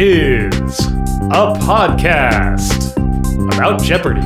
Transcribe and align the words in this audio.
is 0.00 0.86
a 0.86 1.52
podcast 1.58 2.92
about 3.52 3.82
Jeopardy! 3.82 4.20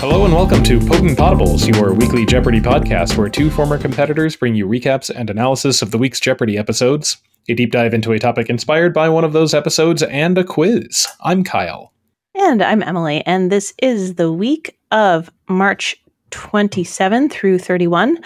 Hello 0.00 0.24
and 0.24 0.32
welcome 0.32 0.62
to 0.62 0.80
Potent 0.80 1.18
Podables, 1.18 1.68
your 1.70 1.92
weekly 1.92 2.24
Jeopardy 2.24 2.60
podcast 2.60 3.18
where 3.18 3.28
two 3.28 3.50
former 3.50 3.76
competitors 3.76 4.36
bring 4.36 4.54
you 4.54 4.66
recaps 4.66 5.10
and 5.14 5.28
analysis 5.28 5.82
of 5.82 5.90
the 5.90 5.98
week's 5.98 6.18
Jeopardy 6.18 6.56
episodes, 6.56 7.18
a 7.46 7.52
deep 7.52 7.72
dive 7.72 7.92
into 7.92 8.12
a 8.12 8.18
topic 8.18 8.48
inspired 8.48 8.94
by 8.94 9.10
one 9.10 9.22
of 9.22 9.34
those 9.34 9.52
episodes, 9.52 10.02
and 10.02 10.38
a 10.38 10.44
quiz. 10.44 11.06
I'm 11.20 11.44
Kyle. 11.44 11.92
And 12.34 12.62
I'm 12.62 12.82
Emily, 12.82 13.22
and 13.26 13.52
this 13.52 13.74
is 13.82 14.14
the 14.14 14.32
week 14.32 14.78
of 14.92 15.30
March 15.46 16.02
27 16.34 17.28
through 17.30 17.58
31. 17.58 18.18
Uh, 18.18 18.20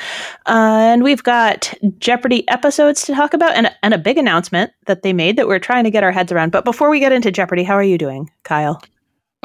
and 0.47 1.05
we've 1.05 1.23
got 1.23 1.73
Jeopardy 1.99 2.49
episodes 2.49 3.05
to 3.05 3.15
talk 3.15 3.35
about 3.35 3.55
and, 3.55 3.71
and 3.83 3.93
a 3.93 3.99
big 3.99 4.17
announcement 4.17 4.73
that 4.87 5.03
they 5.03 5.13
made 5.13 5.37
that 5.37 5.47
we're 5.47 5.59
trying 5.59 5.85
to 5.85 5.91
get 5.91 6.03
our 6.03 6.11
heads 6.11 6.33
around. 6.33 6.51
But 6.51 6.65
before 6.65 6.89
we 6.89 7.01
get 7.01 7.13
into 7.13 7.31
Jeopardy, 7.31 7.65
how 7.65 7.75
are 7.75 7.83
you 7.83 7.99
doing, 7.99 8.31
Kyle? 8.45 8.83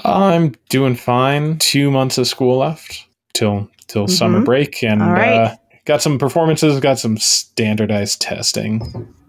I'm 0.05 0.55
doing 0.69 0.95
fine. 0.95 1.57
Two 1.59 1.91
months 1.91 2.17
of 2.17 2.25
school 2.25 2.57
left 2.57 3.05
till 3.33 3.69
till 3.87 4.05
mm-hmm. 4.05 4.13
summer 4.13 4.41
break, 4.41 4.81
and 4.81 5.01
right. 5.01 5.33
uh, 5.33 5.55
got 5.85 6.01
some 6.01 6.17
performances, 6.17 6.79
got 6.79 6.97
some 6.97 7.17
standardized 7.17 8.21
testing, 8.21 8.79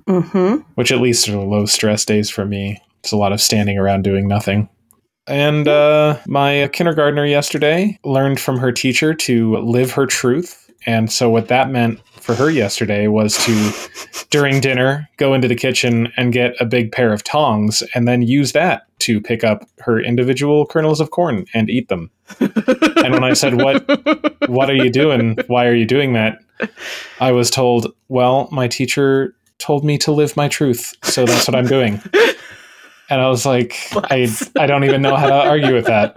mm-hmm. 0.08 0.56
which 0.76 0.92
at 0.92 1.00
least 1.00 1.28
are 1.28 1.36
low 1.36 1.66
stress 1.66 2.04
days 2.04 2.30
for 2.30 2.46
me. 2.46 2.80
It's 3.00 3.12
a 3.12 3.16
lot 3.16 3.32
of 3.32 3.40
standing 3.40 3.78
around 3.78 4.04
doing 4.04 4.28
nothing. 4.28 4.68
And 5.26 5.66
uh, 5.66 6.18
my 6.26 6.68
kindergartner 6.72 7.24
yesterday 7.24 7.98
learned 8.04 8.40
from 8.40 8.58
her 8.58 8.72
teacher 8.72 9.14
to 9.14 9.56
live 9.58 9.92
her 9.92 10.06
truth. 10.06 10.70
And 10.86 11.10
so, 11.10 11.30
what 11.30 11.48
that 11.48 11.70
meant 11.70 12.00
for 12.20 12.34
her 12.34 12.50
yesterday 12.50 13.06
was 13.06 13.38
to, 13.44 14.26
during 14.28 14.60
dinner, 14.60 15.08
go 15.16 15.32
into 15.32 15.48
the 15.48 15.54
kitchen 15.54 16.12
and 16.18 16.32
get 16.32 16.54
a 16.60 16.66
big 16.66 16.92
pair 16.92 17.10
of 17.12 17.24
tongs 17.24 17.82
and 17.94 18.06
then 18.06 18.20
use 18.20 18.52
that 18.52 18.86
to 18.98 19.18
pick 19.20 19.44
up 19.44 19.66
her 19.78 19.98
individual 19.98 20.66
kernels 20.66 21.00
of 21.00 21.10
corn 21.10 21.46
and 21.54 21.70
eat 21.70 21.88
them. 21.88 22.10
and 22.40 23.14
when 23.14 23.24
I 23.24 23.32
said, 23.32 23.62
"What? 23.62 23.82
What 24.48 24.68
are 24.68 24.74
you 24.74 24.90
doing? 24.90 25.38
Why 25.46 25.66
are 25.66 25.74
you 25.74 25.86
doing 25.86 26.12
that?" 26.14 26.38
I 27.18 27.32
was 27.32 27.50
told, 27.50 27.94
"Well, 28.08 28.48
my 28.52 28.68
teacher 28.68 29.34
told 29.56 29.84
me 29.84 29.96
to 29.98 30.12
live 30.12 30.36
my 30.36 30.48
truth, 30.48 30.92
so 31.02 31.24
that's 31.24 31.48
what 31.48 31.54
I'm 31.54 31.66
doing." 31.66 32.02
And 33.10 33.20
I 33.20 33.28
was 33.28 33.44
like, 33.44 33.76
I, 33.94 34.28
I 34.58 34.66
don't 34.66 34.84
even 34.84 35.02
know 35.02 35.16
how 35.16 35.26
to 35.26 35.34
argue 35.34 35.74
with 35.74 35.86
that. 35.86 36.14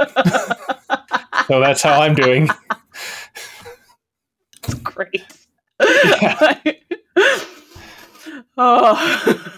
so 1.47 1.59
that's 1.59 1.81
how 1.81 2.01
I'm 2.01 2.15
doing. 2.15 2.49
It's 4.63 4.73
great. 4.75 5.23
Yeah. 5.79 6.61
oh, 8.57 9.53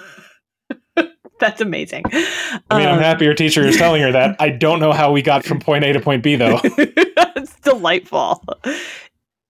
that's 1.39 1.61
amazing. 1.61 2.03
I 2.11 2.77
mean, 2.77 2.87
um, 2.87 2.95
I'm 2.95 2.99
happy 2.99 3.25
her 3.25 3.33
teacher 3.33 3.65
is 3.65 3.77
telling 3.77 4.01
her 4.01 4.11
that. 4.11 4.35
I 4.39 4.49
don't 4.49 4.79
know 4.79 4.91
how 4.91 5.11
we 5.11 5.21
got 5.21 5.45
from 5.45 5.59
point 5.59 5.83
A 5.85 5.93
to 5.93 5.99
point 5.99 6.23
B, 6.23 6.35
though. 6.35 6.59
it's 6.63 7.55
delightful. 7.61 8.43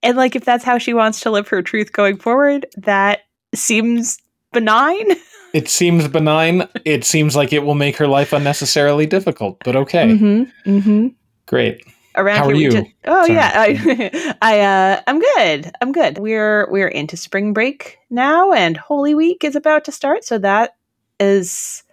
And, 0.03 0.15
like, 0.15 0.35
if 0.35 0.45
that's 0.45 0.63
how 0.63 0.77
she 0.77 0.93
wants 0.93 1.19
to 1.21 1.31
live 1.31 1.47
her 1.49 1.61
truth 1.61 1.91
going 1.91 2.17
forward, 2.17 2.67
that 2.77 3.21
seems 3.53 4.17
benign. 4.51 5.11
It 5.51 5.67
seems 5.67 6.07
benign. 6.07 6.69
It 6.85 7.03
seems 7.03 7.35
like 7.35 7.51
it 7.51 7.63
will 7.63 7.73
make 7.73 7.97
her 7.97 8.07
life 8.07 8.33
unnecessarily 8.33 9.07
difficult, 9.07 9.57
but 9.65 9.75
okay. 9.75 10.09
Mm-hmm, 10.09 10.69
mm-hmm. 10.69 11.07
Great. 11.47 11.83
Around 12.15 12.37
How 12.37 12.49
are 12.49 12.53
you? 12.53 12.69
Just, 12.69 12.85
oh 13.05 13.25
Sorry. 13.25 13.33
yeah, 13.33 13.51
I, 13.55 14.35
I 14.43 14.59
uh, 14.59 15.01
I'm 15.07 15.19
good. 15.19 15.71
I'm 15.81 15.91
good. 15.91 16.19
We're 16.19 16.69
we're 16.69 16.87
into 16.87 17.17
spring 17.17 17.53
break 17.53 17.97
now, 18.11 18.51
and 18.51 18.77
Holy 18.77 19.15
Week 19.15 19.43
is 19.43 19.55
about 19.55 19.85
to 19.85 19.91
start, 19.91 20.23
so 20.23 20.37
that 20.37 20.75
is 21.19 21.83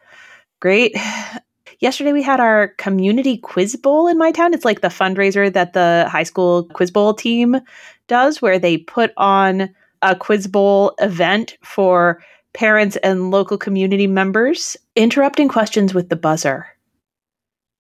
great. 0.61 0.95
Yesterday 1.81 2.13
we 2.13 2.23
had 2.23 2.41
our 2.41 2.69
community 2.77 3.39
quiz 3.39 3.77
bowl 3.77 4.07
in 4.07 4.19
my 4.19 4.33
town. 4.33 4.53
It's 4.53 4.65
like 4.65 4.83
the 4.83 4.89
fundraiser 4.89 5.53
that 5.53 5.73
the 5.75 6.09
high 6.11 6.25
school 6.25 6.65
quiz 6.75 6.91
bowl 6.91 7.15
team 7.15 7.61
does, 8.07 8.43
where 8.43 8.59
they 8.59 8.77
put 8.77 9.13
on 9.17 9.71
a 10.03 10.15
quiz 10.17 10.47
bowl 10.47 10.95
event 10.99 11.57
for 11.63 12.23
parents 12.57 12.97
and 13.03 13.31
local 13.31 13.59
community 13.59 14.07
members, 14.07 14.79
interrupting 14.97 15.47
questions 15.47 15.93
with 15.93 16.09
the 16.09 16.17
buzzer 16.17 16.67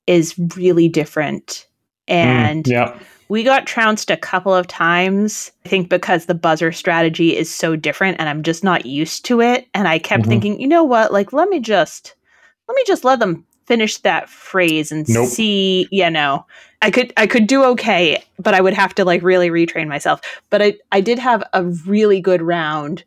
is 0.06 0.38
really 0.54 0.86
different. 0.86 1.66
Hmm, 2.08 2.14
and 2.14 2.64
mm, 2.66 2.70
yeah. 2.72 2.98
we 3.30 3.42
got 3.42 3.66
trounced 3.66 4.10
a 4.10 4.18
couple 4.18 4.54
of 4.54 4.66
times, 4.66 5.50
I 5.64 5.70
think 5.70 5.88
because 5.88 6.26
the 6.26 6.34
buzzer 6.34 6.72
strategy 6.72 7.34
is 7.34 7.52
so 7.52 7.74
different 7.74 8.20
and 8.20 8.28
I'm 8.28 8.42
just 8.42 8.62
not 8.62 8.84
used 8.84 9.24
to 9.24 9.40
it. 9.40 9.66
And 9.72 9.88
I 9.88 9.98
kept 9.98 10.22
mm-hmm. 10.22 10.30
thinking, 10.30 10.60
you 10.60 10.68
know 10.68 10.84
what, 10.84 11.10
like 11.10 11.32
let 11.32 11.48
me 11.48 11.58
just 11.58 12.14
let 12.68 12.76
me 12.76 12.82
just 12.86 13.02
let 13.02 13.18
them 13.18 13.46
finish 13.64 13.96
that 13.98 14.28
phrase 14.28 14.92
and 14.92 15.08
nope. 15.08 15.28
see, 15.28 15.88
you 15.90 16.10
know. 16.10 16.44
I 16.82 16.90
could 16.90 17.14
I 17.16 17.26
could 17.26 17.46
do 17.46 17.64
okay, 17.64 18.22
but 18.38 18.52
I 18.52 18.60
would 18.60 18.74
have 18.74 18.94
to 18.96 19.06
like 19.06 19.22
really 19.22 19.48
retrain 19.48 19.88
myself. 19.88 20.20
But 20.50 20.60
I 20.60 20.74
I 20.92 21.00
did 21.00 21.18
have 21.18 21.42
a 21.54 21.64
really 21.64 22.20
good 22.20 22.42
round 22.42 23.04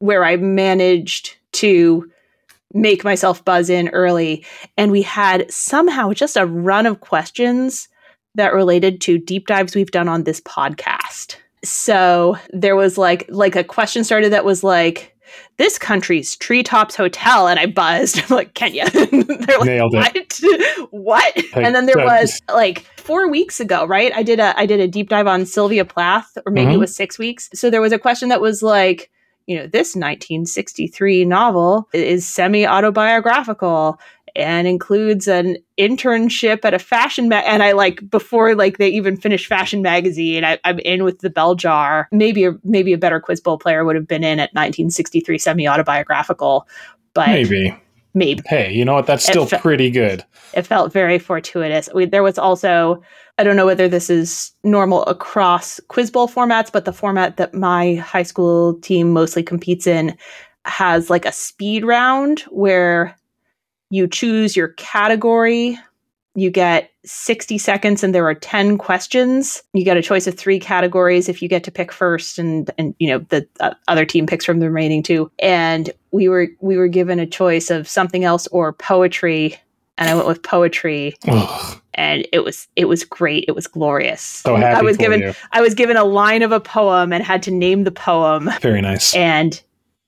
where 0.00 0.24
I 0.24 0.36
managed 0.36 1.36
to 1.52 2.10
make 2.72 3.04
myself 3.04 3.44
buzz 3.44 3.70
in 3.70 3.88
early. 3.90 4.44
And 4.76 4.92
we 4.92 5.02
had 5.02 5.50
somehow 5.50 6.12
just 6.12 6.36
a 6.36 6.46
run 6.46 6.86
of 6.86 7.00
questions 7.00 7.88
that 8.34 8.54
related 8.54 9.00
to 9.02 9.18
deep 9.18 9.46
dives 9.46 9.74
we've 9.74 9.90
done 9.90 10.08
on 10.08 10.24
this 10.24 10.40
podcast. 10.40 11.36
So 11.64 12.36
there 12.50 12.76
was 12.76 12.96
like 12.96 13.26
like 13.28 13.56
a 13.56 13.64
question 13.64 14.04
started 14.04 14.32
that 14.32 14.44
was 14.44 14.64
like 14.64 15.14
this 15.58 15.78
country's 15.78 16.36
treetops 16.36 16.96
hotel 16.96 17.46
and 17.48 17.58
I 17.58 17.66
buzzed. 17.66 18.18
I'm 18.30 18.36
like, 18.36 18.54
Kenya. 18.54 18.88
They're 18.90 19.58
like, 19.58 19.64
Nailed 19.64 19.94
it. 19.94 20.40
what? 20.90 20.90
what? 20.90 21.44
and 21.54 21.74
then 21.74 21.86
there 21.86 21.98
was 21.98 22.40
like 22.48 22.86
four 22.96 23.30
weeks 23.30 23.60
ago, 23.60 23.84
right? 23.84 24.12
I 24.14 24.22
did 24.22 24.40
a 24.40 24.58
I 24.58 24.64
did 24.64 24.80
a 24.80 24.88
deep 24.88 25.08
dive 25.08 25.26
on 25.26 25.44
Sylvia 25.44 25.84
Plath, 25.84 26.30
or 26.46 26.52
maybe 26.52 26.66
mm-hmm. 26.66 26.76
it 26.76 26.78
was 26.78 26.94
six 26.94 27.18
weeks. 27.18 27.50
So 27.52 27.68
there 27.68 27.80
was 27.80 27.92
a 27.92 27.98
question 27.98 28.30
that 28.30 28.40
was 28.40 28.62
like, 28.62 29.10
you 29.46 29.56
know, 29.56 29.66
this 29.66 29.96
1963 29.96 31.24
novel 31.24 31.88
is 31.92 32.26
semi 32.26 32.66
autobiographical 32.66 33.98
and 34.36 34.66
includes 34.68 35.26
an 35.26 35.56
internship 35.78 36.64
at 36.64 36.74
a 36.74 36.78
fashion 36.78 37.28
ma- 37.28 37.36
and 37.36 37.62
I 37.62 37.72
like 37.72 38.08
before 38.10 38.54
like 38.54 38.78
they 38.78 38.88
even 38.88 39.16
finish 39.16 39.46
fashion 39.46 39.82
magazine 39.82 40.44
I, 40.44 40.58
am 40.64 40.78
in 40.80 41.04
with 41.04 41.20
the 41.20 41.30
bell 41.30 41.54
jar. 41.54 42.08
Maybe 42.12 42.44
a, 42.44 42.52
maybe 42.64 42.92
a 42.92 42.98
better 42.98 43.20
quiz 43.20 43.40
bowl 43.40 43.58
player 43.58 43.84
would 43.84 43.96
have 43.96 44.06
been 44.06 44.24
in 44.24 44.38
at 44.38 44.50
1963 44.50 45.38
semi 45.38 45.68
autobiographical 45.68 46.66
but 47.14 47.28
maybe. 47.28 47.76
Maybe. 48.12 48.42
Hey 48.46 48.72
you 48.72 48.84
know 48.84 48.94
what? 48.94 49.06
That's 49.06 49.24
still 49.24 49.46
fe- 49.46 49.58
pretty 49.58 49.90
good. 49.90 50.24
it 50.54 50.62
felt 50.62 50.92
very 50.92 51.18
fortuitous. 51.18 51.88
We, 51.94 52.06
there 52.06 52.22
was 52.22 52.38
also 52.38 53.02
I 53.40 53.42
don't 53.42 53.56
know 53.56 53.64
whether 53.64 53.88
this 53.88 54.10
is 54.10 54.52
normal 54.64 55.02
across 55.04 55.80
Quiz 55.88 56.10
Bowl 56.10 56.28
formats, 56.28 56.70
but 56.70 56.84
the 56.84 56.92
format 56.92 57.38
that 57.38 57.54
my 57.54 57.94
high 57.94 58.22
school 58.22 58.74
team 58.80 59.14
mostly 59.14 59.42
competes 59.42 59.86
in 59.86 60.14
has 60.66 61.08
like 61.08 61.24
a 61.24 61.32
speed 61.32 61.82
round 61.82 62.40
where 62.50 63.16
you 63.88 64.06
choose 64.06 64.54
your 64.56 64.68
category. 64.68 65.78
You 66.34 66.50
get 66.50 66.90
60 67.06 67.56
seconds 67.56 68.04
and 68.04 68.14
there 68.14 68.28
are 68.28 68.34
10 68.34 68.76
questions. 68.76 69.62
You 69.72 69.86
get 69.86 69.96
a 69.96 70.02
choice 70.02 70.26
of 70.26 70.34
three 70.34 70.60
categories 70.60 71.26
if 71.26 71.40
you 71.40 71.48
get 71.48 71.64
to 71.64 71.70
pick 71.70 71.92
first 71.92 72.38
and 72.38 72.70
and 72.76 72.94
you 72.98 73.08
know 73.08 73.20
the 73.30 73.48
uh, 73.60 73.72
other 73.88 74.04
team 74.04 74.26
picks 74.26 74.44
from 74.44 74.60
the 74.60 74.66
remaining 74.66 75.02
two. 75.02 75.30
And 75.38 75.88
we 76.10 76.28
were 76.28 76.48
we 76.60 76.76
were 76.76 76.88
given 76.88 77.18
a 77.18 77.26
choice 77.26 77.70
of 77.70 77.88
something 77.88 78.22
else 78.22 78.46
or 78.48 78.74
poetry 78.74 79.56
and 80.00 80.08
I 80.08 80.14
went 80.14 80.26
with 80.26 80.42
poetry. 80.42 81.14
And 82.00 82.26
it 82.32 82.40
was 82.40 82.66
it 82.76 82.86
was 82.86 83.04
great. 83.04 83.44
It 83.46 83.52
was 83.52 83.66
glorious. 83.66 84.22
So 84.22 84.56
happy 84.56 84.78
I 84.78 84.80
was 84.80 84.96
given 84.96 85.20
you. 85.20 85.34
I 85.52 85.60
was 85.60 85.74
given 85.74 85.98
a 85.98 86.04
line 86.04 86.42
of 86.42 86.50
a 86.50 86.58
poem 86.58 87.12
and 87.12 87.22
had 87.22 87.42
to 87.42 87.50
name 87.50 87.84
the 87.84 87.90
poem. 87.92 88.48
Very 88.62 88.80
nice. 88.80 89.14
And 89.14 89.62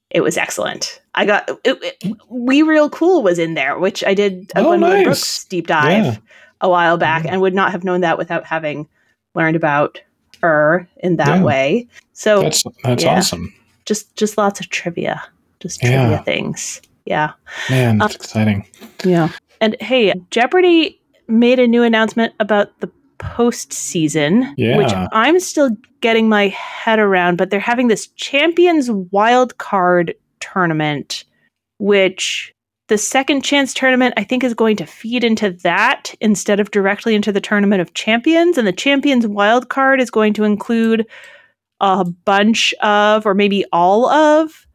it 0.09 0.23
was 0.23 0.39
excellent. 0.39 1.03
I 1.15 1.27
got 1.27 1.50
it, 1.65 1.79
it, 2.03 2.17
We 2.31 2.62
Real 2.62 2.89
Cool 2.89 3.23
was 3.23 3.39
in 3.39 3.53
there, 3.55 3.79
which 3.79 4.03
I 4.05 4.15
did 4.15 4.50
a 4.56 4.61
oh, 4.61 4.75
nice. 4.75 5.05
Brooks 5.05 5.44
deep 5.44 5.67
dive 5.67 6.05
yeah. 6.05 6.17
a 6.62 6.71
while 6.71 6.97
back, 6.97 7.27
and 7.27 7.43
would 7.43 7.55
not 7.55 7.73
have 7.73 7.85
known 7.85 8.00
that 8.00 8.17
without 8.17 8.47
having 8.47 8.89
learned 9.35 9.56
about 9.56 10.00
her 10.41 10.89
in 10.97 11.17
that 11.17 11.39
yeah. 11.39 11.43
way. 11.43 11.89
So 12.15 12.41
that's 12.41 12.62
that's 12.83 13.05
yeah. 13.05 13.19
awesome. 13.19 13.53
Just 13.85 14.17
just 14.17 14.39
lots 14.39 14.61
of 14.61 14.71
trivia, 14.71 15.23
just 15.61 15.81
trivia 15.81 16.23
things. 16.25 16.81
Yeah, 17.05 17.33
man, 17.69 17.99
that's 17.99 18.15
uh, 18.15 18.17
exciting. 18.17 18.67
Yeah. 19.05 19.29
And 19.61 19.77
hey, 19.81 20.12
Jeopardy 20.31 20.99
made 21.32 21.58
a 21.58 21.67
new 21.67 21.82
announcement 21.82 22.34
about 22.38 22.79
the 22.81 22.90
postseason, 23.19 24.52
yeah. 24.56 24.76
which 24.76 24.93
I'm 25.12 25.40
still 25.40 25.70
getting 26.00 26.29
my 26.29 26.49
head 26.49 26.99
around, 26.99 27.37
but 27.37 27.50
they're 27.50 27.61
having 27.61 27.88
this 27.88 28.08
Champions 28.08 28.90
Wild 28.90 29.58
Card 29.58 30.14
tournament, 30.40 31.25
which 31.79 32.52
the 32.88 32.99
second 32.99 33.43
chance 33.43 33.73
tournament 33.73 34.12
I 34.17 34.25
think 34.25 34.44
is 34.44 34.55
going 34.55 34.76
to 34.76 34.87
feed 34.87 35.25
into 35.25 35.50
that 35.62 36.14
instead 36.20 36.61
of 36.61 36.70
directly 36.73 37.14
into 37.14 37.32
the 37.32 37.40
tournament 37.40 37.81
of 37.81 37.94
champions. 37.94 38.58
And 38.58 38.67
the 38.67 38.73
champions 38.73 39.26
wild 39.26 39.69
card 39.69 40.00
is 40.00 40.11
going 40.11 40.34
to 40.34 40.44
include 40.44 41.06
a 41.81 42.05
bunch 42.05 42.75
of, 42.82 43.25
or 43.25 43.34
maybe 43.34 43.64
all 43.73 44.06
of, 44.08 44.67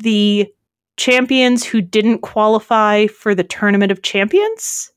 the 0.00 0.52
champions 0.96 1.64
who 1.64 1.80
didn't 1.80 2.18
qualify 2.18 3.06
for 3.06 3.34
the 3.34 3.44
tournament 3.44 3.90
of 3.90 4.02
champions. 4.02 4.92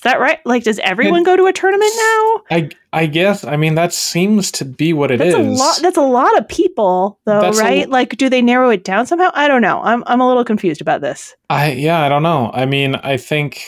Is 0.00 0.04
that 0.04 0.18
right? 0.18 0.38
Like, 0.46 0.64
does 0.64 0.78
everyone 0.78 1.24
go 1.24 1.36
to 1.36 1.44
a 1.44 1.52
tournament 1.52 1.92
now? 1.94 2.40
I 2.50 2.70
I 2.94 3.04
guess. 3.04 3.44
I 3.44 3.56
mean, 3.58 3.74
that 3.74 3.92
seems 3.92 4.50
to 4.52 4.64
be 4.64 4.94
what 4.94 5.10
it 5.10 5.18
that's 5.18 5.34
is. 5.34 5.46
a 5.46 5.50
lot. 5.50 5.78
That's 5.82 5.98
a 5.98 6.02
lot 6.02 6.38
of 6.38 6.48
people, 6.48 7.20
though, 7.26 7.42
That's 7.42 7.60
right? 7.60 7.84
l- 7.84 7.90
like, 7.90 8.16
do 8.16 8.30
they 8.30 8.40
narrow 8.40 8.70
it 8.70 8.82
down 8.82 9.04
somehow? 9.04 9.30
I 9.34 9.46
don't 9.46 9.60
know. 9.60 9.82
I'm 9.82 10.02
I'm 10.06 10.22
a 10.22 10.26
little 10.26 10.42
confused 10.44 10.80
about 10.80 11.02
this. 11.02 11.34
I 11.50 11.72
yeah, 11.72 12.00
I 12.00 12.08
don't 12.08 12.22
know. 12.22 12.50
I 12.54 12.64
mean, 12.64 12.94
I 12.94 13.18
think 13.18 13.62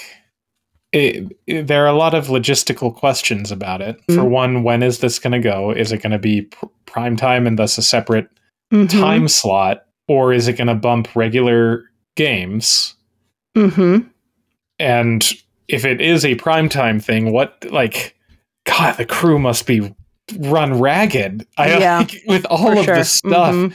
it, 0.90 1.36
it- 1.46 1.66
there 1.66 1.84
are 1.84 1.88
a 1.88 1.98
lot 1.98 2.14
of 2.14 2.28
logistical 2.28 2.94
questions 2.94 3.52
about 3.52 3.82
it. 3.82 4.00
For 4.08 4.22
Mhm. 4.22 4.30
one, 4.30 4.62
when 4.62 4.82
is 4.82 5.00
this 5.00 5.18
going 5.18 5.32
to 5.34 5.38
go? 5.38 5.70
Is 5.70 5.92
it 5.92 5.98
going 6.00 6.12
to 6.12 6.18
be 6.18 6.42
pr- 6.42 6.64
prime 6.86 7.14
time 7.18 7.46
and 7.46 7.58
thus 7.58 7.76
a 7.76 7.82
separate 7.82 8.28
Mhm. 8.72 8.88
time 8.88 9.28
slot, 9.28 9.82
or 10.08 10.32
is 10.32 10.48
it 10.48 10.54
going 10.54 10.68
to 10.68 10.74
bump 10.74 11.14
regular 11.14 11.84
games? 12.16 12.94
Mhm. 13.54 14.06
And 14.78 15.30
if 15.72 15.84
it 15.84 16.00
is 16.00 16.24
a 16.24 16.34
primetime 16.36 17.02
thing, 17.02 17.32
what 17.32 17.64
like 17.70 18.16
God, 18.64 18.96
the 18.96 19.06
crew 19.06 19.38
must 19.38 19.66
be 19.66 19.94
run 20.38 20.78
ragged. 20.78 21.46
I 21.58 21.78
Yeah, 21.78 21.98
like, 21.98 22.14
with 22.26 22.44
all 22.46 22.78
of 22.78 22.84
sure. 22.84 22.94
this 22.96 23.10
stuff. 23.12 23.54
Mhm. 23.54 23.74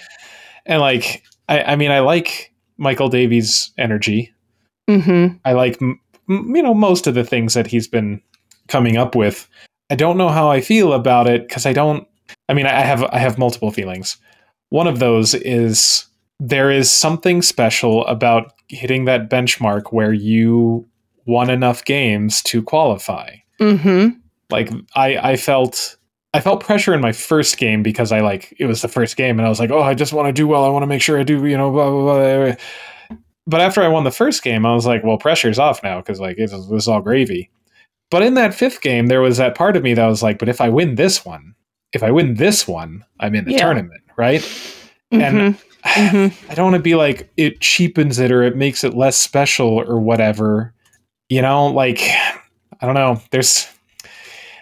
And 0.66 0.82
like 0.82 1.24
I, 1.50 1.62
I 1.64 1.76
mean, 1.76 1.92
I 1.92 2.00
like 2.00 2.52
Michael 2.78 3.10
Davies' 3.10 3.72
energy. 3.78 4.34
Mhm. 4.90 5.40
I 5.46 5.54
like 5.54 5.82
m- 5.82 6.00
you 6.30 6.62
know 6.62 6.74
most 6.74 7.08
of 7.08 7.16
the 7.16 7.24
things 7.24 7.54
that 7.54 7.68
he's 7.68 7.88
been 7.88 8.22
coming 8.68 8.98
up 8.98 9.16
with. 9.16 9.48
I 9.90 9.96
don't 9.96 10.18
know 10.18 10.30
how 10.30 10.50
I 10.52 10.60
feel 10.62 10.94
about 10.94 11.28
it 11.28 11.48
because 11.48 11.66
I 11.66 11.74
don't. 11.74 12.08
I 12.50 12.54
mean, 12.54 12.66
I 12.66 12.82
have 12.82 13.04
I 13.06 13.20
have 13.20 13.38
multiple 13.38 13.72
feelings. 13.72 14.18
One 14.70 14.88
of 14.88 15.00
those 15.00 15.34
is 15.34 16.06
there 16.40 16.70
is 16.70 16.92
something 16.92 17.42
special 17.42 18.06
about 18.06 18.52
hitting 18.70 19.06
that 19.06 19.30
benchmark 19.30 19.92
where 19.92 20.12
you 20.14 20.86
won 21.27 21.50
enough 21.50 21.85
games 21.85 22.41
to 22.44 22.63
qualify. 22.63 23.35
Mhm. 23.59 24.18
Like 24.50 24.69
I 24.95 25.18
I 25.18 25.38
felt 25.38 25.97
I 26.33 26.39
felt 26.41 26.62
pressure 26.63 26.94
in 26.94 27.01
my 27.01 27.12
first 27.12 27.57
game 27.57 27.83
because 27.83 28.12
I 28.12 28.19
like 28.21 28.53
it 28.59 28.65
was 28.65 28.81
the 28.81 28.88
first 28.88 29.18
game 29.18 29.38
and 29.39 29.45
I 29.45 29.50
was 29.50 29.59
like, 29.59 29.71
oh, 29.71 29.81
I 29.81 29.94
just 29.94 30.13
want 30.13 30.27
to 30.27 30.33
do 30.33 30.47
well. 30.47 30.63
I 30.65 30.69
want 30.69 30.83
to 30.83 30.88
make 30.88 31.01
sure 31.01 31.19
I 31.19 31.24
do 31.24 31.45
you 31.45 31.57
know 31.57 31.71
blah 31.71 31.89
blah 31.89 32.01
blah. 32.45 32.56
But 33.45 33.62
after 33.62 33.81
I 33.81 33.88
won 33.88 34.03
the 34.03 34.12
first 34.12 34.44
game, 34.44 34.65
I 34.65 34.74
was 34.74 34.85
like, 34.85 35.03
well, 35.03 35.18
pressure's 35.18 35.59
off 35.59 35.81
now 35.83 36.00
because 36.00 36.19
like 36.19 36.38
this 36.38 36.51
is 36.53 36.88
all 36.88 37.01
gravy. 37.01 37.50
But 38.09 38.24
in 38.24 38.35
that 38.35 38.53
fifth 38.53 38.81
game, 38.81 39.07
there 39.07 39.21
was 39.21 39.38
that 39.38 39.56
part 39.56 39.75
of 39.75 39.83
me 39.83 39.94
that 39.94 40.06
was 40.06 40.24
like, 40.24 40.39
but 40.39 40.50
if 40.50 40.62
I 40.62 40.69
win 40.69 40.95
this 40.95 41.25
one, 41.25 41.53
if 41.94 42.03
I 42.03 42.12
win 42.12 42.35
this 42.35 42.68
one, 42.68 43.03
I'm 43.19 43.35
in 43.35 43.45
the 43.45 43.51
Yeah. 43.51 43.59
tournament, 43.59 44.01
right? 44.18 44.41
Mhm. 45.13 45.21
And 45.21 45.56
Mhm. 45.83 46.33
I 46.50 46.53
don't 46.56 46.65
want 46.71 46.75
to 46.75 46.81
be 46.81 46.95
like 46.95 47.29
it 47.38 47.59
cheapens 47.62 48.19
it 48.19 48.31
or 48.31 48.44
it 48.44 48.56
makes 48.57 48.83
it 48.83 48.94
less 48.95 49.15
special 49.15 49.68
or 49.69 50.00
whatever. 50.00 50.74
You 51.29 51.41
know, 51.41 51.68
like 51.68 52.01
I 52.81 52.85
don't 52.85 52.95
know. 52.95 53.21
There's 53.31 53.68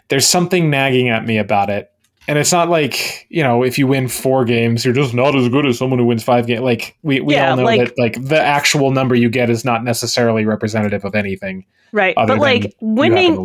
there's 0.09 0.27
something 0.27 0.69
nagging 0.69 1.09
at 1.09 1.25
me 1.25 1.37
about 1.37 1.69
it. 1.69 1.91
And 2.27 2.39
it's 2.39 2.51
not 2.51 2.69
like, 2.69 3.27
you 3.29 3.43
know, 3.43 3.61
if 3.63 3.77
you 3.77 3.85
win 3.85 4.07
four 4.07 4.45
games, 4.45 4.83
you're 4.83 4.95
just 4.95 5.13
not 5.13 5.35
as 5.35 5.47
good 5.47 5.63
as 5.67 5.77
someone 5.77 5.99
who 5.99 6.05
wins 6.05 6.23
five 6.23 6.47
games. 6.47 6.61
Like 6.61 6.97
we, 7.03 7.19
we 7.21 7.35
Yeah, 7.35 7.51
all 7.51 7.57
know 7.57 7.63
like- 7.63 7.79
that 7.95 7.99
like 7.99 8.23
the 8.25 8.41
actual 8.41 8.89
number 8.89 9.13
you 9.13 9.29
get 9.29 9.51
is 9.51 9.63
not 9.63 9.83
necessarily 9.83 10.43
representative 10.43 11.05
of 11.05 11.13
anything 11.13 11.65
Right. 11.91 12.17
other 12.17 12.33
But 12.35 12.41
like 12.41 12.75
winning 12.81 13.35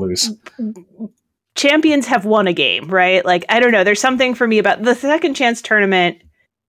champions 1.55 2.07
have 2.07 2.25
won 2.25 2.47
a 2.47 2.53
game, 2.53 2.89
right? 2.89 3.25
Like 3.25 3.45
I 3.49 3.61
don't 3.61 3.73
know, 3.73 3.85
there's 3.85 4.01
something 4.01 4.35
for 4.35 4.47
me 4.47 4.59
about 4.59 4.83
the 4.83 4.95
second 4.95 5.35
chance 5.35 5.61
tournament. 5.61 6.19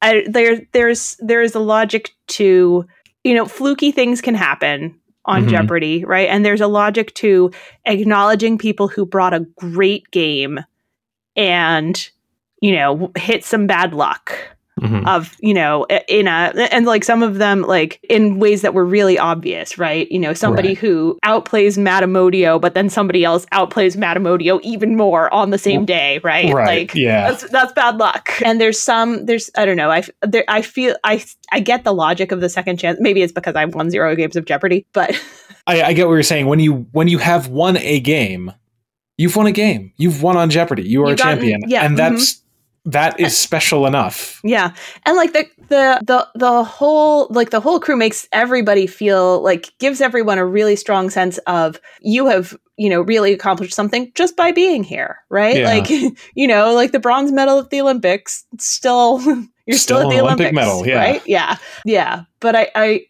I 0.02 0.26
there 0.28 0.62
there's 0.74 1.16
there 1.20 1.42
is 1.42 1.56
a 1.56 1.60
logic 1.60 2.10
to 2.30 2.86
you 3.24 3.34
know 3.34 3.46
fluky 3.46 3.92
things 3.92 4.20
can 4.22 4.36
happen 4.36 5.00
on 5.26 5.46
Mhm. 5.46 5.50
Jeopardy, 5.50 6.04
right? 6.06 6.28
And 6.30 6.46
there's 6.46 6.62
a 6.62 6.68
logic 6.68 7.14
to 7.16 7.52
acknowledging 7.86 8.58
people 8.58 8.88
who 8.88 9.06
brought 9.06 9.34
a 9.34 9.46
great 9.58 10.10
game 10.12 10.60
and 11.36 12.10
you 12.62 12.74
know 12.76 13.12
hit 13.18 13.44
some 13.46 13.68
bad 13.68 13.94
luck 13.94 14.34
Mhm. 14.82 15.08
of 15.08 15.38
you 15.40 15.54
know 15.54 15.86
in 16.08 16.28
a 16.28 16.52
and 16.72 16.86
like 16.88 17.04
some 17.04 17.22
of 17.22 17.36
them 17.38 17.62
like 17.62 18.00
in 18.10 18.40
ways 18.40 18.62
that 18.64 18.74
were 18.74 18.84
really 18.86 19.20
obvious 19.20 19.78
right 19.78 20.12
you 20.12 20.18
know 20.18 20.34
somebody 20.34 20.70
Right. 20.70 20.78
who 20.80 21.20
outplays 21.24 21.78
Matt 21.78 22.04
Amodio 22.04 22.60
but 22.60 22.74
then 22.74 22.90
somebody 22.90 23.24
else 23.24 23.46
outplays 23.54 23.96
Matt 23.96 24.18
Amodio 24.18 24.60
even 24.64 24.98
more 24.98 25.32
on 25.34 25.52
the 25.52 25.58
same 25.60 25.86
day 25.86 26.20
right, 26.24 26.52
Right. 26.52 26.66
like 26.66 26.96
yeah. 26.96 27.30
that's 27.30 27.48
that's 27.52 27.74
bad 27.74 27.98
luck 27.98 28.32
and 28.44 28.60
there's 28.60 28.80
some 28.80 29.26
there's 29.28 29.52
i 29.56 29.66
don't 29.66 29.78
know 29.78 29.92
i 29.92 30.04
there, 30.24 30.44
i 30.48 30.62
feel 30.64 30.96
i 31.04 31.24
i 31.52 31.60
get 31.60 31.84
the 31.84 31.94
logic 31.94 32.32
of 32.32 32.42
the 32.42 32.50
second 32.50 32.78
chance 32.78 32.98
maybe 33.00 33.22
it's 33.22 33.32
because 33.34 33.56
i've 33.56 33.76
won 33.76 33.90
zero 33.92 34.16
games 34.16 34.36
of 34.36 34.46
jeopardy 34.46 34.86
but 34.94 35.12
I, 35.68 35.84
I 35.84 35.94
get 35.94 36.08
what 36.08 36.14
you're 36.14 36.24
saying. 36.24 36.48
When 36.48 36.60
you 36.60 36.88
when 36.92 37.08
you 37.08 37.20
have 37.20 37.48
won 37.50 37.78
a 37.78 38.00
game, 38.00 38.52
you've 39.20 39.36
won 39.36 39.46
a 39.46 39.52
game. 39.52 39.94
You've 39.96 40.24
won 40.24 40.36
on 40.36 40.50
Jeopardy. 40.50 40.82
You 40.90 41.04
are 41.04 41.10
You've 41.12 41.20
a 41.20 41.24
gotten- 41.24 41.38
champion, 41.38 41.62
yeah, 41.68 41.86
and 41.86 41.94
mhm. 41.94 41.98
that's 41.98 42.42
that 42.86 43.20
is 43.20 43.38
special 43.38 43.86
enough. 43.86 44.40
Yeah. 44.44 44.74
And 45.06 45.16
like 45.16 45.34
the 45.34 45.48
the 45.70 46.02
the 46.06 46.28
the 46.36 46.64
whole 46.64 47.28
like 47.30 47.52
the 47.52 47.60
whole 47.60 47.80
crew 47.80 47.96
makes 47.96 48.28
everybody 48.32 48.88
feel 48.88 49.42
like 49.44 49.72
gives 49.80 50.02
everyone 50.02 50.40
a 50.40 50.46
really 50.46 50.76
strong 50.76 51.10
sense 51.10 51.38
of 51.40 51.80
you 52.02 52.26
have, 52.28 52.58
you 52.78 52.90
know, 52.90 53.02
really 53.02 53.34
accomplished 53.34 53.74
something 53.74 54.12
just 54.16 54.36
by 54.36 54.52
being 54.52 54.84
here, 54.84 55.20
right? 55.30 55.58
Yeah. 55.58 55.66
Like 55.66 55.90
you 56.34 56.48
know, 56.48 56.74
like 56.74 56.92
the 56.92 57.00
bronze 57.00 57.32
medal 57.32 57.60
at 57.60 57.70
the 57.70 57.82
Olympics, 57.82 58.46
still 58.58 59.22
you're 59.68 59.78
still, 59.78 59.98
Still 59.98 60.12
at 60.12 60.16
the 60.16 60.22
Olympic 60.22 60.48
Olympics, 60.48 60.56
medal, 60.56 60.88
yeah. 60.88 60.96
right? 60.96 61.22
Yeah. 61.28 61.58
Yeah. 61.86 62.24
But 62.40 62.56
I 62.56 62.72
I 62.74 63.06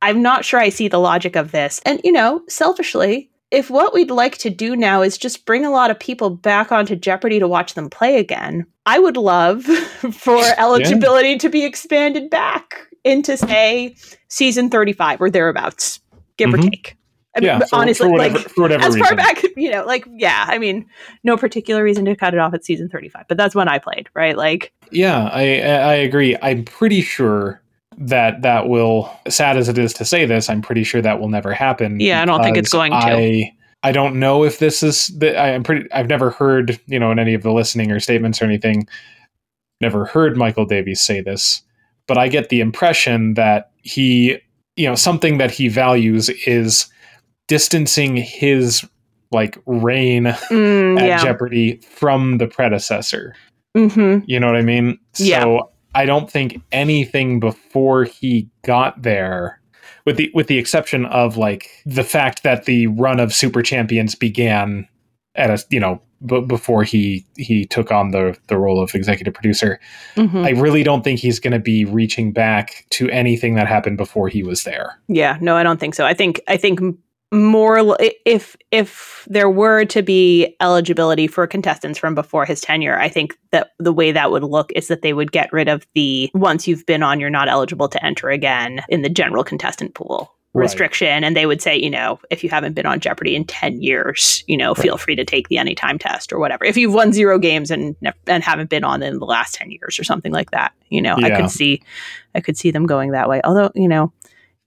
I'm 0.00 0.22
not 0.22 0.44
sure 0.44 0.58
I 0.58 0.70
see 0.70 0.88
the 0.88 0.98
logic 0.98 1.36
of 1.36 1.52
this. 1.52 1.82
And 1.84 2.00
you 2.02 2.12
know, 2.12 2.42
selfishly, 2.48 3.30
if 3.52 3.70
what 3.70 3.92
we'd 3.94 4.10
like 4.10 4.38
to 4.38 4.50
do 4.50 4.74
now 4.74 5.02
is 5.02 5.16
just 5.18 5.44
bring 5.44 5.64
a 5.64 5.70
lot 5.70 5.90
of 5.90 6.00
people 6.00 6.30
back 6.30 6.72
onto 6.72 6.96
Jeopardy 6.96 7.38
to 7.38 7.46
watch 7.46 7.74
them 7.74 7.90
play 7.90 8.18
again, 8.18 8.66
I 8.86 8.98
would 8.98 9.16
love 9.16 9.62
for 10.12 10.42
eligibility 10.58 11.36
to 11.38 11.48
be 11.48 11.64
expanded 11.64 12.30
back 12.30 12.88
into, 13.04 13.36
say, 13.36 13.94
season 14.28 14.70
35 14.70 15.20
or 15.20 15.30
thereabouts, 15.30 16.00
give 16.38 16.52
or 16.54 16.56
Mhm. 16.56 16.70
take. 16.70 16.96
I 17.36 17.40
mean, 17.40 17.46
yeah, 17.46 17.58
for, 17.60 17.76
honestly, 17.76 18.06
for 18.08 18.12
whatever, 18.12 18.38
like, 18.38 18.48
for 18.50 18.62
whatever 18.62 18.84
as 18.84 18.94
reason. 18.94 19.06
far 19.06 19.16
back, 19.16 19.42
you 19.56 19.70
know, 19.70 19.84
like, 19.84 20.06
yeah, 20.16 20.44
I 20.48 20.58
mean, 20.58 20.86
no 21.24 21.36
particular 21.36 21.82
reason 21.82 22.04
to 22.06 22.14
cut 22.16 22.34
it 22.34 22.40
off 22.40 22.52
at 22.54 22.64
season 22.64 22.88
35, 22.90 23.24
but 23.28 23.36
that's 23.38 23.54
when 23.54 23.68
I 23.68 23.78
played, 23.78 24.08
right? 24.14 24.36
Like, 24.36 24.72
Yeah, 24.90 25.30
I 25.32 25.40
I 25.60 25.94
agree. 25.94 26.36
I'm 26.42 26.64
pretty 26.64 27.00
sure 27.00 27.62
that 27.98 28.42
that 28.42 28.68
will 28.68 29.10
sad 29.28 29.56
as 29.56 29.68
it 29.68 29.78
is 29.78 29.92
to 29.94 30.04
say 30.04 30.24
this, 30.24 30.48
I'm 30.48 30.62
pretty 30.62 30.84
sure 30.84 31.02
that 31.02 31.20
will 31.20 31.28
never 31.28 31.52
happen. 31.52 32.00
Yeah, 32.00 32.22
I 32.22 32.24
don't 32.24 32.42
think 32.42 32.56
it's 32.56 32.72
going 32.72 32.92
to. 32.92 32.96
I 32.96 33.52
I 33.82 33.92
don't 33.92 34.18
know 34.18 34.44
if 34.44 34.58
this 34.58 34.82
is 34.82 35.08
the 35.08 35.38
I'm 35.38 35.62
pretty 35.62 35.90
I've 35.92 36.08
never 36.08 36.30
heard, 36.30 36.78
you 36.86 36.98
know, 36.98 37.10
in 37.10 37.18
any 37.18 37.34
of 37.34 37.42
the 37.42 37.52
listening 37.52 37.90
or 37.90 38.00
statements 38.00 38.40
or 38.40 38.44
anything, 38.44 38.86
never 39.80 40.04
heard 40.04 40.36
Michael 40.36 40.64
Davies 40.64 41.00
say 41.00 41.20
this, 41.20 41.62
but 42.06 42.16
I 42.16 42.28
get 42.28 42.48
the 42.48 42.60
impression 42.60 43.34
that 43.34 43.72
he, 43.82 44.38
you 44.76 44.88
know, 44.88 44.94
something 44.94 45.38
that 45.38 45.50
he 45.50 45.68
values 45.68 46.28
is 46.46 46.86
distancing 47.48 48.16
his 48.16 48.86
like 49.32 49.58
reign 49.66 50.26
at 50.26 50.38
mm, 50.42 51.00
yeah. 51.00 51.22
Jeopardy 51.22 51.78
from 51.78 52.38
the 52.38 52.46
predecessor. 52.46 53.34
hmm 53.76 54.18
You 54.26 54.38
know 54.38 54.46
what 54.46 54.56
I 54.56 54.62
mean? 54.62 54.98
Yeah. 55.16 55.42
So 55.42 55.71
I 55.94 56.06
don't 56.06 56.30
think 56.30 56.62
anything 56.72 57.40
before 57.40 58.04
he 58.04 58.48
got 58.64 59.02
there, 59.02 59.60
with 60.04 60.16
the 60.16 60.30
with 60.34 60.46
the 60.46 60.58
exception 60.58 61.06
of 61.06 61.36
like 61.36 61.68
the 61.86 62.04
fact 62.04 62.42
that 62.42 62.64
the 62.64 62.86
run 62.88 63.20
of 63.20 63.32
super 63.32 63.62
champions 63.62 64.14
began 64.14 64.88
at 65.34 65.50
a 65.50 65.64
you 65.70 65.80
know 65.80 66.00
b- 66.24 66.40
before 66.42 66.82
he 66.84 67.26
he 67.36 67.64
took 67.64 67.90
on 67.90 68.10
the 68.10 68.36
the 68.48 68.58
role 68.58 68.82
of 68.82 68.94
executive 68.94 69.34
producer. 69.34 69.80
hmm 70.14 70.38
I 70.44 70.50
really 70.50 70.82
don't 70.82 71.02
think 71.02 71.20
he's 71.20 71.38
going 71.38 71.52
to 71.52 71.58
be 71.58 71.84
reaching 71.84 72.32
back 72.32 72.86
to 72.90 73.08
anything 73.10 73.54
that 73.54 73.66
happened 73.66 73.96
before 73.96 74.28
he 74.28 74.42
was 74.42 74.64
there. 74.64 74.98
Yeah, 75.08 75.38
no, 75.40 75.56
I 75.56 75.62
don't 75.62 75.80
think 75.80 75.94
so. 75.94 76.04
I 76.04 76.14
think 76.14 76.40
I 76.48 76.56
think 76.56 76.80
more 77.32 77.96
if 78.26 78.56
if 78.70 79.26
there 79.28 79.50
were 79.50 79.84
to 79.86 80.02
be 80.02 80.54
eligibility 80.60 81.26
for 81.26 81.46
contestants 81.46 81.98
from 81.98 82.14
before 82.14 82.44
his 82.44 82.60
tenure, 82.60 82.98
I 82.98 83.08
think 83.08 83.36
that 83.50 83.70
the 83.78 83.92
way 83.92 84.12
that 84.12 84.30
would 84.30 84.44
look 84.44 84.70
is 84.72 84.88
that 84.88 85.02
they 85.02 85.12
would 85.12 85.32
get 85.32 85.52
rid 85.52 85.68
of 85.68 85.86
the 85.94 86.30
once 86.34 86.68
you've 86.68 86.86
been 86.86 87.02
on, 87.02 87.18
you're 87.20 87.30
not 87.30 87.48
eligible 87.48 87.88
to 87.88 88.04
enter 88.04 88.28
again 88.30 88.82
in 88.88 89.02
the 89.02 89.08
general 89.08 89.44
contestant 89.44 89.94
pool 89.94 90.32
Right. 90.54 90.64
restriction. 90.64 91.24
And 91.24 91.34
they 91.34 91.46
would 91.46 91.62
say 91.62 91.74
you 91.78 91.88
know 91.88 92.20
if 92.30 92.44
you 92.44 92.50
haven't 92.50 92.74
been 92.74 92.84
on 92.84 93.00
jeopardy 93.00 93.34
in 93.34 93.46
10 93.46 93.80
years 93.80 94.44
you 94.46 94.54
know 94.58 94.74
feel 94.74 94.98
free 94.98 95.16
to 95.16 95.24
take 95.24 95.48
the 95.48 95.56
anytime 95.56 95.98
test 95.98 96.30
or 96.30 96.38
whatever. 96.38 96.66
If 96.66 96.76
you've 96.76 96.92
won 96.92 97.14
zero 97.14 97.38
games 97.38 97.70
and 97.70 97.96
and 98.26 98.44
haven't 98.44 98.68
been 98.68 98.84
on 98.84 99.02
in 99.02 99.18
the 99.18 99.24
last 99.24 99.54
10 99.54 99.70
years 99.70 99.98
or 99.98 100.04
something 100.04 100.30
like 100.30 100.50
that 100.50 100.72
you 100.90 101.00
know 101.00 101.14
i 101.16 101.30
could 101.40 101.50
see 101.50 101.82
i 102.34 102.40
could 102.42 102.58
see 102.58 102.70
them 102.70 102.84
going 102.84 103.12
that 103.12 103.30
way. 103.30 103.40
Although 103.44 103.70
you 103.74 103.88
know 103.88 104.12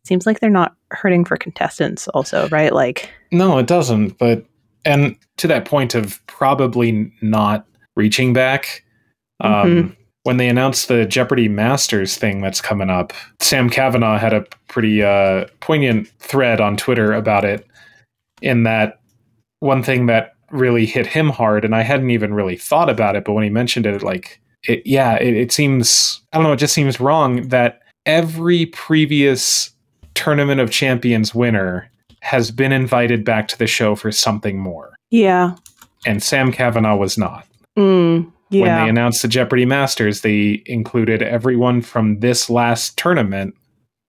seems 0.07 0.25
like 0.25 0.39
they're 0.39 0.49
not 0.49 0.75
hurting 0.91 1.25
for 1.25 1.37
contestants 1.37 2.07
also 2.09 2.47
right 2.49 2.73
like 2.73 3.09
No, 3.31 3.57
it 3.57 3.67
doesn't. 3.67 4.17
But 4.17 4.45
and 4.85 5.15
to 5.37 5.47
that 5.47 5.65
point 5.65 5.95
of 5.95 6.25
probably 6.27 7.11
not 7.21 7.65
reaching 7.95 8.33
back, 8.33 8.83
um, 9.41 9.51
Mhm. 9.51 9.95
when 10.23 10.37
they 10.37 10.47
announced 10.47 10.87
the 10.87 11.05
Jeopardy 11.05 11.47
Masters 11.49 12.17
thing 12.17 12.41
that's 12.41 12.61
coming 12.61 12.89
up, 12.89 13.13
Sam 13.39 13.69
Kavanaugh 13.69 14.17
had 14.17 14.33
a 14.33 14.45
pretty 14.67 15.03
uh, 15.03 15.45
poignant 15.59 16.07
thread 16.19 16.61
on 16.61 16.77
Twitter 16.77 17.13
about 17.13 17.45
it. 17.45 17.65
In 18.41 18.63
that, 18.63 18.99
one 19.59 19.81
thing 19.81 20.05
that 20.07 20.33
really 20.51 20.85
hit 20.85 21.07
him 21.07 21.29
hard, 21.29 21.65
and 21.65 21.73
I 21.75 21.81
hadn't 21.81 22.11
even 22.11 22.33
really 22.33 22.55
thought 22.57 22.89
about 22.89 23.15
it, 23.15 23.23
but 23.25 23.33
when 23.33 23.43
he 23.43 23.49
mentioned 23.49 23.85
it, 23.85 24.03
like, 24.03 24.39
it, 24.63 24.83
yeah, 24.85 25.15
it, 25.15 25.35
it 25.35 25.51
seems, 25.51 26.21
I 26.33 26.37
don't 26.37 26.43
know, 26.43 26.53
it 26.53 26.57
just 26.57 26.73
seems 26.73 26.99
wrong 26.99 27.47
that 27.49 27.81
every 28.05 28.67
previous 28.67 29.71
Tournament 30.15 30.59
of 30.59 30.71
Champions 30.71 31.35
winner 31.35 31.89
has 32.21 32.49
been 32.49 32.71
invited 32.71 33.23
back 33.23 33.47
to 33.49 33.57
the 33.57 33.67
show 33.67 33.95
for 33.95 34.11
something 34.11 34.57
more. 34.57 34.95
Yeah. 35.11 35.55
And 36.05 36.23
Sam 36.23 36.51
Kavanaugh 36.51 36.95
was 36.95 37.17
not. 37.17 37.45
Mm, 37.77 38.31
yeah. 38.49 38.61
When 38.61 38.83
they 38.83 38.89
announced 38.89 39.21
the 39.21 39.27
Jeopardy 39.27 39.65
Masters, 39.65 40.21
they 40.21 40.63
included 40.65 41.21
everyone 41.21 41.81
from 41.81 42.19
this 42.19 42.49
last 42.49 42.97
tournament, 42.97 43.55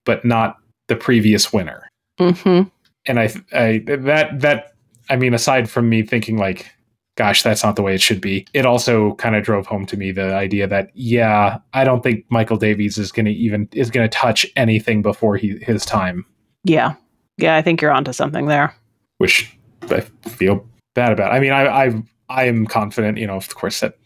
but 0.04 0.24
not 0.24 0.56
the 0.88 0.96
previous 0.96 1.52
winner. 1.52 1.88
mm-hmm. 2.18 2.68
And 3.08 3.20
I, 3.20 3.32
I 3.52 3.84
that 3.86 4.40
that 4.40 4.72
I 5.08 5.16
mean, 5.16 5.34
aside 5.34 5.70
from 5.70 5.88
me 5.88 6.02
thinking 6.02 6.38
like, 6.38 6.70
gosh, 7.16 7.42
that's 7.42 7.64
not 7.64 7.76
the 7.76 7.82
way 7.82 7.94
it 7.94 8.00
should 8.00 8.20
be. 8.20 8.46
It 8.54 8.64
also 8.66 9.14
kind 9.14 9.34
of 9.34 9.42
drove 9.44 9.66
home 9.66 9.86
to 9.86 9.96
me 9.96 10.12
the 10.12 10.34
idea 10.34 10.66
that 10.68 10.90
yeah, 10.94 11.58
I 11.72 11.82
don't 11.84 12.02
think 12.02 12.24
Michael 12.30 12.56
Davies 12.56 12.98
is 12.98 13.10
going 13.10 13.26
to 13.26 13.32
even 13.32 13.68
is 13.72 13.90
going 13.90 14.08
to 14.08 14.14
touch 14.14 14.46
anything 14.56 15.02
before 15.02 15.36
he 15.36 15.58
his 15.62 15.84
time, 15.84 16.24
Yeah. 16.64 16.94
Yeah, 17.38 17.56
I 17.56 17.62
think 17.62 17.82
you're 17.82 17.92
onto 17.92 18.12
something 18.12 18.46
there. 18.46 18.74
which 19.18 19.54
I 19.90 20.00
feel 20.28 20.66
bad 20.94 21.12
about. 21.12 21.32
I 21.32 21.40
mean, 21.40 21.52
I 21.52 21.66
I 21.86 22.02
I 22.28 22.44
am 22.44 22.66
confident, 22.66 23.18
you 23.18 23.26
know, 23.26 23.36
of 23.36 23.54
course 23.54 23.80
that 23.80 23.98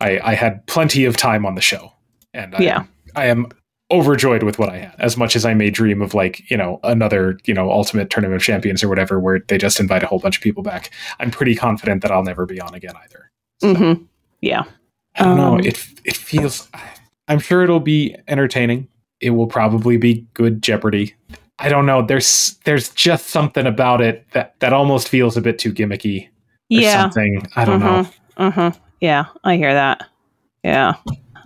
I 0.00 0.20
I 0.20 0.34
had 0.34 0.64
plenty 0.66 1.04
of 1.04 1.16
time 1.16 1.44
on 1.46 1.54
the 1.56 1.60
show, 1.60 1.92
and 2.32 2.54
I, 2.54 2.60
Yeah. 2.60 2.84
I 3.16 3.26
am 3.26 3.48
overjoyed 3.90 4.42
with 4.42 4.58
what 4.58 4.70
I 4.70 4.78
had. 4.78 4.94
As 4.98 5.16
much 5.16 5.36
as 5.36 5.44
I 5.44 5.54
may 5.54 5.70
dream 5.70 6.00
of 6.02 6.14
like 6.14 6.48
you 6.50 6.56
know 6.56 6.80
another 6.84 7.38
you 7.44 7.54
know 7.54 7.70
Ultimate 7.70 8.10
Tournament 8.10 8.36
of 8.40 8.42
Champions 8.44 8.82
or 8.82 8.88
whatever, 8.88 9.20
where 9.20 9.40
they 9.48 9.58
just 9.58 9.80
invite 9.80 10.02
a 10.02 10.06
whole 10.06 10.18
bunch 10.18 10.36
of 10.36 10.42
people 10.42 10.62
back, 10.62 10.90
I'm 11.20 11.30
pretty 11.30 11.54
confident 11.54 12.02
that 12.02 12.10
I'll 12.10 12.24
never 12.24 12.46
be 12.46 12.60
on 12.60 12.74
again 12.74 12.94
either. 13.04 13.30
So, 13.60 13.74
Mm-hmm. 13.74 14.04
Yeah. 14.40 14.64
I 15.16 15.24
don't 15.24 15.36
know. 15.36 15.54
Um, 15.54 15.60
It 15.60 15.84
it 16.04 16.16
feels. 16.16 16.68
I'm 17.28 17.38
sure 17.38 17.62
it'll 17.62 17.80
be 17.80 18.16
entertaining. 18.28 18.88
It 19.20 19.30
will 19.30 19.46
probably 19.46 19.96
be 19.96 20.26
good 20.34 20.60
Jeopardy. 20.62 21.14
I 21.60 21.68
don't 21.68 21.86
know. 21.86 22.02
There's 22.04 22.58
there's 22.64 22.88
just 22.90 23.28
something 23.28 23.64
about 23.66 24.00
it 24.00 24.26
that 24.32 24.54
that 24.58 24.72
almost 24.72 25.08
feels 25.08 25.36
a 25.36 25.40
bit 25.40 25.58
too 25.58 25.72
gimmicky 25.72 26.26
or 26.26 26.30
Yeah. 26.68 27.02
something. 27.02 27.46
I 27.54 27.64
don't 27.64 27.80
know. 27.80 28.06
Uh-huh. 28.36 28.72
Yeah, 29.00 29.26
I 29.44 29.56
hear 29.56 29.72
that. 29.72 30.08
Yeah. 30.64 30.94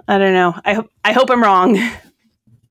I 0.09 0.17
don't 0.17 0.33
know. 0.33 0.55
I 0.65 0.73
hope 0.75 0.91
I 1.05 1.13
hope 1.13 1.31
I'm 1.31 1.43
wrong. 1.43 1.77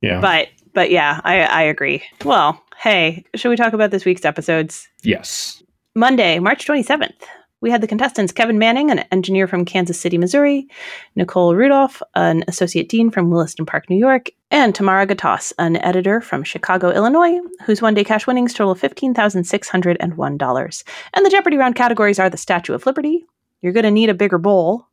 Yeah. 0.02 0.20
But 0.20 0.50
but 0.74 0.92
yeah, 0.92 1.22
I 1.24 1.42
I 1.42 1.62
agree. 1.64 2.04
Well, 2.24 2.62
hey, 2.78 3.26
should 3.36 3.50
we 3.50 3.56
talk 3.56 3.74
about 3.74 3.92
this 3.92 4.06
week's 4.06 4.26
episodes? 4.26 4.88
yes. 5.04 5.64
Monday, 5.96 6.38
March 6.38 6.68
27th. 6.68 7.24
We 7.60 7.72
had 7.72 7.82
the 7.82 7.88
contestants 7.88 8.32
Kevin 8.32 8.60
Manning, 8.60 8.92
an 8.92 9.00
engineer 9.12 9.48
from 9.48 9.66
Kansas 9.66 10.00
City, 10.00 10.20
Missouri, 10.20 10.68
Nicole 11.16 11.56
Rudolph, 11.56 12.04
an 12.14 12.44
associate 12.48 12.88
dean 12.88 13.10
from 13.10 13.32
Williston 13.32 13.66
Park, 13.66 13.90
New 13.90 13.98
York, 13.98 14.30
and 14.52 14.76
Tamara 14.76 15.08
Gatos, 15.08 15.54
an 15.58 15.78
editor 15.78 16.22
from 16.22 16.44
Chicago, 16.44 16.92
Illinois, 16.92 17.40
whose 17.66 17.82
one 17.82 17.96
day 17.96 18.04
cash 18.04 18.28
winnings 18.28 18.54
total 18.54 18.76
$15,601. 18.76 20.84
And 21.16 21.26
the 21.26 21.30
Jeopardy 21.32 21.58
round 21.58 21.74
categories 21.76 22.20
are 22.20 22.30
the 22.30 22.38
Statue 22.38 22.76
of 22.76 22.86
Liberty, 22.86 23.26
You're 23.62 23.74
Gonna 23.74 23.90
Need 23.90 24.12
a 24.12 24.14
Bigger 24.14 24.38
Bowl, 24.38 24.86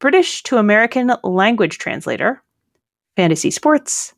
British 0.00 0.42
to 0.42 0.56
American 0.56 1.12
Language 1.22 1.78
Translator, 1.78 2.42
Fantasy 3.14 3.52
Sports, 3.52 4.12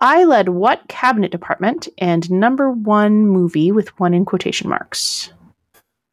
I 0.00 0.24
led 0.24 0.50
what 0.50 0.88
cabinet 0.88 1.30
department, 1.30 1.88
and 1.98 2.30
number 2.30 2.70
one 2.70 3.26
movie 3.26 3.72
with 3.72 3.98
one 3.98 4.14
in 4.14 4.24
quotation 4.24 4.68
marks. 4.68 5.32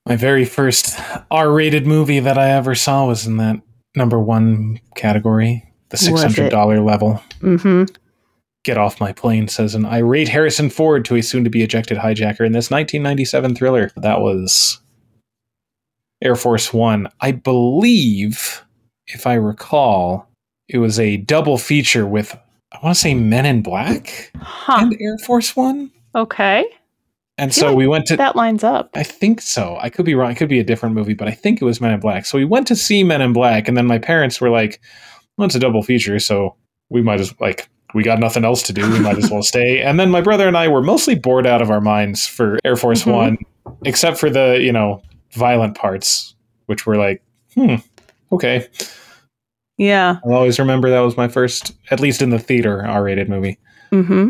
My 0.05 0.15
very 0.15 0.45
first 0.45 0.99
R-rated 1.31 1.87
movie 1.87 2.19
that 2.19 2.37
I 2.37 2.49
ever 2.49 2.75
saw 2.75 3.07
was 3.07 3.25
in 3.25 3.37
that 3.37 3.61
number 3.95 4.19
one 4.19 4.79
category, 4.95 5.71
the 5.89 5.97
six 5.97 6.11
Was 6.11 6.23
hundred 6.23 6.47
it? 6.47 6.49
dollar 6.49 6.81
level. 6.81 7.21
Mm-hmm. 7.39 7.85
Get 8.63 8.77
off 8.77 8.99
my 8.99 9.11
plane 9.11 9.47
says 9.49 9.75
an 9.75 9.85
irate 9.85 10.29
Harrison 10.29 10.69
Ford 10.69 11.03
to 11.05 11.15
a 11.15 11.21
soon-to-be 11.21 11.63
ejected 11.63 11.97
hijacker 11.97 12.45
in 12.45 12.53
this 12.53 12.71
1997 12.71 13.55
thriller. 13.55 13.91
That 13.97 14.21
was 14.21 14.79
Air 16.21 16.35
Force 16.35 16.73
One. 16.73 17.09
I 17.19 17.33
believe, 17.33 18.63
if 19.07 19.27
I 19.27 19.33
recall, 19.33 20.29
it 20.69 20.77
was 20.77 20.97
a 20.99 21.17
double 21.17 21.57
feature 21.57 22.07
with 22.07 22.37
I 22.73 22.79
want 22.83 22.95
to 22.95 22.99
say 23.01 23.13
Men 23.13 23.45
in 23.45 23.61
Black 23.61 24.31
Huh. 24.41 24.77
and 24.81 24.97
Air 24.99 25.17
Force 25.19 25.55
One. 25.55 25.91
Okay. 26.15 26.65
And 27.37 27.53
so 27.53 27.67
like 27.69 27.77
we 27.77 27.87
went 27.87 28.05
to 28.07 28.17
That 28.17 28.35
lines 28.35 28.63
up. 28.63 28.89
I 28.95 29.01
think 29.03 29.41
so. 29.41 29.77
I 29.81 29.89
could 29.89 30.05
be 30.05 30.13
wrong. 30.15 30.31
It 30.31 30.35
could 30.37 30.49
be 30.49 30.59
a 30.59 30.63
different 30.63 30.93
movie, 30.95 31.13
but 31.15 31.27
I 31.27 31.31
think 31.31 31.61
it 31.61 31.65
was 31.65 31.81
Men 31.81 31.91
in 31.93 31.99
Black. 31.99 32.25
So 32.25 32.37
we 32.37 32.45
went 32.45 32.67
to 32.67 32.75
see 32.75 33.03
Men 33.03 33.21
in 33.21 33.33
Black, 33.33 33.67
and 33.67 33.75
then 33.75 33.85
my 33.87 33.97
parents 33.97 34.39
were 34.39 34.49
like, 34.51 34.79
"Well, 35.37 35.45
it's 35.45 35.55
a 35.55 35.59
double 35.59 35.81
feature, 35.81 36.19
so 36.19 36.55
we 36.89 37.01
might 37.01 37.19
as 37.19 37.33
like 37.39 37.67
we 37.95 38.03
got 38.03 38.19
nothing 38.19 38.45
else 38.45 38.61
to 38.63 38.73
do. 38.73 38.87
We 38.91 38.99
might 38.99 39.17
as 39.17 39.31
well 39.31 39.41
stay." 39.53 39.81
And 39.81 39.99
then 39.99 40.11
my 40.11 40.21
brother 40.21 40.47
and 40.47 40.55
I 40.57 40.67
were 40.67 40.83
mostly 40.83 41.15
bored 41.15 41.47
out 41.47 41.61
of 41.61 41.71
our 41.71 41.81
minds 41.81 42.27
for 42.27 42.59
Air 42.63 42.75
Force 42.75 43.03
Mhm. 43.03 43.13
One, 43.13 43.37
except 43.83 44.17
for 44.19 44.29
the 44.29 44.59
you 44.61 44.71
know 44.71 45.01
violent 45.31 45.73
parts, 45.75 46.35
which 46.67 46.85
were 46.85 46.97
like, 46.97 47.23
"Hmm, 47.55 47.75
okay." 48.31 48.67
Yeah. 49.77 50.17
I'll 50.25 50.33
always 50.33 50.59
remember 50.59 50.89
that 50.89 50.99
was 50.99 51.17
my 51.17 51.27
first, 51.27 51.73
at 51.91 51.99
least 51.99 52.21
in 52.21 52.29
the 52.29 52.39
theater, 52.39 52.85
R-rated 52.85 53.27
movie. 53.29 53.57
Mm-hmm. 53.91 54.29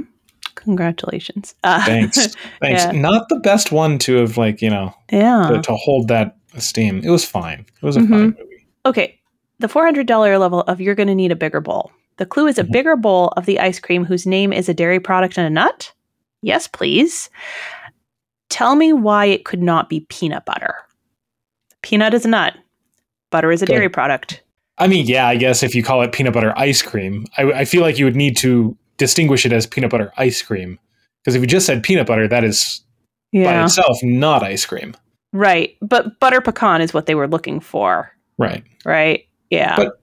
Congratulations. 0.55 1.55
Uh, 1.63 1.83
Thanks, 1.85 2.35
thanks. 2.61 2.83
Yeah. 2.85 2.91
Not 2.91 3.27
the 3.29 3.39
best 3.39 3.71
one 3.71 3.97
to 3.99 4.15
have 4.17 4.37
like 4.37 4.61
you 4.61 4.69
know 4.69 4.93
yeah. 5.11 5.49
to, 5.51 5.61
to 5.61 5.73
hold 5.75 6.07
that 6.07 6.37
esteem. 6.53 7.01
It 7.03 7.09
was 7.09 7.25
fine. 7.25 7.65
It 7.81 7.85
was 7.85 7.97
a 7.97 8.01
Mhm. 8.01 8.09
fine 8.09 8.35
movie. 8.39 8.67
Okay. 8.85 9.19
The 9.59 9.67
$400 9.67 10.39
level 10.39 10.61
of 10.61 10.79
You're 10.81 10.95
Gonna 10.95 11.15
Need 11.15 11.31
a 11.31 11.35
Bigger 11.35 11.61
Bowl. 11.61 11.91
The 12.17 12.25
clue 12.25 12.47
is 12.47 12.57
a 12.59 12.63
Mhm. 12.63 12.71
bigger 12.71 12.95
bowl 12.95 13.29
of 13.37 13.45
the 13.45 13.59
ice 13.59 13.79
cream 13.79 14.05
whose 14.05 14.25
name 14.25 14.53
is 14.53 14.69
a 14.69 14.73
dairy 14.73 14.99
product 14.99 15.37
and 15.37 15.47
a 15.47 15.49
nut? 15.49 15.91
Yes, 16.41 16.67
please. 16.67 17.29
Tell 18.49 18.75
me 18.75 18.93
why 18.93 19.25
it 19.25 19.45
could 19.45 19.61
not 19.63 19.89
be 19.89 20.01
peanut 20.09 20.45
butter. 20.45 20.75
Peanut 21.81 22.13
is 22.13 22.25
a 22.25 22.29
nut. 22.29 22.53
Butter 23.31 23.51
is 23.51 23.61
a 23.61 23.65
Okay. 23.65 23.73
dairy 23.73 23.89
product. 23.89 24.42
I 24.77 24.87
mean, 24.87 25.05
yeah, 25.05 25.27
I 25.27 25.35
guess 25.35 25.61
if 25.63 25.75
you 25.75 25.83
call 25.83 26.01
it 26.01 26.11
peanut 26.11 26.33
butter 26.33 26.53
ice 26.57 26.81
cream, 26.81 27.25
I, 27.37 27.43
I 27.51 27.65
feel 27.65 27.81
like 27.81 27.99
you 27.99 28.05
would 28.05 28.15
need 28.15 28.35
to 28.37 28.75
distinguish 28.97 29.45
it 29.45 29.53
as 29.53 29.67
peanut 29.67 29.91
butter 29.91 30.11
ice 30.17 30.41
cream. 30.41 30.79
Because 31.23 31.35
if 31.35 31.41
you 31.41 31.47
just 31.47 31.65
said 31.65 31.83
peanut 31.83 32.07
butter, 32.07 32.27
that 32.27 32.43
is 32.43 32.81
by 33.33 33.63
itself 33.63 33.97
not 34.03 34.43
ice 34.43 34.65
cream. 34.65 34.95
Right. 35.31 35.77
But 35.81 36.19
butter 36.19 36.41
pecan 36.41 36.81
is 36.81 36.93
what 36.93 37.05
they 37.05 37.15
were 37.15 37.27
looking 37.27 37.59
for, 37.59 38.11
Right. 38.37 38.63
right? 38.85 39.25
Yeah. 39.49 39.75
But 39.75 39.99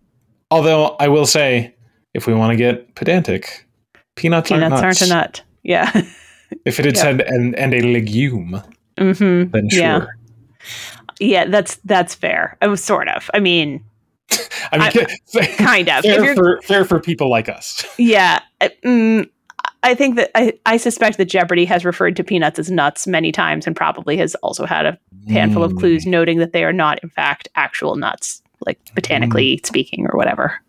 Although 0.52 0.96
I 0.98 1.06
will 1.08 1.26
say, 1.26 1.74
if 2.14 2.26
we 2.26 2.34
want 2.34 2.50
to 2.52 2.56
get 2.56 2.94
pedantic, 2.96 3.66
peanuts, 4.16 4.48
Peanuts 4.48 4.72
aren't, 4.72 4.84
aren't 4.84 5.02
a 5.02 5.06
nut. 5.06 5.42
Yeah. 5.62 5.90
If 6.64 6.80
it 6.80 6.84
had 6.84 6.96
Yeah. 6.96 7.02
said 7.02 7.20
and, 7.20 7.54
and 7.54 7.72
a 7.72 7.80
legume, 7.82 8.60
mm-hmm. 8.98 9.50
then 9.52 9.70
sure. 9.70 9.80
Yeah. 9.80 10.06
Yeah, 11.20 11.44
that's 11.46 11.76
that's 11.84 12.14
fair. 12.16 12.56
Oh, 12.60 12.74
sort 12.74 13.08
of. 13.08 13.30
I 13.32 13.38
mean, 13.38 13.84
I 14.72 14.78
mean, 14.94 15.46
kind 15.56 15.88
of. 15.88 16.02
Fair 16.04 16.34
for 16.34 16.60
fair 16.62 16.84
for 16.84 17.00
people 17.00 17.28
like 17.30 17.48
us. 17.48 17.84
Yeah. 17.98 18.40
I- 18.60 18.70
Mm, 18.84 19.28
I 19.82 19.94
think 19.94 20.16
that 20.16 20.30
I, 20.34 20.52
I 20.66 20.76
suspect 20.76 21.16
that 21.18 21.24
Jeopardy 21.26 21.64
has 21.64 21.84
referred 21.86 22.14
to 22.16 22.24
peanuts 22.24 22.58
as 22.58 22.70
nuts 22.70 23.06
many 23.06 23.32
times 23.32 23.66
and 23.66 23.74
probably 23.74 24.16
has 24.18 24.34
also 24.36 24.66
had 24.66 24.84
a 24.86 24.98
handful 25.28 25.62
of 25.64 25.72
Mm. 25.72 25.78
clues 25.80 26.06
noting 26.06 26.38
that 26.38 26.52
they 26.52 26.64
are 26.64 26.72
not, 26.72 26.98
in 27.02 27.08
fact, 27.08 27.48
actual 27.56 27.96
nuts, 27.96 28.42
like 28.66 28.78
botanically 28.94 29.56
Mm. 29.56 29.66
speaking 29.66 30.06
or 30.06 30.16
whatever. 30.18 30.60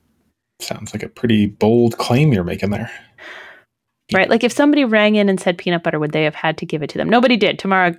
Sounds 0.60 0.94
like 0.94 1.04
a 1.04 1.10
pretty 1.10 1.46
bold 1.48 1.98
claim 1.98 2.32
you're 2.32 2.44
making 2.46 2.70
there. 2.70 2.90
Right? 4.14 4.30
Like 4.30 4.44
if 4.44 4.52
somebody 4.52 4.84
rang 4.86 5.16
in 5.16 5.30
and 5.30 5.40
said 5.40 5.58
peanut 5.58 5.84
butter, 5.84 6.00
would 6.00 6.12
they 6.12 6.24
have 6.24 6.36
had 6.36 6.58
to 6.60 6.66
give 6.66 6.84
it 6.84 6.90
to 6.92 6.98
them? 6.98 7.10
Nobody 7.10 7.38
did. 7.38 7.58
Tamara 7.60 7.96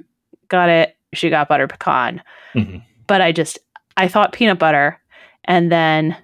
got 0.48 0.68
it. 0.68 0.96
She 1.14 1.30
got 1.30 1.48
butter 1.48 1.66
pecan. 1.66 2.22
Mhm. 2.54 2.82
But 3.06 3.20
I 3.20 3.32
just, 3.32 3.58
I 3.96 4.08
thought 4.08 4.32
peanut 4.32 4.58
butter. 4.58 4.98
And 5.44 5.70
then 5.72 6.16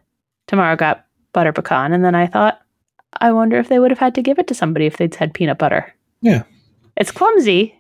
Tamara 0.47 0.77
got 0.77 1.05
butter 1.33 1.53
pecan. 1.53 1.93
And 1.93 2.05
then 2.05 2.15
I 2.15 2.27
thought, 2.27 2.61
I 3.21 3.33
wonder 3.33 3.59
if 3.59 3.69
they 3.69 3.79
would 3.79 3.91
have 3.91 3.99
had 3.99 4.15
to 4.17 4.23
give 4.23 4.39
it 4.39 4.47
to 4.49 4.55
somebody 4.55 4.87
if 4.87 4.97
they'd 4.97 5.15
said 5.15 5.35
peanut 5.35 5.59
butter. 5.59 5.93
Yeah. 6.21 6.45
It's 6.97 7.11
clumsy. 7.11 7.75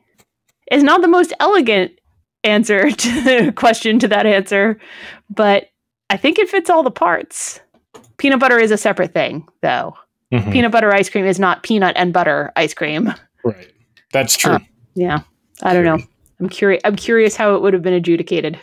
It's 0.70 0.82
not 0.82 1.00
the 1.02 1.08
most 1.08 1.32
elegant 1.40 1.92
answer 2.44 2.90
to 2.90 3.20
the 3.22 3.52
question 3.52 3.98
to 4.00 4.08
that 4.08 4.26
answer, 4.26 4.78
but 5.30 5.66
I 6.10 6.16
think 6.16 6.38
it 6.38 6.48
fits 6.48 6.70
all 6.70 6.82
the 6.82 6.90
parts. 6.90 7.60
Peanut 8.16 8.40
butter 8.40 8.58
is 8.58 8.70
a 8.70 8.76
separate 8.76 9.12
thing, 9.12 9.46
though. 9.62 9.94
Mhm. 10.32 10.52
Peanut 10.52 10.72
butter 10.72 10.92
ice 10.94 11.08
cream 11.08 11.24
is 11.24 11.38
not 11.40 11.62
peanut 11.62 11.96
and 11.96 12.12
butter 12.12 12.52
ice 12.56 12.74
cream. 12.74 13.12
Right. 13.44 13.70
That's 14.12 14.36
true. 14.36 14.54
Uh, 14.54 14.58
Yeah. 14.94 15.20
I 15.62 15.72
don't 15.72 15.84
know. 15.84 15.98
I'm 16.40 16.48
curious 16.48 16.80
I'm 16.84 16.96
curious 16.96 17.34
how 17.36 17.54
it 17.56 17.62
would 17.62 17.72
have 17.72 17.82
been 17.82 17.94
adjudicated. 17.94 18.58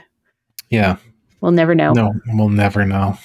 yeah. 0.70 0.98
We'll 1.42 1.52
never 1.52 1.76
know. 1.76 1.94
No, 1.94 2.14
we'll 2.28 2.50
never 2.50 2.86
know. 2.86 3.18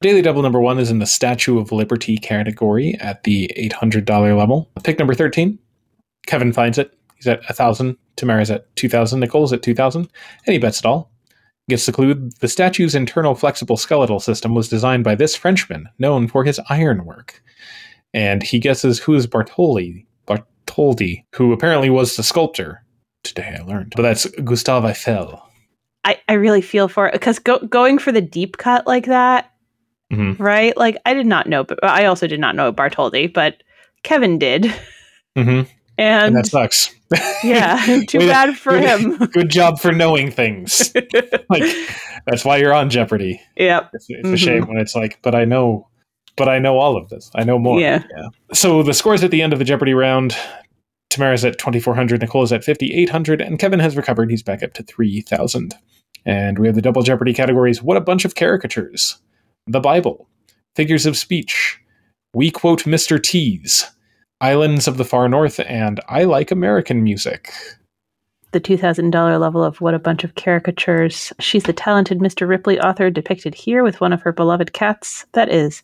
Daily 0.00 0.22
Double 0.22 0.42
number 0.42 0.60
one 0.60 0.78
is 0.78 0.90
in 0.90 0.98
the 0.98 1.06
Statue 1.06 1.58
of 1.58 1.72
Liberty 1.72 2.18
category 2.18 2.94
at 3.00 3.24
the 3.24 3.50
$800 3.56 4.36
level. 4.36 4.70
Pick 4.82 4.98
number 4.98 5.14
13. 5.14 5.58
Kevin 6.26 6.52
finds 6.52 6.78
it. 6.78 6.96
He's 7.16 7.26
at 7.26 7.40
1,000. 7.40 7.96
Tamara's 8.16 8.50
at 8.50 8.74
2,000. 8.76 9.20
Nicole's 9.20 9.52
at 9.52 9.62
2,000. 9.62 10.08
And 10.46 10.52
he 10.52 10.58
bets 10.58 10.80
it 10.80 10.86
all. 10.86 11.10
Gets 11.70 11.86
the 11.86 11.92
clue 11.92 12.30
the 12.40 12.48
statue's 12.48 12.94
internal 12.94 13.34
flexible 13.34 13.78
skeletal 13.78 14.20
system 14.20 14.54
was 14.54 14.68
designed 14.68 15.04
by 15.04 15.14
this 15.14 15.34
Frenchman, 15.34 15.88
known 15.98 16.28
for 16.28 16.44
his 16.44 16.60
ironwork. 16.68 17.42
And 18.12 18.42
he 18.42 18.58
guesses 18.58 18.98
who 18.98 19.14
is 19.14 19.26
Bartoli, 19.26 20.04
Bartholdi, 20.26 21.24
who 21.34 21.52
apparently 21.52 21.88
was 21.88 22.16
the 22.16 22.22
sculptor. 22.22 22.84
Today 23.22 23.56
I 23.58 23.62
learned. 23.62 23.94
But 23.96 24.02
that's 24.02 24.26
Gustave 24.26 24.86
Eiffel. 24.86 25.42
I, 26.04 26.20
I 26.28 26.34
really 26.34 26.60
feel 26.62 26.88
for 26.88 27.06
it 27.08 27.12
because 27.12 27.38
go, 27.38 27.58
going 27.60 27.98
for 27.98 28.12
the 28.12 28.20
deep 28.20 28.56
cut 28.58 28.86
like 28.86 29.06
that, 29.06 29.50
Mhm. 30.12 30.38
right? 30.38 30.76
Like 30.76 30.96
I 31.06 31.14
did 31.14 31.26
not 31.26 31.46
know, 31.48 31.64
but 31.64 31.82
I 31.82 32.04
also 32.06 32.26
did 32.26 32.40
not 32.40 32.54
know 32.56 32.72
Bartholdi, 32.72 33.32
but 33.32 33.62
Kevin 34.02 34.38
did, 34.38 34.66
hmm 35.36 35.62
and, 35.96 36.26
And 36.26 36.36
that 36.36 36.46
sucks. 36.46 36.94
yeah, 37.44 37.80
too 38.08 38.18
Way 38.18 38.26
to- 38.26 38.32
bad 38.32 38.56
for 38.58 38.72
way 38.72 38.86
him. 38.86 39.16
Good 39.32 39.48
job 39.50 39.78
for 39.78 39.92
knowing 39.92 40.30
things. 40.30 40.92
like 41.48 41.62
that's 42.26 42.44
why 42.44 42.56
you're 42.56 42.74
on 42.74 42.90
Jeopardy. 42.90 43.40
yep. 43.56 43.90
It's, 43.94 44.06
it's 44.08 44.28
Mhm. 44.28 44.32
a 44.32 44.36
shame 44.36 44.66
when 44.66 44.78
it's 44.78 44.94
like, 44.96 45.18
but 45.22 45.34
I 45.34 45.44
know, 45.44 45.86
but 46.36 46.48
I 46.48 46.58
know 46.58 46.78
all 46.78 46.96
of 46.96 47.08
this. 47.10 47.30
I 47.36 47.44
know 47.44 47.58
more. 47.58 47.78
Yeah. 47.80 48.02
So 48.52 48.82
the 48.82 48.92
scores 48.94 49.22
at 49.22 49.30
the 49.30 49.40
end 49.40 49.52
of 49.52 49.58
the 49.60 49.64
Jeopardy 49.64 49.94
round. 49.94 50.36
Tamara's 51.14 51.44
at 51.44 51.58
2,400, 51.58 52.20
Nicole 52.20 52.42
is 52.42 52.52
at 52.52 52.64
5,800, 52.64 53.40
and 53.40 53.58
Kevin 53.58 53.80
has 53.80 53.96
recovered. 53.96 54.30
He's 54.30 54.42
back 54.42 54.62
up 54.62 54.74
to 54.74 54.82
3,000. 54.82 55.74
And 56.26 56.58
we 56.58 56.66
have 56.66 56.74
the 56.74 56.82
double 56.82 57.02
Jeopardy 57.02 57.32
categories. 57.34 57.82
What 57.82 57.96
a 57.96 58.00
bunch 58.00 58.24
of 58.24 58.34
caricatures. 58.34 59.18
The 59.66 59.80
Bible. 59.80 60.28
Figures 60.74 61.06
of 61.06 61.16
speech. 61.16 61.78
We 62.34 62.50
quote 62.50 62.84
Mr. 62.84 63.22
T's. 63.22 63.90
Islands 64.40 64.88
of 64.88 64.96
the 64.96 65.04
Far 65.04 65.28
North, 65.28 65.60
and 65.60 66.00
I 66.08 66.24
like 66.24 66.50
American 66.50 67.02
music. 67.02 67.52
The 68.50 68.60
two 68.60 68.76
thousand 68.76 69.10
dollar 69.10 69.38
level 69.38 69.64
of 69.64 69.80
what 69.80 69.94
a 69.94 69.98
bunch 69.98 70.24
of 70.24 70.34
caricatures. 70.34 71.32
She's 71.38 71.62
the 71.62 71.72
talented 71.72 72.18
Mr. 72.18 72.46
Ripley 72.46 72.78
author 72.78 73.10
depicted 73.10 73.54
here 73.54 73.82
with 73.82 74.00
one 74.00 74.12
of 74.12 74.22
her 74.22 74.32
beloved 74.32 74.72
cats. 74.72 75.24
That 75.32 75.48
is 75.48 75.82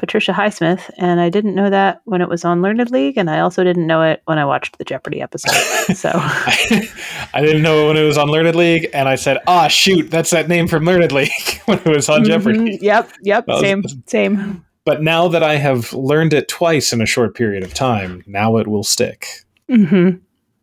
Patricia 0.00 0.32
Highsmith, 0.32 0.90
and 0.96 1.20
I 1.20 1.28
didn't 1.28 1.54
know 1.54 1.68
that 1.68 2.00
when 2.06 2.22
it 2.22 2.28
was 2.28 2.42
on 2.44 2.62
Learned 2.62 2.90
League, 2.90 3.18
and 3.18 3.28
I 3.30 3.40
also 3.40 3.62
didn't 3.62 3.86
know 3.86 4.02
it 4.02 4.22
when 4.24 4.38
I 4.38 4.46
watched 4.46 4.78
the 4.78 4.84
Jeopardy 4.84 5.20
episode. 5.20 5.94
So 5.94 6.10
I, 6.14 6.88
I 7.34 7.42
didn't 7.42 7.60
know 7.62 7.84
it 7.84 7.88
when 7.88 7.96
it 7.98 8.02
was 8.06 8.16
on 8.16 8.28
Learned 8.28 8.56
League, 8.56 8.88
and 8.94 9.08
I 9.08 9.14
said, 9.16 9.38
"Ah, 9.46 9.68
shoot, 9.68 10.10
that's 10.10 10.30
that 10.30 10.48
name 10.48 10.66
from 10.68 10.84
Learned 10.86 11.12
League 11.12 11.30
when 11.66 11.78
it 11.78 11.84
was 11.86 12.08
on 12.08 12.24
Jeopardy." 12.24 12.58
Mhm. 12.58 12.78
Yep, 12.80 13.10
yep, 13.22 13.46
was- 13.46 13.60
same, 13.60 13.84
same. 14.06 14.64
But 14.86 15.02
now 15.02 15.28
that 15.28 15.42
I 15.42 15.56
have 15.56 15.92
learned 15.92 16.32
it 16.32 16.48
twice 16.48 16.92
in 16.94 17.02
a 17.02 17.06
short 17.06 17.36
period 17.36 17.62
of 17.62 17.74
time, 17.74 18.24
now 18.26 18.56
it 18.56 18.66
will 18.66 18.82
stick. 18.82 19.26
hmm 19.68 20.12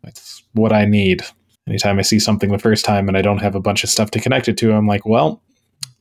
That's 0.02 0.42
what 0.54 0.72
I 0.72 0.84
need. 0.84 1.22
Anytime 1.68 1.98
I 2.00 2.02
see 2.02 2.18
something 2.18 2.50
the 2.50 2.58
first 2.58 2.84
time 2.84 3.06
and 3.08 3.16
I 3.16 3.22
don't 3.22 3.38
have 3.38 3.54
a 3.54 3.60
bunch 3.60 3.84
of 3.84 3.90
stuff 3.90 4.10
to 4.12 4.20
connect 4.20 4.48
it 4.48 4.56
to, 4.58 4.72
I'm 4.72 4.88
like, 4.88 5.06
well, 5.06 5.40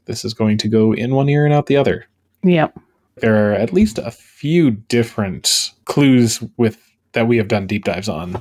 this 0.05 0.25
is 0.25 0.33
going 0.33 0.57
to 0.59 0.67
go 0.67 0.93
in 0.93 1.13
one 1.13 1.29
ear 1.29 1.45
and 1.45 1.53
out 1.53 1.67
the 1.67 1.77
other. 1.77 2.05
Yep. 2.43 2.77
There 3.19 3.51
are 3.51 3.53
at 3.53 3.73
least 3.73 3.97
a 3.97 4.11
few 4.11 4.71
different 4.71 5.71
clues 5.85 6.43
with 6.57 6.77
that 7.13 7.27
we 7.27 7.37
have 7.37 7.47
done 7.47 7.67
deep 7.67 7.83
dives 7.85 8.09
on 8.09 8.39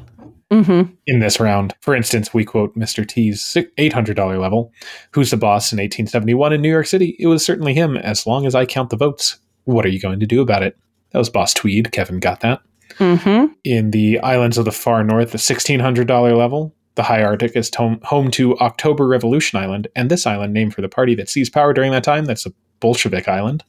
hmm 0.51 0.83
in 1.07 1.19
this 1.21 1.41
round. 1.41 1.75
For 1.81 1.95
instance, 1.95 2.33
we 2.33 2.45
quote 2.45 2.77
Mr. 2.77 3.07
T's 3.07 3.43
$800 3.79 4.41
level. 4.41 4.73
Who's 5.13 5.31
the 5.31 5.37
boss 5.37 5.73
in 5.73 5.77
1871 5.79 6.53
in 6.53 6.61
New 6.63 6.71
York 6.71 6.87
City? 6.87 7.17
It 7.19 7.27
was 7.27 7.45
certainly 7.45 7.75
him, 7.75 7.97
as 7.97 8.27
long 8.27 8.47
as 8.47 8.55
I 8.55 8.65
count 8.67 8.91
the 8.91 8.97
votes. 8.97 9.39
What 9.65 9.85
are 9.85 9.89
you 9.89 10.01
going 10.01 10.21
to 10.21 10.27
do 10.27 10.41
about 10.41 10.63
it? 10.63 10.77
That 11.11 11.19
was 11.19 11.31
Boss 11.31 11.53
Tweed. 11.55 11.91
Kevin 11.93 12.21
got 12.21 12.41
that. 12.41 12.61
hmm 12.99 13.47
In 13.65 13.91
the 13.91 14.21
islands 14.21 14.59
of 14.59 14.65
the 14.65 14.73
far 14.73 15.03
north, 15.03 15.33
the 15.33 15.39
$1,600 15.39 16.37
level, 16.37 16.75
the 16.95 17.03
high 17.03 17.23
Arctic 17.23 17.57
is 17.57 17.71
tom- 17.71 18.01
home 18.05 18.31
to 18.33 18.57
October 18.59 19.07
Revolution 19.07 19.59
Island, 19.59 19.89
and 19.97 20.11
this 20.11 20.27
island, 20.27 20.53
named 20.53 20.75
for 20.75 20.83
the 20.83 20.89
party 20.89 21.15
that 21.17 21.29
seized 21.29 21.53
power 21.53 21.73
during 21.73 21.93
that 21.93 22.05
time, 22.05 22.25
that's 22.25 22.47
a 22.47 22.53
Bolshevik 22.81 23.29
island, 23.29 23.63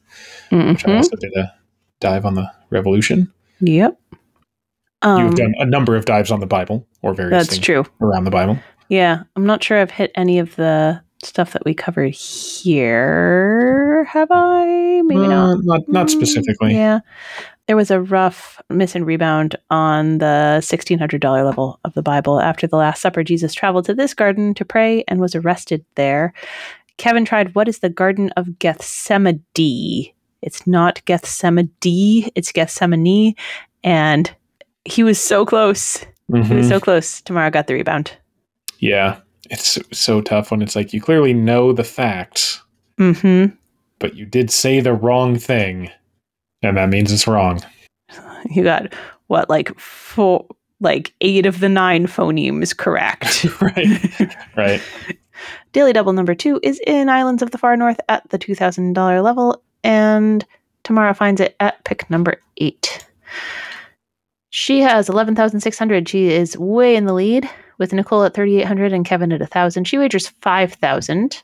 which 0.50 0.84
I 0.86 0.90
hmm 0.90 0.96
also 0.96 1.16
did 1.16 1.32
a 1.36 1.52
dive 2.00 2.24
on 2.26 2.34
the 2.34 2.50
revolution. 2.70 3.32
Yep. 3.60 3.98
Um, 5.02 5.18
You've 5.26 5.34
done 5.36 5.54
a 5.58 5.64
number 5.66 5.94
of 5.96 6.04
dives 6.04 6.30
on 6.30 6.40
the 6.40 6.46
Bible, 6.46 6.86
or 7.02 7.14
various 7.14 7.46
that's 7.46 7.54
things 7.56 7.64
true. 7.64 7.84
around 8.00 8.24
the 8.24 8.30
Bible. 8.30 8.58
Yeah, 8.88 9.22
I'm 9.36 9.46
not 9.46 9.62
sure 9.62 9.78
I've 9.78 9.90
hit 9.90 10.10
any 10.14 10.38
of 10.38 10.56
the 10.56 11.00
stuff 11.22 11.52
that 11.52 11.64
we 11.64 11.74
covered 11.74 12.14
here. 12.14 14.04
Have 14.08 14.28
I? 14.30 15.02
Maybe 15.04 15.20
Uh, 15.26 15.28
not. 15.28 15.58
Not, 15.64 15.88
not 15.88 16.06
Mm, 16.06 16.10
specifically. 16.10 16.74
Yeah. 16.74 17.00
There 17.66 17.76
was 17.76 17.90
a 17.90 18.00
rough 18.00 18.60
miss 18.70 18.94
and 18.94 19.04
rebound 19.04 19.54
on 19.68 20.18
the 20.18 20.58
$1,600 20.62 21.44
level 21.44 21.78
of 21.84 21.92
the 21.92 22.02
Bible. 22.02 22.40
After 22.40 22.66
the 22.66 22.76
Last 22.78 23.02
Supper, 23.02 23.22
Jesus 23.22 23.52
traveled 23.52 23.84
to 23.86 23.94
this 23.94 24.14
garden 24.14 24.54
to 24.54 24.64
pray 24.64 25.04
and 25.06 25.20
was 25.20 25.34
arrested 25.34 25.84
there. 25.96 26.32
Kevin 26.98 27.24
tried, 27.24 27.54
What 27.54 27.68
is 27.68 27.78
the 27.78 27.88
Garden 27.88 28.30
of 28.36 28.58
Gethsemane? 28.58 30.12
It's 30.42 30.66
not 30.66 31.04
Gethsemane, 31.04 31.70
it's 32.34 32.52
Gethsemane. 32.52 33.34
And 33.82 34.30
he 34.84 35.02
was 35.02 35.18
so 35.20 35.46
close. 35.46 35.98
He 36.28 36.34
Mhm. 36.34 36.56
was 36.58 36.68
so 36.68 36.78
close. 36.80 37.20
Tamara 37.22 37.50
got 37.50 37.66
the 37.68 37.74
rebound. 37.74 38.12
Yeah, 38.80 39.16
it's 39.50 39.78
so 39.92 40.20
tough 40.20 40.50
when 40.50 40.60
it's 40.62 40.76
like 40.76 40.92
you 40.92 41.00
clearly 41.00 41.32
know 41.32 41.72
the 41.72 41.84
facts, 41.84 42.62
hmm 42.98 43.46
but 44.00 44.14
you 44.14 44.24
did 44.26 44.48
say 44.50 44.78
the 44.80 44.92
wrong 44.92 45.36
thing, 45.36 45.90
and 46.62 46.76
that 46.76 46.88
means 46.88 47.12
it's 47.12 47.26
wrong. 47.26 47.60
You 48.50 48.62
got 48.62 48.94
what, 49.26 49.48
like 49.50 49.76
four, 49.78 50.46
like 50.80 51.12
eight 51.20 51.44
of 51.46 51.58
the 51.60 51.68
nine 51.68 52.06
phonemes 52.06 52.76
correct. 52.76 53.44
right, 53.60 54.36
right. 54.56 54.80
Daily 55.72 55.92
Double 55.92 56.12
number 56.12 56.34
two 56.34 56.60
is 56.62 56.80
in 56.86 57.08
Islands 57.08 57.42
of 57.42 57.50
the 57.50 57.58
Far 57.58 57.76
North 57.76 58.00
at 58.08 58.28
the 58.30 58.38
$2,000 58.38 59.22
level, 59.22 59.62
and 59.84 60.44
Tamara 60.84 61.14
finds 61.14 61.40
it 61.40 61.56
at 61.60 61.84
pick 61.84 62.08
number 62.10 62.40
eight. 62.56 63.06
She 64.50 64.80
has 64.80 65.08
11,600. 65.08 66.08
She 66.08 66.28
is 66.28 66.56
way 66.56 66.96
in 66.96 67.04
the 67.04 67.12
lead 67.12 67.48
with 67.78 67.92
Nicole 67.92 68.24
at 68.24 68.34
3,800 68.34 68.92
and 68.92 69.04
Kevin 69.04 69.32
at 69.32 69.40
1,000. 69.40 69.84
She 69.84 69.98
wagers 69.98 70.28
5,000 70.28 71.42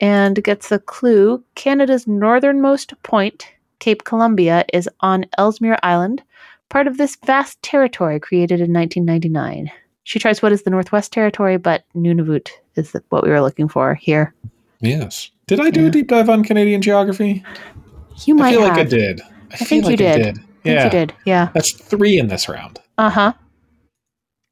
and 0.00 0.42
gets 0.42 0.68
the 0.68 0.78
clue 0.78 1.42
Canada's 1.54 2.06
northernmost 2.06 2.94
point, 3.02 3.46
Cape 3.78 4.04
Columbia, 4.04 4.64
is 4.72 4.88
on 5.00 5.26
Ellesmere 5.36 5.78
Island, 5.82 6.22
part 6.68 6.86
of 6.86 6.96
this 6.96 7.16
vast 7.26 7.60
territory 7.62 8.18
created 8.18 8.60
in 8.60 8.72
1999. 8.72 9.70
She 10.04 10.18
tries 10.18 10.40
what 10.40 10.52
is 10.52 10.62
the 10.62 10.70
Northwest 10.70 11.12
Territory, 11.12 11.58
but 11.58 11.84
Nunavut 11.94 12.50
is 12.76 12.94
what 13.10 13.22
we 13.24 13.30
were 13.30 13.40
looking 13.40 13.68
for 13.68 13.94
here. 13.94 14.34
Yes. 14.80 15.30
Did 15.46 15.60
I 15.60 15.70
do 15.70 15.82
Yeah. 15.82 15.86
a 15.88 15.90
deep 15.90 16.08
dive 16.08 16.28
on 16.30 16.44
Canadian 16.44 16.80
geography? 16.82 17.44
You 18.24 18.34
might 18.34 18.48
I 18.48 18.52
feel 18.52 18.60
have. 18.62 18.76
like 18.76 18.86
I 18.86 18.88
did. 18.88 19.20
I, 19.52 19.56
feel 19.56 19.66
think 19.66 19.84
you 19.84 19.90
like 19.90 20.00
I 20.00 20.18
did. 20.18 20.22
did. 20.22 20.36
Think 20.36 20.46
Yeah, 20.64 20.84
you 20.84 20.90
did. 20.90 21.14
Yeah. 21.26 21.48
that's 21.54 21.72
three 21.72 22.18
in 22.18 22.28
this 22.28 22.48
round. 22.48 22.78
Uh 22.98 23.10
huh. 23.10 23.32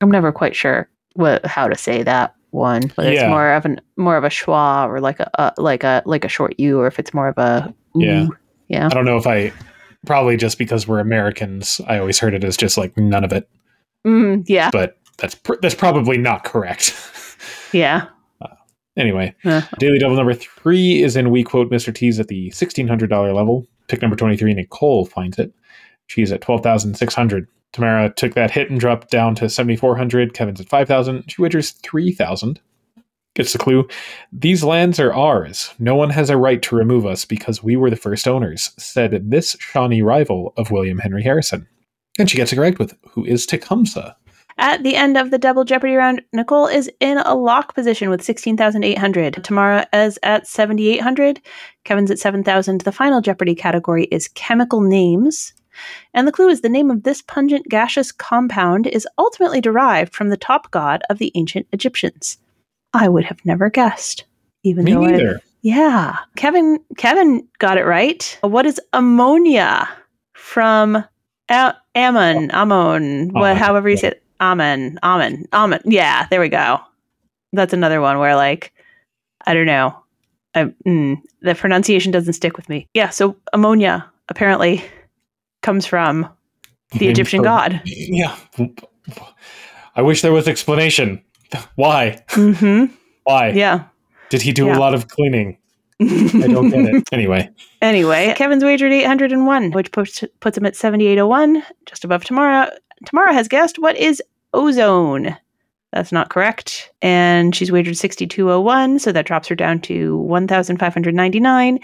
I'm 0.01 0.11
never 0.11 0.33
quite 0.33 0.55
sure 0.57 0.89
what 1.15 1.45
how 1.47 1.69
to 1.69 1.77
say 1.77 2.03
that 2.03 2.35
one, 2.51 2.83
whether 2.95 3.13
Yeah. 3.13 3.25
it's 3.25 3.31
more 3.31 3.53
of 3.53 3.65
an 3.65 3.81
more 3.97 4.17
of 4.17 4.25
a 4.25 4.29
schwa 4.29 4.87
or 4.89 5.01
like 5.01 5.21
a 5.21 5.41
uh, 5.41 5.51
like 5.59 5.85
a 5.85 6.03
like 6.07 6.25
a 6.25 6.29
short 6.29 6.59
u, 6.59 6.79
or 6.81 6.87
if 6.87 6.99
it's 6.99 7.13
more 7.13 7.29
of 7.29 7.39
a 7.39 7.75
ooh. 7.97 8.01
Yeah. 8.01 8.27
Yeah. 8.69 8.87
I 8.87 8.89
don't 8.91 9.05
know 9.05 9.17
if 9.17 9.27
I 9.27 9.53
probably 10.07 10.37
just 10.37 10.59
because 10.59 10.87
we're 10.87 11.01
Americans, 11.01 11.81
I 11.89 11.99
always 11.99 12.19
heard 12.19 12.33
it 12.35 12.45
as 12.45 12.57
just 12.57 12.79
like 12.79 12.97
none 12.97 13.25
of 13.25 13.33
it, 13.33 13.49
Mm, 14.07 14.45
yeah. 14.49 14.71
but 14.71 14.97
that's 15.19 15.35
pr- 15.35 15.57
that's 15.61 15.75
probably 15.75 16.17
not 16.19 16.45
correct. 16.45 16.95
Yeah. 17.73 18.07
Uh, 18.41 18.49
anyway, 18.97 19.35
Yeah. 19.45 19.67
Daily 19.79 19.99
Double 19.99 20.17
number 20.17 20.35
three 20.35 21.03
is 21.03 21.17
in 21.17 21.31
We 21.31 21.43
Quote 21.43 21.71
Mr. 21.71 21.95
T's 21.95 22.19
at 22.21 22.29
the 22.29 22.51
$1,600 22.51 23.35
level. 23.35 23.67
Pick 23.89 24.03
number 24.03 24.17
23, 24.17 24.55
Nicole 24.55 25.07
finds 25.07 25.39
it. 25.39 25.53
She's 26.07 26.33
at 26.33 26.41
12,600. 26.41 27.47
Tamara 27.73 28.11
took 28.15 28.35
that 28.35 28.51
hit 28.51 28.71
and 28.71 28.81
dropped 28.81 29.11
down 29.11 29.35
to 29.37 29.49
7,400. 29.49 30.33
Kevin's 30.35 30.61
at 30.61 30.69
5,000. 30.69 31.25
She 31.31 31.43
wagers 31.43 31.73
3,000. 31.73 32.61
Gets 33.35 33.53
the 33.53 33.59
clue. 33.59 33.87
These 34.33 34.65
lands 34.65 34.99
are 34.99 35.13
ours. 35.13 35.73
No 35.79 35.95
one 35.95 36.11
has 36.11 36.31
a 36.31 36.37
right 36.37 36.61
to 36.63 36.75
remove 36.75 37.07
us 37.07 37.25
because 37.25 37.63
we 37.63 37.77
were 37.77 37.91
the 37.91 37.97
first 37.97 38.27
owners, 38.27 38.73
said 38.79 39.31
this 39.31 39.55
Shawnee 39.61 40.03
rival 40.03 40.55
of 40.57 40.71
William 40.71 40.99
Henry 40.99 41.23
Harrison. 41.23 41.69
And 42.19 42.29
she 42.29 42.37
gets 42.37 42.53
it 42.53 42.57
correct 42.57 42.79
with 42.79 42.97
who 43.11 43.25
is 43.25 43.47
Tecumseh. 43.47 44.17
At 44.59 44.83
the 44.83 44.97
end 44.97 45.17
of 45.17 45.31
the 45.31 45.39
double 45.39 45.65
Jeopardy 45.65 45.95
round, 45.95 46.21
Nicole 46.33 46.67
is 46.67 46.91
in 46.99 47.19
a 47.19 47.35
lock 47.35 47.75
position 47.75 48.11
with 48.11 48.23
16,800. 48.23 49.45
Tamara 49.45 49.87
is 49.93 50.19
at 50.25 50.49
7,800. 50.49 51.41
Kevin's 51.85 52.11
at 52.11 52.19
7,000. 52.19 52.81
The 52.81 52.91
final 52.93 53.21
Jeopardy 53.21 53.55
category 53.55 54.05
is 54.07 54.29
chemical 54.29 54.81
names. 54.81 55.53
And 56.13 56.27
the 56.27 56.33
clue 56.33 56.49
is 56.49 56.61
the 56.61 56.69
name 56.69 56.91
of 56.91 57.05
this 57.05 57.23
pungent 57.23 57.69
gaseous 57.69 58.11
compound 58.11 58.89
is 58.89 59.07
ultimately 59.17 59.61
derived 59.61 60.13
from 60.13 60.29
the 60.29 60.37
top 60.37 60.73
god 60.73 61.03
of 61.09 61.19
the 61.19 61.31
ancient 61.37 61.69
Egyptians. 61.73 62.39
I 62.93 63.09
would 63.09 63.25
have 63.25 63.45
never 63.45 63.71
guessed, 63.71 64.25
even 64.65 64.85
Me 64.85 64.95
though 64.95 65.01
neither. 65.03 65.35
I've 65.37 65.43
Yeah. 65.63 66.17
Kevin 66.37 66.81
Kevin 66.97 67.47
got 67.59 67.79
it 67.79 67.85
right. 67.85 68.39
What 68.41 68.67
is 68.67 68.81
ammonia 68.93 69.89
from 70.33 70.97
a- 71.49 71.75
Ammon? 71.95 72.51
Ammon. 72.51 73.31
Oh, 73.35 73.41
what 73.41 73.57
however 73.57 73.89
you 73.89 73.97
say 73.97 74.09
it. 74.09 74.23
Ammon. 74.41 74.99
Amen. 75.03 75.45
Amen. 75.53 75.81
Yeah, 75.85 76.27
there 76.31 76.41
we 76.41 76.49
go. 76.49 76.81
That's 77.53 77.73
another 77.73 78.01
one 78.01 78.19
where 78.19 78.37
like 78.37 78.73
I 79.47 79.55
don't 79.55 79.67
know. 79.67 79.97
I, 80.55 80.65
mm, 80.87 81.17
the 81.43 81.55
pronunciation 81.55 82.11
doesn't 82.13 82.33
stick 82.33 82.57
with 82.57 82.69
me. 82.69 82.87
Yeah, 82.95 83.11
so 83.11 83.37
ammonia 83.53 84.11
apparently 84.29 84.83
comes 85.63 85.87
from 85.87 86.29
the 86.99 87.09
Egyptian 87.09 87.43
god. 87.43 87.83
Yeah. 87.87 88.35
I 89.97 90.03
wish 90.03 90.23
there 90.23 90.33
was 90.33 90.49
explanation. 90.49 91.23
Why? 91.77 92.23
Mm-hmm. 92.31 92.95
Why? 93.25 93.51
Yeah. 93.51 93.85
Did 94.31 94.43
he 94.43 94.53
do 94.53 94.67
Yeah. 94.67 94.77
a 94.77 94.81
lot 94.81 94.95
of 94.95 95.09
cleaning? 95.09 95.59
I 96.01 96.47
don't 96.49 96.71
get 96.71 96.81
it. 96.95 97.09
Anyway, 97.13 97.51
Anyway, 97.83 98.33
Kevin's 98.37 98.63
wagered 98.65 98.93
801, 98.93 99.73
which 99.73 99.91
puts, 99.93 100.23
puts 100.41 100.57
him 100.57 100.67
at 100.67 100.77
7801, 100.77 101.63
just 101.87 102.05
above 102.05 102.25
Tamara. 102.25 102.71
Tamara 103.07 103.33
has 103.33 103.49
guessed 103.49 103.79
what 103.79 103.97
is 103.97 104.23
ozone. 104.53 105.37
That's 105.93 106.13
not 106.13 106.29
correct. 106.29 106.91
And 107.01 107.55
she's 107.55 107.73
wagered 107.73 107.97
6201, 107.97 108.99
so 108.99 109.13
that 109.13 109.27
drops 109.27 109.49
her 109.49 109.55
down 109.55 109.81
to 109.83 110.17
1599. 110.19 111.79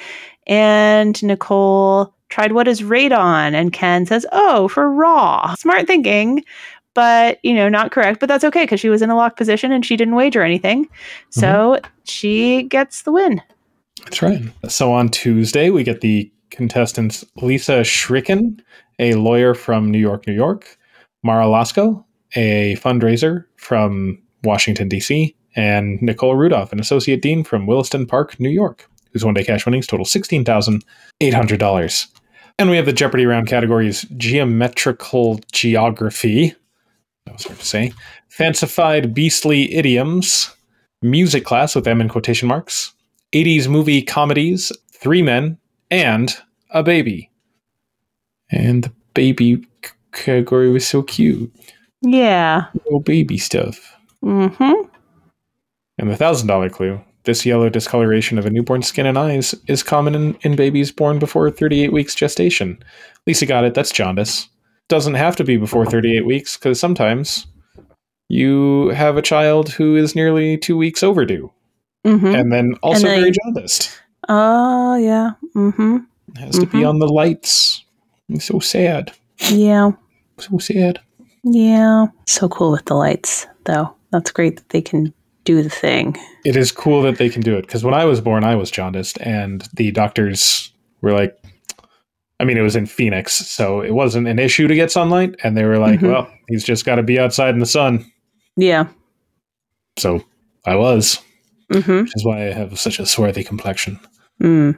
And 0.47 1.23
Nicole 1.23 2.13
tried 2.29 2.53
what 2.53 2.69
is 2.69 2.83
radon, 2.83 3.55
and 3.55 3.73
Ken 3.73 4.05
says, 4.05 4.27
oh, 4.33 4.69
for 4.69 4.91
raw. 4.91 5.55
Smart 5.55 5.87
thinking, 5.87 6.45
but, 6.93 7.39
you 7.43 7.55
know, 7.55 7.69
not 7.69 7.93
correct. 7.93 8.21
But 8.21 8.29
that's 8.29 8.45
okay 8.45 8.65
because 8.65 8.81
she 8.81 8.89
was 8.89 9.03
in 9.03 9.11
a 9.11 9.17
locked 9.17 9.37
position 9.37 9.73
and 9.73 9.85
she 9.85 9.97
didn't 9.97 10.15
wager 10.15 10.43
anything. 10.43 10.85
Mm-hmm. 10.85 11.41
So 11.41 11.81
she 12.05 12.65
gets 12.65 13.03
the 13.03 13.13
win. 13.13 13.43
that's 14.05 14.23
right. 14.23 14.43
So 14.69 14.93
on 14.93 15.09
Tuesday, 15.09 15.71
we 15.71 15.83
get 15.83 16.03
the 16.03 16.31
contestants 16.51 17.25
Lisa 17.37 17.81
Schricken, 17.81 18.61
a 18.99 19.15
lawyer 19.15 19.55
from 19.55 19.91
New 19.91 19.99
York, 19.99 20.27
New 20.27 20.35
York, 20.35 20.79
Mara 21.25 21.47
Lasco, 21.47 22.05
a 22.37 22.77
fundraiser 22.77 23.47
from 23.57 24.23
Washington, 24.45 24.89
D.C., 24.89 25.35
and 25.57 26.01
Nicole 26.03 26.37
Rudolph, 26.37 26.73
an 26.73 26.81
associate 26.81 27.23
dean 27.23 27.45
from 27.45 27.67
Williston 27.67 28.07
Park, 28.07 28.39
New 28.39 28.51
York, 28.51 28.89
whose 29.13 29.25
one 29.25 29.35
day 29.35 29.45
cash 29.45 29.65
winnings 29.65 29.87
total 29.87 30.05
$16,800. 30.05 32.07
And 32.59 32.71
we 32.71 32.77
have 32.77 32.87
the 32.87 32.93
Jeopardy 32.93 33.27
round 33.27 33.47
categories 33.47 34.03
geometrical 34.17 35.41
geography, 35.53 36.55
that 37.25 37.33
was 37.33 37.45
hard 37.45 37.59
to 37.59 37.65
say, 37.65 37.93
fancified 38.29 39.15
beastly 39.15 39.73
idioms, 39.75 40.55
music 41.03 41.45
class 41.45 41.75
with 41.75 41.87
M 41.87 42.01
in 42.01 42.09
quotation 42.09 42.49
marks, 42.49 42.93
80s 43.33 43.69
movie 43.69 44.03
comedies, 44.03 44.73
Three 44.93 45.23
Men, 45.23 45.59
and 45.91 46.37
A 46.71 46.83
Baby. 46.83 47.31
And 48.51 48.85
the 48.85 48.93
baby 49.15 49.67
category 50.15 50.71
was 50.71 50.87
so 50.87 51.03
cute. 51.03 51.53
Yeah. 52.03 52.67
Little 52.85 53.01
baby 53.01 53.39
stuff. 53.39 53.97
Mm-hmm. 54.25 54.89
And 55.99 56.11
the 56.11 56.17
thousand 56.17 56.49
dollar 56.49 56.69
clue 56.71 57.01
this 57.25 57.47
yellow 57.47 57.71
discoloration 57.71 58.39
of 58.39 58.45
a 58.45 58.51
newborn's 58.51 58.87
skin 58.87 59.07
and 59.07 59.17
eyes 59.19 59.55
is 59.67 59.83
common 59.83 60.15
in, 60.15 60.35
in 60.43 60.57
babies 60.57 60.93
born 60.93 61.19
before 61.19 61.51
38 61.51 61.91
weeks 61.91 62.15
gestation. 62.15 62.79
Lisa 63.27 63.47
got 63.47 63.65
it, 63.65 63.73
that's 63.73 63.91
jaundice. 63.93 64.47
Doesn't 64.89 65.15
have 65.15 65.35
to 65.37 65.45
be 65.45 65.57
before 65.57 65.87
38 65.87 66.27
weeks, 66.27 66.59
because 66.59 66.79
sometimes 66.79 67.47
you 68.29 68.89
have 68.91 69.17
a 69.17 69.23
child 69.23 69.71
who 69.71 69.97
is 69.97 70.15
nearly 70.15 70.59
two 70.59 70.77
weeks 70.77 71.03
overdue, 71.03 71.51
Mm-hmm. 72.07 72.27
and 72.27 72.53
then 72.53 72.75
also 72.83 73.07
then- 73.07 73.21
very 73.21 73.33
jaundiced. 73.33 73.99
Oh 74.29 74.97
yeah. 74.97 75.31
Mm-hmm. 75.57 75.97
Has 76.37 76.59
to 76.59 76.67
be 76.67 76.81
Mhm. 76.81 76.89
on 76.91 76.99
the 76.99 77.07
lights. 77.09 77.83
It's 78.29 78.45
so 78.45 78.59
sad. 78.59 79.13
Yeah. 79.51 79.93
So 80.39 80.59
sad. 80.59 81.01
Yeah. 81.45 82.07
So 82.27 82.49
cool 82.49 82.73
with 82.73 82.85
the 82.87 82.95
lights, 82.95 83.47
though. 83.65 83.95
That's 84.13 84.31
great 84.31 84.57
that 84.57 84.69
they 84.71 84.83
can 84.83 85.13
do 85.45 85.63
the 85.63 85.69
thing. 85.71 86.17
It 86.45 86.57
is 86.57 86.73
cool 86.73 87.03
that 87.03 87.19
they 87.19 87.29
can 87.29 87.43
do 87.43 87.57
it 87.57 87.63
because 87.63 87.85
when 87.85 87.95
I 87.95 88.05
was 88.05 88.21
born, 88.21 88.45
I 88.45 88.55
was 88.57 88.71
jaundiced, 88.71 89.19
and 89.21 89.67
the 89.75 89.91
doctors 89.91 90.73
were 91.03 91.13
like, 91.13 91.37
I 92.41 92.45
mean, 92.45 92.57
it 92.57 92.63
was 92.63 92.77
in 92.77 92.87
Phoenix, 92.87 93.35
so 93.35 93.81
it 93.81 93.93
wasn't 93.93 94.27
an 94.27 94.39
issue 94.39 94.67
to 94.69 94.75
get 94.75 94.91
sunlight, 94.91 95.35
and 95.45 95.57
they 95.57 95.65
were 95.65 95.79
like, 95.79 96.01
Mhm. 96.01 96.11
well, 96.11 96.29
he's 96.49 96.65
just 96.65 96.85
got 96.85 96.97
to 96.97 97.03
be 97.03 97.19
outside 97.19 97.55
in 97.55 97.61
the 97.61 97.67
sun. 97.67 98.11
Yeah. 98.57 98.87
So 99.99 100.25
I 100.67 100.77
was, 100.77 101.21
Mm-hmm. 101.73 102.03
which 102.03 102.13
is 102.17 102.25
why 102.25 102.49
I 102.49 102.53
have 102.53 102.79
such 102.79 102.99
a 102.99 103.07
swarthy 103.07 103.45
complexion. 103.45 103.99
Mm. 104.43 104.77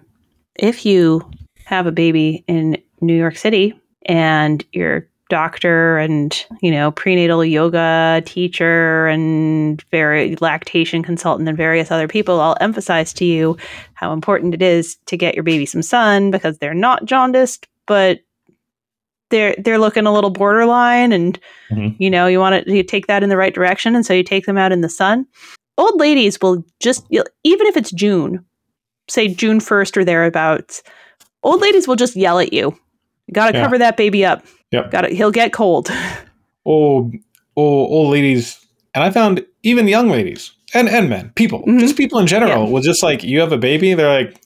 If 0.58 0.84
you 0.86 1.28
have 1.64 1.86
a 1.86 1.92
baby 1.92 2.44
in 2.46 2.78
New 3.00 3.16
York 3.16 3.36
City 3.36 3.74
and 4.06 4.64
your 4.72 5.08
doctor 5.28 5.98
and 5.98 6.46
you 6.62 6.70
know 6.70 6.92
prenatal 6.92 7.44
yoga 7.44 8.22
teacher 8.26 9.06
and 9.08 9.82
very 9.90 10.36
lactation 10.36 11.02
consultant 11.02 11.48
and 11.48 11.56
various 11.56 11.90
other 11.90 12.06
people 12.06 12.38
all 12.38 12.56
emphasize 12.60 13.12
to 13.12 13.24
you 13.24 13.56
how 13.94 14.12
important 14.12 14.54
it 14.54 14.62
is 14.62 14.96
to 15.06 15.16
get 15.16 15.34
your 15.34 15.42
baby 15.42 15.66
some 15.66 15.82
sun 15.82 16.30
because 16.30 16.58
they're 16.58 16.74
not 16.74 17.04
jaundiced 17.04 17.66
but 17.86 18.20
they're 19.30 19.56
they're 19.58 19.78
looking 19.80 20.06
a 20.06 20.12
little 20.12 20.30
borderline 20.30 21.12
and 21.12 21.40
Mhm. 21.72 21.96
you 21.98 22.08
know 22.08 22.28
you 22.28 22.38
want 22.38 22.64
to 22.64 22.72
you 22.72 22.84
take 22.84 23.08
that 23.08 23.24
in 23.24 23.28
the 23.28 23.36
right 23.36 23.54
direction 23.54 23.96
and 23.96 24.06
so 24.06 24.14
you 24.14 24.22
take 24.22 24.46
them 24.46 24.56
out 24.58 24.70
in 24.70 24.80
the 24.80 24.88
sun 24.88 25.26
old 25.76 25.98
ladies 25.98 26.38
will 26.40 26.64
just 26.78 27.04
even 27.10 27.66
if 27.66 27.76
it's 27.76 27.90
june 27.90 28.44
say 29.08 29.26
june 29.26 29.58
1st 29.58 29.96
or 29.96 30.04
thereabouts 30.04 30.84
old 31.42 31.60
ladies 31.60 31.88
will 31.88 31.96
just 31.96 32.14
yell 32.14 32.38
at 32.38 32.52
you 32.52 32.78
you 33.26 33.32
gotta 33.32 33.56
Yeah. 33.56 33.64
cover 33.64 33.78
that 33.78 33.96
baby 33.96 34.24
up 34.24 34.44
Yep. 34.72 34.90
gotta 34.90 35.08
he'll 35.08 35.30
get 35.30 35.52
cold 35.52 35.90
Old, 36.64 37.14
old, 37.54 37.90
old 37.92 38.10
ladies, 38.10 38.58
and 38.94 39.04
I 39.04 39.10
found 39.10 39.44
even 39.62 39.86
young 39.86 40.08
ladies 40.10 40.50
and 40.74 40.88
and 40.88 41.08
men, 41.08 41.30
people, 41.36 41.62
Mhm. 41.66 41.78
just 41.78 41.96
people 41.96 42.18
in 42.18 42.26
general, 42.26 42.70
will 42.70 42.82
just 42.82 43.02
like 43.04 43.22
you 43.22 43.38
have 43.40 43.52
a 43.52 43.56
baby, 43.58 43.94
they're 43.94 44.08
like, 44.22 44.36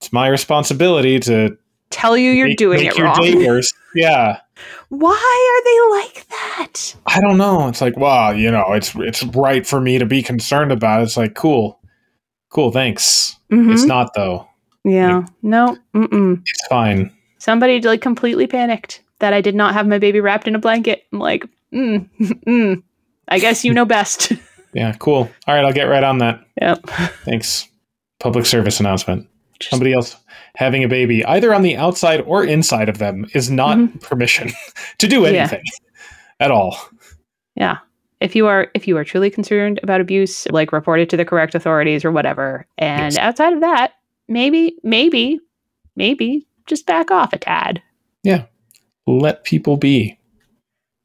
it's 0.00 0.10
my 0.12 0.26
responsibility 0.28 1.20
to 1.20 1.56
tell 1.90 2.16
you 2.16 2.30
you're 2.32 2.48
make- 2.48 2.56
doing 2.56 2.78
make 2.80 2.92
it 2.92 2.96
your 2.98 3.06
wrong 3.08 3.20
day 3.20 3.34
worse. 3.46 3.72
Yeah. 3.94 4.38
why 4.88 5.50
are 5.52 5.64
they 5.64 5.98
like 6.00 6.26
that 6.28 6.94
I 7.06 7.20
don't 7.20 7.36
know. 7.36 7.68
It's 7.68 7.80
like, 7.82 7.96
wow, 7.98 8.30
you 8.30 8.50
know, 8.50 8.72
it's 8.72 8.94
it's 8.96 9.22
right 9.24 9.66
for 9.66 9.80
me 9.80 9.98
to 9.98 10.06
be 10.06 10.22
concerned 10.22 10.72
about. 10.72 11.02
It's 11.02 11.16
like, 11.18 11.34
cool, 11.34 11.78
cool, 12.50 12.70
thanks. 12.72 13.36
Mhm. 13.52 13.72
It's 13.72 13.84
not 13.84 14.12
though. 14.14 14.46
yeah 14.84 15.24
no 15.42 15.76
mm-mm. 15.94 16.40
It's 16.46 16.66
fine. 16.68 17.10
Somebody 17.46 17.80
like 17.80 18.00
completely 18.02 18.46
panicked 18.46 19.02
that 19.20 19.32
i 19.32 19.40
did 19.40 19.54
not 19.54 19.72
have 19.74 19.86
my 19.86 19.98
baby 19.98 20.20
wrapped 20.20 20.46
in 20.48 20.54
a 20.54 20.58
blanket 20.58 21.04
i'm 21.12 21.18
like 21.20 21.44
mm, 21.72 22.06
mm. 22.46 22.82
i 23.28 23.38
guess 23.38 23.64
you 23.64 23.72
know 23.72 23.84
best 23.86 24.32
Yeah, 24.74 24.92
cool. 24.98 25.30
All 25.46 25.54
right, 25.54 25.64
I'll 25.64 25.72
get 25.72 25.84
right 25.84 26.04
on 26.04 26.18
that. 26.18 26.44
yep 26.60 26.82
Thanks. 27.24 27.66
Public 28.20 28.44
service 28.44 28.78
announcement. 28.78 29.26
Just- 29.58 29.70
Somebody 29.70 29.94
else 29.94 30.16
having 30.56 30.84
a 30.84 30.88
baby, 30.88 31.24
either 31.24 31.54
on 31.54 31.62
the 31.62 31.76
outside 31.78 32.20
or 32.26 32.44
inside 32.44 32.90
of 32.90 32.98
them, 32.98 33.24
is 33.32 33.50
not 33.50 33.78
Mhm. 33.78 34.02
permission 34.02 34.50
to 34.98 35.06
do 35.08 35.22
Yeah. 35.22 35.28
anything 35.28 35.62
at 36.40 36.50
all. 36.50 36.76
Yeah. 37.54 37.78
If 38.20 38.36
you 38.36 38.46
are 38.48 38.68
if 38.74 38.86
you 38.86 38.98
are 38.98 39.04
truly 39.04 39.30
concerned 39.30 39.80
about 39.82 40.02
abuse, 40.02 40.46
like 40.50 40.72
report 40.72 41.00
it 41.00 41.08
to 41.10 41.16
the 41.16 41.24
correct 41.24 41.54
authorities 41.54 42.04
or 42.04 42.12
whatever. 42.12 42.66
And 42.76 43.14
Yes. 43.14 43.18
outside 43.18 43.54
of 43.54 43.60
that, 43.60 43.92
maybe 44.28 44.76
maybe 44.82 45.40
maybe 45.94 46.46
just 46.66 46.86
back 46.86 47.10
off 47.10 47.32
a 47.32 47.38
tad. 47.38 47.82
Yeah. 48.22 48.44
Let 49.06 49.44
people 49.44 49.76
be. 49.76 50.18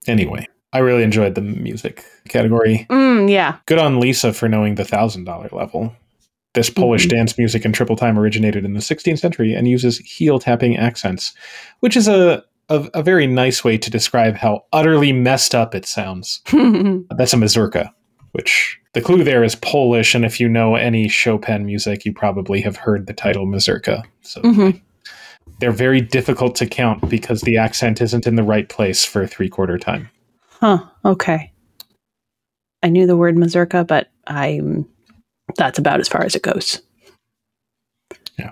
Anyway, 0.08 0.48
I 0.74 0.80
really 0.80 1.04
enjoyed 1.04 1.36
the 1.36 1.42
music 1.42 2.04
category. 2.30 2.88
Mm, 2.90 3.30
yeah. 3.30 3.58
Good 3.66 3.78
on 3.80 4.00
Lisa 4.00 4.34
for 4.34 4.50
knowing 4.50 4.76
the 4.76 4.86
thousand 4.86 5.26
dollar 5.26 5.50
level. 5.52 5.94
This 6.54 6.70
Polish 6.70 7.06
Mhm. 7.06 7.10
dance 7.12 7.38
music 7.38 7.64
in 7.64 7.72
triple 7.72 7.96
time 7.96 8.18
originated 8.20 8.66
in 8.66 8.74
the 8.74 8.82
16th 8.82 9.20
century 9.20 9.54
and 9.54 9.68
uses 9.68 10.00
heel 10.00 10.38
tapping 10.40 10.76
accents, 10.76 11.34
which 11.80 11.96
is 11.96 12.08
a, 12.08 12.44
a 12.70 12.90
a 12.94 13.04
very 13.04 13.28
nice 13.28 13.64
way 13.64 13.78
to 13.78 13.90
describe 13.90 14.36
how 14.36 14.66
utterly 14.74 15.14
messed 15.14 15.54
up 15.56 15.74
it 15.76 15.86
sounds. 15.86 16.42
That's 16.52 17.34
a 17.34 17.38
mazurka, 17.38 17.94
which 18.32 18.78
the 18.94 19.02
clue 19.02 19.24
there 19.24 19.44
is 19.46 19.56
Polish, 19.56 20.14
and 20.16 20.26
if 20.26 20.40
you 20.42 20.50
know 20.50 20.76
any 20.76 21.08
Chopin 21.08 21.66
music, 21.66 22.04
you 22.04 22.12
probably 22.14 22.60
have 22.62 22.76
heard 22.76 23.08
the 23.08 23.14
title 23.14 23.46
mazurka. 23.46 24.04
So 24.22 24.42
Mhm. 24.42 24.82
They're 25.60 25.72
very 25.72 26.02
difficult 26.02 26.56
to 26.56 26.66
count 26.66 27.08
because 27.10 27.42
the 27.42 27.58
accent 27.58 28.02
isn't 28.02 28.28
in 28.28 28.36
the 28.36 28.44
right 28.44 28.68
place 28.68 29.06
for 29.06 29.28
three 29.28 29.50
quarter 29.50 29.78
time. 29.78 30.10
Huh. 30.48 30.84
Okay. 31.06 31.52
I 32.84 32.90
knew 32.90 33.06
the 33.06 33.18
word 33.18 33.36
mazurka, 33.38 33.86
but 33.86 34.10
I'm 34.28 34.88
that's 35.56 35.80
about 35.80 36.00
as 36.00 36.08
far 36.08 36.24
as 36.24 36.36
it 36.36 36.42
goes. 36.42 36.82
Yeah. 38.38 38.52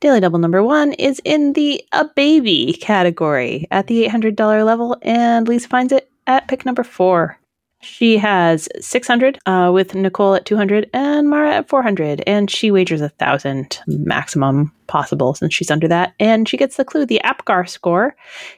Daily 0.00 0.20
double 0.20 0.38
number 0.38 0.62
one 0.62 0.92
is 0.94 1.20
in 1.24 1.52
the 1.52 1.84
a 1.92 2.04
baby 2.16 2.76
category 2.80 3.68
at 3.70 3.86
the 3.86 4.04
eight 4.04 4.10
hundred 4.10 4.36
dollar 4.36 4.64
level, 4.64 4.96
and 5.02 5.46
Lisa 5.46 5.68
finds 5.68 5.92
it 5.92 6.10
at 6.26 6.48
pick 6.48 6.66
number 6.66 6.82
four. 6.82 7.38
She 7.82 8.18
has 8.18 8.68
600 8.80 9.38
uh, 9.46 9.70
with 9.72 9.94
Nicole 9.94 10.34
at 10.34 10.44
200 10.44 10.90
and 10.92 11.28
Mara 11.30 11.56
at 11.56 11.68
400. 11.68 12.22
And 12.26 12.50
she 12.50 12.70
wagers 12.70 13.00
a 13.00 13.04
1,000 13.04 13.80
maximum 13.86 14.72
possible 14.86 15.34
since 15.34 15.54
she's 15.54 15.70
under 15.70 15.88
that. 15.88 16.14
And 16.20 16.48
she 16.48 16.56
gets 16.56 16.76
the 16.76 16.84
clue. 16.84 17.06
The 17.06 17.20
APGAR 17.24 17.68
score 17.68 18.14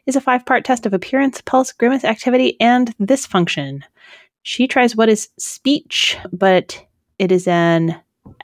is 0.06 0.16
a 0.16 0.20
five 0.20 0.44
part 0.44 0.64
test 0.64 0.87
of 0.87 0.92
appearance, 0.92 1.40
pulse, 1.40 1.72
grimace, 1.72 2.04
activity, 2.04 2.56
and 2.61 2.92
this 2.98 3.24
function. 3.24 3.85
She 4.42 4.66
tries 4.66 4.96
what 4.96 5.08
is 5.08 5.28
speech, 5.38 6.18
but 6.32 6.85
it 7.20 7.30
is 7.30 7.46
an 7.46 7.94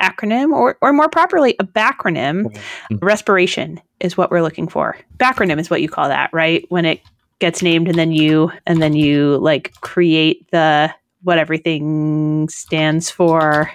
acronym 0.01 0.53
or, 0.53 0.79
or 0.81 0.93
more 0.93 1.09
properly 1.09 1.57
a 1.59 1.65
backronym 1.65 2.45
Mm-hmm. 2.45 3.05
respiration 3.05 3.81
is 4.01 4.17
what 4.17 4.31
we're 4.31 4.43
looking 4.43 4.69
for 4.69 4.97
backronym 5.17 5.59
is 5.61 5.71
what 5.71 5.83
you 5.83 5.89
call 5.89 6.09
that 6.09 6.31
right 6.33 6.65
when 6.69 6.85
it 6.85 7.01
gets 7.41 7.63
named 7.63 7.89
and 7.89 7.99
then 7.99 8.13
you 8.13 8.51
and 8.67 8.83
then 8.83 8.95
you 8.95 9.39
like 9.39 9.73
create 9.81 10.51
the 10.51 10.93
what 11.23 11.39
everything 11.39 12.49
stands 12.49 13.11
for 13.11 13.71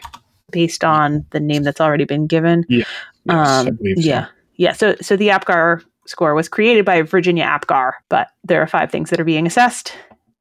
based 0.51 0.83
on 0.83 1.25
the 1.31 1.39
name 1.39 1.63
that's 1.63 1.81
already 1.81 2.05
been 2.05 2.27
given 2.27 2.63
Yes, 2.69 2.87
um, 3.29 3.75
believe 3.75 3.97
so. 3.97 4.09
yeah 4.09 4.25
yeah 4.55 4.71
so 4.73 4.95
so 5.01 5.15
the 5.15 5.29
apgar 5.29 5.81
score 6.05 6.35
was 6.35 6.49
created 6.49 6.83
by 6.85 7.01
virginia 7.01 7.43
apgar 7.45 7.93
but 8.09 8.27
there 8.43 8.61
are 8.61 8.67
five 8.67 8.91
things 8.91 9.09
that 9.09 9.19
are 9.19 9.23
being 9.25 9.47
assessed 9.47 9.93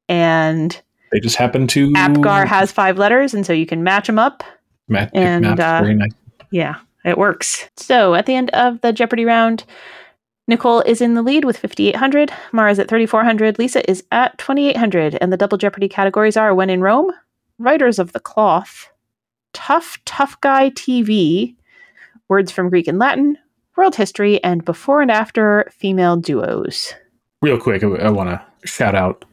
and 0.09 0.81
They 1.13 1.21
just 1.21 1.37
happen 1.37 1.67
to 1.69 1.91
apgar 1.93 2.47
has 2.47 2.73
five 2.73 2.99
letters 2.99 3.33
and 3.35 3.47
so 3.47 3.53
you 3.53 3.67
can 3.67 3.83
match 3.83 4.07
them 4.07 4.19
up 4.19 4.43
Matt, 4.89 5.11
and, 5.15 5.61
uh, 5.61 5.81
nice. 5.81 6.11
Yeah, 6.51 6.75
it 7.05 7.17
works. 7.17 7.71
So 7.79 8.15
at 8.15 8.27
the 8.27 8.35
end 8.35 8.51
of 8.51 8.81
the 8.83 8.93
Jeopardy 8.93 9.25
round, 9.25 9.65
Nicole 10.49 10.81
is 10.83 11.01
in 11.01 11.15
the 11.15 11.23
lead 11.23 11.45
with 11.45 11.57
5,800. 11.59 12.33
Mara's 12.53 12.79
at 12.79 12.89
3,400. 12.89 13.59
Lisa 13.59 13.89
is 13.91 14.03
at 14.11 14.37
2,800. 14.39 15.17
And 15.21 15.33
the 15.33 15.37
double 15.37 15.57
Jeopardy 15.59 15.89
categories 15.89 16.37
are 16.37 16.55
When 16.55 16.71
in 16.71 16.81
Rome, 16.81 17.13
Writers 17.59 17.99
of 17.99 18.13
the 18.13 18.21
Cloth, 18.21 18.89
Tough, 19.53 19.99
Tough 20.05 20.41
Guy 20.41 20.71
TV, 20.71 21.55
Words 22.29 22.51
from 22.51 22.71
Greek 22.71 22.89
and 22.89 22.99
Latin, 22.99 23.39
World 23.77 23.95
History, 23.95 24.43
and 24.43 24.65
Before 24.65 25.01
and 25.01 25.11
After 25.11 25.71
Female 25.79 26.17
Duos. 26.17 26.93
Real 27.41 27.59
quick, 27.59 27.83
I, 27.85 27.87
I 27.89 28.11
want 28.11 28.31
to 28.31 28.43
shout 28.69 28.95
out 28.95 29.25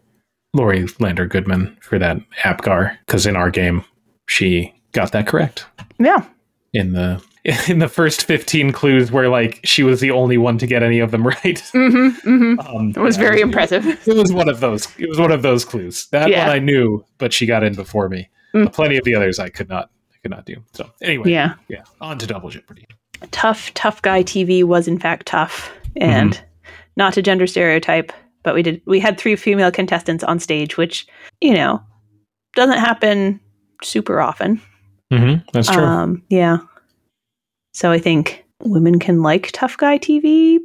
Lori 0.53 0.85
Lander 0.99 1.25
Goodman 1.25 1.77
for 1.81 1.97
that 1.99 2.17
APGAR 2.43 2.97
because 3.05 3.25
in 3.25 3.35
our 3.35 3.49
game 3.51 3.83
she 4.27 4.73
got 4.91 5.11
that 5.11 5.27
correct 5.27 5.65
Yeah. 5.99 6.25
in 6.73 6.93
the 6.93 7.23
in 7.69 7.79
the 7.79 7.87
first 7.87 8.23
15 8.23 8.71
clues 8.71 9.11
where 9.11 9.29
like 9.29 9.59
she 9.63 9.83
was 9.83 9.99
the 10.01 10.11
only 10.11 10.37
one 10.37 10.57
to 10.57 10.67
get 10.67 10.83
any 10.83 10.99
of 10.99 11.11
them 11.11 11.25
right. 11.27 11.63
Mm-hmm. 11.73 12.29
mm-hmm. 12.29 12.59
Um, 12.59 12.89
It 12.89 12.97
was 12.97 13.17
yeah, 13.17 13.23
very 13.23 13.41
impressive. 13.41 13.85
It 14.07 14.15
was 14.15 14.31
one 14.33 14.49
of 14.49 14.59
those. 14.59 14.87
It 14.99 15.07
was 15.09 15.19
one 15.19 15.31
of 15.31 15.41
those 15.41 15.63
clues. 15.65 16.07
That 16.11 16.29
Yeah. 16.29 16.47
one 16.47 16.55
I 16.55 16.59
knew, 16.59 17.03
but 17.17 17.31
she 17.33 17.45
got 17.45 17.63
in 17.63 17.73
before 17.75 18.09
me. 18.09 18.29
Mm. 18.53 18.73
Plenty 18.73 18.97
of 18.97 19.03
the 19.03 19.15
others 19.15 19.39
I 19.39 19.49
could 19.49 19.69
not. 19.69 19.89
I 20.13 20.17
could 20.21 20.31
not 20.31 20.45
do. 20.45 20.55
So 20.73 20.89
anyway, 21.01 21.31
Yeah. 21.31 21.53
yeah. 21.69 21.83
On 22.01 22.17
to 22.17 22.27
Double 22.27 22.49
Jeopardy. 22.49 22.85
tough 23.31 23.73
tough 23.73 24.01
guy 24.01 24.23
tv 24.23 24.63
was 24.63 24.87
in 24.87 24.97
fact 24.97 25.25
tough 25.25 25.71
and 25.97 26.41
not 26.95 27.17
a 27.17 27.21
gender 27.21 27.45
stereotype 27.47 28.13
but 28.43 28.55
we 28.55 28.63
did 28.63 28.81
we 28.85 28.97
had 28.99 29.17
three 29.17 29.35
female 29.35 29.71
contestants 29.71 30.23
on 30.23 30.39
stage 30.39 30.77
which 30.77 31.05
you 31.41 31.53
know 31.53 31.81
doesn't 32.55 32.77
happen 32.79 33.39
super 33.83 34.21
often 34.21 34.61
Mm-hmm. 35.11 35.49
That's 35.53 35.69
true. 35.69 35.83
um 35.83 36.23
yeah 36.29 36.59
so 37.71 37.91
i 37.91 37.99
think 37.99 38.45
women 38.63 38.99
can 38.99 39.21
like 39.21 39.51
tough 39.53 39.77
guy 39.77 39.97
tv 39.97 40.59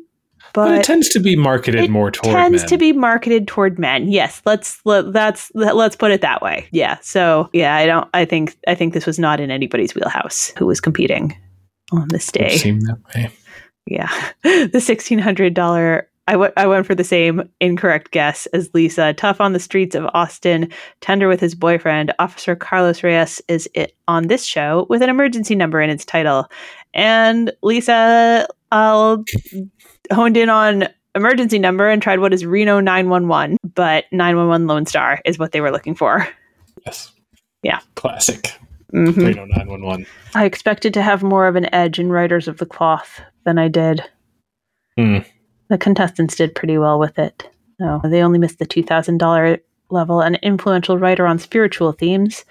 but, 0.53 0.69
but 0.69 0.79
it 0.79 0.85
tends 0.85 1.09
to 1.09 1.19
be 1.19 1.37
marketed 1.37 1.91
more 1.91 2.11
toward 2.11 2.35
tends 2.35 2.63
men. 2.63 2.69
to 2.69 2.77
be 2.77 2.93
marketed 2.93 3.49
toward 3.49 3.79
men 3.79 4.09
yes 4.09 4.43
let's 4.45 4.81
let, 4.85 5.13
that's 5.13 5.51
let, 5.55 5.75
let's 5.75 5.97
put 5.97 6.11
it 6.11 6.21
that 6.21 6.43
way 6.43 6.69
yeah 6.71 6.99
so 7.01 7.49
yeah 7.53 7.77
i 7.77 7.87
don't 7.87 8.09
i 8.15 8.25
think 8.25 8.57
i 8.69 8.75
think 8.75 8.93
this 8.93 9.07
was 9.07 9.19
not 9.19 9.41
in 9.41 9.51
anybody's 9.51 9.95
wheelhouse 9.95 10.53
who 10.59 10.67
was 10.67 10.81
competing 10.81 11.37
on 11.93 12.09
this 12.09 12.31
day 12.31 12.57
seem 12.57 12.81
that 12.81 12.99
way. 13.15 13.31
Yeah. 13.87 14.11
The 14.43 14.79
$1,600. 14.79 16.05
I 16.27 16.37
went- 16.37 16.55
I 16.57 16.67
went 16.67 16.87
for 16.87 16.95
the 16.95 17.05
same 17.05 17.49
incorrect 17.61 18.11
guess 18.11 18.47
as 18.47 18.71
Lisa. 18.73 19.13
Tough 19.13 19.41
on 19.41 19.53
the 19.53 19.59
streets 19.61 19.95
of 19.95 20.07
Austin, 20.15 20.71
tender 21.01 21.29
with 21.29 21.41
his 21.41 21.55
boyfriend. 21.55 22.13
Officer 22.19 22.57
Carlos 22.57 23.03
Reyes 23.03 23.43
is 23.49 23.69
it 23.75 23.95
on 24.09 24.29
this 24.29 24.45
show 24.45 24.87
with 24.89 25.03
an 25.03 25.11
emergency 25.11 25.55
number 25.55 25.81
in 25.83 25.91
its 25.91 26.05
title. 26.05 26.49
And 26.95 27.53
Lisa 27.63 28.47
uh, 28.73 29.17
honed 30.13 30.37
in 30.37 30.49
on 30.49 30.89
emergency 31.15 31.59
number 31.59 31.89
and 31.89 32.01
tried 32.03 32.21
what 32.21 32.33
is 32.33 32.47
Reno 32.47 32.81
911, 32.81 33.59
but 33.75 34.05
911 34.11 34.67
Lone 34.67 34.87
Star 34.87 35.21
is 35.25 35.39
what 35.39 35.53
they 35.53 35.61
were 35.61 35.71
looking 35.71 35.95
for. 35.95 36.27
Yes. 36.87 37.13
Yeah. 37.63 37.81
Classic. 37.97 38.53
Mhm. 38.95 39.17
Reno 39.17 39.45
911. 39.47 40.07
I 40.35 40.45
expected 40.45 40.95
to 40.95 41.03
have 41.03 41.23
more 41.23 41.47
of 41.47 41.57
an 41.57 41.73
edge 41.75 41.99
in 41.99 42.11
Writers 42.11 42.49
of 42.49 42.59
the 42.59 42.67
Cloth 42.67 43.21
than 43.45 43.59
I 43.59 43.69
did. 43.69 44.03
Hmm. 44.97 45.19
The 45.75 45.79
contestants 45.79 46.37
did 46.37 46.55
pretty 46.55 46.79
well 46.79 47.01
with 47.01 47.19
it. 47.19 47.51
No, 47.81 48.01
they 48.05 48.23
only 48.23 48.39
missed 48.39 48.61
the 48.61 48.65
$2,000 48.65 49.59
level. 49.91 50.21
An 50.21 50.37
influential 50.37 50.99
writer 51.01 51.27
on 51.27 51.41
spiritual 51.41 51.91
themes, 51.91 52.45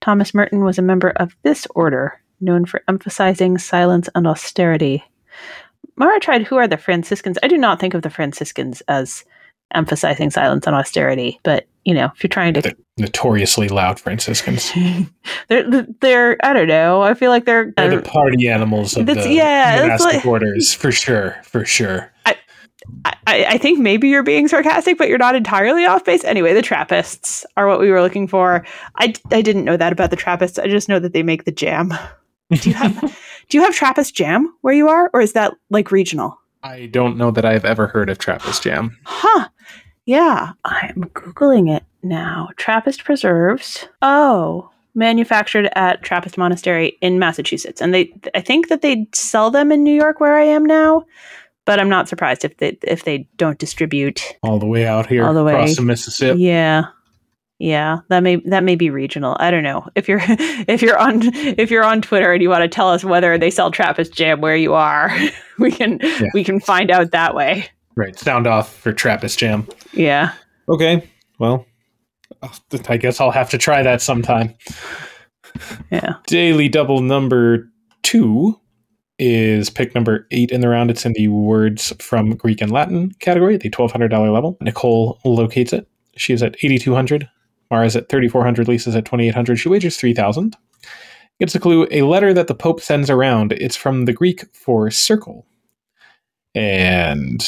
Thomas 0.00 0.32
Merton 0.32 0.64
was 0.64 0.78
a 0.78 0.82
member 0.82 1.10
of 1.16 1.36
this 1.42 1.66
order, 1.74 2.18
known 2.40 2.64
for 2.64 2.82
emphasizing 2.88 3.58
silence 3.58 4.08
and 4.14 4.26
austerity. 4.26 5.04
Mara 5.96 6.18
tried 6.18 6.46
Who 6.46 6.56
Are 6.56 6.66
the 6.66 6.78
Franciscans? 6.78 7.36
I 7.42 7.48
do 7.48 7.58
not 7.58 7.78
think 7.78 7.92
of 7.92 8.00
the 8.00 8.08
Franciscans 8.08 8.80
as 8.88 9.22
emphasizing 9.74 10.30
silence 10.30 10.66
and 10.66 10.74
austerity, 10.74 11.40
but 11.42 11.66
you 11.84 11.92
know, 11.92 12.10
if 12.14 12.22
you're 12.22 12.28
trying 12.28 12.54
to 12.54 12.62
The 12.62 12.76
notoriously 12.96 13.68
loud 13.68 14.00
Franciscans. 14.00 14.72
they're 15.48 15.86
they're 16.00 16.36
I 16.42 16.52
don't 16.52 16.68
know. 16.68 17.02
I 17.02 17.12
feel 17.14 17.30
like 17.30 17.44
they're, 17.44 17.72
They're 17.76 17.96
the 17.96 18.02
party 18.02 18.48
animals 18.48 18.96
of 18.96 19.04
the 19.04 19.28
yeah, 19.28 19.78
monastic 19.82 20.14
like- 20.14 20.26
orders, 20.26 20.72
for 20.72 20.90
sure, 20.90 21.36
for 21.42 21.64
sure. 21.66 22.10
I, 22.24 22.36
I 23.26 23.56
think 23.58 23.78
maybe 23.78 24.08
you're 24.08 24.22
being 24.22 24.48
sarcastic, 24.48 24.98
but 24.98 25.08
you're 25.08 25.18
not 25.18 25.34
entirely 25.34 25.86
off 25.86 26.04
base. 26.04 26.24
Anyway, 26.24 26.52
the 26.52 26.62
Trappists 26.62 27.46
are 27.56 27.66
what 27.66 27.80
we 27.80 27.90
were 27.90 28.02
looking 28.02 28.28
for. 28.28 28.64
I, 28.96 29.14
I 29.30 29.42
didn't 29.42 29.64
know 29.64 29.76
that 29.76 29.92
about 29.92 30.10
the 30.10 30.16
Trappists. 30.16 30.58
I 30.58 30.66
just 30.66 30.88
know 30.88 30.98
that 30.98 31.12
they 31.12 31.22
make 31.22 31.44
the 31.44 31.52
jam. 31.52 31.94
Do 32.50 32.68
you 32.68 32.74
have 32.74 33.00
do 33.48 33.58
you 33.58 33.64
have 33.64 33.74
Trappist 33.74 34.14
jam 34.14 34.52
where 34.60 34.74
you 34.74 34.88
are, 34.88 35.10
or 35.14 35.20
is 35.20 35.32
that 35.32 35.54
like 35.70 35.90
regional? 35.90 36.38
I 36.62 36.86
don't 36.86 37.16
know 37.16 37.30
that 37.30 37.44
I've 37.44 37.64
ever 37.64 37.86
heard 37.86 38.08
of 38.08 38.18
Trappist 38.18 38.62
Jam. 38.62 38.96
Huh. 39.04 39.48
Yeah, 40.04 40.52
I'm 40.64 41.04
googling 41.14 41.74
it 41.74 41.84
now. 42.02 42.50
Trappist 42.56 43.04
preserves. 43.04 43.88
Oh, 44.00 44.70
manufactured 44.94 45.70
at 45.74 46.02
Trappist 46.02 46.36
Monastery 46.36 46.98
in 47.00 47.18
Massachusetts, 47.18 47.80
and 47.80 47.94
they 47.94 48.12
I 48.34 48.40
think 48.40 48.68
that 48.68 48.82
they 48.82 49.06
sell 49.12 49.50
them 49.50 49.72
in 49.72 49.82
New 49.82 49.94
York 49.94 50.20
where 50.20 50.36
I 50.36 50.44
am 50.44 50.64
now. 50.64 51.04
But 51.64 51.78
I'm 51.78 51.88
not 51.88 52.08
surprised 52.08 52.44
if 52.44 52.56
they 52.58 52.76
if 52.82 53.04
they 53.04 53.28
don't 53.36 53.58
distribute 53.58 54.36
All 54.42 54.58
the 54.58 54.66
way 54.66 54.84
out 54.86 55.06
here 55.06 55.24
All 55.24 55.34
the 55.34 55.44
way. 55.44 55.52
across 55.54 55.76
the 55.76 55.82
Mississippi. 55.82 56.40
Yeah. 56.40 56.84
Yeah, 57.58 57.98
that 58.08 58.24
may 58.24 58.36
that 58.46 58.64
may 58.64 58.74
be 58.74 58.90
regional. 58.90 59.36
I 59.38 59.52
don't 59.52 59.62
know. 59.62 59.86
If 59.94 60.08
you're 60.08 60.20
if 60.26 60.82
you're 60.82 60.98
on 60.98 61.20
if 61.22 61.70
you're 61.70 61.84
on 61.84 62.02
Twitter 62.02 62.32
and 62.32 62.42
you 62.42 62.48
want 62.48 62.62
to 62.62 62.68
tell 62.68 62.88
us 62.88 63.04
whether 63.04 63.38
they 63.38 63.50
sell 63.50 63.70
Trappist 63.70 64.12
jam 64.12 64.40
where 64.40 64.56
you 64.56 64.74
are, 64.74 65.16
we 65.60 65.70
can 65.70 66.00
Yeah. 66.02 66.28
we 66.34 66.42
can 66.42 66.58
find 66.58 66.90
out 66.90 67.12
that 67.12 67.36
way. 67.36 67.66
Right. 67.94 68.18
Sound 68.18 68.46
off 68.48 68.74
for 68.76 68.92
Trappist 68.92 69.38
Jam. 69.38 69.68
Yeah. 69.92 70.32
Okay. 70.68 71.08
Well, 71.38 71.66
I 72.88 72.96
guess 72.96 73.20
I'll 73.20 73.30
have 73.30 73.50
to 73.50 73.58
try 73.58 73.82
that 73.82 74.00
sometime. 74.02 74.54
Yeah. 75.90 76.14
Daily 76.26 76.68
double 76.68 77.00
number 77.02 77.70
two 78.02 78.58
is 79.18 79.70
pick 79.70 79.94
number 79.94 80.26
eight 80.30 80.50
in 80.50 80.60
the 80.60 80.68
round. 80.68 80.90
It's 80.90 81.06
in 81.06 81.12
the 81.14 81.28
words 81.28 81.92
from 82.00 82.36
Greek 82.36 82.60
and 82.60 82.72
Latin 82.72 83.12
category, 83.20 83.56
the 83.56 83.70
$1,200 83.70 84.32
level. 84.32 84.56
Nicole 84.60 85.18
locates 85.24 85.72
it. 85.72 85.88
She 86.16 86.32
is 86.32 86.42
at 86.42 86.56
8,200. 86.62 87.28
Mara's 87.70 87.96
at 87.96 88.08
3,400. 88.08 88.68
Lisa's 88.68 88.96
at 88.96 89.04
2,800. 89.04 89.56
She 89.56 89.68
wagers 89.68 89.96
3,000. 89.96 90.56
Gets 91.40 91.54
a 91.54 91.60
clue 91.60 91.86
a 91.90 92.02
letter 92.02 92.34
that 92.34 92.46
the 92.46 92.54
Pope 92.54 92.80
sends 92.80 93.08
around. 93.08 93.52
It's 93.52 93.76
from 93.76 94.04
the 94.04 94.12
Greek 94.12 94.44
for 94.54 94.90
circle. 94.90 95.46
And 96.54 97.42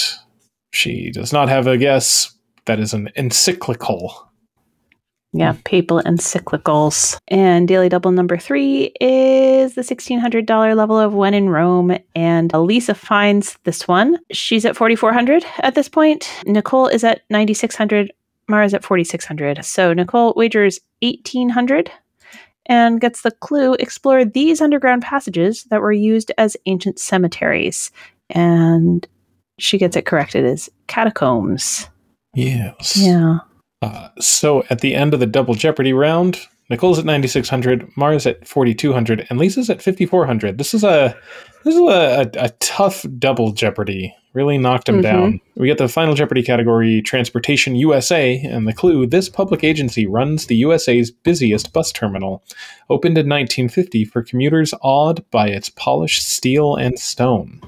she 0.72 1.10
does 1.10 1.32
not 1.32 1.48
have 1.48 1.66
a 1.66 1.76
guess. 1.76 2.34
That 2.64 2.80
is 2.80 2.94
an 2.94 3.10
encyclical. 3.16 4.30
Yeah, 5.34 5.54
hmm. 5.54 5.60
papal 5.62 6.00
encyclicals. 6.02 7.18
And 7.28 7.66
daily 7.66 7.88
double 7.88 8.12
number 8.12 8.38
three 8.38 8.92
is 9.00 9.74
the 9.74 9.82
$1,600 9.82 10.76
level 10.76 10.98
of 10.98 11.12
When 11.12 11.34
in 11.34 11.48
Rome. 11.48 11.98
And 12.14 12.52
Lisa 12.52 12.94
finds 12.94 13.58
this 13.64 13.88
one. 13.88 14.18
She's 14.30 14.64
at 14.64 14.76
4,400 14.76 15.44
at 15.58 15.74
this 15.74 15.88
point. 15.88 16.30
Nicole 16.46 16.86
is 16.86 17.02
at 17.02 17.22
9,600. 17.30 18.12
Mara's 18.48 18.74
at 18.74 18.84
4,600. 18.84 19.64
So 19.64 19.92
Nicole 19.92 20.34
wagers 20.36 20.78
1,800 21.00 21.90
and 22.66 23.00
gets 23.00 23.22
the 23.22 23.32
clue 23.32 23.74
explore 23.74 24.24
these 24.24 24.60
underground 24.60 25.02
passages 25.02 25.64
that 25.64 25.80
were 25.80 25.92
used 25.92 26.30
as 26.38 26.56
ancient 26.66 26.98
cemeteries. 26.98 27.90
And 28.30 29.06
she 29.58 29.78
gets 29.78 29.96
it 29.96 30.06
corrected 30.06 30.44
as 30.44 30.70
catacombs. 30.86 31.88
Yes. 32.34 32.96
Yeah. 32.96 33.38
Uh, 33.82 34.08
so 34.18 34.64
at 34.70 34.80
the 34.80 34.94
end 34.94 35.12
of 35.14 35.20
the 35.20 35.26
double 35.26 35.54
Jeopardy 35.54 35.92
round, 35.92 36.40
Nicole's 36.70 36.98
at 36.98 37.04
9600, 37.04 37.94
Mara's 37.96 38.26
at 38.26 38.46
4200, 38.48 39.26
and 39.28 39.38
Lisa's 39.38 39.68
at 39.68 39.82
5400. 39.82 40.56
This 40.56 40.72
is 40.72 40.82
a 40.82 41.14
this 41.64 41.74
is 41.74 41.80
a, 41.80 41.84
a, 42.38 42.44
a 42.44 42.48
tough 42.60 43.04
double 43.18 43.52
Jeopardy. 43.52 44.14
Really 44.32 44.56
knocked 44.58 44.88
him 44.88 44.98
Mhm. 44.98 45.02
down. 45.02 45.40
We 45.56 45.66
get 45.68 45.78
the 45.78 45.88
final 45.88 46.14
Jeopardy 46.14 46.42
category, 46.42 47.02
Transportation 47.02 47.76
USA, 47.76 48.36
and 48.40 48.66
the 48.66 48.72
clue: 48.72 49.06
this 49.06 49.28
public 49.28 49.62
agency 49.62 50.06
runs 50.06 50.46
the 50.46 50.56
USA's 50.56 51.10
busiest 51.10 51.72
bus 51.74 51.92
terminal, 51.92 52.42
opened 52.88 53.18
in 53.18 53.28
1950 53.28 54.04
for 54.06 54.22
commuters 54.22 54.72
awed 54.80 55.22
by 55.30 55.48
its 55.48 55.68
polished 55.68 56.26
steel 56.26 56.74
and 56.76 56.98
stone. 56.98 57.60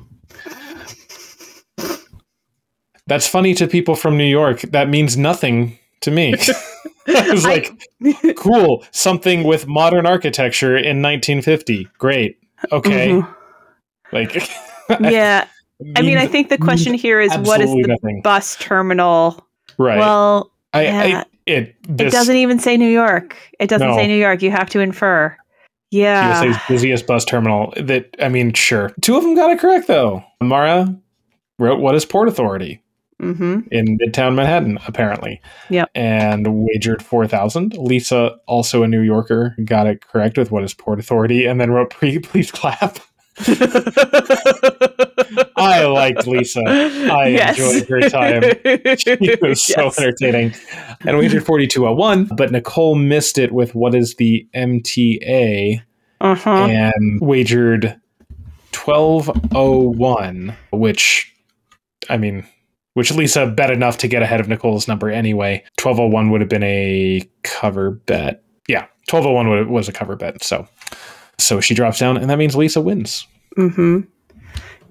That's 3.06 3.28
funny 3.28 3.54
to 3.54 3.68
people 3.68 3.94
from 3.94 4.16
New 4.16 4.24
York. 4.24 4.62
That 4.62 4.88
means 4.88 5.16
nothing 5.16 5.78
to 6.02 6.10
me. 6.10 6.34
I 7.08 7.30
was 7.30 7.46
I- 7.46 7.48
like, 8.00 8.36
cool, 8.36 8.84
something 8.90 9.44
with 9.44 9.66
modern 9.66 10.06
architecture 10.06 10.76
in 10.76 11.02
1950. 11.02 11.88
Great. 11.98 12.38
Okay. 12.72 13.10
Mhm. 13.10 13.34
Like, 14.12 14.48
Yeah. 15.00 15.46
I 15.94 16.02
mean, 16.02 16.16
I 16.16 16.26
think 16.26 16.48
the 16.48 16.56
question 16.58 16.94
here 16.94 17.20
is 17.20 17.36
what 17.38 17.60
is 17.60 17.70
the 17.70 17.84
nothing. 17.86 18.22
bus 18.22 18.56
terminal? 18.56 19.46
Right. 19.78 19.98
Well, 19.98 20.50
I, 20.72 20.82
yeah. 20.84 21.22
I, 21.22 21.24
it, 21.44 21.76
it 21.98 22.10
doesn't 22.12 22.36
even 22.36 22.58
say 22.58 22.76
New 22.76 22.88
York. 22.88 23.36
It 23.60 23.68
doesn't 23.68 23.86
No. 23.86 23.94
say 23.94 24.06
New 24.06 24.16
York. 24.16 24.40
You 24.42 24.50
have 24.50 24.70
to 24.70 24.80
infer. 24.80 25.36
Yeah. 25.90 26.42
USA's 26.44 26.62
busiest 26.66 27.06
bus 27.06 27.24
terminal. 27.24 27.74
That 27.76 28.08
I 28.20 28.28
mean, 28.28 28.52
sure. 28.54 28.92
Two 29.02 29.16
of 29.16 29.22
them 29.22 29.34
got 29.34 29.50
it 29.50 29.58
correct 29.60 29.86
though. 29.86 30.24
Mara 30.40 30.96
wrote 31.58 31.78
"What 31.80 31.94
is 31.94 32.04
Port 32.04 32.28
Authority" 32.28 32.82
hmm 33.20 33.60
in 33.70 33.98
Midtown 33.98 34.34
Manhattan, 34.34 34.78
apparently. 34.86 35.40
Yeah. 35.70 35.86
And 35.94 36.46
wagered 36.64 37.02
four 37.02 37.26
thousand. 37.26 37.74
Lisa, 37.78 38.36
also 38.46 38.82
a 38.82 38.88
New 38.88 39.00
Yorker, 39.00 39.54
got 39.64 39.86
it 39.86 40.06
correct 40.06 40.36
with 40.38 40.50
"What 40.50 40.64
is 40.64 40.74
Port 40.74 40.98
Authority," 40.98 41.46
and 41.46 41.60
then 41.60 41.70
wrote 41.70 41.90
"Pre- 41.90 42.18
"Please 42.18 42.50
clap." 42.50 42.98
I 45.58 45.84
liked 45.84 46.26
Lisa. 46.26 46.62
I 46.66 47.26
enjoyed 47.48 47.86
her 47.88 48.08
time. 48.08 48.42
She 48.96 49.36
was 49.42 49.62
so 49.64 49.90
entertaining. 49.98 50.54
And 51.06 51.18
wagered 51.18 51.44
4201, 51.44 52.30
but 52.36 52.50
Nicole 52.52 52.94
missed 52.94 53.36
it 53.38 53.52
with 53.52 53.74
what 53.74 53.94
is 53.94 54.14
the 54.16 54.46
MTA 54.54 55.82
Uh-huh. 56.20 56.50
and 56.50 57.20
wagered 57.20 58.00
1201, 58.74 60.56
which, 60.72 61.34
I 62.08 62.16
mean, 62.16 62.46
which 62.96 63.12
Lisa 63.12 63.46
bet 63.46 63.70
enough 63.70 63.98
to 63.98 64.08
get 64.08 64.22
ahead 64.22 64.40
of 64.40 64.48
Nicole's 64.48 64.88
number 64.88 65.10
anyway. 65.10 65.62
1201 65.78 66.30
would 66.30 66.40
have 66.40 66.48
been 66.48 66.62
a 66.62 67.20
cover 67.42 67.90
bet. 67.90 68.42
Yeah, 68.68 68.86
1201 69.10 69.70
was 69.70 69.86
a 69.86 69.92
cover 69.92 70.16
bet. 70.16 70.42
So, 70.42 70.66
so 71.36 71.60
she 71.60 71.74
drops 71.74 71.98
down, 71.98 72.16
and 72.16 72.30
that 72.30 72.38
means 72.38 72.56
Lisa 72.56 72.80
wins. 72.80 73.26
hmm 73.54 74.00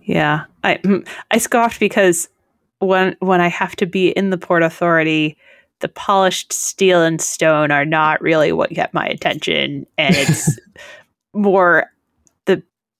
Yeah, 0.04 0.44
I 0.64 0.76
mm, 0.76 1.08
I 1.32 1.40
scoffed 1.40 1.80
because 1.80 2.30
when 2.78 3.18
when 3.22 3.42
I 3.42 3.48
have 3.48 3.76
to 3.78 3.88
be 3.88 4.10
in 4.10 4.30
the 4.30 4.38
port 4.38 4.62
authority, 4.62 5.36
the 5.80 5.90
polished 5.90 6.54
steel 6.54 7.02
and 7.02 7.20
stone 7.20 7.72
are 7.72 7.86
not 7.86 8.22
really 8.22 8.52
what 8.52 8.70
get 8.70 8.94
my 8.94 9.08
attention, 9.08 9.88
and 9.98 10.16
it's 10.16 10.60
more 11.34 11.90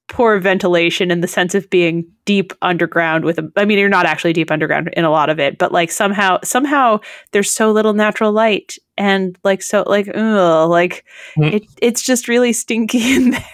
poor 0.08 0.40
ventilation 0.40 1.10
in 1.12 1.22
the 1.22 1.28
sense 1.28 1.56
of 1.56 1.70
being 1.70 2.06
deep 2.26 2.54
underground 2.62 3.26
with 3.26 3.40
a 3.40 3.52
I 3.56 3.66
mean 3.66 3.80
you're 3.80 3.90
not 3.90 4.06
actually 4.06 4.34
deep 4.34 4.52
underground 4.52 4.90
in 4.94 5.04
a 5.04 5.10
lot 5.10 5.30
of 5.30 5.40
it 5.40 5.58
but 5.58 5.72
like 5.72 5.90
somehow 5.92 6.38
somehow 6.44 7.00
there's 7.32 7.50
so 7.52 7.72
little 7.72 7.94
natural 7.94 8.32
light 8.32 8.78
and 8.98 9.38
like 9.44 9.62
so 9.64 9.84
like 9.88 10.08
ugh, 10.14 10.70
like 10.70 11.04
Mm. 11.38 11.54
it 11.54 11.64
it's 11.82 12.02
just 12.04 12.28
really 12.28 12.54
stinky 12.54 13.16
in 13.16 13.32
there 13.32 13.46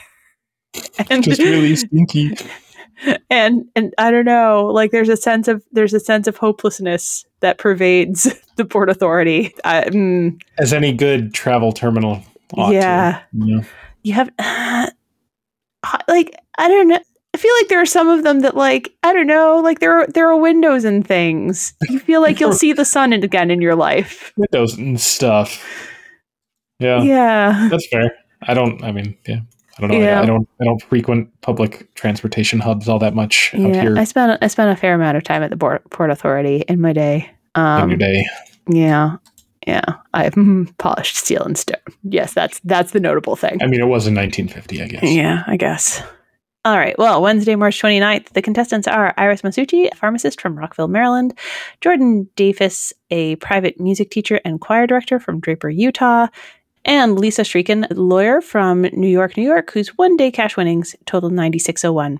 and 1.10 1.24
Just 1.24 1.42
really 1.42 1.76
stinky. 1.76 2.32
and 3.30 3.66
and 3.76 3.94
I 3.98 4.12
don't 4.12 4.26
know, 4.26 4.68
like 4.68 4.92
there's 4.92 5.10
a 5.10 5.18
sense 5.18 5.48
of 5.48 5.64
there's 5.72 5.94
a 5.94 6.00
sense 6.00 6.28
of 6.28 6.38
hopelessness 6.38 7.26
that 7.40 7.58
pervades 7.58 8.34
the 8.58 8.66
port 8.66 8.90
authority. 8.90 9.54
I, 9.66 9.84
mm, 9.86 10.40
As 10.60 10.72
any 10.74 10.94
good 10.94 11.34
travel 11.34 11.72
terminal 11.72 12.22
ought 12.56 12.70
to. 12.70 12.76
yeah, 12.76 13.22
Yeah. 13.34 13.62
you 14.04 14.14
have 14.14 14.30
like 16.08 16.36
I 16.58 16.68
don't 16.68 16.88
know. 16.88 17.00
I 17.34 17.38
feel 17.38 17.54
like 17.62 17.70
there 17.70 17.82
are 17.82 17.86
some 17.86 18.10
of 18.10 18.24
them 18.24 18.42
that 18.42 18.56
like 18.58 18.94
I 19.04 19.14
don't 19.14 19.28
know, 19.28 19.60
like 19.64 19.80
there 19.80 20.00
are 20.02 20.08
there 20.08 20.30
are 20.30 20.38
windows 20.38 20.84
and 20.84 21.08
things. 21.08 21.74
You 21.90 22.00
feel 22.00 22.22
like 22.22 22.40
you'll 22.40 22.54
see 22.54 22.74
the 22.74 22.86
sun 22.86 23.14
again 23.14 23.50
in 23.52 23.62
your 23.62 23.76
life. 23.76 24.34
Windows 24.38 24.78
and 24.78 25.00
stuff. 25.00 25.64
Yeah, 26.80 27.02
Yeah. 27.04 27.68
that's 27.70 27.88
fair. 27.88 28.12
I 28.44 28.54
don't. 28.54 28.84
I 28.84 28.92
mean, 28.92 29.16
yeah. 29.28 29.40
I 29.78 29.82
don't 29.82 29.92
know. 29.92 30.00
Yeah. 30.00 30.20
I, 30.20 30.24
I 30.24 30.26
don't. 30.26 30.48
I 30.60 30.66
don't 30.66 30.82
frequent 30.84 31.30
public 31.42 31.94
transportation 31.96 32.60
hubs 32.60 32.90
all 32.90 33.00
that 33.00 33.16
much 33.16 33.52
Yeah, 33.54 33.82
here 33.82 33.98
I 33.98 34.04
spent 34.04 34.38
I 34.44 34.48
spent 34.48 34.70
a 34.72 34.76
fair 34.76 34.94
amount 34.96 35.16
of 35.18 35.24
time 35.24 35.42
at 35.44 35.50
the 35.52 35.58
port, 35.58 35.90
port 35.90 36.10
authority 36.10 36.64
in 36.68 36.82
my 36.82 36.92
day. 36.94 37.30
in 37.56 37.62
Um, 37.62 37.90
your 37.90 37.98
day. 37.98 38.26
Yeah, 38.68 39.16
yeah. 39.68 39.84
I've 40.14 40.36
polished 40.78 41.16
steel 41.16 41.44
and 41.44 41.58
stone. 41.58 41.78
Yes, 42.04 42.34
that's 42.34 42.60
that's 42.64 42.92
the 42.92 43.00
notable 43.00 43.36
thing. 43.36 43.62
I 43.62 43.68
mean, 43.68 43.82
it 43.82 43.88
was 43.88 44.08
in 44.08 44.16
1950, 44.16 44.82
I 44.82 44.88
guess. 44.88 45.04
Yeah, 45.04 45.44
I 45.48 45.58
guess. 45.58 46.02
All 46.64 46.78
right. 46.78 46.96
Well, 47.00 47.24
Wednesday, 47.24 47.56
March 47.56 47.82
29th, 47.82 48.30
the 48.30 48.42
contestants 48.42 48.88
are 48.88 49.16
Iris 49.18 49.42
Masucci, 49.42 49.90
a 49.92 49.96
pharmacist 49.96 50.40
from 50.40 50.56
Rockville, 50.56 50.88
Maryland, 50.88 51.34
Jordan 51.82 52.30
Davis, 52.36 52.94
a 53.10 53.36
private 53.38 53.80
music 53.80 54.12
teacher 54.12 54.40
and 54.46 54.62
choir 54.62 54.86
director 54.86 55.20
from 55.20 55.40
Draper, 55.40 55.70
Utah, 55.70 56.28
and 56.86 57.20
Lisa 57.20 57.44
Shriekin, 57.44 57.88
a 57.90 57.96
lawyer 57.96 58.42
from 58.42 58.82
New 58.82 59.08
York, 59.08 59.38
New 59.38 59.44
York, 59.44 59.72
whose 59.72 59.98
one 59.98 60.18
day 60.18 60.30
cash 60.30 60.56
winnings 60.56 60.96
total 61.08 61.32
9601. 61.32 62.20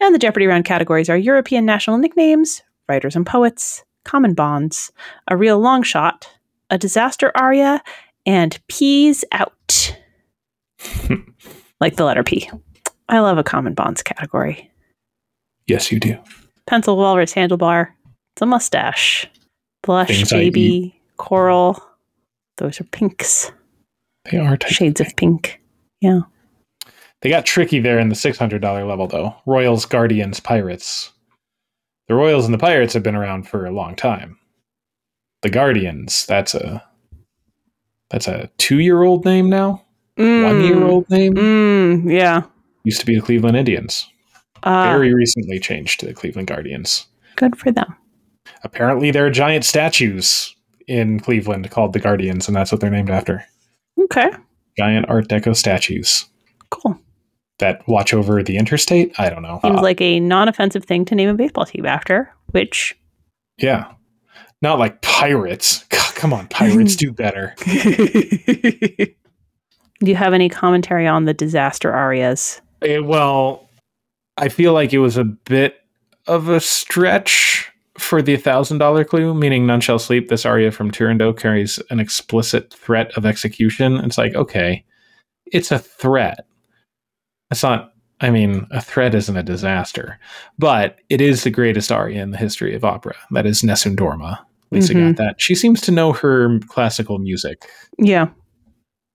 And 0.00 0.14
the 0.14 0.18
Jeopardy 0.18 0.46
round 0.46 0.64
categories 0.64 1.08
are 1.08 1.16
European 1.16 1.64
national 1.64 1.98
nicknames, 1.98 2.62
writers 2.88 3.14
and 3.14 3.24
poets, 3.24 3.84
common 4.04 4.34
bonds, 4.34 4.90
a 5.28 5.36
real 5.36 5.60
long 5.60 5.84
shot, 5.84 6.28
a 6.70 6.78
disaster 6.78 7.32
aria, 7.34 7.82
and 8.24 8.58
peas 8.68 9.24
out. 9.32 9.96
like 11.80 11.96
the 11.96 12.04
letter 12.04 12.24
P. 12.24 12.50
I 13.08 13.20
love 13.20 13.38
a 13.38 13.44
common 13.44 13.74
bonds 13.74 14.02
category. 14.02 14.70
Yes, 15.66 15.90
you 15.90 16.00
do. 16.00 16.18
Pencil 16.66 16.96
walrus 16.96 17.32
handlebar. 17.32 17.92
It's 18.34 18.42
a 18.42 18.46
mustache. 18.46 19.26
Blush 19.82 20.08
Things 20.08 20.30
baby 20.30 21.00
coral. 21.16 21.82
Those 22.58 22.80
are 22.80 22.84
pinks. 22.84 23.52
They 24.30 24.38
are 24.38 24.58
Shades 24.66 25.00
of 25.00 25.14
pink. 25.16 25.60
Yeah. 26.00 26.20
They 27.22 27.30
got 27.30 27.46
tricky 27.46 27.80
there 27.80 27.98
in 27.98 28.08
the 28.08 28.14
$600 28.14 28.62
level, 28.86 29.06
though. 29.06 29.34
Royals, 29.46 29.86
Guardians, 29.86 30.40
Pirates. 30.40 31.12
The 32.08 32.14
Royals 32.14 32.44
and 32.44 32.54
the 32.54 32.58
Pirates 32.58 32.94
have 32.94 33.02
been 33.02 33.16
around 33.16 33.48
for 33.48 33.66
a 33.66 33.72
long 33.72 33.96
time. 33.96 34.38
The 35.46 35.50
Guardians, 35.52 36.26
that's 36.26 36.56
a 36.56 36.82
that's 38.10 38.26
a 38.26 38.50
two-year-old 38.58 39.24
name 39.24 39.48
now. 39.48 39.84
One-year-old 40.16 41.08
name 41.08 41.34
Mm, 41.34 42.10
yeah. 42.12 42.42
used 42.82 42.98
to 42.98 43.06
be 43.06 43.14
the 43.14 43.20
Cleveland 43.20 43.56
Indians. 43.56 44.10
Uh, 44.64 44.82
Very 44.90 45.14
recently 45.14 45.60
changed 45.60 46.00
to 46.00 46.06
the 46.06 46.14
Cleveland 46.14 46.48
Guardians. 46.48 47.06
good 47.36 47.54
for 47.56 47.70
them. 47.70 47.94
Apparently, 48.64 49.12
there 49.12 49.24
are 49.24 49.30
giant 49.30 49.64
statues 49.64 50.52
in 50.88 51.20
Cleveland 51.20 51.70
called 51.70 51.92
the 51.92 52.00
Guardians, 52.00 52.48
and 52.48 52.56
that's 52.56 52.72
what 52.72 52.80
they're 52.80 52.90
named 52.90 53.10
after. 53.10 53.44
Okay. 54.00 54.30
Giant 54.76 55.08
Art 55.08 55.28
Deco 55.28 55.54
statues 55.54 56.24
Cool. 56.70 56.98
that 57.60 57.86
watch 57.86 58.12
over 58.12 58.42
the 58.42 58.56
interstate. 58.56 59.14
I 59.16 59.30
don't 59.30 59.42
know. 59.42 59.60
Seems 59.62 59.78
Uh, 59.78 59.82
like 59.82 60.00
a 60.00 60.18
non-offensive 60.18 60.84
thing 60.86 61.04
to 61.04 61.14
name 61.14 61.28
a 61.28 61.34
baseball 61.34 61.66
team 61.66 61.86
after, 61.86 62.32
which 62.50 62.96
yeah, 63.58 63.92
not 64.66 64.78
like 64.78 65.00
pirates. 65.02 65.84
God, 65.84 66.14
come 66.14 66.32
on, 66.32 66.48
pirates 66.48 66.96
do 66.96 67.12
better. 67.12 67.54
Do 70.00 70.10
you 70.10 70.16
have 70.16 70.34
any 70.34 70.48
commentary 70.48 71.06
on 71.06 71.24
the 71.24 71.32
disaster 71.32 71.92
arias? 71.92 72.60
Eh, 72.82 72.98
well, 72.98 73.68
I 74.36 74.48
feel 74.48 74.72
like 74.72 74.92
it 74.92 74.98
was 74.98 75.16
a 75.16 75.24
bit 75.24 75.76
of 76.26 76.48
a 76.48 76.60
stretch 76.60 77.72
for 77.98 78.20
the 78.20 78.36
thousand 78.36 78.78
dollar 78.78 79.04
clue, 79.04 79.34
meaning 79.34 79.66
none 79.66 79.80
shall 79.80 79.98
sleep. 79.98 80.28
This 80.28 80.44
aria 80.44 80.70
from 80.70 80.90
Turandot 80.90 81.38
carries 81.38 81.78
an 81.90 82.00
explicit 82.00 82.74
threat 82.74 83.10
of 83.16 83.24
execution. 83.24 83.96
It's 83.98 84.18
like, 84.18 84.34
okay, 84.34 84.84
it's 85.46 85.70
a 85.70 85.78
threat. 85.78 86.46
It's 87.50 87.62
not. 87.62 87.92
I 88.20 88.30
mean, 88.30 88.66
a 88.70 88.80
threat 88.80 89.14
isn't 89.14 89.36
a 89.36 89.42
disaster, 89.42 90.18
but 90.58 90.98
it 91.10 91.20
is 91.20 91.44
the 91.44 91.50
greatest 91.50 91.92
aria 91.92 92.22
in 92.22 92.30
the 92.30 92.38
history 92.38 92.74
of 92.74 92.84
opera. 92.84 93.14
That 93.30 93.46
is 93.46 93.62
Nessun 93.62 93.94
Dorma. 93.94 94.38
Lisa 94.70 94.94
Mhm. 94.94 95.16
got 95.16 95.24
that. 95.24 95.40
She 95.40 95.54
seems 95.54 95.80
to 95.82 95.92
know 95.92 96.12
her 96.12 96.58
classical 96.68 97.18
music. 97.18 97.68
Yeah. 97.98 98.28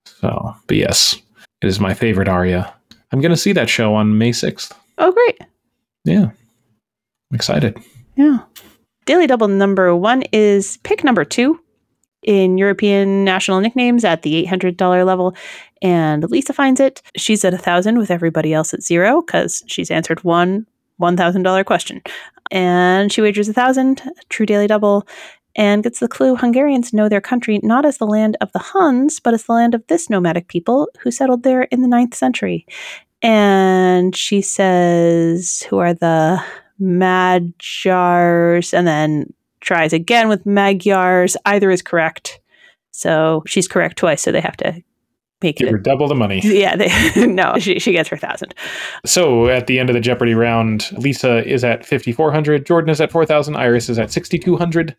So, 0.06 0.54
but 0.66 0.76
yes, 0.76 1.16
it 1.60 1.66
is 1.68 1.78
my 1.80 1.94
favorite 1.94 2.28
aria. 2.28 2.72
I'm 3.12 3.20
going 3.20 3.30
to 3.32 3.36
see 3.36 3.52
that 3.52 3.68
show 3.68 3.94
on 3.94 4.18
May 4.18 4.30
6th. 4.32 4.72
Oh, 4.98 5.12
great. 5.12 5.38
Yeah. 6.04 6.30
I'm 7.30 7.34
excited. 7.34 7.78
Yeah. 8.16 8.38
Daily 9.04 9.26
Double 9.26 9.48
number 9.48 9.94
one 9.96 10.22
is 10.32 10.78
pick 10.78 11.02
number 11.04 11.24
two 11.24 11.58
in 12.22 12.56
European 12.56 13.24
national 13.24 13.60
nicknames 13.60 14.04
at 14.04 14.22
the 14.22 14.46
$800 14.46 15.04
level, 15.04 15.34
and 15.82 16.28
Lisa 16.30 16.52
finds 16.52 16.78
it. 16.80 17.02
She's 17.16 17.44
at 17.44 17.52
a 17.54 17.58
thousand 17.58 17.98
with 17.98 18.10
everybody 18.12 18.54
else 18.54 18.72
at 18.72 18.82
zero 18.82 19.22
because 19.22 19.62
she's 19.66 19.90
answered 19.90 20.22
one 20.22 20.66
$1,000 21.00 21.64
question. 21.66 22.00
And 22.52 23.10
she 23.12 23.20
wagers 23.22 23.48
a 23.48 23.52
thousand, 23.52 24.02
true 24.28 24.46
daily 24.46 24.68
double, 24.68 25.06
and 25.54 25.82
gets 25.82 26.00
the 26.00 26.08
clue 26.08 26.36
Hungarians 26.36 26.92
know 26.92 27.08
their 27.08 27.20
country 27.20 27.60
not 27.62 27.84
as 27.84 27.98
the 27.98 28.06
land 28.06 28.36
of 28.40 28.52
the 28.52 28.58
Huns, 28.58 29.20
but 29.20 29.34
as 29.34 29.44
the 29.44 29.52
land 29.52 29.74
of 29.74 29.86
this 29.86 30.08
nomadic 30.08 30.48
people 30.48 30.88
who 31.00 31.10
settled 31.10 31.42
there 31.42 31.62
in 31.64 31.82
the 31.82 31.88
ninth 31.88 32.14
century. 32.14 32.66
And 33.20 34.16
she 34.16 34.40
says, 34.42 35.62
Who 35.68 35.78
are 35.78 35.94
the 35.94 36.42
Magyars? 36.78 38.74
And 38.74 38.86
then 38.86 39.32
tries 39.60 39.92
again 39.92 40.28
with 40.28 40.44
Magyars. 40.44 41.36
Either 41.44 41.70
is 41.70 41.82
correct. 41.82 42.40
So 42.90 43.42
she's 43.46 43.68
correct 43.68 43.98
twice, 43.98 44.22
so 44.22 44.32
they 44.32 44.40
have 44.40 44.56
to 44.58 44.82
make 45.42 45.56
Give 45.56 45.68
it. 45.68 45.72
her 45.72 45.78
double 45.78 46.08
the 46.08 46.14
money. 46.14 46.40
yeah, 46.44 46.76
they, 46.76 47.26
no, 47.26 47.58
she, 47.58 47.78
she 47.78 47.92
gets 47.92 48.08
her 48.08 48.16
thousand. 48.16 48.54
So 49.04 49.48
at 49.48 49.66
the 49.66 49.78
end 49.78 49.90
of 49.90 49.94
the 49.94 50.00
Jeopardy 50.00 50.34
round, 50.34 50.90
Lisa 50.92 51.46
is 51.46 51.64
at 51.64 51.84
5,400, 51.84 52.66
Jordan 52.66 52.90
is 52.90 53.00
at 53.00 53.12
4,000, 53.12 53.56
Iris 53.56 53.88
is 53.88 53.98
at 53.98 54.10
6,200, 54.10 54.96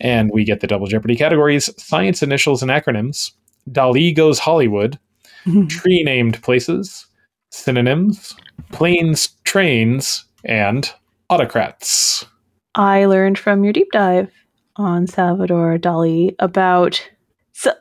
and 0.00 0.30
we 0.32 0.44
get 0.44 0.60
the 0.60 0.66
double 0.66 0.86
Jeopardy 0.86 1.16
categories 1.16 1.70
science 1.82 2.22
initials 2.22 2.62
and 2.62 2.70
acronyms, 2.70 3.32
Dali 3.70 4.14
goes 4.14 4.38
Hollywood, 4.38 4.98
tree 5.68 6.02
named 6.04 6.42
places, 6.42 7.06
synonyms, 7.50 8.34
planes, 8.72 9.28
trains, 9.44 10.24
and 10.44 10.92
autocrats. 11.30 12.26
I 12.74 13.04
learned 13.04 13.38
from 13.38 13.64
your 13.64 13.72
deep 13.72 13.90
dive 13.92 14.30
on 14.76 15.06
Salvador 15.06 15.78
Dali 15.78 16.34
about. 16.38 17.06
So, 17.52 17.72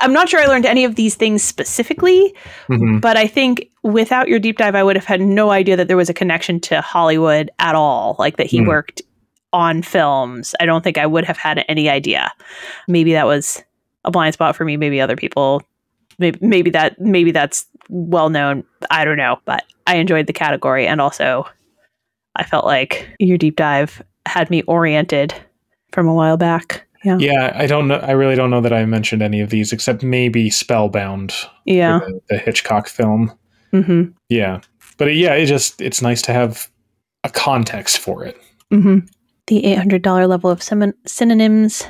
I'm 0.00 0.12
not 0.12 0.28
sure 0.28 0.40
I 0.40 0.46
learned 0.46 0.66
any 0.66 0.84
of 0.84 0.94
these 0.94 1.14
things 1.14 1.42
specifically, 1.42 2.34
Mhm. 2.68 3.00
but 3.00 3.16
I 3.16 3.26
think 3.26 3.68
without 3.82 4.28
your 4.28 4.38
deep 4.38 4.58
dive, 4.58 4.74
I 4.74 4.82
would 4.82 4.96
have 4.96 5.04
had 5.04 5.20
no 5.20 5.50
idea 5.50 5.76
that 5.76 5.88
there 5.88 5.96
was 5.96 6.08
a 6.08 6.14
connection 6.14 6.60
to 6.60 6.80
Hollywood 6.80 7.50
at 7.58 7.74
all. 7.74 8.16
Like 8.18 8.36
that 8.36 8.46
he 8.46 8.58
Hmm. 8.58 8.66
worked 8.66 9.02
on 9.52 9.82
films. 9.82 10.54
I 10.60 10.66
don't 10.66 10.82
think 10.84 10.98
I 10.98 11.06
would 11.06 11.24
have 11.24 11.38
had 11.38 11.64
any 11.68 11.88
idea. 11.88 12.30
Maybe 12.88 13.12
that 13.12 13.26
was 13.26 13.62
a 14.04 14.10
blind 14.10 14.34
spot 14.34 14.54
for 14.56 14.64
me. 14.64 14.76
Maybe 14.76 15.00
other 15.00 15.16
people. 15.16 15.62
Maybe, 16.18 16.38
maybe 16.40 16.70
that 16.70 17.00
maybe 17.00 17.30
that's 17.30 17.66
well 17.88 18.30
known. 18.30 18.64
I 18.90 19.04
don't 19.04 19.16
know, 19.18 19.38
but 19.44 19.64
I 19.86 19.96
enjoyed 19.96 20.26
the 20.26 20.32
category 20.32 20.86
and 20.86 21.00
also 21.00 21.46
I 22.34 22.42
felt 22.44 22.64
like 22.66 23.08
your 23.18 23.38
deep 23.38 23.56
dive 23.56 24.02
had 24.26 24.50
me 24.50 24.62
oriented 24.62 25.32
from 25.92 26.08
a 26.08 26.14
while 26.14 26.36
back. 26.36 26.85
Yeah. 27.04 27.18
Yeah, 27.18 27.52
I 27.54 27.66
don't 27.66 27.88
know. 27.88 27.96
I 27.96 28.12
really 28.12 28.34
don't 28.36 28.50
know 28.50 28.60
that 28.60 28.72
I 28.72 28.84
mentioned 28.86 29.22
any 29.22 29.40
of 29.40 29.50
these 29.50 29.72
except 29.72 30.02
maybe 30.02 30.50
Spellbound, 30.50 31.32
Yeah. 31.64 32.00
the, 32.00 32.20
the 32.30 32.38
Hitchcock 32.38 32.88
film. 32.88 33.32
hmm 33.70 34.04
Yeah, 34.28 34.60
but 34.98 35.14
yeah, 35.14 35.34
it 35.34 35.46
just 35.46 35.80
it's 35.80 36.00
nice 36.02 36.22
to 36.22 36.32
have 36.32 36.68
a 37.24 37.28
context 37.30 37.98
for 37.98 38.24
it. 38.24 38.36
hmm 38.70 39.00
The 39.46 39.64
eight 39.64 39.78
hundred 39.78 40.02
dollar 40.02 40.26
level 40.26 40.50
of 40.50 40.62
syn- 40.62 40.94
synonyms. 41.06 41.84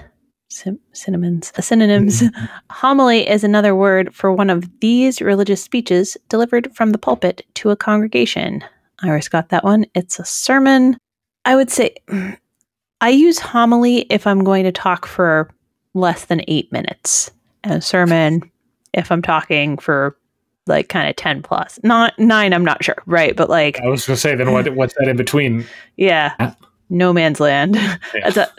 Syn- 0.48 0.78
synonyms. 0.92 1.52
Uh, 1.58 1.60
synonyms. 1.62 2.22
Homily 2.70 3.28
is 3.28 3.42
another 3.44 3.74
word 3.74 4.14
for 4.14 4.32
one 4.32 4.48
of 4.50 4.64
these 4.80 5.20
religious 5.20 5.62
speeches 5.62 6.16
delivered 6.28 6.74
from 6.74 6.90
the 6.92 6.98
pulpit 6.98 7.44
to 7.54 7.70
a 7.70 7.76
congregation. 7.76 8.62
Iris 9.02 9.28
got 9.28 9.48
that 9.50 9.64
one. 9.64 9.86
It's 9.94 10.18
a 10.18 10.24
sermon. 10.24 10.96
I 11.44 11.56
would 11.56 11.70
say 11.70 11.96
I 13.00 13.10
use 13.10 13.38
homily 13.38 14.06
if 14.10 14.26
I'm 14.26 14.42
going 14.44 14.64
to 14.64 14.72
talk 14.72 15.06
for 15.06 15.50
less 15.94 16.26
than 16.26 16.42
eight 16.48 16.70
minutes, 16.72 17.30
and 17.64 17.74
a 17.74 17.80
sermon 17.80 18.42
if 18.92 19.10
I'm 19.12 19.22
talking 19.22 19.76
for 19.78 20.16
like 20.66 20.88
kind 20.88 21.08
of 21.08 21.14
10 21.16 21.42
plus. 21.42 21.78
Not 21.84 22.18
nine, 22.18 22.52
I'm 22.52 22.64
not 22.64 22.82
sure, 22.82 22.96
right? 23.06 23.36
But 23.36 23.48
like, 23.50 23.78
I 23.80 23.86
was 23.88 24.06
going 24.06 24.16
to 24.16 24.20
say 24.20 24.34
then 24.34 24.52
what 24.52 24.74
what's 24.74 24.94
that 24.98 25.08
in 25.08 25.16
between? 25.16 25.64
yeah, 25.96 26.32
Yeah. 26.40 26.54
no 26.90 27.12
man's 27.12 27.38
land. 27.40 27.76
It's 28.14 28.36
a, 28.36 28.50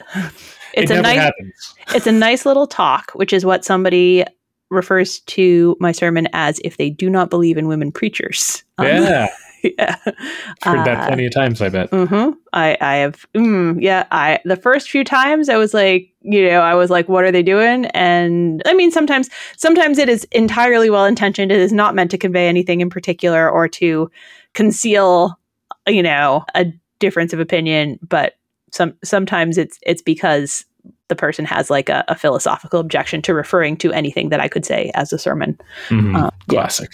it's 0.73 0.91
it 0.91 0.93
a 0.99 1.01
never 1.01 1.01
nice, 1.03 1.17
happens. 1.17 1.75
it's 1.95 2.07
a 2.07 2.11
nice 2.11 2.45
little 2.45 2.67
talk, 2.67 3.11
which 3.15 3.33
is 3.33 3.43
what 3.45 3.65
somebody 3.65 4.23
refers 4.69 5.21
to 5.21 5.75
my 5.79 5.91
sermon 5.91 6.27
as 6.33 6.59
if 6.63 6.77
they 6.77 6.89
do 6.89 7.09
not 7.09 7.29
believe 7.29 7.57
in 7.57 7.67
women 7.67 7.91
preachers. 7.91 8.63
Um, 8.77 8.85
yeah, 8.87 9.27
yeah. 9.77 9.95
heard 10.05 10.85
that 10.85 10.97
Uh, 11.03 11.07
plenty 11.07 11.25
of 11.25 11.33
times. 11.33 11.61
I 11.61 11.69
bet. 11.69 11.89
hmm 11.89 12.31
I 12.53 12.77
I 12.81 12.95
have 12.97 13.25
mm, 13.33 13.77
yeah 13.81 14.05
I 14.11 14.39
the 14.45 14.55
first 14.55 14.89
few 14.89 15.03
times 15.03 15.49
I 15.49 15.57
was 15.57 15.73
like 15.73 16.13
you 16.21 16.47
know 16.49 16.61
I 16.61 16.73
was 16.75 16.89
like 16.89 17.07
what 17.09 17.23
are 17.23 17.31
they 17.31 17.43
doing 17.43 17.85
and 17.87 18.61
I 18.65 18.73
mean 18.73 18.91
sometimes 18.91 19.29
sometimes 19.57 19.97
it 19.97 20.09
is 20.09 20.23
entirely 20.31 20.89
well 20.89 21.05
intentioned 21.05 21.51
it 21.51 21.59
is 21.59 21.71
not 21.73 21.95
meant 21.95 22.11
to 22.11 22.17
convey 22.17 22.47
anything 22.47 22.81
in 22.81 22.89
particular 22.89 23.49
or 23.49 23.67
to 23.69 24.09
conceal 24.53 25.39
you 25.87 26.03
know 26.03 26.43
a 26.55 26.65
difference 26.99 27.33
of 27.33 27.39
opinion 27.39 27.99
but 28.07 28.33
some 28.71 28.93
sometimes 29.03 29.57
it's 29.57 29.79
it's 29.83 30.01
because 30.01 30.65
the 31.09 31.15
person 31.15 31.45
has 31.45 31.69
like 31.69 31.87
a, 31.89 32.03
a 32.09 32.15
philosophical 32.15 32.79
objection 32.79 33.21
to 33.21 33.33
referring 33.33 33.77
to 33.77 33.93
anything 33.93 34.29
that 34.29 34.39
I 34.41 34.47
could 34.49 34.65
say 34.65 34.91
as 34.93 35.13
a 35.13 35.17
sermon 35.17 35.57
Mhm. 35.89 36.15
uh, 36.15 36.31
yeah. 36.49 36.61
Classic. 36.61 36.89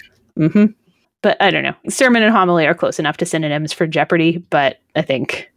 But 1.24 1.40
I 1.40 1.50
don't 1.50 1.62
know. 1.62 1.74
Sermon 1.88 2.22
and 2.22 2.30
homily 2.30 2.66
are 2.66 2.74
close 2.74 2.98
enough 2.98 3.16
to 3.16 3.24
synonyms 3.24 3.72
for 3.72 3.86
Jeopardy, 3.86 4.44
but 4.50 4.80
I 4.94 5.00
think 5.00 5.50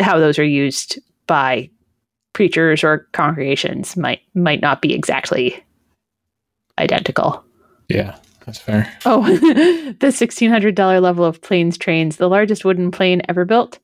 how 0.00 0.20
those 0.20 0.38
are 0.38 0.44
used 0.44 1.00
by 1.26 1.68
preachers 2.32 2.84
or 2.84 3.08
congregations 3.10 3.96
might 3.96 4.20
might 4.34 4.60
not 4.60 4.80
be 4.80 4.94
exactly 4.94 5.64
identical. 6.78 7.44
Yeah, 7.88 8.16
that's 8.50 8.58
fair. 8.58 8.92
Oh, 9.06 9.22
the 10.00 10.10
sixteen 10.10 10.50
hundred 10.50 10.74
dollar 10.74 11.00
level 11.00 11.24
of 11.24 11.40
planes 11.40 11.78
trains, 11.78 12.16
the 12.16 12.28
largest 12.28 12.64
wooden 12.64 12.90
plane 12.90 13.22
ever 13.28 13.44
built. 13.44 13.78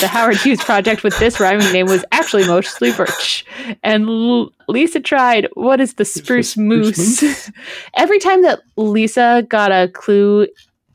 The 0.00 0.06
Howard 0.06 0.36
Hughes 0.36 0.62
project 0.62 1.02
with 1.02 1.18
this 1.18 1.40
rhyming 1.40 1.72
name 1.72 1.86
was 1.86 2.04
actually 2.12 2.46
mostly 2.46 2.92
birch. 2.92 3.44
And 3.82 4.06
L- 4.06 4.52
Lisa 4.68 5.00
tried. 5.00 5.48
What 5.54 5.80
is 5.80 5.94
the 5.94 6.04
spruce, 6.04 6.50
spruce 6.50 6.56
moose? 6.58 7.22
moose? 7.22 7.50
Every 7.96 8.18
time 8.18 8.42
that 8.42 8.60
Lisa 8.76 9.46
got 9.48 9.72
a 9.72 9.88
clue 9.88 10.46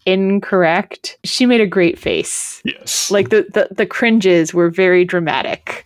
incorrect, 0.06 1.18
she 1.24 1.46
made 1.46 1.62
a 1.62 1.68
great 1.68 1.98
face. 1.98 2.62
Yes. 2.66 3.10
Like 3.10 3.30
the 3.30 3.48
the, 3.54 3.68
the 3.74 3.86
cringes 3.86 4.54
were 4.54 4.70
very 4.70 5.06
dramatic. 5.06 5.86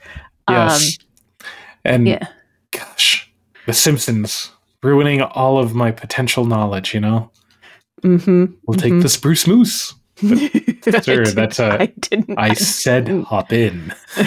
yes. 0.50 0.98
and 1.86 2.02
Um, 2.02 2.08
yeah. 2.08 2.28
gosh, 2.72 3.32
The 3.66 3.74
Simpsons 3.74 4.51
ruining 4.84 5.22
all 5.22 5.58
of 5.60 5.74
my 5.76 5.92
potential 5.92 6.46
knowledge. 6.46 6.94
You 6.94 7.00
know, 7.02 7.32
Mm-hmm. 8.04 8.46
we'll 8.66 8.80
take 8.80 9.00
the 9.02 9.10
spruce 9.10 9.46
moose. 9.48 9.94
Sir, 10.18 11.26
that's 11.26 11.60
a- 11.60 11.82
I 11.82 11.86
didn't. 12.00 12.38
I 12.38 12.54
said 12.54 13.08
hop 13.24 13.52
in. 13.54 13.94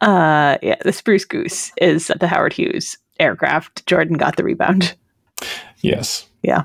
uh, 0.00 0.58
yeah, 0.62 0.76
the 0.82 0.92
Spruce 0.92 1.24
Goose 1.24 1.72
is 1.80 2.10
the 2.18 2.26
Howard 2.28 2.52
Hughes 2.52 2.96
aircraft. 3.20 3.86
Jordan 3.86 4.16
got 4.16 4.36
the 4.36 4.44
rebound. 4.44 4.94
Yes. 5.80 6.28
Yeah. 6.42 6.62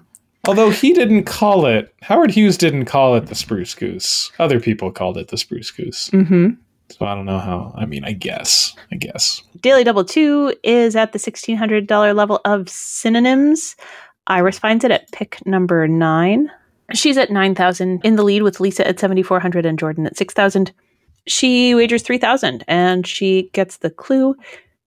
Although 0.48 0.72
he 0.72 0.94
didn't 0.94 1.26
call 1.26 1.66
it, 1.68 1.94
Howard 2.02 2.32
Hughes 2.32 2.58
didn't 2.58 2.86
call 2.86 3.16
it 3.16 3.28
the 3.28 3.36
spruce 3.36 3.76
goose. 3.76 4.32
Other 4.39 4.60
people 4.60 4.92
called 4.92 5.18
it 5.18 5.28
the 5.28 5.38
spruce 5.38 5.70
goose. 5.70 6.10
Mm-hmm. 6.10 6.50
So 6.98 7.06
I 7.06 7.16
don't 7.16 7.26
know 7.26 7.39
how. 7.39 7.74
I 7.76 7.86
mean, 7.86 8.04
I 8.04 8.12
guess. 8.12 8.76
I 8.92 8.96
guess. 8.96 9.42
Daily 9.62 9.84
Double 9.84 10.06
Two 10.06 10.56
is 10.64 10.96
at 10.96 11.14
the 11.14 11.20
sixteen 11.20 11.58
hundred 11.58 11.88
dollar 11.88 12.14
level 12.14 12.42
of 12.46 12.70
synonyms. 12.70 13.76
Iris 14.28 14.60
finds 14.60 14.84
it 14.84 14.92
at 14.92 15.12
pick 15.12 15.46
number 15.46 15.88
nine. 15.88 16.52
She's 16.94 17.18
at 17.18 17.32
nine 17.32 17.56
thousand 17.56 18.02
in 18.04 18.16
the 18.16 18.24
lead 18.24 18.44
with 18.44 18.60
Lisa 18.60 18.88
at 18.88 19.00
seventy 19.00 19.24
four 19.24 19.39
hundred 19.39 19.66
and 19.66 19.80
Jordan 19.80 20.06
at 20.06 20.18
six 20.18 20.34
thousand. 20.34 20.72
She 21.28 21.76
wagers 21.76 22.02
three 22.04 22.18
thousand 22.18 22.64
and 22.68 23.06
she 23.06 23.50
gets 23.54 23.78
the 23.78 23.89
clue. 23.89 24.36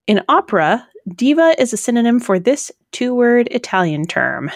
In 0.06 0.22
opera, 0.28 0.86
diva 1.14 1.54
is 1.58 1.72
a 1.72 1.76
synonym 1.76 2.20
for 2.20 2.38
this 2.38 2.70
two 2.92 3.14
word 3.14 3.48
Italian 3.50 4.06
term. 4.06 4.50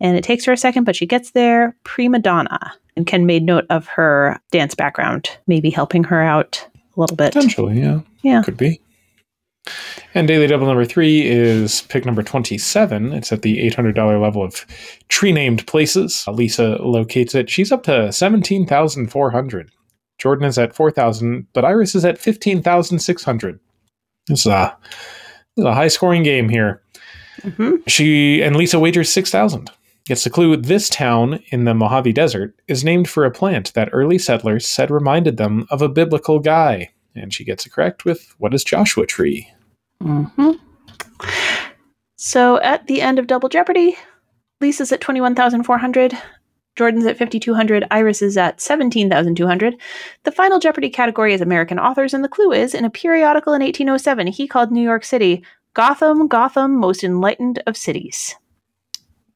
And 0.00 0.16
it 0.16 0.24
takes 0.24 0.44
her 0.44 0.52
a 0.52 0.56
second, 0.56 0.84
but 0.84 0.96
she 0.96 1.06
gets 1.06 1.30
there. 1.32 1.76
Prima 1.84 2.18
donna. 2.18 2.72
And 2.96 3.06
Ken 3.06 3.26
made 3.26 3.44
note 3.44 3.66
of 3.70 3.86
her 3.88 4.40
dance 4.50 4.74
background, 4.74 5.28
maybe 5.46 5.70
helping 5.70 6.04
her 6.04 6.22
out 6.22 6.66
a 6.96 7.00
little 7.00 7.16
bit. 7.16 7.32
Potentially, 7.32 7.80
yeah. 7.80 8.00
Yeah. 8.22 8.42
Could 8.42 8.56
be. 8.56 8.80
And 10.14 10.28
daily 10.28 10.46
double 10.46 10.66
number 10.66 10.84
three 10.84 11.26
is 11.26 11.82
pick 11.82 12.06
number 12.06 12.22
27. 12.22 13.12
It's 13.12 13.32
at 13.32 13.42
the 13.42 13.68
$800 13.70 14.20
level 14.20 14.42
of 14.42 14.64
tree 15.08 15.32
named 15.32 15.66
places. 15.66 16.24
Lisa 16.28 16.78
locates 16.80 17.34
it. 17.34 17.50
She's 17.50 17.72
up 17.72 17.82
to 17.84 18.12
17,400. 18.12 19.70
Jordan 20.18 20.46
is 20.46 20.56
at 20.56 20.74
4,000, 20.74 21.46
but 21.52 21.64
Iris 21.64 21.94
is 21.94 22.04
at 22.04 22.18
15,600. 22.18 23.60
This 24.28 24.40
is 24.40 24.46
a, 24.46 24.76
this 25.56 25.62
is 25.62 25.64
a 25.64 25.74
high 25.74 25.88
scoring 25.88 26.22
game 26.22 26.48
here. 26.48 26.82
Mhm. 27.46 27.82
She 27.88 28.42
and 28.42 28.56
Lisa 28.56 28.78
wagers 28.78 29.08
6,000. 29.08 29.70
Gets 30.06 30.24
the 30.24 30.30
clue 30.30 30.56
this 30.56 30.88
town 30.88 31.40
in 31.50 31.64
the 31.64 31.74
Mojave 31.74 32.12
Desert 32.12 32.54
is 32.68 32.84
named 32.84 33.08
for 33.08 33.24
a 33.24 33.30
plant 33.30 33.72
that 33.74 33.88
early 33.92 34.18
settlers 34.18 34.66
said 34.66 34.90
reminded 34.90 35.36
them 35.36 35.66
of 35.70 35.82
a 35.82 35.88
biblical 35.88 36.38
guy. 36.38 36.90
and 37.18 37.32
she 37.32 37.44
gets 37.44 37.64
it 37.64 37.72
correct 37.72 38.04
with 38.04 38.34
what 38.38 38.52
is 38.52 38.62
Joshua 38.62 39.06
Tree? 39.06 39.48
hmm 40.02 40.50
So 42.16 42.60
at 42.60 42.86
the 42.86 43.00
end 43.00 43.18
of 43.18 43.26
Double 43.26 43.48
Jeopardy, 43.48 43.96
Lisa's 44.60 44.92
at 44.92 45.00
21,400. 45.00 46.12
Jordan's 46.76 47.06
at 47.06 47.16
5,200. 47.16 47.86
Iris 47.90 48.20
is 48.20 48.36
at 48.36 48.60
17,200. 48.60 49.76
The 50.24 50.30
final 50.32 50.58
Jeopardy 50.58 50.90
category 50.90 51.32
is 51.32 51.40
American 51.40 51.78
authors, 51.78 52.12
and 52.12 52.22
the 52.22 52.28
clue 52.28 52.52
is 52.52 52.74
in 52.74 52.84
a 52.84 52.90
periodical 52.90 53.54
in 53.54 53.62
1807, 53.62 54.26
he 54.26 54.46
called 54.46 54.70
New 54.70 54.82
York 54.82 55.02
City 55.04 55.42
Gotham, 55.76 56.26
Gotham, 56.26 56.76
most 56.76 57.04
enlightened 57.04 57.62
of 57.66 57.76
cities. 57.76 58.34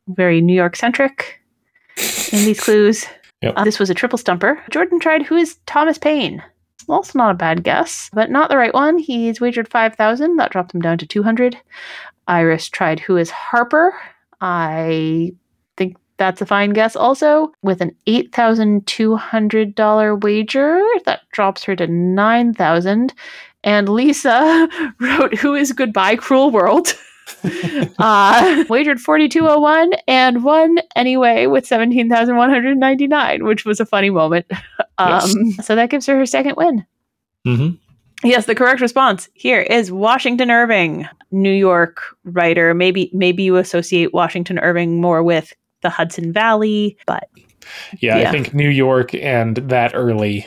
Very 0.09 0.41
New 0.41 0.55
York 0.55 0.75
centric 0.75 1.41
in 2.33 2.45
these 2.45 2.61
clues. 2.61 3.07
Yep. 3.43 3.55
Uh, 3.57 3.65
this 3.65 3.79
was 3.79 3.89
a 3.89 3.95
triple 3.95 4.19
stumper. 4.19 4.63
Jordan 4.69 5.01
tried 5.01 5.23
Who 5.23 5.35
is 5.35 5.57
Thomas 5.65 5.97
Paine? 5.97 6.43
Also 6.91 7.19
not 7.19 7.31
a 7.31 7.35
bad 7.35 7.65
guess, 7.65 8.11
but 8.13 8.31
not 8.31 8.51
the 8.51 8.59
right 8.59 8.75
one. 8.75 8.99
He's 8.99 9.41
wagered 9.41 9.67
5,000. 9.67 10.37
That 10.37 10.51
dropped 10.51 10.75
him 10.75 10.83
down 10.83 10.99
to 10.99 11.07
200. 11.07 11.57
Iris 12.29 12.69
tried 12.69 13.01
Who 13.01 13.17
is 13.17 13.31
Harper? 13.31 13.95
I 14.43 15.33
think 15.79 15.97
that's 16.19 16.43
a 16.43 16.47
fine 16.47 16.75
guess 16.75 16.97
also. 16.97 17.51
With 17.63 17.81
an 17.81 17.97
$8,200 18.07 20.23
wager, 20.23 20.83
that 21.07 21.21
drops 21.33 21.65
her 21.65 21.75
to 21.77 21.87
9,000. 21.87 23.15
And 23.65 23.89
Lisa 23.89 24.69
wrote 25.01 25.35
Who 25.39 25.55
is 25.55 25.73
Goodbye 25.73 26.17
Cruel 26.17 26.51
World? 26.51 26.95
uh, 27.99 28.65
wagered 28.69 29.01
4201 29.01 29.93
and 30.09 30.43
won 30.45 30.79
anyway 30.97 31.47
with 31.47 31.67
17,199, 31.67 33.45
which 33.45 33.65
was 33.65 33.81
a 33.81 33.87
funny 33.87 34.11
moment. 34.11 34.47
Um, 34.99 35.53
So 35.63 35.75
that 35.77 35.89
gives 35.89 36.05
her 36.05 36.19
her 36.19 36.27
second 36.27 36.57
win. 36.59 36.85
Mm-hmm. 37.47 37.77
Yes, 38.23 38.45
the 38.45 38.55
correct 38.55 38.83
response 38.83 39.31
here 39.33 39.63
is 39.63 39.91
Washington 39.91 40.51
Irving, 40.51 41.09
New 41.31 41.51
York 41.51 42.03
writer. 42.25 42.75
Maybe 42.75 43.11
maybe 43.15 43.43
you 43.45 43.57
associate 43.57 44.13
Washington 44.13 44.59
Irving 44.59 45.01
more 45.01 45.23
with 45.23 45.55
the 45.81 45.89
Hudson 45.89 46.35
Valley, 46.35 46.99
but 47.07 47.31
Yeah, 48.01 48.19
Yeah. 48.19 48.29
I 48.29 48.33
think 48.33 48.53
New 48.53 48.69
York 48.69 49.15
and 49.15 49.57
that 49.57 49.93
early 49.95 50.47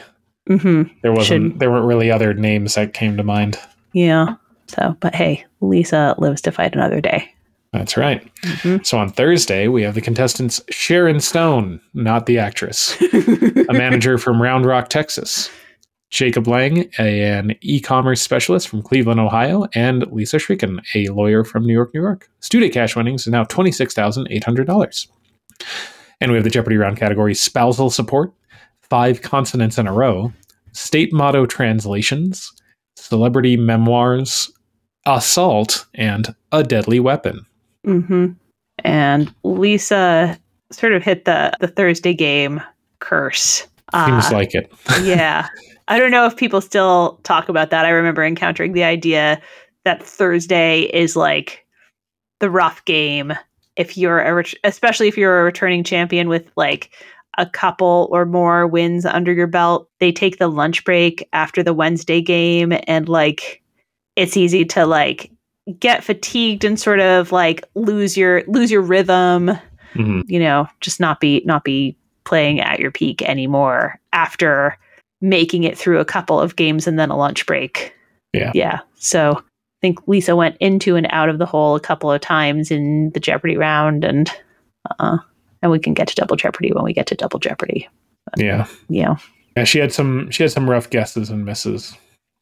mhm, 0.50 0.90
there 1.02 1.12
wasn't 1.12 1.52
Should- 1.52 1.60
there 1.60 1.72
weren't 1.72 1.86
really 1.86 2.12
other 2.12 2.34
names 2.34 2.76
that 2.76 2.94
came 2.94 3.18
to 3.18 3.24
mind. 3.24 3.58
yeah. 3.94 4.36
So, 4.68 4.96
but 5.02 5.14
hey, 5.14 5.46
Lisa 5.62 6.16
lives 6.18 6.42
to 6.44 6.52
fight 6.52 6.74
another 6.74 7.00
day. 7.02 7.30
That's 7.74 7.98
right. 7.98 8.26
Mhm. 8.44 8.86
So 8.86 8.98
on 8.98 9.10
Thursday, 9.10 9.68
we 9.68 9.84
have 9.84 9.94
the 9.94 10.02
contestants 10.02 10.62
Sharon 10.70 11.20
Stone, 11.20 11.80
not 11.94 12.26
the 12.28 12.40
actress, 12.40 12.96
a 13.70 13.74
manager 13.74 14.18
from 14.18 14.42
Round 14.42 14.66
Rock, 14.66 14.90
Texas, 14.90 15.50
Jacob 16.12 16.48
Lang, 16.48 16.90
an 16.98 17.56
e 17.62 17.80
commerce 17.80 18.22
specialist 18.22 18.68
from 18.68 18.82
Cleveland, 18.84 19.20
Ohio, 19.20 19.66
and 19.76 20.06
Lisa 20.12 20.38
Shriken, 20.38 20.80
a 20.96 21.10
lawyer 21.10 21.44
from 21.44 21.66
New 21.68 21.74
York, 21.74 21.94
New 21.94 22.02
York. 22.02 22.30
Student 22.40 22.72
cash 22.74 22.96
winnings 22.96 23.28
is 23.28 23.32
now 23.32 23.44
$26,800. 23.44 25.08
And 26.22 26.32
we 26.32 26.38
have 26.38 26.44
the 26.44 26.50
Jeopardy 26.50 26.78
round 26.78 26.98
category 26.98 27.34
spousal 27.36 27.90
support, 27.90 28.32
five 28.90 29.22
consonants 29.22 29.78
in 29.78 29.88
a 29.88 29.94
row, 29.94 30.32
state 30.72 31.12
motto 31.14 31.46
translations, 31.46 32.52
celebrity 32.96 33.58
memoirs, 33.58 34.52
assault, 35.06 35.86
and 35.96 36.34
a 36.52 36.64
deadly 36.64 37.00
weapon. 37.00 37.46
Mm-hmm. 37.86 38.34
And 38.80 39.34
Lisa 39.44 40.38
sort 40.72 40.94
of 40.94 41.04
hit 41.04 41.26
the 41.26 41.54
the 41.60 41.68
Thursday 41.68 42.14
game 42.14 42.62
curse. 43.00 43.68
Seems 44.06 44.26
Uh, 44.26 44.30
like 44.34 44.56
it. 44.56 44.72
yeah. 45.04 45.48
I 45.88 46.00
don't 46.00 46.12
know 46.12 46.26
if 46.26 46.38
people 46.38 46.62
still 46.62 47.20
talk 47.24 47.50
about 47.50 47.70
that. 47.70 47.86
I 47.86 47.90
remember 47.90 48.24
encountering 48.24 48.72
the 48.74 48.84
idea 48.86 49.42
that 49.84 50.02
Thursday 50.02 50.84
is 50.94 51.16
like 51.16 51.66
the 52.40 52.50
rough 52.50 52.84
game 52.86 53.34
if 53.76 53.98
you're 53.98 54.22
a 54.22 54.34
ret- 54.34 54.54
especially 54.64 55.08
if 55.08 55.18
you're 55.18 55.42
a 55.42 55.44
returning 55.44 55.84
champion 55.84 56.30
with 56.30 56.50
like 56.56 56.92
a 57.38 57.46
couple 57.46 58.08
or 58.12 58.26
more 58.26 58.68
wins 58.68 59.06
under 59.06 59.32
your 59.34 59.48
belt. 59.48 59.90
They 60.00 60.12
take 60.12 60.38
the 60.38 60.48
lunch 60.48 60.84
break 60.84 61.28
after 61.34 61.64
the 61.64 61.74
Wednesday 61.74 62.22
game 62.22 62.74
and 62.88 63.10
like 63.10 63.62
it's 64.16 64.38
easy 64.38 64.66
to 64.66 64.86
like 64.86 65.32
get 65.80 66.04
fatigued 66.04 66.64
and 66.64 66.80
sort 66.80 67.00
of 67.00 67.32
like 67.32 67.64
lose 67.76 68.16
your 68.18 68.44
lose 68.48 68.70
your 68.72 68.82
rhythm 68.82 69.52
Mhm. 69.96 70.24
you 70.28 70.40
know 70.40 70.68
just 70.82 71.00
not 71.00 71.20
be 71.20 71.42
not 71.46 71.64
be 71.64 71.96
playing 72.26 72.60
at 72.60 72.80
your 72.80 72.90
peak 72.92 73.22
anymore 73.22 74.00
after 74.12 74.76
making 75.22 75.64
it 75.64 75.78
through 75.78 76.00
a 76.00 76.06
couple 76.06 76.40
of 76.40 76.56
games 76.56 76.86
and 76.88 76.98
then 77.00 77.10
a 77.12 77.16
lunch 77.18 77.46
break 77.46 77.94
Yeah. 78.34 78.52
yeah 78.56 78.80
so 78.96 79.38
i 79.38 79.42
think 79.82 80.00
lisa 80.08 80.36
went 80.36 80.58
into 80.60 80.96
and 80.96 81.08
out 81.12 81.30
of 81.30 81.38
the 81.38 81.46
hole 81.46 81.76
a 81.76 81.80
couple 81.80 82.12
of 82.12 82.20
times 82.22 82.72
in 82.72 83.12
the 83.14 83.20
jeopardy 83.20 83.56
round 83.56 84.04
and 84.04 84.30
uh 85.00 85.18
and 85.64 85.72
we 85.72 85.80
can 85.80 85.96
get 85.96 86.08
to 86.10 86.16
double 86.16 86.36
jeopardy 86.36 86.72
when 86.72 86.84
we 86.84 86.94
get 86.94 87.08
to 87.08 87.16
double 87.16 87.40
jeopardy 87.40 87.90
Yeah. 88.38 88.68
yeah 88.90 89.16
Yeah, 89.58 89.64
she 89.64 89.80
had 89.80 89.92
some 89.92 90.30
she 90.30 90.44
had 90.44 90.52
some 90.52 90.70
rough 90.70 90.92
guesses 90.92 91.32
and 91.32 91.44
misses. 91.46 91.98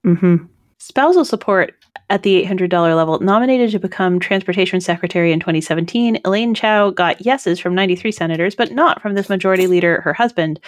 mm-hmm 0.06 0.46
Spousal 0.80 1.24
support 1.26 1.76
at 2.10 2.24
the 2.24 2.44
$800 2.44 2.72
level, 2.96 3.20
nominated 3.20 3.70
to 3.70 3.78
become 3.80 4.20
transportation 4.20 4.82
secretary 4.82 5.32
in 5.32 5.40
2017, 5.40 6.20
Elaine 6.26 6.56
Chao 6.56 6.90
got 6.90 7.24
yeses 7.24 7.60
from 7.60 7.76
93 7.76 8.12
senators, 8.12 8.56
but 8.56 8.72
not 8.72 9.00
from 9.00 9.14
this 9.14 9.30
majority 9.30 9.68
leader, 9.68 10.02
her 10.02 10.12
husband. 10.12 10.60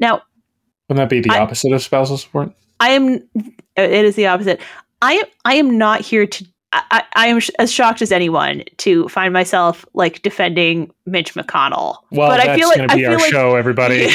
Now, 0.00 0.20
Wouldn't 0.90 1.02
that 1.02 1.08
be 1.08 1.20
the 1.20 1.30
I- 1.30 1.38
opposite 1.40 1.72
of 1.72 1.82
spousal 1.82 2.18
support? 2.18 2.52
I 2.78 2.90
am. 2.90 3.26
It 3.74 4.04
is 4.04 4.16
the 4.16 4.26
opposite. 4.26 4.60
I 5.00 5.14
am. 5.14 5.24
I 5.46 5.54
am 5.54 5.78
not 5.78 6.02
here 6.02 6.26
to. 6.26 6.44
I, 6.90 7.04
I 7.14 7.26
am 7.28 7.40
sh- 7.40 7.50
as 7.58 7.72
shocked 7.72 8.02
as 8.02 8.10
anyone 8.10 8.64
to 8.78 9.08
find 9.08 9.32
myself 9.32 9.84
like 9.94 10.22
defending 10.22 10.92
Mitch 11.06 11.34
McConnell. 11.34 11.98
Well, 12.10 12.30
but 12.30 12.38
that's 12.38 12.48
I 12.48 12.56
feel 12.56 12.68
like 12.68 12.76
going 12.78 12.88
to 12.88 12.94
I 12.94 12.96
be 12.96 13.02
feel 13.02 13.12
our 13.12 13.18
like 13.18 13.30
show, 13.30 13.54
everybody. 13.54 14.06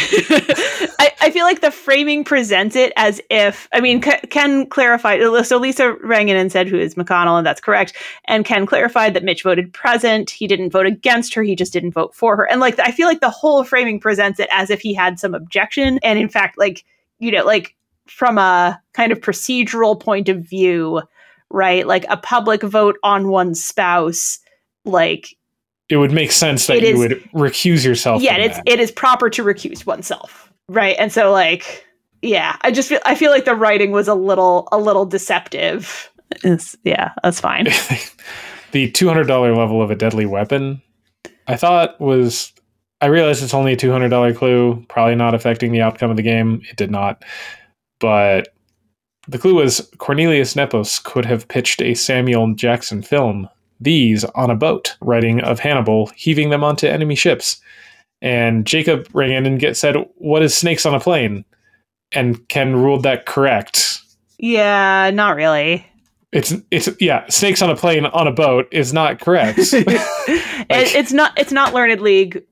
I, 0.99 1.13
I 1.21 1.31
feel 1.31 1.45
like 1.45 1.61
the 1.61 1.71
framing 1.71 2.25
presents 2.25 2.75
it 2.75 2.91
as 2.97 3.21
if 3.29 3.69
I 3.71 3.79
mean 3.79 4.01
Ke- 4.01 4.29
Ken 4.29 4.65
clarified 4.67 5.21
so 5.45 5.57
Lisa 5.57 5.93
rang 6.03 6.27
in 6.27 6.35
and 6.35 6.51
said 6.51 6.67
who 6.67 6.77
is 6.77 6.95
McConnell 6.95 7.37
and 7.37 7.47
that's 7.47 7.61
correct. 7.61 7.95
And 8.25 8.43
Ken 8.43 8.65
clarified 8.65 9.13
that 9.13 9.23
Mitch 9.23 9.43
voted 9.43 9.71
present. 9.71 10.29
He 10.29 10.45
didn't 10.45 10.71
vote 10.71 10.85
against 10.85 11.33
her. 11.35 11.43
He 11.43 11.55
just 11.55 11.71
didn't 11.71 11.91
vote 11.91 12.13
for 12.13 12.35
her. 12.35 12.43
And 12.43 12.59
like 12.59 12.77
I 12.79 12.91
feel 12.91 13.07
like 13.07 13.21
the 13.21 13.29
whole 13.29 13.63
framing 13.63 14.01
presents 14.01 14.39
it 14.39 14.49
as 14.51 14.69
if 14.69 14.81
he 14.81 14.93
had 14.93 15.19
some 15.19 15.33
objection. 15.33 15.99
And 16.03 16.19
in 16.19 16.27
fact 16.27 16.57
like 16.57 16.83
you 17.19 17.31
know 17.31 17.45
like 17.45 17.75
from 18.07 18.37
a 18.37 18.81
kind 18.93 19.11
of 19.11 19.21
procedural 19.21 19.97
point 19.97 20.27
of 20.27 20.39
view 20.39 21.01
right 21.51 21.87
like 21.87 22.05
a 22.09 22.17
public 22.17 22.61
vote 22.61 22.97
on 23.03 23.29
one's 23.29 23.63
spouse 23.63 24.39
like 24.85 25.35
it 25.89 25.97
would 25.97 26.11
make 26.11 26.31
sense 26.31 26.67
that 26.67 26.81
you 26.81 26.87
is- 26.89 26.97
would 26.97 27.23
recuse 27.33 27.83
yourself. 27.85 28.21
yeah 28.21 28.35
it's 28.37 28.57
that. 28.57 28.67
it 28.69 28.79
is 28.79 28.91
proper 28.91 29.29
to 29.29 29.43
recuse 29.43 29.85
oneself 29.85 30.51
right 30.67 30.95
and 30.99 31.11
so 31.11 31.31
like 31.31 31.85
yeah 32.21 32.57
i 32.61 32.71
just 32.71 32.89
feel 32.89 32.99
i 33.05 33.15
feel 33.15 33.31
like 33.31 33.45
the 33.45 33.55
writing 33.55 33.91
was 33.91 34.07
a 34.07 34.13
little 34.13 34.67
a 34.71 34.77
little 34.77 35.05
deceptive 35.05 36.11
It's- 36.43 36.75
yeah 36.83 37.11
that's 37.23 37.39
fine 37.39 37.67
the 38.71 38.91
two 38.91 39.07
hundred 39.07 39.25
dollar 39.27 39.55
level 39.55 39.81
of 39.81 39.89
a 39.91 39.95
deadly 39.95 40.25
weapon. 40.27 40.81
I 41.47 41.55
thought 41.55 41.99
was. 41.99 42.53
I 43.01 43.07
realized 43.07 43.41
it's 43.41 43.53
only 43.55 43.73
a 43.73 43.75
two 43.75 43.91
hundred 43.91 44.09
dollar 44.09 44.33
clue, 44.33 44.85
probably 44.89 45.15
not 45.15 45.33
affecting 45.33 45.71
the 45.71 45.81
outcome 45.81 46.11
of 46.11 46.17
the 46.17 46.21
game. 46.21 46.61
It 46.69 46.75
did 46.75 46.91
not, 46.91 47.23
but 47.99 48.49
the 49.29 49.37
clue 49.37 49.55
was 49.55 49.87
Cornelius 49.99 50.55
Nepos 50.55 50.99
could 51.03 51.25
have 51.25 51.47
pitched 51.47 51.81
a 51.81 51.93
Samuel 51.93 52.53
Jackson 52.55 53.01
film. 53.01 53.47
These 53.79 54.25
on 54.25 54.49
a 54.49 54.55
boat, 54.55 54.97
writing 55.01 55.39
of 55.41 55.59
Hannibal 55.59 56.07
heaving 56.15 56.49
them 56.49 56.63
onto 56.63 56.87
enemy 56.87 57.15
ships. 57.15 57.61
And 58.21 58.65
Jacob 58.65 59.07
rang 59.13 59.31
in 59.31 59.45
and 59.45 59.59
get 59.59 59.77
said, 59.77 59.95
"What 60.15 60.41
is 60.41 60.55
snakes 60.55 60.85
on 60.85 60.95
a 60.95 60.99
plane?" 60.99 61.45
And 62.11 62.45
Ken 62.49 62.75
ruled 62.75 63.03
that 63.03 63.25
correct. 63.25 64.01
yeah 64.39 65.11
not 65.13 65.35
really 65.35 65.85
It's 66.31 66.53
it's 66.71 66.89
yeah, 66.99 67.25
snakes 67.29 67.61
on 67.61 67.69
a 67.69 67.75
plane 67.75 68.05
on 68.07 68.27
a 68.27 68.31
boat 68.31 68.67
is 68.71 68.93
not 68.93 69.19
correct. 69.19 69.59
it, 69.73 70.65
it's 70.69 71.13
not 71.13 71.37
it's 71.37 71.51
not 71.51 71.73
learned 71.73 72.01
league 72.01 72.43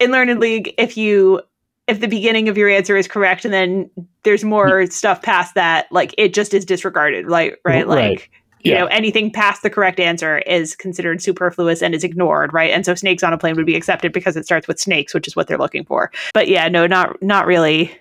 in 0.00 0.10
learned 0.10 0.40
league 0.40 0.74
if 0.78 0.96
you 0.96 1.40
if 1.86 2.00
the 2.00 2.08
beginning 2.08 2.48
of 2.48 2.56
your 2.56 2.68
answer 2.68 2.96
is 2.96 3.06
correct 3.06 3.44
and 3.44 3.52
then 3.52 3.90
there's 4.22 4.42
more 4.44 4.86
stuff 4.86 5.20
past 5.22 5.54
that 5.54 5.86
like 5.92 6.14
it 6.16 6.32
just 6.34 6.54
is 6.54 6.64
disregarded 6.64 7.26
like 7.26 7.60
right 7.64 7.86
like 7.86 7.98
Right. 7.98 8.28
you 8.62 8.72
Yeah. 8.72 8.80
know 8.80 8.86
anything 8.86 9.30
past 9.30 9.62
the 9.62 9.68
correct 9.70 10.00
answer 10.00 10.38
is 10.38 10.74
considered 10.76 11.20
superfluous 11.22 11.82
and 11.82 11.94
is 11.94 12.02
ignored 12.04 12.52
right 12.54 12.70
and 12.70 12.86
so 12.86 12.94
snakes 12.94 13.22
on 13.22 13.32
a 13.34 13.38
plane 13.38 13.56
would 13.56 13.66
be 13.66 13.76
accepted 13.76 14.12
because 14.12 14.36
it 14.36 14.44
starts 14.46 14.66
with 14.66 14.80
snakes 14.80 15.12
which 15.12 15.26
is 15.28 15.36
what 15.36 15.46
they're 15.46 15.58
looking 15.58 15.84
for 15.84 16.10
but 16.32 16.48
yeah 16.48 16.68
no 16.68 16.86
not 16.86 17.20
not 17.22 17.46
really 17.46 17.94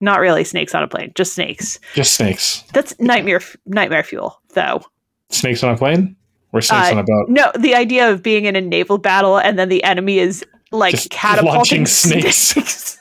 not 0.00 0.18
really 0.20 0.42
snakes 0.44 0.74
on 0.74 0.82
a 0.82 0.88
plane 0.88 1.12
just 1.14 1.34
snakes 1.34 1.78
Just 1.94 2.14
snakes. 2.14 2.62
that's 2.72 2.98
nightmare 2.98 3.42
nightmare 3.66 4.02
fuel 4.04 4.40
though 4.54 4.80
Snakes 5.28 5.62
on 5.62 5.74
a 5.74 5.76
plane 5.76 6.16
or 6.52 6.60
snakes 6.62 6.88
Uh, 6.88 6.92
on 6.92 6.98
a 6.98 7.04
boat? 7.04 7.28
no 7.28 7.52
the 7.58 7.74
idea 7.74 8.10
of 8.10 8.22
being 8.22 8.46
in 8.46 8.56
a 8.56 8.60
naval 8.62 8.96
battle 8.96 9.38
and 9.38 9.58
then 9.58 9.68
the 9.68 9.84
enemy 9.84 10.18
is 10.18 10.42
like 10.72 10.92
Just 10.92 11.10
catapulting 11.10 11.54
launching 11.54 11.86
snakes. 11.86 12.36
snakes. 12.36 12.98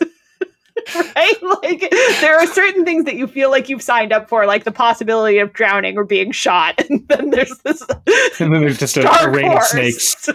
right? 1.15 1.43
Like 1.63 1.89
there 2.21 2.37
are 2.37 2.47
certain 2.47 2.85
things 2.85 3.05
that 3.05 3.15
you 3.15 3.27
feel 3.27 3.49
like 3.49 3.69
you've 3.69 3.81
signed 3.81 4.11
up 4.11 4.29
for, 4.29 4.45
like 4.45 4.63
the 4.63 4.71
possibility 4.71 5.39
of 5.39 5.53
drowning 5.53 5.97
or 5.97 6.03
being 6.03 6.31
shot, 6.31 6.79
and 6.89 7.07
then 7.07 7.29
there's 7.31 7.57
this. 7.59 7.81
and 8.39 8.53
then 8.53 8.61
there's 8.61 8.77
just 8.79 8.97
a, 8.97 9.09
a 9.23 9.29
rain 9.29 9.51
of 9.51 9.63
snakes. 9.63 10.29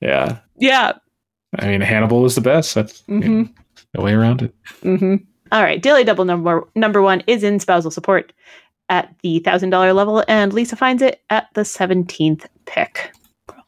Yeah. 0.00 0.38
yeah. 0.58 0.92
I 1.58 1.68
mean, 1.68 1.80
Hannibal 1.80 2.24
is 2.24 2.34
the 2.34 2.40
best. 2.40 2.74
That's 2.74 3.02
you 3.06 3.20
know, 3.20 3.48
no 3.96 4.04
way 4.04 4.14
around 4.14 4.42
it. 4.42 4.54
hmm 4.82 5.16
All 5.52 5.62
right. 5.62 5.80
Daily 5.80 6.04
double 6.04 6.24
number 6.24 6.66
number 6.74 7.02
one 7.02 7.22
is 7.26 7.44
in 7.44 7.60
spousal 7.60 7.90
support 7.90 8.32
at 8.88 9.14
the 9.22 9.38
thousand 9.40 9.70
dollar 9.70 9.92
level, 9.92 10.24
and 10.28 10.52
Lisa 10.52 10.76
finds 10.76 11.02
it 11.02 11.22
at 11.30 11.48
the 11.54 11.64
seventeenth 11.64 12.46
pick. 12.66 13.12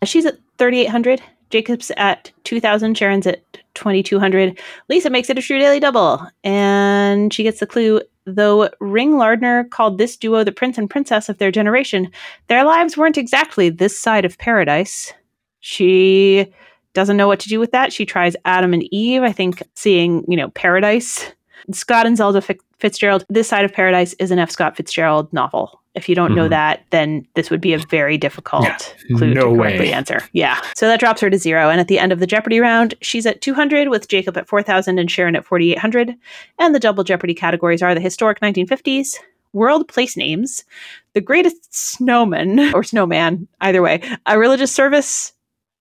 She's 0.03 0.27
at 0.27 0.39
thirty 0.59 0.81
eight 0.81 0.91
hundred. 0.91 1.23
Jacob's 1.51 1.93
at 1.97 2.33
two 2.43 2.61
thousand. 2.61 2.97
Sharon's 2.97 3.27
at 3.27 3.43
twenty 3.75 4.03
two 4.03 4.19
hundred. 4.19 4.59
Lisa 4.89 5.11
makes 5.11 5.31
it 5.31 5.39
a 5.39 5.43
true 5.43 5.59
daily 5.59 5.81
double, 5.81 6.27
and 6.43 7.33
she 7.33 7.43
gets 7.43 7.61
the 7.61 7.67
clue. 7.67 8.01
Though 8.27 8.71
Ring 8.81 9.19
Lardner 9.19 9.65
called 9.65 9.99
this 9.99 10.17
duo 10.17 10.45
the 10.45 10.53
prince 10.53 10.79
and 10.79 10.89
princess 10.89 11.29
of 11.29 11.37
their 11.37 11.51
generation, 11.51 12.11
their 12.49 12.65
lives 12.65 12.97
weren't 12.97 13.19
exactly 13.19 13.69
this 13.69 13.99
side 13.99 14.25
of 14.25 14.39
paradise. 14.39 15.13
She 15.61 16.51
doesn't 16.95 17.19
know 17.19 17.27
what 17.27 17.41
to 17.41 17.49
do 17.49 17.61
with 17.61 17.73
that. 17.73 17.93
She 17.93 18.07
tries 18.07 18.37
Adam 18.47 18.73
and 18.73 18.85
Eve, 18.95 19.23
I 19.23 19.33
think, 19.33 19.63
seeing, 19.75 20.25
you 20.27 20.37
know, 20.37 20.49
paradise. 20.51 21.33
Scott 21.73 22.07
and 22.07 22.17
Zelda 22.17 22.41
Fi- 22.41 22.59
Fitzgerald, 22.79 23.25
This 23.29 23.49
Side 23.49 23.65
of 23.65 23.73
Paradise 23.73 24.13
is 24.15 24.31
an 24.31 24.39
F. 24.39 24.51
Scott 24.51 24.77
Fitzgerald 24.77 25.33
novel. 25.33 25.81
If 25.95 26.09
you 26.09 26.15
don't 26.17 26.35
know 26.35 26.47
Mhm. 26.47 26.51
that, 26.51 26.83
then 26.91 27.25
this 27.35 27.51
would 27.51 27.61
be 27.61 27.73
a 27.73 27.79
very 27.79 28.19
difficult 28.19 28.65
Yeah, 29.09 29.17
clue 29.17 29.33
no 29.33 29.51
to 29.53 29.57
correctly 29.57 29.87
way. 29.87 29.93
answer. 29.93 30.19
Yeah. 30.33 30.61
So 30.75 30.89
that 30.89 30.99
drops 30.99 31.21
her 31.21 31.31
to 31.31 31.39
zero. 31.39 31.71
And 31.71 31.81
at 31.81 31.87
the 31.87 32.01
end 32.01 32.11
of 32.13 32.19
the 32.19 32.27
Jeopardy 32.27 32.59
round, 32.59 32.95
she's 33.01 33.27
at 33.27 33.41
200 33.41 33.89
with 33.89 34.09
Jacob 34.09 34.37
at 34.37 34.49
4,000 34.49 34.99
and 34.99 35.09
Sharon 35.09 35.37
at 35.37 35.45
4,800. 35.45 36.15
And 36.59 36.75
the 36.75 36.81
double 36.81 37.05
Jeopardy 37.05 37.33
categories 37.35 37.81
are 37.81 37.95
the 37.95 38.01
historic 38.01 38.41
1950s, 38.43 39.17
world 39.53 39.87
place 39.87 40.17
names, 40.17 40.65
the 41.13 41.21
greatest 41.21 41.73
snowman 41.73 42.75
or 42.75 42.83
snowman, 42.83 43.47
either 43.61 43.81
way, 43.81 44.01
a 44.27 44.37
religious 44.37 44.73
service. 44.73 45.33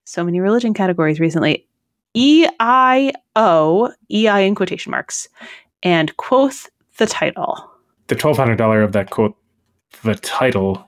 So 0.06 0.24
many 0.24 0.40
religion 0.40 0.76
categories 0.76 1.20
recently. 1.20 1.66
E 2.14 2.46
I 2.60 3.12
O, 3.36 3.92
E 4.12 4.28
I 4.28 4.42
in 4.42 4.54
quotation 4.54 4.92
marks, 4.92 5.28
and 5.84 6.16
quoth 6.18 6.70
the 6.98 7.06
title. 7.06 7.70
The 8.08 8.16
twelve 8.16 8.38
hundred 8.38 8.58
dollar 8.58 8.82
of 8.82 8.92
that 8.94 9.10
quote, 9.10 9.36
the 10.04 10.16
title. 10.16 10.88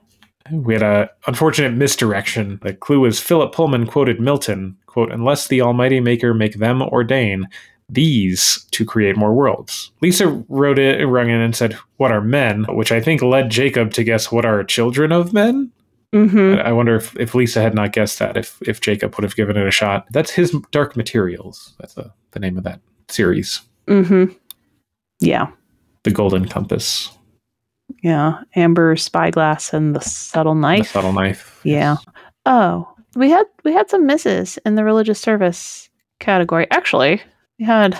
We 0.52 0.74
had 0.74 0.82
a 0.82 1.10
unfortunate 1.26 1.72
misdirection. 1.72 2.60
The 2.62 2.74
clue 2.74 3.00
was 3.00 3.18
Philip 3.18 3.52
Pullman 3.52 3.86
quoted 3.86 4.20
Milton, 4.20 4.76
quote, 4.86 5.10
unless 5.10 5.48
the 5.48 5.60
Almighty 5.60 5.98
Maker 5.98 6.34
make 6.34 6.54
them 6.58 6.82
ordain 6.82 7.48
these 7.88 8.64
to 8.72 8.84
create 8.84 9.16
more 9.16 9.34
worlds. 9.34 9.92
Lisa 10.02 10.44
wrote 10.48 10.78
it, 10.78 11.04
rung 11.06 11.30
in 11.30 11.40
and 11.40 11.54
said, 11.54 11.74
What 11.96 12.12
are 12.12 12.20
men? 12.20 12.64
Which 12.68 12.92
I 12.92 13.00
think 13.00 13.22
led 13.22 13.50
Jacob 13.50 13.92
to 13.94 14.04
guess 14.04 14.32
what 14.32 14.44
are 14.44 14.62
children 14.64 15.12
of 15.12 15.32
men? 15.32 15.72
Mm-hmm. 16.12 16.60
I 16.60 16.70
I 16.70 16.72
wonder 16.72 16.96
if, 16.96 17.16
if 17.16 17.34
Lisa 17.34 17.60
had 17.60 17.74
not 17.74 17.92
guessed 17.92 18.18
that, 18.18 18.36
if 18.36 18.60
if 18.62 18.80
Jacob 18.80 19.14
would 19.16 19.24
have 19.24 19.36
given 19.36 19.56
it 19.56 19.66
a 19.66 19.70
shot. 19.70 20.06
That's 20.10 20.30
his 20.30 20.54
Dark 20.70 20.96
Materials. 20.96 21.74
That's 21.78 21.94
the, 21.94 22.12
the 22.32 22.40
name 22.40 22.56
of 22.56 22.64
that 22.64 22.80
series. 23.08 23.60
Mm-hmm. 23.86 24.32
Yeah. 25.20 25.48
The 26.04 26.10
Golden 26.10 26.46
Compass. 26.46 27.10
Yeah. 28.02 28.42
Amber 28.54 28.96
spyglass 28.96 29.72
and 29.72 29.94
the 29.94 30.00
subtle 30.00 30.54
Knife. 30.54 30.84
The 30.84 30.88
subtle 30.88 31.12
knife. 31.12 31.60
Yeah. 31.64 31.96
Oh, 32.44 32.88
we 33.14 33.30
had 33.30 33.46
we 33.64 33.72
had 33.72 33.90
some 33.90 34.06
misses 34.06 34.58
in 34.64 34.74
the 34.74 34.84
religious 34.84 35.20
service 35.20 35.88
category. 36.20 36.66
Actually, 36.70 37.22
we 37.58 37.64
had 37.64 37.98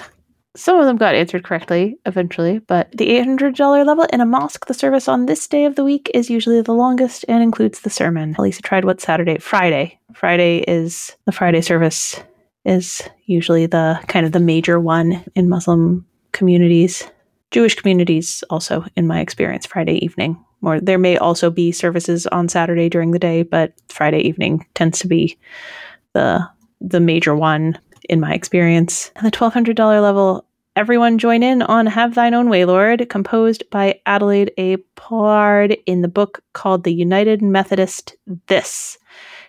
some 0.54 0.78
of 0.78 0.86
them 0.86 0.96
got 0.96 1.14
answered 1.14 1.44
correctly 1.44 1.98
eventually, 2.06 2.60
but 2.60 2.90
the 2.92 3.10
eight 3.10 3.24
hundred 3.24 3.56
dollar 3.56 3.84
level 3.84 4.06
in 4.12 4.20
a 4.20 4.26
mosque, 4.26 4.66
the 4.66 4.74
service 4.74 5.08
on 5.08 5.26
this 5.26 5.46
day 5.46 5.64
of 5.64 5.74
the 5.74 5.84
week 5.84 6.10
is 6.14 6.30
usually 6.30 6.60
the 6.62 6.72
longest 6.72 7.24
and 7.28 7.42
includes 7.42 7.80
the 7.80 7.90
sermon. 7.90 8.36
Lisa 8.38 8.62
tried 8.62 8.84
what 8.84 9.00
Saturday? 9.00 9.38
Friday. 9.38 9.98
Friday 10.14 10.58
is 10.68 11.16
the 11.24 11.32
Friday 11.32 11.60
service 11.60 12.22
is 12.64 13.02
usually 13.26 13.66
the 13.66 14.00
kind 14.08 14.26
of 14.26 14.32
the 14.32 14.40
major 14.40 14.80
one 14.80 15.24
in 15.34 15.48
Muslim 15.48 16.06
communities. 16.36 17.02
Jewish 17.50 17.74
communities 17.74 18.44
also, 18.50 18.84
in 18.96 19.06
my 19.06 19.20
experience, 19.20 19.66
Friday 19.66 20.04
evening. 20.04 20.44
Or 20.62 20.80
there 20.80 20.98
may 20.98 21.16
also 21.16 21.50
be 21.50 21.72
services 21.72 22.26
on 22.28 22.48
Saturday 22.48 22.88
during 22.88 23.10
the 23.12 23.18
day, 23.18 23.42
but 23.42 23.72
Friday 23.88 24.20
evening 24.20 24.66
tends 24.74 24.98
to 25.00 25.06
be 25.06 25.38
the 26.12 26.46
the 26.80 27.00
major 27.00 27.34
one 27.34 27.78
in 28.08 28.20
my 28.20 28.32
experience. 28.34 29.10
The 29.22 29.30
twelve 29.30 29.52
hundred 29.52 29.76
dollar 29.76 30.00
level, 30.00 30.44
everyone 30.74 31.18
join 31.18 31.42
in 31.42 31.62
on 31.62 31.86
"Have 31.86 32.14
Thine 32.14 32.34
Own 32.34 32.48
Way, 32.48 32.64
Lord," 32.64 33.08
composed 33.08 33.64
by 33.70 34.00
Adelaide 34.06 34.52
A. 34.58 34.76
Pollard 34.96 35.76
in 35.86 36.02
the 36.02 36.08
book 36.08 36.42
called 36.52 36.84
"The 36.84 36.94
United 36.94 37.42
Methodist 37.42 38.16
This." 38.48 38.98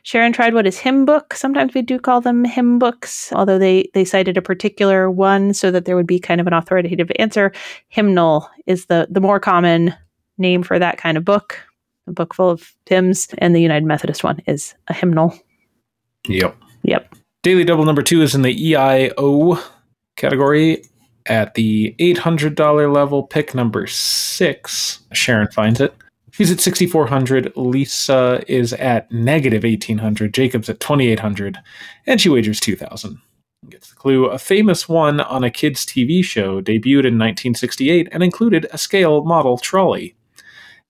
Sharon 0.07 0.31
tried 0.31 0.53
what 0.53 0.65
is 0.65 0.77
hymn 0.77 1.03
book. 1.03 1.33
Sometimes 1.33 1.73
we 1.73 1.81
do 1.81 1.99
call 1.99 2.21
them 2.21 2.45
hymn 2.45 2.79
books, 2.79 3.33
although 3.33 3.59
they 3.59 3.89
they 3.93 4.05
cited 4.05 4.37
a 4.37 4.41
particular 4.41 5.11
one 5.11 5.53
so 5.53 5.69
that 5.69 5.83
there 5.83 5.97
would 5.97 6.07
be 6.07 6.17
kind 6.17 6.39
of 6.39 6.47
an 6.47 6.53
authoritative 6.53 7.11
answer. 7.19 7.51
Hymnal 7.89 8.49
is 8.67 8.85
the 8.85 9.07
the 9.11 9.19
more 9.19 9.37
common 9.37 9.93
name 10.37 10.63
for 10.63 10.79
that 10.79 10.97
kind 10.97 11.17
of 11.17 11.25
book, 11.25 11.59
a 12.07 12.13
book 12.13 12.33
full 12.33 12.49
of 12.49 12.73
hymns, 12.85 13.27
and 13.39 13.53
the 13.53 13.59
United 13.59 13.83
Methodist 13.83 14.23
one 14.23 14.41
is 14.47 14.75
a 14.87 14.93
hymnal. 14.93 15.37
Yep. 16.29 16.55
Yep. 16.83 17.13
Daily 17.43 17.65
Double 17.65 17.83
number 17.83 18.01
two 18.01 18.21
is 18.21 18.33
in 18.33 18.43
the 18.43 18.55
EIO 18.55 19.61
category 20.15 20.83
at 21.25 21.55
the 21.55 21.93
$800 21.99 22.93
level. 22.93 23.23
Pick 23.23 23.53
number 23.53 23.85
six. 23.87 25.01
Sharon 25.11 25.49
finds 25.51 25.81
it. 25.81 25.93
She's 26.37 26.51
at 26.51 26.59
6,400. 26.59 27.51
Lisa 27.55 28.43
is 28.47 28.71
at 28.73 29.11
negative 29.11 29.63
1,800. 29.63 30.33
Jacob's 30.35 30.69
at 30.69 30.79
2,800. 30.79 31.57
And 32.05 32.21
she 32.21 32.29
wagers 32.29 32.59
2,000. 32.59 33.19
Gets 33.69 33.89
the 33.89 33.95
clue. 33.95 34.25
A 34.25 34.37
famous 34.37 34.87
one 34.87 35.19
on 35.19 35.43
a 35.43 35.49
kids' 35.49 35.83
TV 35.83 36.23
show 36.23 36.61
debuted 36.61 37.07
in 37.07 37.17
1968 37.17 38.07
and 38.11 38.21
included 38.21 38.67
a 38.71 38.77
scale 38.77 39.23
model 39.23 39.57
trolley. 39.57 40.15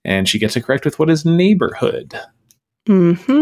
And 0.04 0.28
she 0.28 0.38
gets 0.38 0.58
it 0.58 0.66
correct 0.66 0.84
with 0.84 1.00
what 1.00 1.10
is 1.10 1.26
neighborhood. 1.26 2.14
Mm 2.90 3.18
hmm 3.18 3.42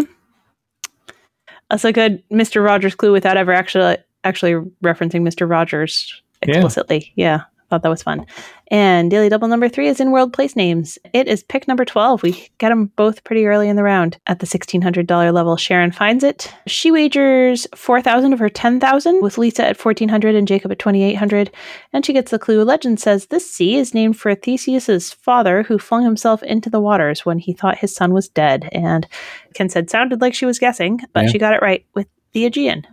That's 1.71 1.85
a 1.85 1.91
good 1.91 2.23
Mr. 2.31 2.63
Rogers 2.63 2.93
clue 2.93 3.11
without 3.11 3.35
ever 3.37 3.51
actually 3.51 3.97
actually 4.23 4.53
referencing 4.83 5.21
Mr. 5.21 5.49
Rogers 5.49 6.21
Yeah. 6.45 6.53
explicitly. 6.55 7.11
Yeah. 7.15 7.41
Thought 7.75 7.81
that 7.83 7.89
was 7.89 8.03
fun. 8.03 8.25
And 8.71 9.11
daily 9.11 9.27
double 9.27 9.49
number 9.49 9.67
three 9.67 9.89
is 9.89 9.99
in 9.99 10.11
world 10.11 10.31
place 10.31 10.55
names. 10.55 10.97
It 11.11 11.27
is 11.27 11.43
pick 11.43 11.67
number 11.67 11.83
12. 11.83 12.23
We 12.23 12.47
get 12.57 12.69
them 12.69 12.85
both 12.95 13.25
pretty 13.25 13.45
early 13.47 13.67
in 13.67 13.75
the 13.75 13.83
round. 13.83 14.17
At 14.27 14.39
the 14.39 14.45
$1,600 14.47 15.33
level, 15.33 15.57
Sharon 15.57 15.91
finds 15.91 16.23
it. 16.23 16.53
She 16.67 16.89
wagers 16.89 17.67
4000 17.75 18.31
of 18.31 18.39
her 18.39 18.47
10000 18.47 19.21
with 19.21 19.37
Lisa 19.37 19.63
at 19.67 19.77
1400 19.77 20.35
and 20.35 20.47
Jacob 20.47 20.71
at 20.71 20.79
2800 20.79 21.51
And 21.91 22.05
she 22.05 22.13
gets 22.13 22.31
the 22.31 22.39
clue. 22.39 22.63
Legend 22.63 22.97
says 22.97 23.25
this 23.25 23.51
sea 23.51 23.75
is 23.75 23.93
named 23.93 24.17
for 24.17 24.33
Theseus's 24.33 25.11
father 25.11 25.63
who 25.63 25.77
flung 25.77 26.05
himself 26.05 26.41
into 26.41 26.69
the 26.69 26.79
waters 26.79 27.25
when 27.25 27.39
he 27.39 27.51
thought 27.51 27.77
his 27.79 27.93
son 27.93 28.13
was 28.13 28.29
dead. 28.29 28.69
And 28.71 29.05
Ken 29.53 29.67
said 29.67 29.89
sounded 29.89 30.21
like 30.21 30.33
she 30.33 30.45
was 30.45 30.59
guessing, 30.59 31.01
but 31.11 31.25
Yeah. 31.25 31.29
she 31.31 31.39
got 31.39 31.53
it 31.53 31.61
right 31.61 31.85
with 31.93 32.07
the 32.31 32.45
Aegean. 32.45 32.87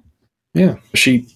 Yeah, 0.55 0.75
she 0.93 1.29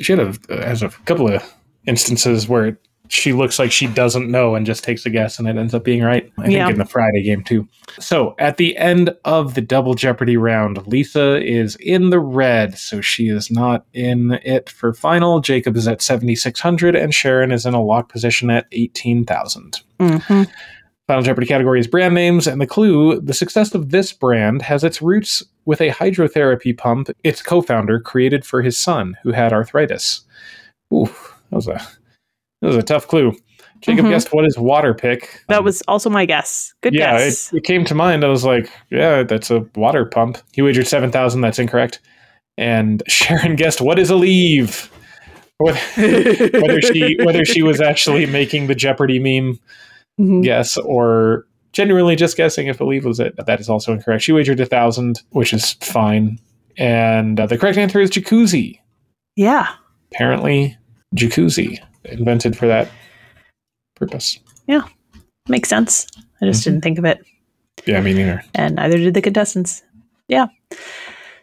she 0.00 0.12
had 0.12 0.20
a 0.50 0.62
has 0.66 0.82
a 0.82 0.90
couple 1.06 1.32
of 1.32 1.42
instances 1.86 2.46
where 2.46 2.78
she 3.12 3.32
looks 3.32 3.58
like 3.58 3.72
she 3.72 3.88
doesn't 3.88 4.30
know 4.30 4.54
and 4.54 4.64
just 4.64 4.84
takes 4.84 5.04
a 5.04 5.10
guess 5.10 5.38
and 5.38 5.48
it 5.48 5.56
ends 5.56 5.74
up 5.74 5.82
being 5.82 6.02
right. 6.02 6.30
I 6.38 6.48
Yeah. 6.48 6.66
think 6.66 6.74
in 6.74 6.78
the 6.78 6.84
Friday 6.84 7.22
game 7.24 7.42
too. 7.42 7.68
So 7.98 8.36
at 8.38 8.56
the 8.56 8.76
end 8.76 9.14
of 9.24 9.54
the 9.54 9.60
double 9.60 9.94
Jeopardy 9.94 10.36
round, 10.36 10.86
Lisa 10.86 11.44
is 11.44 11.76
in 11.80 12.10
the 12.10 12.20
red, 12.20 12.78
so 12.78 13.00
she 13.00 13.28
is 13.28 13.50
not 13.50 13.84
in 13.92 14.38
it 14.44 14.70
for 14.70 14.94
final. 14.94 15.40
Jacob 15.40 15.76
is 15.76 15.88
at 15.88 16.00
seventy 16.00 16.36
six 16.36 16.60
hundred, 16.60 16.94
and 16.94 17.12
Sharon 17.12 17.50
is 17.50 17.66
in 17.66 17.74
a 17.74 17.82
lock 17.82 18.08
position 18.10 18.48
at 18.48 18.66
eighteen 18.70 19.24
thousand. 19.24 19.80
Mm-hmm. 19.98 20.44
Final 21.08 21.24
Jeopardy 21.24 21.48
category 21.48 21.80
is 21.80 21.88
brand 21.88 22.14
names, 22.14 22.46
and 22.46 22.60
the 22.60 22.66
clue 22.66 23.20
the 23.20 23.34
success 23.34 23.74
of 23.74 23.90
this 23.90 24.12
brand 24.12 24.62
has 24.62 24.84
its 24.84 25.02
roots 25.02 25.42
with 25.64 25.80
a 25.80 25.90
hydrotherapy 25.90 26.76
pump 26.78 27.10
its 27.24 27.42
co 27.42 27.60
founder 27.60 27.98
created 27.98 28.44
for 28.46 28.62
his 28.62 28.78
son 28.78 29.16
who 29.24 29.32
had 29.32 29.52
arthritis. 29.52 30.20
Ooh, 30.94 31.06
that 31.50 31.56
was 31.56 31.66
a 31.66 31.80
that 32.60 32.66
was 32.66 32.76
a 32.76 32.82
tough 32.82 33.06
clue. 33.08 33.32
Jacob 33.80 34.04
Mhm. 34.04 34.10
guessed 34.10 34.32
what 34.34 34.44
is 34.44 34.56
Waterpik. 34.58 35.24
That 35.48 35.60
Um, 35.60 35.64
was 35.64 35.82
also 35.88 36.10
my 36.10 36.26
guess. 36.26 36.74
Good 36.82 36.92
yeah, 36.94 37.16
it, 37.16 37.24
guess. 37.24 37.52
it 37.54 37.64
came 37.64 37.84
to 37.86 37.94
mind. 37.94 38.24
I 38.24 38.28
was 38.28 38.44
like, 38.44 38.70
yeah, 38.90 39.22
that's 39.22 39.50
a 39.50 39.64
water 39.74 40.04
pump. 40.04 40.36
He 40.52 40.60
wagered 40.60 40.86
7,000. 40.86 41.40
That's 41.40 41.58
incorrect. 41.58 42.00
And 42.58 43.02
Sharon 43.08 43.56
guessed, 43.56 43.80
what 43.80 43.98
is 43.98 44.10
a 44.10 44.16
leave? 44.16 44.90
Whether 45.60 46.80
she 46.80 47.16
whether 47.22 47.44
she 47.44 47.62
was 47.62 47.80
actually 47.82 48.24
making 48.26 48.66
the 48.66 48.74
Jeopardy 48.74 49.18
meme 49.18 49.58
Mhm. 50.18 50.42
guess 50.42 50.76
or 50.78 51.44
genuinely 51.72 52.16
just 52.16 52.36
guessing 52.36 52.66
if 52.66 52.80
a 52.80 52.84
leave 52.84 53.04
was 53.04 53.20
it. 53.20 53.34
That 53.46 53.60
is 53.60 53.68
also 53.68 53.92
incorrect. 53.92 54.22
She 54.22 54.32
wagered 54.32 54.58
a 54.60 54.66
thousand, 54.66 55.20
which 55.30 55.52
is 55.52 55.72
fine. 55.74 56.38
And 56.78 57.38
uh, 57.38 57.46
the 57.46 57.58
correct 57.58 57.76
answer 57.78 58.00
is 58.00 58.10
jacuzzi. 58.10 58.78
Yeah. 59.36 59.68
Apparently, 60.12 60.76
jacuzzi. 61.14 61.78
Invented 62.04 62.56
for 62.56 62.66
that 62.66 62.90
purpose. 63.96 64.38
Yeah, 64.66 64.82
makes 65.48 65.68
sense. 65.68 66.06
I 66.42 66.46
just 66.46 66.62
Mhm. 66.62 66.64
didn't 66.64 66.80
think 66.82 66.98
of 66.98 67.04
it. 67.04 67.24
Yeah, 67.86 68.00
me 68.00 68.12
neither. 68.14 68.42
and 68.54 68.76
neither 68.76 68.98
did 68.98 69.14
the 69.14 69.22
contestants. 69.22 69.82
Yeah. 70.28 70.46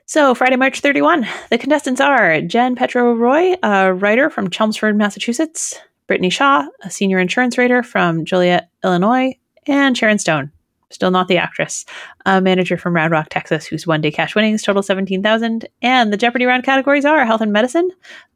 So 0.05 0.34
Friday, 0.34 0.55
March 0.55 0.80
31, 0.80 1.28
the 1.49 1.58
contestants 1.58 1.99
are 1.99 2.39
Jen 2.41 2.76
Petro 2.76 3.14
Roy, 3.14 3.55
a 3.62 3.93
writer 3.93 4.30
from 4.30 4.49
Chelmsford, 4.49 4.95
Massachusetts, 4.95 5.78
Brittany 6.08 6.30
Shaw, 6.30 6.66
a 6.84 6.89
senior 6.89 7.20
insurance 7.20 7.58
rater 7.58 7.84
from 7.84 8.24
Joliet, 8.24 8.70
Illinois, 8.84 9.34
and 9.68 9.97
Sharon 9.97 10.18
Stone, 10.20 10.51
still 10.89 11.12
not 11.12 11.28
the 11.28 11.38
actress, 11.38 11.86
a 12.26 12.39
manager 12.39 12.78
from 12.78 12.95
Round 12.95 13.12
Rock, 13.12 13.28
Texas, 13.30 13.66
whose 13.66 13.86
one 13.86 13.99
day 13.99 14.12
cash 14.12 14.34
winnings 14.34 14.64
total 14.64 14.82
17,000. 14.82 15.68
And 15.82 16.14
the 16.14 16.18
Jeopardy 16.18 16.45
round 16.45 16.64
categories 16.64 17.03
are 17.03 17.26
health 17.26 17.41
and 17.41 17.51
medicine, 17.51 17.89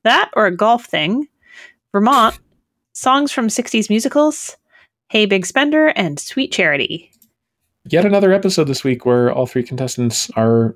that 0.03 0.29
or 0.33 0.47
a 0.47 0.55
golf 0.55 0.85
thing, 0.85 1.27
Vermont, 1.91 2.39
songs 2.93 3.31
from 3.31 3.47
60s 3.47 3.89
musicals, 3.89 4.55
Hey 5.09 5.25
Big 5.25 5.45
Spender, 5.45 5.87
and 5.87 6.19
Sweet 6.19 6.51
Charity. 6.51 7.11
Yet 7.85 8.05
another 8.05 8.31
episode 8.31 8.65
this 8.65 8.83
week 8.83 9.05
where 9.05 9.31
all 9.31 9.45
three 9.47 9.63
contestants 9.63 10.29
are 10.35 10.75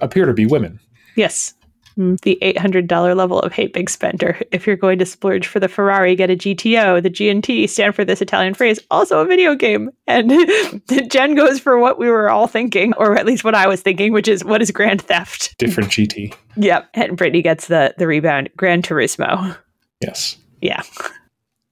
appear 0.00 0.26
to 0.26 0.32
be 0.32 0.46
women. 0.46 0.80
Yes. 1.14 1.54
Mm, 1.96 2.20
The 2.22 2.36
$800 2.42 3.16
level 3.16 3.40
of 3.40 3.52
Hey 3.52 3.68
Big 3.68 3.88
Spender. 3.88 4.38
If 4.52 4.66
you're 4.66 4.76
going 4.76 4.98
to 4.98 5.06
splurge 5.06 5.46
for 5.46 5.60
the 5.60 5.68
Ferrari, 5.68 6.14
get 6.16 6.30
a 6.30 6.36
GTO. 6.36 7.02
The 7.02 7.08
G&T 7.10 7.66
stand 7.68 7.94
for 7.94 8.04
this 8.04 8.20
Italian 8.20 8.54
phrase, 8.54 8.80
also 8.90 9.20
a 9.20 9.24
video 9.24 9.54
game. 9.54 9.90
And 10.06 10.30
Jen 11.10 11.34
goes 11.36 11.60
for 11.60 11.78
what 11.78 11.98
we 11.98 12.10
were 12.10 12.28
all 12.28 12.48
thinking, 12.48 12.92
or 12.94 13.16
at 13.16 13.24
least 13.24 13.44
what 13.44 13.54
I 13.54 13.66
was 13.68 13.80
thinking, 13.82 14.12
which 14.12 14.28
is 14.28 14.44
what 14.44 14.60
is 14.60 14.70
grand 14.72 15.02
theft? 15.02 15.56
Different 15.58 15.90
GT. 15.90 16.34
Yep. 16.56 16.88
And 16.94 17.16
Brittany 17.16 17.40
gets 17.42 17.68
the, 17.68 17.94
the 17.98 18.06
rebound. 18.06 18.50
Gran 18.56 18.82
Turismo. 18.82 19.56
Yes. 20.02 20.36
Yeah. 20.60 20.82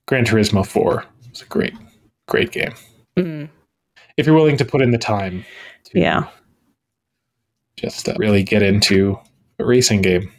Gran 0.07 0.25
Turismo 0.25 0.67
4 0.67 1.05
was 1.31 1.43
a 1.43 1.47
great, 1.47 1.75
great 2.29 2.53
game. 2.53 2.75
Mm, 3.17 3.49
If 4.17 4.27
you're 4.27 4.35
willing 4.35 4.57
to 4.59 4.65
put 4.65 4.83
in 4.83 4.91
the 4.91 4.99
time 4.99 5.45
to 5.85 5.99
yeah. 6.01 6.29
just 7.77 8.09
uh, 8.09 8.15
really 8.19 8.43
get 8.43 8.63
into 8.63 9.19
a 9.59 9.65
racing 9.65 10.03
game. 10.03 10.31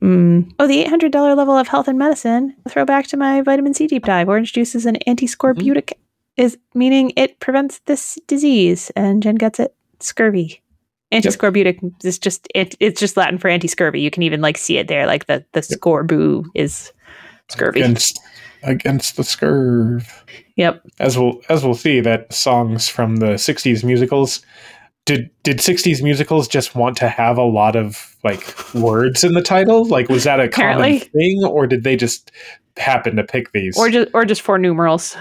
Mm. 0.00 0.52
Oh, 0.58 0.66
the 0.66 0.84
$800 0.84 1.36
level 1.36 1.56
of 1.56 1.68
health 1.68 1.88
and 1.88 1.98
medicine. 1.98 2.54
Throwback 2.68 3.06
to 3.08 3.16
my 3.16 3.40
vitamin 3.42 3.74
C 3.74 3.86
deep 3.86 4.04
dive. 4.04 4.28
Orange 4.28 4.52
juice 4.52 4.74
is 4.74 4.86
an 4.86 4.96
antiscorbutic, 5.06 5.92
is 6.36 6.56
meaning 6.74 7.12
it 7.16 7.40
prevents 7.40 7.80
this 7.86 8.18
disease. 8.26 8.90
And 8.94 9.22
Jen 9.22 9.34
gets 9.34 9.58
it. 9.58 9.74
Scurvy. 10.00 10.62
Antiscorbutic 11.12 11.80
is 12.04 12.18
just 12.18 12.46
it, 12.54 12.76
it's 12.80 13.00
just 13.00 13.16
Latin 13.16 13.38
for 13.38 13.48
anti-scurvy. 13.48 14.00
You 14.00 14.10
can 14.10 14.22
even 14.22 14.40
like 14.40 14.56
see 14.58 14.76
it 14.78 14.86
there, 14.88 15.06
like 15.06 15.26
the 15.26 15.44
the 15.52 15.60
scorbu 15.60 16.44
is 16.54 16.92
scurvy. 17.48 17.80
Against 17.80 18.20
against 18.62 19.16
the 19.16 19.22
scurv. 19.22 20.06
Yep. 20.56 20.82
As 20.98 21.16
we'll 21.18 21.40
as 21.48 21.64
we'll 21.64 21.74
see 21.74 22.00
that 22.00 22.32
songs 22.32 22.88
from 22.88 23.16
the 23.16 23.34
60s 23.34 23.84
musicals 23.84 24.42
did 25.06 25.30
did 25.42 25.58
60s 25.58 26.02
musicals 26.02 26.46
just 26.48 26.74
want 26.74 26.96
to 26.98 27.08
have 27.08 27.38
a 27.38 27.42
lot 27.44 27.76
of 27.76 28.16
like 28.24 28.54
words 28.74 29.24
in 29.24 29.32
the 29.34 29.42
title? 29.42 29.84
Like 29.86 30.08
was 30.08 30.24
that 30.24 30.40
a 30.40 30.44
Apparently. 30.44 30.98
common 30.98 31.12
thing 31.12 31.44
or 31.44 31.66
did 31.66 31.84
they 31.84 31.96
just 31.96 32.30
happen 32.76 33.16
to 33.16 33.24
pick 33.24 33.52
these? 33.52 33.78
Or 33.78 33.88
just 33.90 34.10
or 34.12 34.24
just 34.24 34.42
four 34.42 34.58
numerals. 34.58 35.16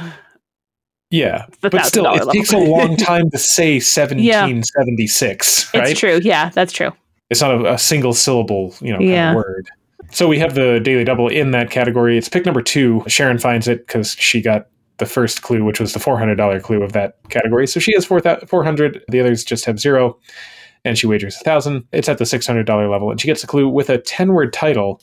yeah. 1.12 1.46
The 1.62 1.70
But 1.70 1.86
still 1.86 2.04
$1,000 2.06 2.22
it 2.28 2.32
takes 2.34 2.52
a 2.54 2.58
long 2.58 2.98
time 2.98 3.30
to 3.32 3.38
say 3.38 3.76
1776, 3.76 5.74
right? 5.74 5.90
It's 5.90 6.00
true. 6.00 6.20
Yeah, 6.22 6.50
that's 6.50 6.74
true. 6.74 6.92
It's 7.30 7.42
not 7.42 7.52
a, 7.66 7.74
a 7.74 7.78
single 7.78 8.14
syllable, 8.14 8.74
you 8.82 8.92
know, 8.92 9.00
kind 9.00 9.10
Yeah. 9.10 9.30
of 9.32 9.36
word. 9.38 9.68
So 10.12 10.28
we 10.28 10.40
have 10.40 10.56
the 10.56 10.80
daily 10.80 11.04
double 11.04 11.28
in 11.28 11.52
that 11.52 11.70
category. 11.70 12.18
It's 12.18 12.30
pick 12.30 12.46
number 12.46 12.62
two. 12.62 13.04
Sharon 13.08 13.38
finds 13.38 13.68
it 13.68 13.86
because 13.86 14.12
she 14.14 14.42
got 14.42 14.68
the 14.98 15.06
first 15.06 15.42
clue, 15.42 15.64
which 15.64 15.80
was 15.80 15.94
the 15.94 16.00
four 16.00 16.18
hundred 16.18 16.36
dollar 16.36 16.60
clue 16.60 16.82
of 16.82 16.94
that 16.94 17.18
category. 17.30 17.68
So 17.68 17.80
she 17.80 17.94
has 17.94 18.06
four 18.06 18.22
four 18.48 18.64
hundred. 18.64 19.04
The 19.10 19.20
others 19.20 19.44
just 19.44 19.66
have 19.66 19.80
zero, 19.80 20.18
and 20.86 20.98
she 20.98 21.08
wagers 21.08 21.38
a 21.40 21.44
thousand. 21.44 21.86
It's 21.92 22.10
at 22.10 22.18
the 22.18 22.26
six 22.26 22.48
hundred 22.48 22.66
dollar 22.66 22.90
level, 22.90 23.12
and 23.12 23.20
she 23.20 23.28
gets 23.28 23.44
a 23.44 23.48
clue 23.48 23.70
with 23.70 23.90
a 23.90 23.98
ten 23.98 24.34
word 24.34 24.54
title: 24.54 25.02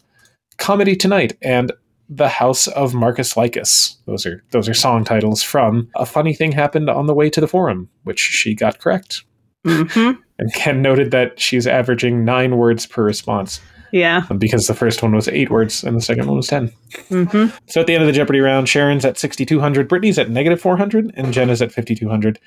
"Comedy 0.57 0.97
Tonight" 0.97 1.37
and 1.43 1.73
"The 2.09 2.29
House 2.29 2.67
of 2.69 2.95
Marcus 2.95 3.37
Lycus." 3.37 3.97
Those 4.07 4.27
are 4.27 4.43
those 4.51 4.69
are 4.69 4.75
song 4.75 5.05
titles 5.05 5.43
from 5.43 5.89
"A 5.97 6.07
Funny 6.07 6.35
Thing 6.35 6.53
Happened 6.53 6.91
on 6.91 7.07
the 7.07 7.15
Way 7.15 7.31
to 7.31 7.41
the 7.41 7.49
Forum," 7.49 7.89
which 8.05 8.21
she 8.21 8.55
got 8.55 8.81
correct. 8.81 9.23
hmm 9.65 10.13
And 10.37 10.53
Ken 10.53 10.83
noted 10.83 11.13
that 11.13 11.39
she's 11.39 11.65
averaging 11.65 12.25
nine 12.25 12.57
words 12.57 12.87
per 12.87 13.05
response 13.05 13.61
Yeah. 13.93 14.23
because 14.39 14.67
the 14.67 14.75
first 14.75 15.03
one 15.03 15.13
was 15.15 15.29
eight 15.29 15.51
words 15.51 15.85
and 15.85 15.97
the 15.97 16.01
second 16.03 16.27
one 16.27 16.37
was 16.37 16.49
10. 16.49 16.73
hmm 17.09 17.47
So 17.69 17.81
at 17.81 17.87
the 17.87 17.95
end 17.95 18.03
of 18.03 18.07
the 18.07 18.13
Jeopardy 18.13 18.41
round, 18.41 18.69
Sharon's 18.69 19.05
at 19.05 19.19
6,200, 19.19 19.89
Brittany's 19.89 20.19
at 20.19 20.31
negative 20.31 20.61
400, 20.61 21.13
and 21.17 21.33
Jen 21.33 21.51
is 21.51 21.63
at 21.63 21.73
5,200. 21.73 22.39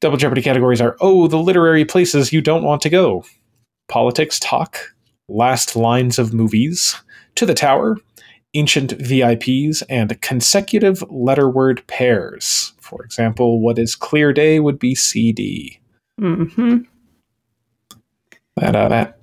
Double 0.00 0.16
Jeopardy 0.16 0.42
categories 0.42 0.80
are 0.80 0.96
Oh, 1.00 1.26
the 1.26 1.38
literary 1.38 1.84
places 1.84 2.32
you 2.32 2.40
don't 2.40 2.62
want 2.64 2.80
to 2.82 2.88
go, 2.90 3.24
Politics 3.88 4.38
Talk, 4.40 4.78
Last 5.28 5.76
Lines 5.76 6.18
of 6.18 6.32
Movies, 6.32 6.96
To 7.34 7.44
the 7.44 7.54
Tower, 7.54 7.96
Ancient 8.54 8.92
VIPs, 8.98 9.82
and 9.90 10.18
Consecutive 10.22 11.02
Letter 11.10 11.50
Word 11.50 11.86
Pairs. 11.86 12.72
For 12.80 13.04
example, 13.04 13.60
what 13.60 13.78
is 13.78 13.94
clear 13.94 14.32
day 14.32 14.60
would 14.60 14.78
be 14.78 14.94
CD. 14.94 15.80
Mm-hmm. 16.20 16.78
that 18.56 18.74
uh, 18.74 18.88
that 18.88 19.17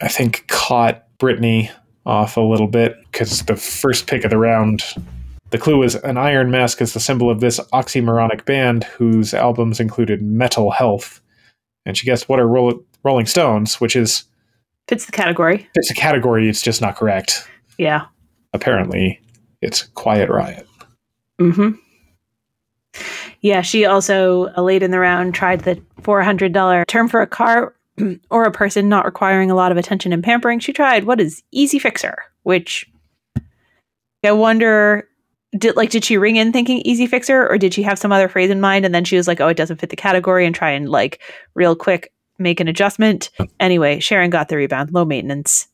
I 0.00 0.08
think 0.08 0.46
caught 0.48 1.06
Brittany 1.18 1.70
off 2.04 2.36
a 2.36 2.40
little 2.40 2.66
bit 2.68 2.96
because 3.10 3.42
the 3.42 3.56
first 3.56 4.06
pick 4.06 4.24
of 4.24 4.30
the 4.30 4.38
round, 4.38 4.84
the 5.50 5.58
clue 5.58 5.78
was 5.78 5.94
an 5.96 6.16
iron 6.16 6.50
mask 6.50 6.80
is 6.80 6.92
the 6.92 7.00
symbol 7.00 7.30
of 7.30 7.40
this 7.40 7.58
oxymoronic 7.72 8.44
band 8.44 8.84
whose 8.84 9.34
albums 9.34 9.80
included 9.80 10.22
Metal 10.22 10.70
Health, 10.70 11.20
and 11.84 11.96
she 11.96 12.06
guessed 12.06 12.28
what 12.28 12.38
are 12.40 12.48
Roll- 12.48 12.84
Rolling 13.02 13.26
Stones, 13.26 13.80
which 13.80 13.96
is 13.96 14.24
Fits 14.88 15.06
the 15.06 15.12
category. 15.12 15.68
it's 15.74 15.90
a 15.90 15.94
category. 15.94 16.48
It's 16.48 16.62
just 16.62 16.80
not 16.80 16.96
correct. 16.96 17.48
Yeah. 17.78 18.06
Apparently, 18.52 19.20
it's 19.60 19.82
Quiet 19.82 20.30
Riot. 20.30 20.66
Mm 21.40 21.54
hmm. 21.54 21.70
Yeah, 23.42 23.60
she 23.62 23.84
also 23.84 24.52
uh, 24.56 24.62
late 24.62 24.82
in 24.82 24.90
the 24.90 24.98
round 24.98 25.34
tried 25.34 25.60
the 25.60 25.80
four 26.02 26.22
hundred 26.22 26.52
dollar 26.52 26.84
term 26.86 27.08
for 27.08 27.20
a 27.20 27.26
car 27.26 27.74
or 28.30 28.44
a 28.44 28.52
person 28.52 28.88
not 28.88 29.04
requiring 29.04 29.50
a 29.50 29.54
lot 29.54 29.72
of 29.72 29.78
attention 29.78 30.12
and 30.12 30.22
pampering. 30.22 30.58
She 30.58 30.72
tried 30.72 31.04
what 31.04 31.20
is 31.20 31.42
Easy 31.50 31.78
Fixer, 31.78 32.16
which 32.42 32.86
I 34.24 34.32
wonder 34.32 35.08
did 35.56 35.76
like 35.76 35.90
did 35.90 36.04
she 36.04 36.18
ring 36.18 36.36
in 36.36 36.52
thinking 36.52 36.78
Easy 36.84 37.06
Fixer 37.06 37.48
or 37.48 37.56
did 37.58 37.72
she 37.72 37.82
have 37.82 37.98
some 37.98 38.12
other 38.12 38.28
phrase 38.28 38.50
in 38.50 38.60
mind 38.60 38.84
and 38.84 38.94
then 38.94 39.04
she 39.04 39.16
was 39.16 39.28
like, 39.28 39.40
oh, 39.40 39.48
it 39.48 39.56
doesn't 39.56 39.80
fit 39.80 39.90
the 39.90 39.96
category 39.96 40.44
and 40.46 40.54
try 40.54 40.70
and 40.70 40.88
like 40.88 41.20
real 41.54 41.76
quick 41.76 42.12
make 42.38 42.60
an 42.60 42.68
adjustment. 42.68 43.30
Anyway, 43.60 44.00
Sharon 44.00 44.30
got 44.30 44.48
the 44.48 44.56
rebound, 44.56 44.92
low 44.92 45.04
maintenance. 45.04 45.68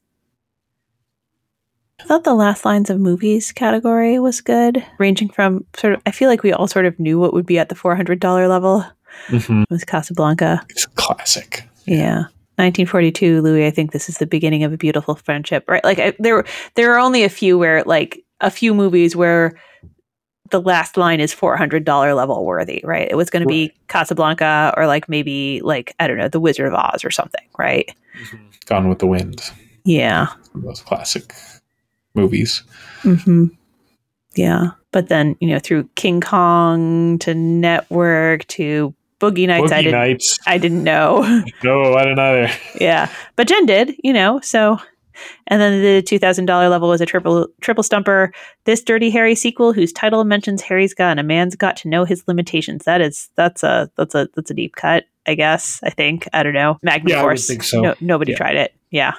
I 2.01 2.05
thought 2.05 2.25
the 2.25 2.35
last 2.35 2.65
lines 2.65 2.91
of 2.91 2.99
movies 2.99 3.53
category 3.53 4.19
was 4.19 4.41
good, 4.41 4.85
ranging 4.99 5.29
from 5.29 5.65
sort 5.77 5.95
of. 5.95 6.03
I 6.05 6.11
feel 6.11 6.29
like 6.29 6.43
we 6.43 6.53
all 6.53 6.67
sort 6.67 6.85
of 6.85 6.99
knew 6.99 7.21
what 7.21 7.33
would 7.33 7.47
be 7.47 7.61
at 7.61 7.69
the 7.69 7.77
four 7.77 7.95
hundred 7.95 8.19
dollar 8.19 8.49
level. 8.49 8.85
Hmm 9.29 9.63
It 9.63 9.71
was 9.71 9.85
Casablanca. 9.85 10.63
It's 10.69 10.87
classic. 10.87 11.69
Yeah. 11.87 12.25
1942, 12.57 13.41
Louis. 13.41 13.67
I 13.67 13.71
think 13.71 13.93
this 13.93 14.09
is 14.09 14.19
the 14.19 14.27
beginning 14.27 14.63
of 14.63 14.73
a 14.73 14.77
beautiful 14.77 15.15
friendship, 15.15 15.65
right? 15.69 15.83
Like 15.85 15.99
I, 15.99 16.15
there, 16.19 16.45
there 16.75 16.93
are 16.95 16.99
only 16.99 17.25
a 17.25 17.29
few 17.29 17.59
where, 17.59 17.83
like, 17.85 18.23
a 18.41 18.51
few 18.51 18.75
movies 18.75 19.17
where 19.17 19.59
the 20.51 20.61
last 20.61 20.97
line 20.99 21.19
is 21.19 21.33
four 21.33 21.57
hundred 21.57 21.85
dollar 21.85 22.13
level 22.15 22.45
worthy, 22.45 22.81
right? 22.85 23.09
It 23.11 23.15
was 23.17 23.31
going 23.31 23.41
to 23.43 23.49
be 23.49 23.73
Casablanca 23.89 24.75
or 24.77 24.87
like 24.87 25.09
maybe 25.09 25.61
like 25.63 25.95
I 25.99 26.07
don't 26.07 26.19
know, 26.19 26.29
The 26.29 26.41
Wizard 26.41 26.67
of 26.67 26.75
Oz 26.75 27.05
or 27.05 27.11
something, 27.11 27.45
right? 27.59 27.91
Gone 28.67 28.89
with 28.89 28.99
the 28.99 29.07
Wind. 29.07 29.51
Yeah. 29.85 30.29
Those 30.55 30.83
classic 30.83 31.35
movies. 32.15 32.63
hmm 33.03 33.47
Yeah. 34.35 34.73
But 34.91 35.09
then, 35.09 35.37
you 35.41 35.49
know, 35.49 35.59
through 35.59 35.89
King 35.95 36.21
Kong 36.21 37.19
to 37.21 37.35
Network 37.35 38.47
to 38.49 38.95
Boogie 39.23 39.47
Nights, 39.47 39.73
I 39.73 39.83
didn't 39.83 39.93
Nights. 40.01 40.39
I 40.47 40.59
didn't 40.59 40.83
know. 40.85 41.23
No, 41.65 41.95
I 41.95 42.03
didn't 42.03 42.19
either. 42.19 42.51
yeah. 42.81 43.09
But 43.37 43.47
Jen 43.49 43.65
did, 43.67 43.95
you 44.03 44.13
know, 44.13 44.41
so 44.41 44.79
and 45.47 45.61
then 45.61 45.81
the 45.83 46.03
two 46.03 46.19
thousand 46.19 46.47
dollar 46.47 46.69
level 46.69 46.89
was 46.89 47.01
a 47.01 47.07
triple 47.07 47.47
triple 47.61 47.85
stumper. 47.85 48.33
This 48.65 48.83
Dirty 48.83 49.11
Harry 49.11 49.35
sequel, 49.35 49.73
whose 49.73 49.93
title 49.93 50.25
mentions 50.25 50.63
Harry's 50.63 50.93
gun, 50.95 51.19
a 51.19 51.23
man's 51.23 51.55
got 51.55 51.77
to 51.79 51.89
know 51.89 52.05
his 52.05 52.25
limitations. 52.27 52.85
That 52.85 53.01
is 53.01 53.29
that's 53.37 53.63
a 53.63 53.91
that's 53.97 54.15
a 54.15 54.29
that's 54.35 54.51
a 54.51 54.55
deep 54.55 54.75
cut, 54.75 55.05
I 55.27 55.35
guess. 55.35 55.79
I 55.85 55.91
think. 55.91 56.27
I 56.33 56.43
don't 56.43 56.55
know. 56.55 56.79
Magna 56.83 57.11
Yeah, 57.11 57.25
I 57.25 57.37
think 57.37 57.63
so. 57.63 57.81
No, 57.81 57.95
nobody 58.01 58.33
Yeah. 58.33 58.39
tried 58.39 58.57
it. 58.57 58.75
Yeah. 58.91 59.15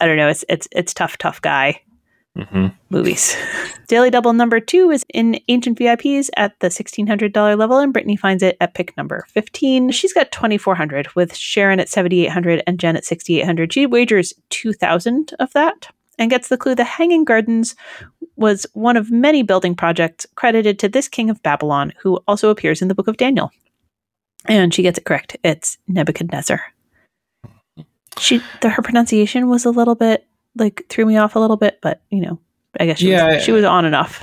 I 0.00 0.06
don't 0.06 0.16
know. 0.16 0.28
It's 0.28 0.44
it's 0.48 0.66
it's 0.72 0.94
tough, 0.94 1.18
tough 1.18 1.42
guy 1.42 1.80
hmm 2.36 2.68
movies. 2.90 3.36
Daily 3.88 4.10
Double 4.10 4.32
number 4.32 4.60
two 4.60 4.90
is 4.90 5.04
in 5.12 5.40
Ancient 5.48 5.78
VIPs 5.78 6.30
at 6.36 6.58
the 6.60 6.68
$1,600 6.68 7.58
level, 7.58 7.78
and 7.78 7.92
Brittany 7.92 8.16
finds 8.16 8.42
it 8.42 8.56
at 8.60 8.74
pick 8.74 8.96
number 8.96 9.26
15. 9.30 9.90
She's 9.90 10.12
got 10.12 10.32
2,400 10.32 11.14
with 11.14 11.34
Sharon 11.36 11.80
at 11.80 11.88
7,800 11.88 12.62
and 12.66 12.78
Jen 12.78 12.96
at 12.96 13.04
6,800. 13.04 13.72
She 13.72 13.86
wagers 13.86 14.32
2,000 14.50 15.34
of 15.40 15.52
that 15.52 15.88
and 16.18 16.30
gets 16.30 16.48
the 16.48 16.56
clue 16.56 16.74
the 16.74 16.84
Hanging 16.84 17.24
Gardens 17.24 17.74
was 18.36 18.66
one 18.72 18.96
of 18.96 19.10
many 19.10 19.42
building 19.42 19.74
projects 19.74 20.26
credited 20.34 20.78
to 20.78 20.88
this 20.88 21.08
king 21.08 21.30
of 21.30 21.42
Babylon, 21.42 21.92
who 22.00 22.16
also 22.26 22.50
appears 22.50 22.82
in 22.82 22.88
the 22.88 22.94
book 22.94 23.08
of 23.08 23.16
Daniel. 23.16 23.50
And 24.46 24.72
she 24.74 24.82
gets 24.82 24.98
it 24.98 25.04
correct. 25.04 25.36
It's 25.44 25.78
Nebuchadnezzar. 25.86 26.60
She 28.18 28.42
the, 28.60 28.70
her 28.70 28.82
pronunciation 28.82 29.48
was 29.48 29.64
a 29.64 29.70
little 29.70 29.94
bit 29.94 30.26
like 30.56 30.84
threw 30.88 31.06
me 31.06 31.16
off 31.16 31.36
a 31.36 31.38
little 31.38 31.56
bit, 31.56 31.78
but 31.82 32.02
you 32.10 32.20
know, 32.20 32.38
I 32.78 32.86
guess 32.86 32.98
she 32.98 33.10
Yeah, 33.10 33.34
was, 33.34 33.44
she 33.44 33.52
was 33.52 33.64
on 33.64 33.84
enough. 33.84 34.22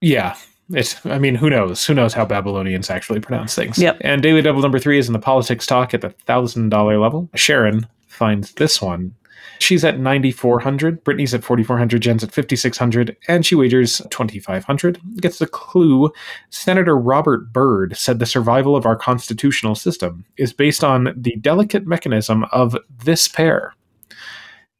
Yeah. 0.00 0.36
It's, 0.70 1.04
I 1.04 1.18
mean, 1.18 1.34
who 1.34 1.50
knows? 1.50 1.84
Who 1.84 1.92
knows 1.94 2.14
how 2.14 2.24
Babylonians 2.24 2.88
actually 2.88 3.20
pronounce 3.20 3.54
things? 3.54 3.78
Yep. 3.78 3.98
And 4.00 4.22
Daily 4.22 4.40
Double 4.40 4.62
number 4.62 4.78
three 4.78 4.98
is 4.98 5.08
in 5.08 5.12
the 5.12 5.18
politics 5.18 5.66
talk 5.66 5.92
at 5.92 6.00
the 6.00 6.10
thousand 6.10 6.70
dollar 6.70 6.98
level. 6.98 7.28
Sharon 7.34 7.86
finds 8.06 8.52
this 8.52 8.80
one. 8.80 9.14
She's 9.60 9.84
at 9.84 9.98
9,400. 9.98 11.04
Brittany's 11.04 11.32
at 11.32 11.44
4,400. 11.44 12.00
Jen's 12.02 12.24
at 12.24 12.32
5,600. 12.32 13.16
And 13.28 13.46
she 13.46 13.54
wagers 13.54 14.02
2,500. 14.10 15.00
Gets 15.20 15.38
the 15.38 15.46
clue. 15.46 16.10
Senator 16.50 16.96
Robert 16.96 17.52
Byrd 17.52 17.96
said 17.96 18.18
the 18.18 18.26
survival 18.26 18.74
of 18.74 18.84
our 18.84 18.96
constitutional 18.96 19.74
system 19.74 20.24
is 20.36 20.52
based 20.52 20.82
on 20.82 21.14
the 21.16 21.36
delicate 21.36 21.86
mechanism 21.86 22.44
of 22.52 22.76
this 23.04 23.28
pair. 23.28 23.74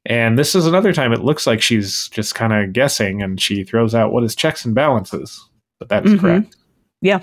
And 0.06 0.38
this 0.38 0.54
is 0.54 0.66
another 0.66 0.92
time 0.92 1.12
it 1.12 1.24
looks 1.24 1.46
like 1.46 1.62
she's 1.62 2.08
just 2.08 2.34
kind 2.34 2.52
of 2.52 2.72
guessing 2.72 3.22
and 3.22 3.40
she 3.40 3.64
throws 3.64 3.94
out 3.94 4.12
what 4.12 4.24
is 4.24 4.34
checks 4.34 4.64
and 4.64 4.74
balances. 4.74 5.42
But 5.78 5.88
that 5.88 6.04
is 6.06 6.12
Mhm. 6.14 6.20
correct. 6.20 6.56
Yeah. 7.00 7.20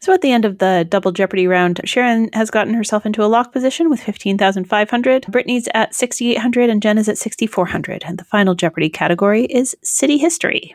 So 0.00 0.14
at 0.14 0.22
the 0.22 0.32
end 0.32 0.46
of 0.46 0.56
the 0.58 0.86
double 0.88 1.12
Jeopardy 1.12 1.46
round, 1.46 1.82
Sharon 1.84 2.30
has 2.32 2.50
gotten 2.50 2.72
herself 2.72 3.04
into 3.04 3.22
a 3.22 3.26
lock 3.28 3.52
position 3.52 3.90
with 3.90 4.00
15,500. 4.00 5.26
Brittany's 5.28 5.68
at 5.74 5.94
6,800 5.94 6.70
and 6.70 6.80
Jen 6.82 6.96
is 6.96 7.10
at 7.10 7.18
6,400. 7.18 8.02
And 8.06 8.18
the 8.18 8.24
final 8.24 8.54
Jeopardy 8.54 8.88
category 8.88 9.44
is 9.44 9.76
city 9.82 10.16
history. 10.16 10.74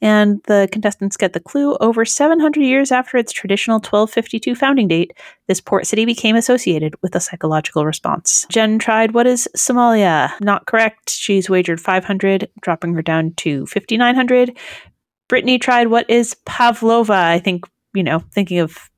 And 0.00 0.40
the 0.44 0.68
contestants 0.70 1.16
get 1.16 1.32
the 1.32 1.40
clue 1.40 1.76
over 1.78 2.04
700 2.04 2.60
years 2.60 2.92
after 2.92 3.16
its 3.16 3.32
traditional 3.32 3.76
1252 3.76 4.54
founding 4.54 4.88
date, 4.88 5.12
this 5.46 5.60
port 5.60 5.86
city 5.86 6.04
became 6.04 6.36
associated 6.36 6.94
with 7.02 7.14
a 7.14 7.20
psychological 7.20 7.84
response. 7.84 8.46
Jen 8.50 8.78
tried 8.78 9.12
what 9.12 9.26
is 9.26 9.48
Somalia? 9.56 10.32
Not 10.40 10.66
correct. 10.66 11.10
She's 11.10 11.50
wagered 11.50 11.80
500, 11.80 12.48
dropping 12.60 12.94
her 12.94 13.02
down 13.02 13.32
to 13.38 13.66
5,900. 13.66 14.56
Brittany 15.28 15.58
tried 15.58 15.88
what 15.88 16.08
is 16.08 16.34
Pavlova? 16.46 17.12
I 17.14 17.38
think, 17.38 17.66
you 17.94 18.02
know, 18.02 18.20
thinking 18.32 18.60
of 18.60 18.90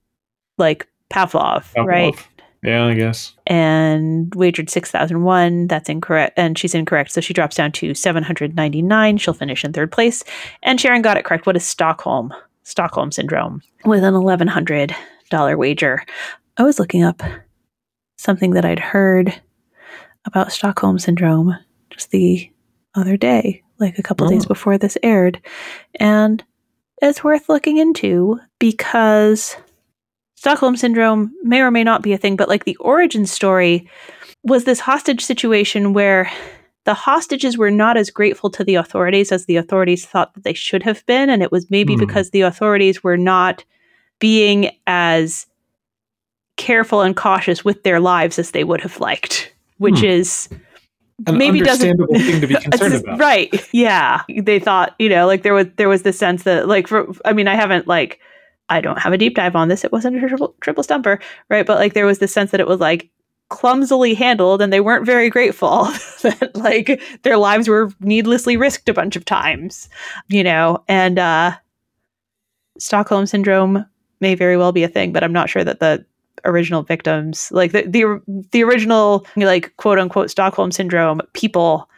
like 0.58 0.86
Pavlov, 1.10 1.66
right? 1.84 2.14
Yeah, 2.62 2.84
I 2.86 2.94
guess. 2.94 3.34
and 3.46 4.34
wagered 4.34 4.68
6001 4.68 5.66
that's 5.68 5.88
incorrect 5.88 6.34
and 6.38 6.58
she's 6.58 6.74
incorrect. 6.74 7.10
So 7.12 7.20
she 7.20 7.32
drops 7.32 7.56
down 7.56 7.72
to 7.72 7.94
799 7.94 9.16
she'll 9.18 9.32
finish 9.34 9.64
in 9.64 9.72
third 9.72 9.90
place. 9.92 10.22
And 10.62 10.78
sharon 10.80 11.00
got 11.02 11.16
it 11.16 11.24
correct. 11.24 11.46
What 11.46 11.56
is 11.56 11.64
stockholm? 11.64 12.34
Stockholm 12.62 13.10
syndrome. 13.12 13.62
With 13.86 14.04
an 14.04 14.12
$1100 14.14 15.58
wager. 15.58 16.04
I 16.58 16.62
was 16.62 16.78
looking 16.78 17.02
up 17.02 17.22
something 18.18 18.50
that 18.50 18.66
i'd 18.66 18.78
heard 18.78 19.40
about 20.26 20.52
stockholm 20.52 20.98
syndrome 20.98 21.56
just 21.88 22.10
the 22.10 22.50
other 22.94 23.16
day 23.16 23.62
like 23.78 23.98
a 23.98 24.02
couple 24.02 24.28
days 24.28 24.44
Oh. 24.44 24.48
before 24.48 24.76
this 24.76 24.98
aired. 25.02 25.40
And 25.98 26.44
it's 27.00 27.24
worth 27.24 27.48
looking 27.48 27.78
into 27.78 28.38
because 28.58 29.56
Stockholm 30.40 30.74
syndrome 30.74 31.30
may 31.42 31.60
or 31.60 31.70
may 31.70 31.84
not 31.84 32.00
be 32.00 32.14
a 32.14 32.16
thing, 32.16 32.34
but 32.34 32.48
like 32.48 32.64
the 32.64 32.76
origin 32.76 33.26
story 33.26 33.86
was 34.42 34.64
this 34.64 34.80
hostage 34.80 35.22
situation 35.22 35.92
where 35.92 36.30
the 36.86 36.94
hostages 36.94 37.58
were 37.58 37.70
not 37.70 37.98
as 37.98 38.08
grateful 38.08 38.48
to 38.48 38.64
the 38.64 38.74
authorities 38.74 39.32
as 39.32 39.44
the 39.44 39.56
authorities 39.56 40.06
thought 40.06 40.32
that 40.32 40.44
they 40.44 40.54
should 40.54 40.82
have 40.82 41.04
been. 41.04 41.28
And 41.28 41.42
it 41.42 41.52
was 41.52 41.70
maybe 41.70 41.92
Hmm. 41.92 42.00
because 42.00 42.30
the 42.30 42.40
authorities 42.40 43.04
were 43.04 43.18
not 43.18 43.62
being 44.18 44.70
as 44.86 45.44
careful 46.56 47.02
and 47.02 47.14
cautious 47.14 47.62
with 47.62 47.82
their 47.82 48.00
lives 48.00 48.38
as 48.38 48.52
they 48.52 48.64
would 48.64 48.80
have 48.80 48.98
liked, 48.98 49.52
which 49.76 49.98
Hmm. 49.98 50.06
is 50.06 50.48
An 51.26 51.36
maybe 51.36 51.60
doesn't 51.60 51.86
understandable 51.90 52.14
thing 52.18 52.40
to 52.40 52.46
be 52.46 52.54
concerned 52.70 52.94
about. 52.94 53.18
Right. 53.18 53.68
Yeah. 53.74 54.22
They 54.34 54.58
thought, 54.58 54.94
you 54.98 55.10
know, 55.10 55.26
like 55.26 55.42
there 55.42 55.52
was 55.52 55.66
there 55.76 55.90
was 55.90 56.00
this 56.00 56.18
sense 56.18 56.44
that 56.44 56.66
like 56.66 56.86
for 56.88 57.12
I 57.26 57.34
mean, 57.34 57.46
I 57.46 57.56
haven't 57.56 57.86
like 57.86 58.20
I 58.70 58.80
don't 58.80 58.98
have 58.98 59.12
a 59.12 59.18
deep 59.18 59.34
dive 59.34 59.54
on 59.56 59.68
this. 59.68 59.84
It 59.84 59.92
wasn't 59.92 60.16
a 60.16 60.28
triple, 60.28 60.54
triple 60.60 60.82
stumper, 60.82 61.18
right? 61.48 61.66
But 61.66 61.78
like 61.78 61.92
there 61.94 62.06
was 62.06 62.18
this 62.20 62.32
sense 62.32 62.50
that 62.52 62.60
it 62.60 62.66
was 62.68 62.80
like 62.80 63.10
clumsily 63.50 64.14
handled 64.14 64.62
and 64.62 64.72
they 64.72 64.80
weren't 64.80 65.04
very 65.04 65.28
grateful 65.28 65.84
that 66.22 66.52
like 66.54 67.02
their 67.24 67.36
lives 67.36 67.68
were 67.68 67.90
needlessly 68.00 68.56
risked 68.56 68.88
a 68.88 68.94
bunch 68.94 69.16
of 69.16 69.24
times, 69.24 69.88
you 70.28 70.42
know, 70.44 70.82
and 70.88 71.18
uh 71.18 71.52
Stockholm 72.78 73.26
syndrome 73.26 73.84
may 74.20 74.34
very 74.34 74.56
well 74.56 74.72
be 74.72 74.84
a 74.84 74.88
thing, 74.88 75.12
but 75.12 75.24
I'm 75.24 75.32
not 75.32 75.50
sure 75.50 75.64
that 75.64 75.80
the 75.80 76.04
original 76.44 76.82
victims, 76.82 77.50
like 77.52 77.72
the 77.72 77.82
the, 77.82 78.44
the 78.52 78.62
original 78.62 79.26
like 79.36 79.76
quote 79.76 79.98
unquote 79.98 80.30
Stockholm 80.30 80.70
syndrome 80.70 81.20
people 81.34 81.88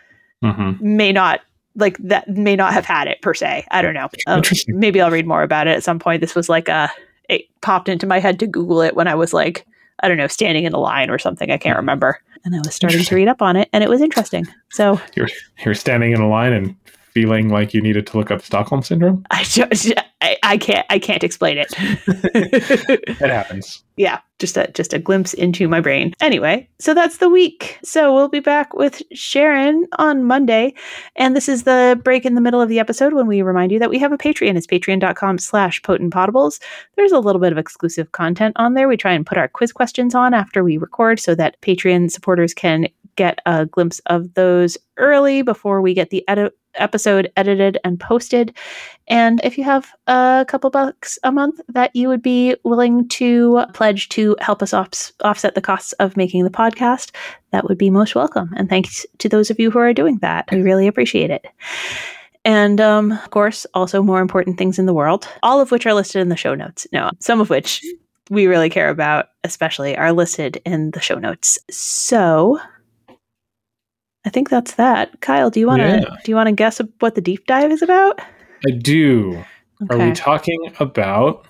Mhm. 0.43 0.81
may 0.81 1.13
not 1.13 1.41
like 1.77 1.97
that 1.99 2.29
may 2.29 2.57
not 2.57 2.73
have 2.73 2.85
had 2.85 3.09
it 3.09 3.21
per 3.23 3.35
se. 3.35 3.67
I 3.71 3.83
don't 3.83 3.95
know. 3.95 4.09
Um, 4.27 4.43
maybe 4.69 5.01
I'll 5.01 5.11
read 5.11 5.27
more 5.27 5.43
about 5.43 5.67
it 5.67 5.77
at 5.77 5.83
some 5.83 5.99
point. 5.99 6.21
This 6.21 6.35
was 6.35 6.49
like 6.49 6.69
a 6.69 6.91
it 7.29 7.43
popped 7.61 7.89
into 7.89 8.07
my 8.07 8.19
head 8.19 8.39
to 8.41 8.47
Google 8.47 8.83
it 8.83 8.95
when 8.95 9.09
I 9.09 9.15
was 9.15 9.33
like 9.33 9.67
I 10.01 10.09
don't 10.09 10.17
know 10.17 10.27
standing 10.27 10.65
in 10.65 10.73
a 10.73 10.79
line 10.79 11.11
or 11.11 11.19
something. 11.19 11.51
I 11.51 11.57
can't 11.57 11.77
remember. 11.77 12.21
And 12.45 12.55
I 12.57 12.59
was 12.59 12.75
starting 12.75 13.05
to 13.05 13.15
read 13.15 13.29
up 13.29 13.41
on 13.41 13.57
it, 13.57 13.69
and 13.73 13.85
it 13.85 13.91
was 13.91 14.01
interesting. 14.01 14.47
So 14.71 15.01
You're 15.15 15.29
You're 15.65 15.75
standing 15.75 16.13
in 16.13 16.21
a 16.21 16.29
line 16.29 16.53
and 16.53 16.77
feeling 17.13 17.49
like 17.49 17.75
you 17.75 17.81
needed 17.81 18.07
to 18.09 18.19
look 18.19 18.31
up 18.31 18.43
Stockholm 18.43 18.83
syndrome. 18.83 19.25
I 19.31 19.45
just 19.45 19.93
I, 20.21 20.37
I 20.43 20.57
can't 20.59 20.87
I 20.91 20.99
can't 20.99 21.25
explain 21.25 21.59
it. 21.59 21.73
It 23.23 23.31
happens. 23.31 23.83
yeah, 23.97 24.21
just 24.39 24.57
a 24.57 24.69
just 24.73 24.93
a 24.93 24.99
glimpse 24.99 25.35
into 25.35 25.69
my 25.69 25.81
brain. 25.81 26.15
Anyway, 26.21 26.69
so 26.79 26.95
that's 26.95 27.19
the 27.19 27.29
week. 27.29 27.79
So 27.85 28.15
we'll 28.15 28.29
be 28.29 28.41
back 28.41 28.75
with 28.75 29.03
Sharon 29.13 29.87
on 29.99 30.25
Monday. 30.25 30.75
And 31.17 31.37
this 31.37 31.49
is 31.49 31.63
the 31.65 32.01
break 32.03 32.25
in 32.25 32.35
the 32.35 32.41
middle 32.41 32.61
of 32.61 32.69
the 32.69 32.79
episode 32.79 33.13
when 33.13 33.27
we 33.27 33.43
remind 33.43 33.73
you 33.73 33.79
that 33.79 33.91
we 33.91 33.99
have 33.99 34.13
a 34.13 34.19
Patreon. 34.19 34.57
It's 34.57 34.67
patreon.com 34.67 35.39
slash 35.39 35.83
Potent 35.83 36.13
potentpodables. 36.13 36.61
There's 36.97 37.13
a 37.13 37.21
little 37.21 37.41
bit 37.41 37.53
of 37.53 37.59
exclusive 37.59 38.13
content 38.13 38.55
on 38.57 38.75
there. 38.75 38.89
We 38.89 38.97
try 38.97 39.13
and 39.13 39.27
put 39.27 39.39
our 39.39 39.49
quiz 39.49 39.73
questions 39.73 40.15
on 40.15 40.35
after 40.35 40.65
we 40.65 40.79
record 40.79 41.21
so 41.21 41.35
that 41.35 41.61
Patreon 41.61 42.11
supporters 42.11 42.55
can 42.55 42.89
get 43.17 43.39
a 43.47 43.67
glimpse 43.67 44.01
of 44.07 44.35
those 44.35 44.79
early 44.97 45.43
before 45.43 45.81
we 45.81 45.95
get 45.95 46.11
the 46.11 46.27
edit 46.29 46.57
episode 46.77 47.31
edited 47.37 47.79
and 47.85 48.01
posted. 48.01 48.57
And 49.09 49.41
if 49.45 49.59
you 49.59 49.65
have 49.65 49.93
a 50.07 50.45
couple 50.49 50.71
bucks 50.71 51.19
a 51.23 51.33
month 51.33 51.61
that 51.69 51.95
you 51.95 52.09
would 52.09 52.23
be 52.23 52.57
willing 52.65 53.09
to 53.09 53.65
pledge 53.75 54.09
to 54.11 54.37
help 54.41 54.63
us 54.63 54.73
off- 54.73 55.13
offset 55.23 55.55
the 55.55 55.61
costs 55.61 55.93
of 55.95 56.17
making 56.17 56.45
the 56.45 56.51
podcast, 56.51 57.11
that 57.51 57.69
would 57.69 57.79
be 57.79 57.91
most 57.91 58.15
welcome. 58.15 58.51
And 58.57 58.69
thanks 58.69 59.05
to 59.19 59.29
those 59.29 59.51
of 59.51 59.59
you 59.59 59.71
who 59.71 59.79
are 59.79 59.93
doing 59.93 60.19
that. 60.19 60.51
We 60.51 60.63
really 60.63 60.87
appreciate 60.87 61.31
it. 61.31 61.47
And 62.45 62.81
um, 62.81 63.13
of 63.13 63.31
course, 63.31 63.67
also 63.75 64.03
more 64.03 64.21
important 64.21 64.59
things 64.59 64.79
in 64.79 64.87
the 64.87 64.95
world, 64.95 65.29
all 65.43 65.61
of 65.61 65.71
which 65.71 65.87
are 65.87 65.95
listed 65.95 66.23
in 66.23 66.29
the 66.29 66.37
show 66.37 66.55
notes. 66.55 66.87
No, 66.93 67.11
some 67.21 67.41
of 67.41 67.51
which 67.51 67.85
we 68.31 68.47
really 68.47 68.71
care 68.71 68.89
about, 68.89 69.27
especially, 69.45 69.97
are 69.97 70.13
listed 70.13 70.61
in 70.65 70.91
the 70.91 71.01
show 71.01 71.17
notes. 71.17 71.59
So 71.71 72.59
I 74.25 74.31
think 74.31 74.49
that's 74.51 74.75
that. 74.75 75.21
Kyle, 75.21 75.51
do 75.51 75.59
you 75.61 75.67
want 75.67 75.83
to 75.83 75.89
Yeah. 75.89 76.17
do 76.25 76.31
you 76.31 76.37
want 76.37 76.47
to 76.49 76.53
guess 76.53 76.81
what 77.01 77.15
the 77.15 77.21
deep 77.21 77.47
dive 77.47 77.71
is 77.73 77.83
about? 77.83 78.21
I 78.67 78.71
do. 78.71 79.45
Are 79.91 79.99
we 79.99 80.13
talking 80.13 80.73
about 80.79 81.45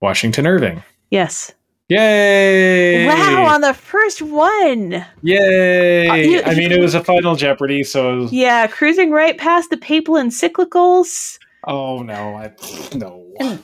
Washington 0.00 0.46
Irving? 0.46 0.82
yes. 1.10 1.52
Yay! 1.88 3.06
Wow, 3.06 3.44
on 3.46 3.60
the 3.60 3.72
first 3.72 4.20
one. 4.20 5.04
Yay! 5.22 6.08
Uh, 6.08 6.14
you- 6.14 6.42
I 6.44 6.54
mean, 6.56 6.72
it 6.72 6.80
was 6.80 6.94
a 6.96 7.04
Final 7.04 7.36
Jeopardy, 7.36 7.84
so 7.84 8.26
Yeah, 8.32 8.66
cruising 8.66 9.12
right 9.12 9.38
past 9.38 9.70
the 9.70 9.76
papal 9.76 10.14
encyclicals. 10.16 11.38
Oh 11.66 12.02
no, 12.02 12.34
I 12.36 12.52
no. 12.96 13.22
I 13.40 13.58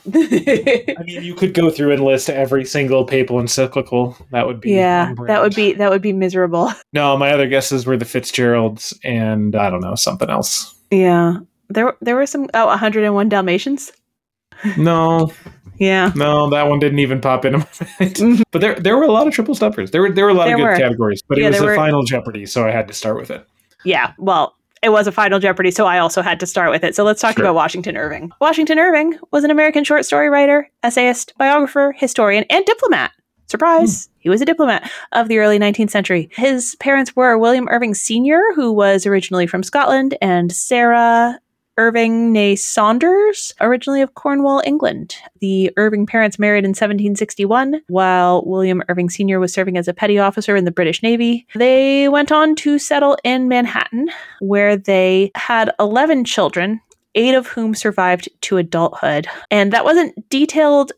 mean, 1.03 1.23
you 1.23 1.33
could 1.35 1.53
go 1.53 1.69
through 1.69 1.91
and 1.93 2.03
list 2.03 2.29
every 2.29 2.65
single 2.65 3.05
papal 3.05 3.39
encyclical. 3.39 4.15
That 4.31 4.45
would 4.45 4.61
be 4.61 4.71
yeah, 4.71 5.13
that 5.27 5.41
would 5.41 5.55
be 5.55 5.73
that 5.73 5.89
would 5.89 6.01
be 6.01 6.13
miserable. 6.13 6.71
No, 6.93 7.17
my 7.17 7.31
other 7.31 7.47
guesses 7.47 7.85
were 7.87 7.97
the 7.97 8.05
Fitzgeralds 8.05 8.97
and 9.03 9.55
I 9.55 9.69
don't 9.71 9.81
know 9.81 9.95
something 9.95 10.29
else. 10.29 10.75
Yeah. 10.91 11.37
There 11.69 11.95
there 12.01 12.15
were 12.15 12.27
some 12.27 12.49
oh 12.53 12.67
101 12.67 13.29
Dalmatians. 13.29 13.91
No, 14.77 15.31
Yeah. 15.79 16.11
no, 16.15 16.49
that 16.51 16.67
one 16.69 16.79
didn't 16.79 16.99
even 16.99 17.19
pop 17.19 17.43
into 17.45 17.57
my 17.57 17.65
mind. 17.99 18.15
Mhm. 18.15 18.43
But 18.51 18.61
there, 18.61 18.75
there 18.75 18.95
were 18.95 19.03
a 19.03 19.11
lot 19.11 19.27
of 19.27 19.33
triple 19.33 19.55
stumpers. 19.55 19.89
There 19.91 20.01
were, 20.01 20.11
there 20.11 20.25
were 20.25 20.31
a 20.31 20.35
lot 20.35 20.45
There 20.45 20.53
of 20.55 20.59
good 20.59 20.67
were. 20.67 20.77
categories. 20.77 21.21
But 21.27 21.39
Yeah, 21.39 21.47
it 21.47 21.49
was 21.49 21.59
the 21.59 21.65
were- 21.65 21.75
final 21.75 22.03
Jeopardy, 22.03 22.45
so 22.45 22.65
I 22.65 22.71
had 22.71 22.87
to 22.87 22.93
start 22.93 23.17
with 23.17 23.31
it. 23.31 23.45
Yeah. 23.83 24.13
Well, 24.19 24.55
it 24.83 24.89
was 24.89 25.07
a 25.07 25.11
final 25.11 25.39
Jeopardy, 25.39 25.71
so 25.71 25.85
I 25.85 25.99
also 25.99 26.21
had 26.21 26.39
to 26.41 26.45
start 26.45 26.69
with 26.71 26.83
it. 26.83 26.95
So 26.95 27.03
let's 27.03 27.21
talk 27.21 27.35
Sure. 27.35 27.45
about 27.45 27.55
Washington 27.55 27.97
Irving. 27.97 28.31
Washington 28.41 28.77
Irving 28.79 29.17
was 29.31 29.43
an 29.43 29.51
American 29.51 29.83
short 29.83 30.05
story 30.05 30.29
writer, 30.29 30.69
essayist, 30.83 31.33
biographer, 31.37 31.93
historian, 31.97 32.45
and 32.49 32.65
diplomat. 32.65 33.11
Surprise! 33.47 34.05
Hmm. 34.07 34.11
He 34.19 34.29
was 34.29 34.41
a 34.41 34.45
diplomat 34.45 34.89
of 35.11 35.27
the 35.27 35.37
early 35.39 35.59
19th 35.59 35.89
century. 35.91 36.29
His 36.33 36.75
parents 36.79 37.15
were 37.15 37.37
William 37.37 37.67
Irving 37.69 37.93
Sr., 37.93 38.41
who 38.55 38.71
was 38.71 39.05
originally 39.05 39.47
from 39.47 39.63
Scotland, 39.63 40.17
and 40.21 40.51
Sarah 40.51 41.39
Irving 41.77 42.33
née 42.33 42.57
Saunders, 42.57 43.51
originally 43.59 44.01
of 44.01 44.13
Cornwall, 44.13 44.61
England. 44.65 45.15
The 45.41 45.71
Irving 45.75 46.05
parents 46.05 46.37
married 46.37 46.65
in 46.65 46.69
1761 46.69 47.81
while 47.87 48.43
William 48.45 48.83
Irving 48.89 49.09
Sr. 49.09 49.39
was 49.39 49.53
serving 49.53 49.77
as 49.77 49.87
a 49.87 49.93
petty 49.93 50.19
officer 50.19 50.55
in 50.55 50.65
the 50.65 50.71
British 50.71 51.01
Navy. 51.01 51.47
They 51.55 52.09
went 52.09 52.31
on 52.31 52.55
to 52.57 52.77
settle 52.77 53.17
in 53.23 53.47
Manhattan, 53.47 54.09
where 54.39 54.77
they 54.77 55.31
had 55.35 55.71
11 55.79 56.25
children, 56.25 56.79
eight 57.15 57.33
of 57.33 57.47
whom 57.47 57.73
survived 57.73 58.29
to 58.41 58.57
adulthood. 58.57 59.27
And 59.49 59.73
that 59.73 59.85
wasn't 59.85 60.29
detailed 60.29 60.91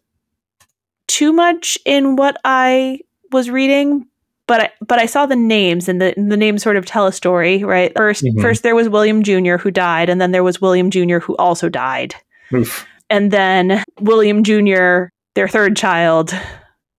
too 1.08 1.32
much 1.32 1.78
in 1.86 2.16
what 2.16 2.38
I 2.44 3.00
was 3.32 3.50
reading, 3.50 4.08
but 4.48 4.62
I, 4.62 4.70
but 4.82 5.00
I 5.00 5.06
saw 5.06 5.26
the 5.26 5.36
names 5.36 5.88
and 5.90 6.02
the 6.02 6.14
the 6.16 6.38
names 6.38 6.64
sort 6.64 6.76
of 6.78 6.86
tell 6.86 7.08
a 7.08 7.12
story, 7.14 7.64
right? 7.64 7.94
1st 7.96 8.24
Mhm. 8.24 8.42
first 8.42 8.64
there 8.64 8.76
was 8.76 8.90
William 8.90 9.24
Jr. 9.24 9.58
who 9.58 9.72
died, 9.72 10.10
and 10.10 10.20
then 10.22 10.32
there 10.32 10.44
was 10.44 10.62
William 10.62 10.90
Jr. 10.92 11.20
who 11.20 11.36
also 11.38 11.70
died, 11.70 12.16
Oof. 12.54 12.86
and 13.10 13.32
then 13.32 13.84
William 14.02 14.44
Jr. 14.44 15.08
their 15.36 15.48
third 15.48 15.76
child 15.76 16.34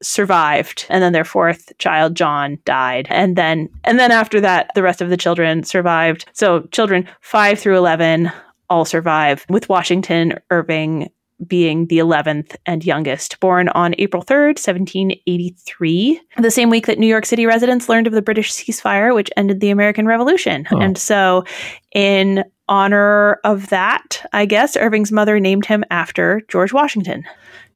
survived 0.02 0.84
and 0.90 1.02
then 1.02 1.12
their 1.14 1.24
fourth 1.24 1.72
child 1.78 2.14
John 2.14 2.58
died 2.66 3.06
and 3.10 3.34
then 3.34 3.68
and 3.84 3.98
then 3.98 4.10
after 4.12 4.40
that 4.42 4.70
the 4.74 4.82
rest 4.82 5.00
of 5.00 5.08
the 5.08 5.16
children 5.16 5.62
survived 5.64 6.26
so 6.34 6.62
children 6.70 7.08
5 7.22 7.58
through 7.58 7.78
11 7.78 8.30
all 8.68 8.84
survive 8.84 9.46
with 9.48 9.70
Washington 9.70 10.34
Irving 10.50 11.08
being 11.46 11.86
the 11.86 11.98
11th 11.98 12.56
and 12.64 12.84
youngest, 12.84 13.38
born 13.40 13.68
on 13.70 13.94
April 13.98 14.22
3rd, 14.22 14.58
1783, 14.58 16.20
the 16.38 16.50
same 16.50 16.70
week 16.70 16.86
that 16.86 16.98
New 16.98 17.06
York 17.06 17.26
City 17.26 17.46
residents 17.46 17.88
learned 17.88 18.06
of 18.06 18.12
the 18.12 18.22
British 18.22 18.52
ceasefire, 18.52 19.14
which 19.14 19.30
ended 19.36 19.60
the 19.60 19.70
American 19.70 20.06
Revolution. 20.06 20.66
Oh. 20.70 20.78
And 20.78 20.96
so, 20.96 21.44
in 21.92 22.44
honor 22.68 23.40
of 23.44 23.68
that, 23.68 24.26
I 24.32 24.46
guess 24.46 24.76
Irving's 24.76 25.12
mother 25.12 25.38
named 25.38 25.66
him 25.66 25.84
after 25.90 26.42
George 26.48 26.72
Washington. 26.72 27.24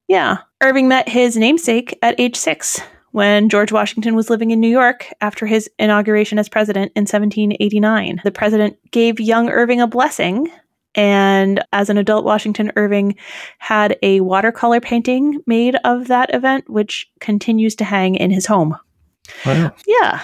Yeah. 0.08 0.38
Irving 0.62 0.88
met 0.88 1.08
his 1.08 1.36
namesake 1.36 1.98
at 2.02 2.18
age 2.18 2.36
six 2.36 2.80
when 3.12 3.48
George 3.48 3.72
Washington 3.72 4.14
was 4.14 4.30
living 4.30 4.50
in 4.50 4.61
New 4.61 4.68
York 4.68 5.06
after 5.20 5.46
his 5.46 5.68
inauguration 5.78 6.38
as 6.38 6.48
president 6.48 6.92
in 6.94 7.02
1789. 7.02 8.20
The 8.24 8.30
president 8.30 8.76
gave 8.90 9.20
young 9.20 9.48
Irving 9.48 9.80
a 9.80 9.86
blessing 9.86 10.50
and 10.95 11.62
as 11.72 11.88
an 11.88 11.99
adult, 11.99 12.24
Washington 12.24 12.72
Irving 12.76 13.14
had 13.59 13.97
a 14.03 14.20
watercolor 14.20 14.80
painting 14.80 15.41
made 15.47 15.76
of 15.84 16.09
that 16.09 16.34
event, 16.34 16.68
which 16.68 17.09
continues 17.20 17.74
to 17.76 17.84
hang 17.84 18.16
in 18.16 18.30
his 18.30 18.47
home. 18.47 18.76
Wow. 19.47 19.72
Yeah. 19.86 20.20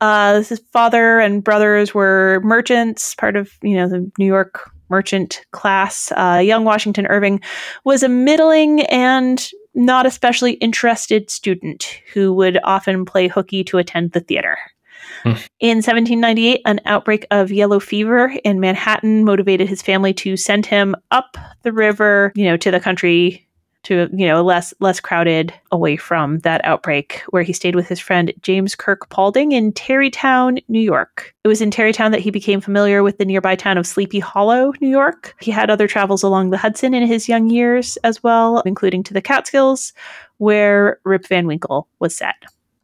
Uh, 0.00 0.42
his 0.42 0.60
father 0.72 1.20
and 1.20 1.44
brothers 1.44 1.94
were 1.94 2.40
merchants, 2.42 3.14
part 3.14 3.36
of 3.36 3.52
you 3.62 3.76
know 3.76 3.88
the 3.88 4.10
New 4.18 4.26
York 4.26 4.70
merchant 4.88 5.44
class. 5.52 6.12
Uh, 6.12 6.42
young 6.44 6.64
Washington 6.64 7.06
Irving 7.06 7.40
was 7.84 8.02
a 8.02 8.08
middling 8.08 8.80
and 8.86 9.50
not 9.74 10.06
especially 10.06 10.54
interested 10.54 11.30
student 11.30 12.00
who 12.12 12.32
would 12.32 12.58
often 12.64 13.04
play 13.04 13.28
hooky 13.28 13.62
to 13.64 13.78
attend 13.78 14.12
the 14.12 14.20
theater. 14.20 14.58
In 15.24 15.78
1798, 15.78 16.62
an 16.64 16.80
outbreak 16.84 17.26
of 17.30 17.50
yellow 17.50 17.80
fever 17.80 18.34
in 18.44 18.60
Manhattan 18.60 19.24
motivated 19.24 19.68
his 19.68 19.82
family 19.82 20.14
to 20.14 20.36
send 20.36 20.66
him 20.66 20.94
up 21.10 21.36
the 21.62 21.72
river, 21.72 22.32
you 22.34 22.44
know, 22.44 22.56
to 22.56 22.70
the 22.70 22.80
country 22.80 23.48
to 23.84 24.08
you 24.12 24.26
know 24.26 24.42
less 24.42 24.74
less 24.80 25.00
crowded 25.00 25.52
away 25.70 25.96
from 25.96 26.38
that 26.40 26.64
outbreak 26.64 27.22
where 27.30 27.42
he 27.42 27.52
stayed 27.52 27.74
with 27.74 27.88
his 27.88 28.00
friend 28.00 28.32
James 28.42 28.74
Kirk 28.74 29.08
Paulding 29.08 29.52
in 29.52 29.72
Tarrytown, 29.72 30.58
New 30.68 30.80
York. 30.80 31.34
It 31.44 31.48
was 31.48 31.60
in 31.60 31.70
Tarrytown 31.70 32.12
that 32.12 32.20
he 32.20 32.30
became 32.30 32.60
familiar 32.60 33.02
with 33.02 33.18
the 33.18 33.24
nearby 33.24 33.56
town 33.56 33.78
of 33.78 33.86
Sleepy 33.86 34.18
Hollow, 34.18 34.72
New 34.80 34.88
York. 34.88 35.34
He 35.40 35.50
had 35.50 35.70
other 35.70 35.88
travels 35.88 36.22
along 36.22 36.50
the 36.50 36.58
Hudson 36.58 36.92
in 36.92 37.06
his 37.06 37.28
young 37.28 37.48
years 37.48 37.96
as 38.04 38.22
well, 38.22 38.60
including 38.66 39.02
to 39.04 39.14
the 39.14 39.22
Catskills 39.22 39.92
where 40.38 41.00
Rip 41.04 41.26
Van 41.26 41.46
Winkle 41.46 41.88
was 41.98 42.14
set. 42.14 42.36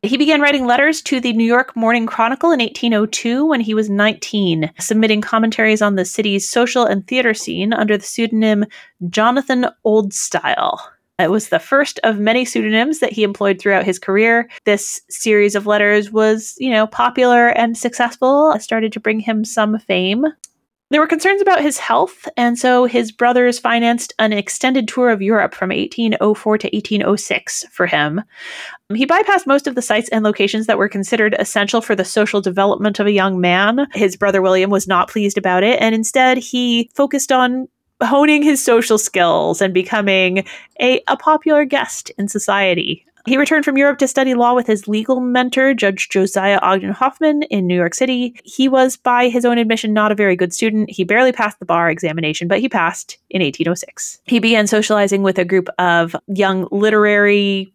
He 0.04 0.18
began 0.18 0.42
writing 0.42 0.66
letters 0.66 1.00
to 1.02 1.18
the 1.18 1.32
New 1.32 1.46
York 1.46 1.74
Morning 1.74 2.04
Chronicle 2.04 2.50
in 2.50 2.60
1802 2.60 3.46
when 3.46 3.60
he 3.60 3.72
was 3.72 3.88
19, 3.88 4.70
submitting 4.78 5.22
commentaries 5.22 5.80
on 5.80 5.94
the 5.94 6.04
city's 6.04 6.48
social 6.48 6.84
and 6.84 7.06
theater 7.06 7.32
scene 7.32 7.72
under 7.72 7.96
the 7.96 8.04
pseudonym 8.04 8.66
Jonathan 9.08 9.66
Oldstyle. 9.86 10.78
It 11.18 11.30
was 11.30 11.48
the 11.48 11.58
first 11.58 12.00
of 12.04 12.18
many 12.18 12.44
pseudonyms 12.44 12.98
that 12.98 13.12
he 13.14 13.22
employed 13.22 13.58
throughout 13.58 13.86
his 13.86 13.98
career. 13.98 14.50
This 14.66 15.00
series 15.08 15.54
of 15.54 15.66
letters 15.66 16.10
was, 16.10 16.54
you 16.58 16.70
know, 16.70 16.86
popular 16.86 17.48
and 17.48 17.74
successful, 17.74 18.52
it 18.52 18.60
started 18.60 18.92
to 18.92 19.00
bring 19.00 19.20
him 19.20 19.42
some 19.42 19.78
fame. 19.78 20.26
There 20.90 21.00
were 21.00 21.06
concerns 21.06 21.40
about 21.40 21.62
his 21.62 21.78
health, 21.78 22.28
and 22.36 22.58
so 22.58 22.84
his 22.84 23.10
brothers 23.10 23.58
financed 23.58 24.12
an 24.18 24.32
extended 24.32 24.86
tour 24.86 25.10
of 25.10 25.22
Europe 25.22 25.54
from 25.54 25.70
1804 25.70 26.58
to 26.58 26.66
1806 26.68 27.64
for 27.72 27.86
him. 27.86 28.22
He 28.94 29.06
bypassed 29.06 29.46
most 29.46 29.66
of 29.66 29.74
the 29.74 29.82
sites 29.82 30.10
and 30.10 30.22
locations 30.22 30.66
that 30.66 30.76
were 30.76 30.88
considered 30.88 31.34
essential 31.38 31.80
for 31.80 31.96
the 31.96 32.04
social 32.04 32.40
development 32.40 33.00
of 33.00 33.06
a 33.06 33.12
young 33.12 33.40
man. 33.40 33.86
His 33.94 34.16
brother 34.16 34.42
William 34.42 34.70
was 34.70 34.86
not 34.86 35.08
pleased 35.08 35.38
about 35.38 35.62
it, 35.62 35.80
and 35.80 35.94
instead 35.94 36.36
he 36.36 36.90
focused 36.94 37.32
on 37.32 37.66
honing 38.02 38.42
his 38.42 38.62
social 38.62 38.98
skills 38.98 39.62
and 39.62 39.72
becoming 39.72 40.44
a, 40.80 41.00
a 41.08 41.16
popular 41.16 41.64
guest 41.64 42.10
in 42.18 42.28
society. 42.28 43.06
He 43.26 43.38
returned 43.38 43.64
from 43.64 43.78
Europe 43.78 43.98
to 43.98 44.08
study 44.08 44.34
law 44.34 44.54
with 44.54 44.66
his 44.66 44.86
legal 44.86 45.18
mentor, 45.20 45.72
Judge 45.72 46.10
Josiah 46.10 46.58
Ogden 46.60 46.92
Hoffman, 46.92 47.42
in 47.44 47.66
New 47.66 47.74
York 47.74 47.94
City. 47.94 48.38
He 48.44 48.68
was, 48.68 48.98
by 48.98 49.28
his 49.28 49.46
own 49.46 49.56
admission, 49.56 49.94
not 49.94 50.12
a 50.12 50.14
very 50.14 50.36
good 50.36 50.52
student. 50.52 50.90
He 50.90 51.04
barely 51.04 51.32
passed 51.32 51.58
the 51.58 51.64
bar 51.64 51.88
examination, 51.88 52.48
but 52.48 52.60
he 52.60 52.68
passed 52.68 53.16
in 53.30 53.40
1806. 53.40 54.20
He 54.26 54.40
began 54.40 54.66
socializing 54.66 55.22
with 55.22 55.38
a 55.38 55.44
group 55.44 55.68
of 55.78 56.14
young 56.26 56.68
literary 56.70 57.72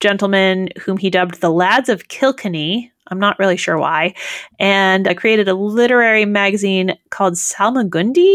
gentlemen 0.00 0.70
whom 0.80 0.96
he 0.96 1.10
dubbed 1.10 1.42
the 1.42 1.50
Lads 1.50 1.90
of 1.90 2.08
Kilkenny. 2.08 2.90
I'm 3.08 3.20
not 3.20 3.38
really 3.38 3.58
sure 3.58 3.78
why. 3.78 4.14
And 4.58 5.06
uh, 5.06 5.14
created 5.14 5.48
a 5.48 5.54
literary 5.54 6.24
magazine 6.24 6.96
called 7.10 7.34
Salmagundi 7.34 8.34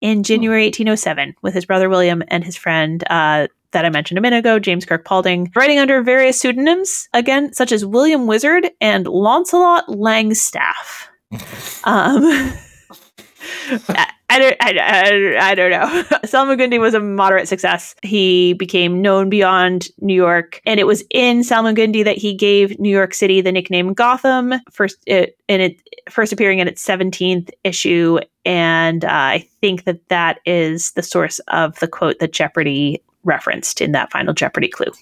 in 0.00 0.22
January 0.22 0.64
1807 0.64 1.34
with 1.42 1.52
his 1.52 1.66
brother 1.66 1.90
William 1.90 2.22
and 2.28 2.42
his 2.42 2.56
friend 2.56 3.04
uh, 3.10 3.48
that 3.74 3.84
I 3.84 3.90
mentioned 3.90 4.16
a 4.16 4.22
minute 4.22 4.38
ago, 4.38 4.58
James 4.58 4.86
Kirk 4.86 5.04
Paulding, 5.04 5.52
writing 5.54 5.78
under 5.78 6.02
various 6.02 6.40
pseudonyms, 6.40 7.08
again, 7.12 7.52
such 7.52 7.70
as 7.70 7.84
William 7.84 8.26
Wizard 8.26 8.70
and 8.80 9.06
Launcelot 9.06 9.86
Langstaff. 9.88 11.08
Um, 11.86 12.54
I, 13.88 14.10
I 14.30 14.38
don't, 14.38 14.56
I, 14.60 14.78
I, 14.78 15.50
I 15.50 15.54
don't 15.54 15.70
know. 15.70 15.86
Salmagundi 16.24 16.80
was 16.80 16.94
a 16.94 17.00
moderate 17.00 17.46
success. 17.46 17.94
He 18.02 18.54
became 18.54 19.02
known 19.02 19.28
beyond 19.28 19.88
New 20.00 20.14
York, 20.14 20.60
and 20.66 20.80
it 20.80 20.86
was 20.86 21.04
in 21.10 21.40
Salmagundi 21.40 22.04
that 22.04 22.16
he 22.16 22.34
gave 22.34 22.78
New 22.78 22.90
York 22.90 23.14
City 23.14 23.40
the 23.40 23.52
nickname 23.52 23.92
Gotham. 23.92 24.54
First, 24.70 24.98
it, 25.06 25.36
in 25.48 25.60
it 25.60 25.80
first 26.10 26.32
appearing 26.32 26.58
in 26.58 26.68
its 26.68 26.82
seventeenth 26.82 27.50
issue, 27.64 28.18
and 28.44 29.04
uh, 29.04 29.08
I 29.10 29.46
think 29.60 29.84
that 29.84 30.08
that 30.08 30.40
is 30.46 30.92
the 30.92 31.02
source 31.02 31.38
of 31.48 31.78
the 31.80 31.88
quote 31.88 32.18
that 32.20 32.32
Jeopardy 32.32 33.02
referenced 33.24 33.80
in 33.80 33.92
that 33.92 34.10
final 34.10 34.32
Jeopardy 34.34 34.68
clue. 34.68 34.92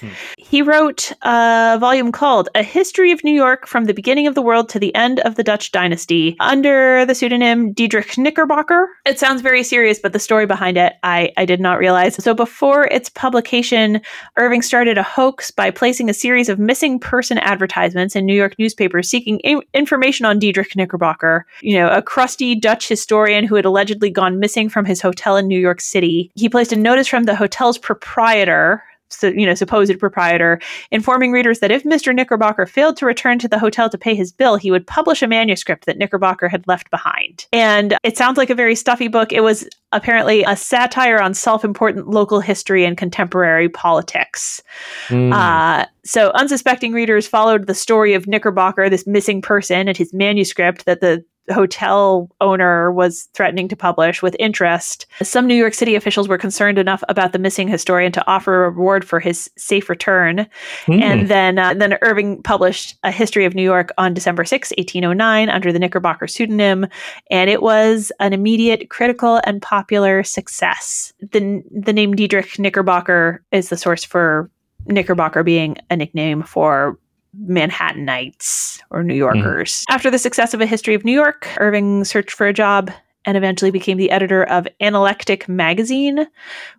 Hmm. 0.00 0.08
He 0.38 0.62
wrote 0.62 1.12
a 1.22 1.76
volume 1.80 2.12
called 2.12 2.48
A 2.54 2.62
History 2.62 3.12
of 3.12 3.22
New 3.22 3.32
York 3.32 3.66
from 3.66 3.84
the 3.84 3.94
Beginning 3.94 4.26
of 4.26 4.34
the 4.34 4.42
World 4.42 4.68
to 4.70 4.78
the 4.78 4.94
End 4.94 5.20
of 5.20 5.34
the 5.34 5.44
Dutch 5.44 5.72
Dynasty 5.72 6.36
under 6.40 7.04
the 7.04 7.14
pseudonym 7.14 7.72
Diedrich 7.72 8.16
Knickerbocker. 8.16 8.88
It 9.04 9.18
sounds 9.18 9.42
very 9.42 9.62
serious, 9.62 9.98
but 9.98 10.12
the 10.12 10.18
story 10.18 10.46
behind 10.46 10.76
it 10.76 10.94
I, 11.02 11.32
I 11.36 11.44
did 11.44 11.60
not 11.60 11.78
realize. 11.78 12.22
So 12.22 12.34
before 12.34 12.86
its 12.86 13.08
publication, 13.08 14.00
Irving 14.36 14.62
started 14.62 14.98
a 14.98 15.02
hoax 15.02 15.50
by 15.50 15.70
placing 15.70 16.08
a 16.08 16.14
series 16.14 16.48
of 16.48 16.58
missing 16.58 16.98
person 16.98 17.38
advertisements 17.38 18.16
in 18.16 18.26
New 18.26 18.34
York 18.34 18.54
newspapers 18.58 19.08
seeking 19.08 19.38
in- 19.40 19.62
information 19.74 20.26
on 20.26 20.38
Diedrich 20.38 20.74
Knickerbocker, 20.74 21.46
you 21.60 21.74
know, 21.74 21.88
a 21.90 22.02
crusty 22.02 22.54
Dutch 22.54 22.88
historian 22.88 23.44
who 23.44 23.54
had 23.54 23.64
allegedly 23.64 24.10
gone 24.10 24.38
missing 24.38 24.68
from 24.68 24.84
his 24.84 25.00
hotel 25.00 25.36
in 25.36 25.46
New 25.46 25.60
York 25.60 25.80
City. 25.80 26.30
He 26.34 26.48
placed 26.48 26.72
a 26.72 26.76
notice 26.76 27.08
from 27.08 27.24
the 27.24 27.36
hotel's 27.36 27.78
proprietor, 27.78 28.82
so, 29.10 29.28
you 29.28 29.46
know, 29.46 29.54
supposed 29.54 29.98
proprietor, 29.98 30.60
informing 30.90 31.32
readers 31.32 31.60
that 31.60 31.70
if 31.70 31.84
Mr. 31.84 32.14
Knickerbocker 32.14 32.66
failed 32.66 32.96
to 32.98 33.06
return 33.06 33.38
to 33.40 33.48
the 33.48 33.58
hotel 33.58 33.88
to 33.90 33.98
pay 33.98 34.14
his 34.14 34.32
bill, 34.32 34.56
he 34.56 34.70
would 34.70 34.86
publish 34.86 35.22
a 35.22 35.26
manuscript 35.26 35.86
that 35.86 35.98
Knickerbocker 35.98 36.48
had 36.48 36.66
left 36.66 36.90
behind. 36.90 37.46
And 37.52 37.96
it 38.02 38.16
sounds 38.16 38.38
like 38.38 38.50
a 38.50 38.54
very 38.54 38.74
stuffy 38.74 39.08
book. 39.08 39.32
It 39.32 39.42
was 39.42 39.68
apparently 39.92 40.44
a 40.44 40.56
satire 40.56 41.20
on 41.20 41.34
self-important 41.34 42.08
local 42.08 42.40
history 42.40 42.84
and 42.84 42.96
contemporary 42.96 43.68
politics. 43.68 44.62
Mm. 45.08 45.32
Uh, 45.32 45.86
so 46.04 46.30
unsuspecting 46.30 46.92
readers 46.92 47.26
followed 47.26 47.66
the 47.66 47.74
story 47.74 48.14
of 48.14 48.26
Knickerbocker, 48.26 48.88
this 48.88 49.06
missing 49.06 49.42
person, 49.42 49.88
and 49.88 49.96
his 49.96 50.14
manuscript 50.14 50.84
that 50.86 51.00
the 51.00 51.24
hotel 51.50 52.30
owner 52.40 52.92
was 52.92 53.28
threatening 53.34 53.68
to 53.68 53.76
publish 53.76 54.22
with 54.22 54.36
interest. 54.38 55.06
Some 55.22 55.46
New 55.46 55.54
York 55.54 55.74
City 55.74 55.94
officials 55.94 56.28
were 56.28 56.38
concerned 56.38 56.78
enough 56.78 57.02
about 57.08 57.32
the 57.32 57.38
missing 57.38 57.68
historian 57.68 58.12
to 58.12 58.26
offer 58.26 58.64
a 58.64 58.70
reward 58.70 59.04
for 59.04 59.20
his 59.20 59.50
safe 59.56 59.88
return. 59.88 60.46
Mm. 60.86 61.02
And 61.02 61.28
then 61.28 61.58
uh, 61.58 61.74
then 61.74 61.98
Irving 62.02 62.42
published 62.42 62.96
A 63.02 63.10
History 63.10 63.44
of 63.44 63.54
New 63.54 63.62
York 63.62 63.90
on 63.98 64.14
December 64.14 64.44
6, 64.44 64.70
1809 64.76 65.48
under 65.48 65.72
the 65.72 65.78
Knickerbocker 65.78 66.26
pseudonym, 66.26 66.86
and 67.30 67.50
it 67.50 67.62
was 67.62 68.12
an 68.20 68.32
immediate 68.32 68.90
critical 68.90 69.40
and 69.44 69.60
popular 69.60 70.22
success. 70.22 71.12
The 71.20 71.62
the 71.70 71.92
name 71.92 72.14
Diedrich 72.14 72.58
Knickerbocker 72.58 73.42
is 73.50 73.68
the 73.68 73.76
source 73.76 74.04
for 74.04 74.50
Knickerbocker 74.86 75.42
being 75.42 75.76
a 75.90 75.96
nickname 75.96 76.42
for 76.42 76.98
Manhattanites 77.38 78.80
or 78.90 79.02
New 79.02 79.14
Yorkers. 79.14 79.84
Mm. 79.88 79.94
After 79.94 80.10
the 80.10 80.18
success 80.18 80.54
of 80.54 80.60
A 80.60 80.66
History 80.66 80.94
of 80.94 81.04
New 81.04 81.12
York, 81.12 81.48
Irving 81.58 82.04
searched 82.04 82.32
for 82.32 82.46
a 82.46 82.52
job 82.52 82.90
and 83.24 83.36
eventually 83.36 83.70
became 83.70 83.98
the 83.98 84.10
editor 84.10 84.44
of 84.44 84.66
Analectic 84.80 85.48
magazine, 85.48 86.26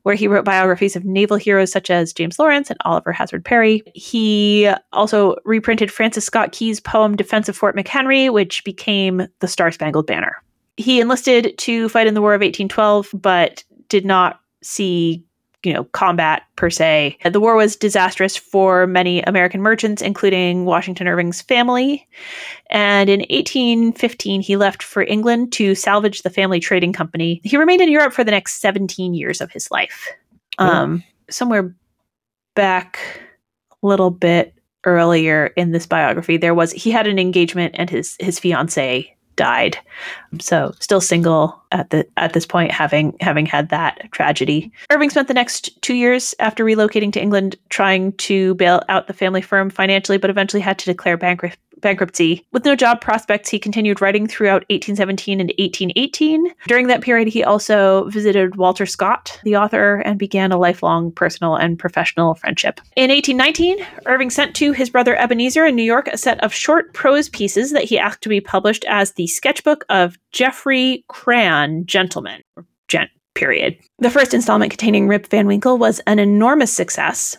where 0.03 0.15
he 0.15 0.27
wrote 0.27 0.43
biographies 0.45 0.95
of 0.95 1.05
naval 1.05 1.37
heroes 1.37 1.71
such 1.71 1.89
as 1.89 2.13
James 2.13 2.39
Lawrence 2.39 2.69
and 2.69 2.79
Oliver 2.83 3.11
Hazard 3.11 3.45
Perry. 3.45 3.83
He 3.93 4.71
also 4.91 5.35
reprinted 5.45 5.91
Francis 5.91 6.25
Scott 6.25 6.51
Key's 6.51 6.79
poem 6.79 7.15
Defense 7.15 7.47
of 7.47 7.55
Fort 7.55 7.75
McHenry, 7.75 8.31
which 8.33 8.63
became 8.63 9.27
the 9.39 9.47
Star 9.47 9.71
Spangled 9.71 10.07
Banner. 10.07 10.35
He 10.77 10.99
enlisted 10.99 11.57
to 11.59 11.89
fight 11.89 12.07
in 12.07 12.15
the 12.15 12.21
War 12.21 12.33
of 12.33 12.41
1812, 12.41 13.09
but 13.13 13.63
did 13.87 14.05
not 14.05 14.39
see 14.63 15.23
you 15.63 15.73
know, 15.73 15.83
combat 15.85 16.43
per 16.55 16.69
se. 16.69 17.17
The 17.23 17.39
war 17.39 17.55
was 17.55 17.75
disastrous 17.75 18.35
for 18.35 18.87
many 18.87 19.21
American 19.23 19.61
merchants, 19.61 20.01
including 20.01 20.65
Washington 20.65 21.07
Irving's 21.07 21.41
family. 21.41 22.07
And 22.69 23.09
in 23.09 23.19
1815, 23.29 24.41
he 24.41 24.57
left 24.57 24.81
for 24.81 25.03
England 25.03 25.51
to 25.53 25.75
salvage 25.75 26.23
the 26.23 26.29
family 26.29 26.59
trading 26.59 26.93
company. 26.93 27.41
He 27.43 27.57
remained 27.57 27.81
in 27.81 27.91
Europe 27.91 28.13
for 28.13 28.23
the 28.23 28.31
next 28.31 28.61
17 28.61 29.13
years 29.13 29.41
of 29.41 29.51
his 29.51 29.69
life. 29.71 30.09
Um, 30.57 31.03
somewhere 31.29 31.75
back 32.55 32.99
a 33.71 33.87
little 33.87 34.11
bit 34.11 34.53
earlier 34.83 35.47
in 35.55 35.71
this 35.71 35.85
biography, 35.85 36.37
there 36.37 36.55
was 36.55 36.71
he 36.71 36.91
had 36.91 37.07
an 37.07 37.19
engagement 37.19 37.75
and 37.77 37.89
his 37.89 38.15
his 38.19 38.39
fiance 38.39 39.15
died. 39.35 39.77
So 40.39 40.73
still 40.79 41.01
single 41.01 41.60
at 41.71 41.89
the 41.89 42.07
at 42.17 42.33
this 42.33 42.45
point, 42.45 42.71
having 42.71 43.15
having 43.19 43.45
had 43.45 43.69
that 43.69 44.11
tragedy. 44.11 44.71
Irving 44.89 45.09
spent 45.09 45.27
the 45.27 45.33
next 45.33 45.81
two 45.81 45.95
years 45.95 46.35
after 46.39 46.63
relocating 46.63 47.11
to 47.13 47.21
England 47.21 47.55
trying 47.69 48.13
to 48.13 48.55
bail 48.55 48.81
out 48.89 49.07
the 49.07 49.13
family 49.13 49.41
firm 49.41 49.69
financially, 49.69 50.17
but 50.17 50.29
eventually 50.29 50.61
had 50.61 50.79
to 50.79 50.85
declare 50.85 51.17
bankrupt 51.17 51.57
bankruptcy. 51.81 52.45
With 52.51 52.63
no 52.63 52.75
job 52.75 53.01
prospects, 53.01 53.49
he 53.49 53.59
continued 53.59 54.01
writing 54.01 54.27
throughout 54.27 54.63
1817 54.69 55.39
and 55.39 55.49
1818. 55.57 56.53
During 56.67 56.87
that 56.87 57.01
period, 57.01 57.27
he 57.27 57.43
also 57.43 58.05
visited 58.09 58.55
Walter 58.55 58.85
Scott, 58.85 59.39
the 59.43 59.57
author, 59.57 59.97
and 60.05 60.17
began 60.17 60.51
a 60.51 60.57
lifelong 60.57 61.11
personal 61.11 61.55
and 61.55 61.77
professional 61.77 62.35
friendship. 62.35 62.79
In 62.95 63.09
1819, 63.09 63.85
Irving 64.05 64.29
sent 64.29 64.55
to 64.57 64.71
his 64.71 64.89
brother 64.89 65.15
Ebenezer 65.15 65.65
in 65.65 65.75
New 65.75 65.83
York 65.83 66.07
a 66.07 66.17
set 66.17 66.41
of 66.43 66.53
short 66.53 66.93
prose 66.93 67.27
pieces 67.29 67.71
that 67.71 67.83
he 67.83 67.99
asked 67.99 68.21
to 68.21 68.29
be 68.29 68.41
published 68.41 68.85
as 68.87 69.13
the 69.13 69.27
sketchbook 69.27 69.85
of 69.89 70.17
Geoffrey 70.31 71.03
Crayon, 71.61 71.85
gentleman, 71.85 72.41
gent, 72.87 73.09
period. 73.35 73.77
The 73.99 74.09
first 74.09 74.33
installment 74.33 74.71
containing 74.71 75.07
Rip 75.07 75.27
Van 75.27 75.47
Winkle 75.47 75.77
was 75.77 75.99
an 76.07 76.19
enormous 76.19 76.73
success, 76.73 77.37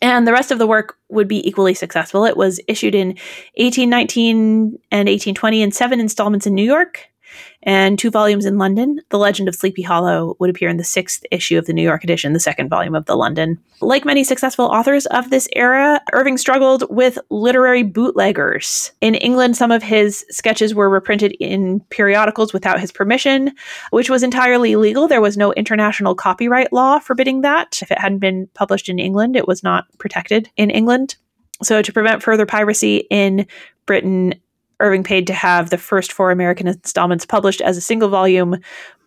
and 0.00 0.26
the 0.26 0.32
rest 0.32 0.50
of 0.50 0.58
the 0.58 0.66
work 0.66 0.96
would 1.08 1.28
be 1.28 1.46
equally 1.46 1.74
successful. 1.74 2.24
It 2.24 2.36
was 2.36 2.60
issued 2.68 2.94
in 2.94 3.08
1819 3.56 4.78
and 4.90 5.08
1820 5.08 5.62
in 5.62 5.72
seven 5.72 6.00
installments 6.00 6.46
in 6.46 6.54
New 6.54 6.64
York 6.64 7.09
and 7.62 7.98
two 7.98 8.10
volumes 8.10 8.46
in 8.46 8.58
London. 8.58 9.00
The 9.10 9.18
Legend 9.18 9.48
of 9.48 9.54
Sleepy 9.54 9.82
Hollow 9.82 10.36
would 10.38 10.50
appear 10.50 10.68
in 10.68 10.76
the 10.76 10.84
sixth 10.84 11.24
issue 11.30 11.58
of 11.58 11.66
the 11.66 11.72
New 11.72 11.82
York 11.82 12.04
edition, 12.04 12.32
the 12.32 12.40
second 12.40 12.68
volume 12.68 12.94
of 12.94 13.06
the 13.06 13.16
London. 13.16 13.58
Like 13.80 14.04
many 14.04 14.24
successful 14.24 14.66
authors 14.66 15.06
of 15.06 15.30
this 15.30 15.48
era, 15.54 16.00
Irving 16.12 16.38
struggled 16.38 16.84
with 16.90 17.18
literary 17.30 17.82
bootleggers. 17.82 18.92
In 19.00 19.14
England, 19.14 19.56
some 19.56 19.70
of 19.70 19.82
his 19.82 20.24
sketches 20.30 20.74
were 20.74 20.90
reprinted 20.90 21.32
in 21.40 21.80
periodicals 21.90 22.52
without 22.52 22.80
his 22.80 22.92
permission, 22.92 23.52
which 23.90 24.10
was 24.10 24.22
entirely 24.22 24.76
legal. 24.76 25.08
There 25.08 25.20
was 25.20 25.36
no 25.36 25.52
international 25.52 26.14
copyright 26.14 26.72
law 26.72 26.98
forbidding 26.98 27.42
that. 27.42 27.80
If 27.82 27.90
it 27.90 27.98
hadn't 27.98 28.18
been 28.18 28.48
published 28.54 28.88
in 28.88 28.98
England, 28.98 29.36
it 29.36 29.48
was 29.48 29.62
not 29.62 29.86
protected 29.98 30.50
in 30.56 30.70
England. 30.70 31.16
So, 31.62 31.82
to 31.82 31.92
prevent 31.92 32.22
further 32.22 32.46
piracy 32.46 33.06
in 33.10 33.46
Britain, 33.84 34.34
Irving 34.80 35.04
paid 35.04 35.26
to 35.28 35.34
have 35.34 35.70
the 35.70 35.78
first 35.78 36.12
four 36.12 36.30
American 36.30 36.66
installments 36.66 37.26
published 37.26 37.60
as 37.60 37.76
a 37.76 37.80
single 37.80 38.08
volume 38.08 38.56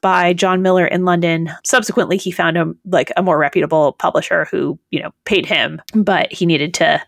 by 0.01 0.33
John 0.33 0.61
Miller 0.61 0.85
in 0.85 1.05
London. 1.05 1.49
Subsequently, 1.63 2.17
he 2.17 2.31
found 2.31 2.57
a 2.57 2.71
like 2.85 3.11
a 3.17 3.23
more 3.23 3.37
reputable 3.37 3.93
publisher 3.93 4.45
who, 4.45 4.79
you 4.91 5.01
know, 5.01 5.11
paid 5.25 5.45
him, 5.45 5.81
but 5.93 6.31
he 6.31 6.45
needed 6.45 6.73
to 6.75 7.01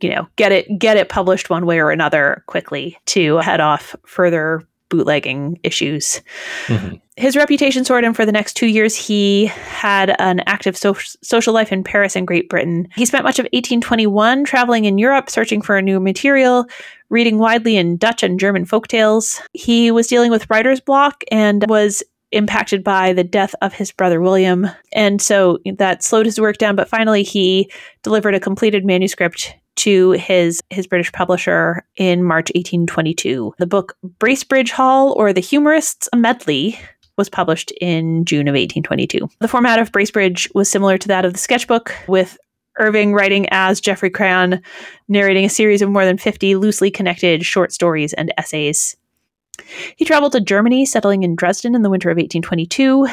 you 0.00 0.08
know, 0.08 0.26
get 0.36 0.52
it 0.52 0.78
get 0.78 0.96
it 0.96 1.08
published 1.08 1.50
one 1.50 1.66
way 1.66 1.78
or 1.78 1.90
another 1.90 2.42
quickly 2.46 2.96
to 3.06 3.36
head 3.38 3.60
off 3.60 3.94
further 4.06 4.66
bootlegging 4.92 5.58
issues. 5.62 6.20
Mm-hmm. 6.66 6.96
His 7.16 7.34
reputation 7.34 7.82
soared, 7.82 8.04
and 8.04 8.14
for 8.14 8.26
the 8.26 8.32
next 8.32 8.54
two 8.54 8.66
years, 8.66 8.94
he 8.94 9.46
had 9.46 10.14
an 10.18 10.40
active 10.40 10.76
so- 10.76 10.94
social 11.22 11.54
life 11.54 11.72
in 11.72 11.82
Paris 11.82 12.14
and 12.14 12.26
Great 12.26 12.50
Britain. 12.50 12.88
He 12.94 13.06
spent 13.06 13.24
much 13.24 13.38
of 13.38 13.44
1821 13.44 14.44
traveling 14.44 14.84
in 14.84 14.98
Europe, 14.98 15.30
searching 15.30 15.62
for 15.62 15.80
new 15.80 15.98
material, 15.98 16.66
reading 17.08 17.38
widely 17.38 17.78
in 17.78 17.96
Dutch 17.96 18.22
and 18.22 18.38
German 18.38 18.66
folk 18.66 18.86
tales. 18.86 19.40
He 19.54 19.90
was 19.90 20.08
dealing 20.08 20.30
with 20.30 20.48
writer's 20.50 20.80
block 20.80 21.24
and 21.30 21.64
was 21.68 22.02
impacted 22.32 22.84
by 22.84 23.14
the 23.14 23.24
death 23.24 23.54
of 23.62 23.72
his 23.72 23.92
brother 23.92 24.20
William. 24.20 24.68
And 24.92 25.22
so 25.22 25.58
that 25.76 26.02
slowed 26.02 26.26
his 26.26 26.40
work 26.40 26.58
down, 26.58 26.76
but 26.76 26.88
finally 26.88 27.22
he 27.22 27.70
delivered 28.02 28.34
a 28.34 28.40
completed 28.40 28.84
manuscript 28.84 29.54
to 29.76 30.12
his 30.12 30.60
his 30.70 30.86
British 30.86 31.12
publisher 31.12 31.84
in 31.96 32.24
March 32.24 32.50
1822. 32.54 33.54
The 33.58 33.66
book 33.66 33.96
Bracebridge 34.18 34.70
Hall 34.70 35.12
or 35.16 35.32
the 35.32 35.40
Humorists 35.40 36.08
a 36.12 36.16
Medley 36.16 36.78
was 37.16 37.28
published 37.28 37.72
in 37.80 38.24
June 38.24 38.48
of 38.48 38.54
1822. 38.54 39.28
The 39.40 39.48
format 39.48 39.78
of 39.78 39.92
Bracebridge 39.92 40.52
was 40.54 40.68
similar 40.68 40.98
to 40.98 41.08
that 41.08 41.24
of 41.24 41.32
the 41.32 41.38
sketchbook 41.38 41.94
with 42.08 42.38
Irving 42.78 43.12
writing 43.12 43.46
as 43.50 43.80
Geoffrey 43.80 44.10
Crayon, 44.10 44.62
narrating 45.08 45.44
a 45.44 45.50
series 45.50 45.82
of 45.82 45.90
more 45.90 46.06
than 46.06 46.16
50 46.16 46.56
loosely 46.56 46.90
connected 46.90 47.44
short 47.44 47.72
stories 47.72 48.14
and 48.14 48.32
essays. 48.38 48.96
He 49.96 50.04
traveled 50.04 50.32
to 50.32 50.40
Germany, 50.40 50.86
settling 50.86 51.22
in 51.22 51.36
Dresden 51.36 51.74
in 51.74 51.82
the 51.82 51.90
winter 51.90 52.08
of 52.10 52.16
1822, 52.16 53.08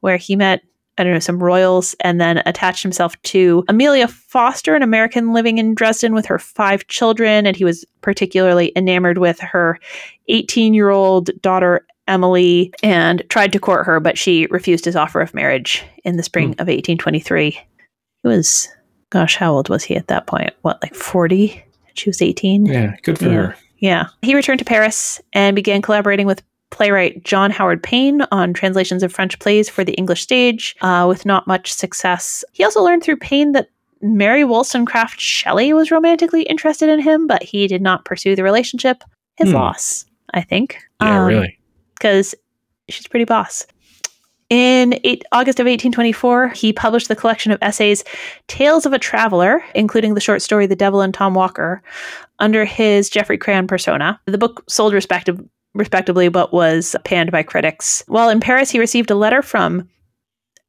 where 0.00 0.16
he 0.16 0.36
met 0.36 0.62
I 0.96 1.04
don't 1.04 1.12
know, 1.12 1.18
some 1.18 1.42
royals, 1.42 1.94
and 2.00 2.20
then 2.20 2.42
attached 2.46 2.82
himself 2.82 3.20
to 3.22 3.64
Amelia 3.68 4.06
Foster, 4.06 4.74
an 4.74 4.82
American 4.82 5.32
living 5.32 5.58
in 5.58 5.74
Dresden 5.74 6.14
with 6.14 6.26
her 6.26 6.38
five 6.38 6.86
children. 6.86 7.46
And 7.46 7.56
he 7.56 7.64
was 7.64 7.84
particularly 8.00 8.72
enamored 8.76 9.18
with 9.18 9.40
her 9.40 9.78
18 10.28 10.74
year 10.74 10.90
old 10.90 11.30
daughter, 11.42 11.86
Emily, 12.06 12.72
and 12.82 13.22
tried 13.28 13.52
to 13.52 13.58
court 13.58 13.86
her, 13.86 13.98
but 13.98 14.18
she 14.18 14.46
refused 14.50 14.84
his 14.84 14.96
offer 14.96 15.20
of 15.20 15.34
marriage 15.34 15.82
in 16.04 16.16
the 16.16 16.22
spring 16.22 16.50
mm. 16.50 16.60
of 16.60 16.68
1823. 16.68 17.50
He 17.50 17.60
was, 18.28 18.68
gosh, 19.10 19.36
how 19.36 19.52
old 19.52 19.68
was 19.68 19.84
he 19.84 19.96
at 19.96 20.08
that 20.08 20.26
point? 20.26 20.52
What, 20.62 20.80
like 20.82 20.94
40? 20.94 21.64
She 21.94 22.08
was 22.08 22.22
18? 22.22 22.66
Yeah, 22.66 22.96
good 23.02 23.18
for 23.18 23.26
yeah. 23.26 23.32
her. 23.32 23.56
Yeah. 23.78 24.06
He 24.22 24.34
returned 24.34 24.60
to 24.60 24.64
Paris 24.64 25.20
and 25.32 25.54
began 25.54 25.82
collaborating 25.82 26.26
with 26.26 26.42
playwright 26.70 27.22
John 27.24 27.50
Howard 27.50 27.82
Payne 27.82 28.22
on 28.30 28.52
translations 28.52 29.02
of 29.02 29.12
French 29.12 29.38
plays 29.38 29.68
for 29.68 29.84
the 29.84 29.94
English 29.94 30.22
stage, 30.22 30.74
uh, 30.80 31.06
with 31.08 31.24
not 31.24 31.46
much 31.46 31.72
success. 31.72 32.44
He 32.52 32.64
also 32.64 32.82
learned 32.82 33.02
through 33.02 33.18
Payne 33.18 33.52
that 33.52 33.68
Mary 34.02 34.44
Wollstonecraft 34.44 35.20
Shelley 35.20 35.72
was 35.72 35.90
romantically 35.90 36.42
interested 36.42 36.88
in 36.88 37.00
him, 37.00 37.26
but 37.26 37.42
he 37.42 37.66
did 37.66 37.80
not 37.80 38.04
pursue 38.04 38.36
the 38.36 38.42
relationship. 38.42 39.02
His 39.36 39.50
hmm. 39.50 39.56
loss, 39.56 40.04
I 40.32 40.42
think. 40.42 40.78
Yeah, 41.00 41.22
um, 41.22 41.26
really. 41.26 41.58
Because 41.94 42.34
she's 42.88 43.08
pretty 43.08 43.24
boss. 43.24 43.66
In 44.50 45.00
eight, 45.04 45.24
August 45.32 45.58
of 45.58 45.64
1824, 45.64 46.50
he 46.50 46.72
published 46.72 47.08
the 47.08 47.16
collection 47.16 47.50
of 47.50 47.58
essays 47.62 48.04
Tales 48.46 48.84
of 48.84 48.92
a 48.92 48.98
Traveler, 48.98 49.64
including 49.74 50.14
the 50.14 50.20
short 50.20 50.42
story 50.42 50.66
The 50.66 50.76
Devil 50.76 51.00
and 51.00 51.14
Tom 51.14 51.34
Walker, 51.34 51.82
under 52.38 52.64
his 52.64 53.08
Geoffrey 53.08 53.38
Crayon 53.38 53.66
persona. 53.66 54.20
The 54.26 54.38
book 54.38 54.62
sold 54.68 54.92
respective, 54.92 55.40
respectably, 55.74 56.28
but 56.28 56.52
was 56.52 56.96
panned 57.04 57.30
by 57.30 57.42
critics. 57.42 58.02
While 58.06 58.30
in 58.30 58.40
Paris, 58.40 58.70
he 58.70 58.78
received 58.78 59.10
a 59.10 59.16
letter 59.16 59.42
from 59.42 59.88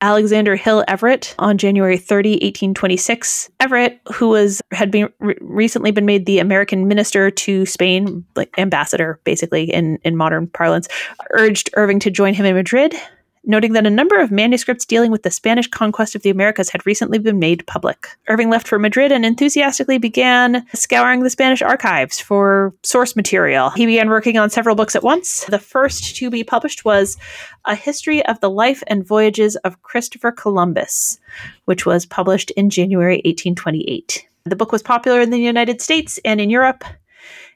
Alexander 0.02 0.56
Hill 0.56 0.84
Everett 0.88 1.34
on 1.40 1.58
January 1.58 1.98
30, 1.98 2.32
1826. 2.34 3.50
Everett, 3.60 4.00
who 4.14 4.30
was 4.30 4.62
had 4.72 4.92
been 4.92 5.10
re- 5.20 5.38
recently 5.40 5.92
been 5.92 6.06
made 6.06 6.26
the 6.26 6.40
American 6.40 6.88
minister 6.88 7.32
to 7.32 7.66
Spain, 7.66 8.26
like 8.36 8.54
ambassador 8.58 9.20
basically 9.24 9.64
in 9.72 9.98
in 10.04 10.18
modern 10.18 10.48
parlance, 10.48 10.88
urged 11.32 11.70
Irving 11.76 12.00
to 12.00 12.12
join 12.12 12.34
him 12.34 12.46
in 12.46 12.56
Madrid. 12.56 12.94
Noting 13.48 13.74
that 13.74 13.86
a 13.86 13.90
number 13.90 14.20
of 14.20 14.32
manuscripts 14.32 14.86
dealing 14.86 15.12
with 15.12 15.24
the 15.24 15.32
Spanish 15.32 15.68
conquest 15.68 16.16
of 16.16 16.22
the 16.22 16.30
Americas 16.30 16.70
had 16.70 16.86
recently 16.86 17.18
been 17.18 17.40
made 17.40 17.66
public. 17.68 18.08
Irving 18.28 18.50
left 18.50 18.68
for 18.68 18.80
Madrid 18.80 19.12
and 19.12 19.26
enthusiastically 19.26 19.98
began 19.98 20.66
scouring 20.74 21.24
the 21.24 21.30
Spanish 21.30 21.62
archives 21.62 22.20
for 22.20 22.74
source 22.84 23.16
material. 23.16 23.70
He 23.72 23.86
began 23.86 24.10
working 24.10 24.38
on 24.38 24.50
several 24.50 24.76
books 24.76 24.96
at 24.96 25.04
once. 25.04 25.46
The 25.46 25.60
first 25.60 26.16
to 26.18 26.30
be 26.30 26.44
published 26.44 26.86
was 26.86 27.18
A 27.66 27.76
History 27.76 28.26
of 28.26 28.40
the 28.40 28.50
Life 28.50 28.84
and 28.88 29.06
Voyages 29.06 29.56
of 29.58 29.82
Christopher 29.84 30.32
Columbus, 30.32 31.20
which 31.66 31.86
was 31.86 32.06
published 32.06 32.52
in 32.52 32.70
January 32.70 33.18
1828. 33.26 34.28
The 34.46 34.56
book 34.56 34.72
was 34.72 34.84
popular 34.84 35.22
in 35.22 35.32
the 35.32 35.40
United 35.40 35.82
States 35.82 36.20
and 36.24 36.40
in 36.40 36.50
Europe 36.50 36.84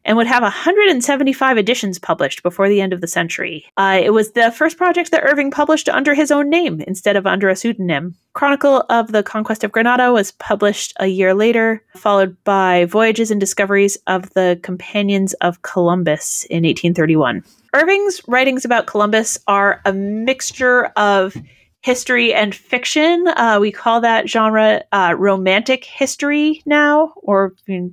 and 0.06 0.18
would 0.18 0.28
have 0.28 0.44
175 0.44 1.58
editions 1.58 2.00
published 2.00 2.44
before 2.44 2.70
the 2.70 2.82
end 2.82 2.94
of 2.94 3.02
the 3.02 3.08
century. 3.08 3.66
Uh, 3.78 4.00
it 4.02 4.12
was 4.12 4.32
the 4.32 4.52
first 4.52 4.78
project 4.78 5.12
that 5.12 5.24
Irving 5.24 5.52
published 5.52 5.90
under 5.90 6.14
his 6.14 6.32
own 6.32 6.50
name 6.50 6.82
instead 6.82 7.16
of 7.16 7.28
under 7.28 7.50
a 7.50 7.56
pseudonym. 7.56 8.16
Chronicle 8.34 8.86
of 8.90 9.12
the 9.12 9.24
Conquest 9.24 9.64
of 9.64 9.72
Granada 9.72 10.12
was 10.12 10.32
published 10.34 10.94
a 11.00 11.08
year 11.08 11.34
later, 11.34 11.84
followed 11.96 12.36
by 12.44 12.86
Voyages 12.86 13.32
and 13.32 13.40
Discoveries 13.40 13.98
of 14.08 14.30
the 14.34 14.60
Companions 14.64 15.34
of 15.36 15.62
Columbus 15.62 16.46
in 16.46 16.64
1831. 16.64 17.44
Irving's 17.74 18.22
writings 18.28 18.66
about 18.66 18.88
Columbus 18.88 19.38
are 19.48 19.82
a 19.86 19.94
mixture 19.94 20.86
of 20.96 21.36
history 21.82 22.34
and 22.34 22.54
fiction. 22.54 23.28
Uh, 23.28 23.58
we 23.62 23.72
call 23.72 24.02
that 24.02 24.30
genre 24.30 24.84
uh, 24.92 25.16
romantic 25.18 25.86
history 25.86 26.62
now, 26.66 27.14
or 27.18 27.54
I, 27.70 27.90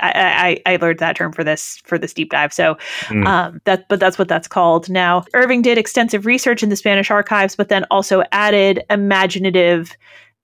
I, 0.00 0.60
I, 0.66 0.76
learned 0.76 0.98
that 0.98 1.16
term 1.16 1.32
for 1.32 1.44
this 1.44 1.80
for 1.84 1.98
this 1.98 2.12
deep 2.12 2.30
dive. 2.30 2.52
So 2.52 2.76
mm. 3.04 3.26
um, 3.26 3.60
that 3.64 3.88
but 3.88 4.00
that's 4.00 4.18
what 4.18 4.28
that's 4.28 4.48
called 4.48 4.90
now. 4.90 5.24
Irving 5.34 5.62
did 5.62 5.78
extensive 5.78 6.26
research 6.26 6.62
in 6.62 6.68
the 6.68 6.76
Spanish 6.76 7.10
archives, 7.10 7.54
but 7.54 7.68
then 7.68 7.84
also 7.90 8.24
added 8.32 8.82
imaginative 8.90 9.96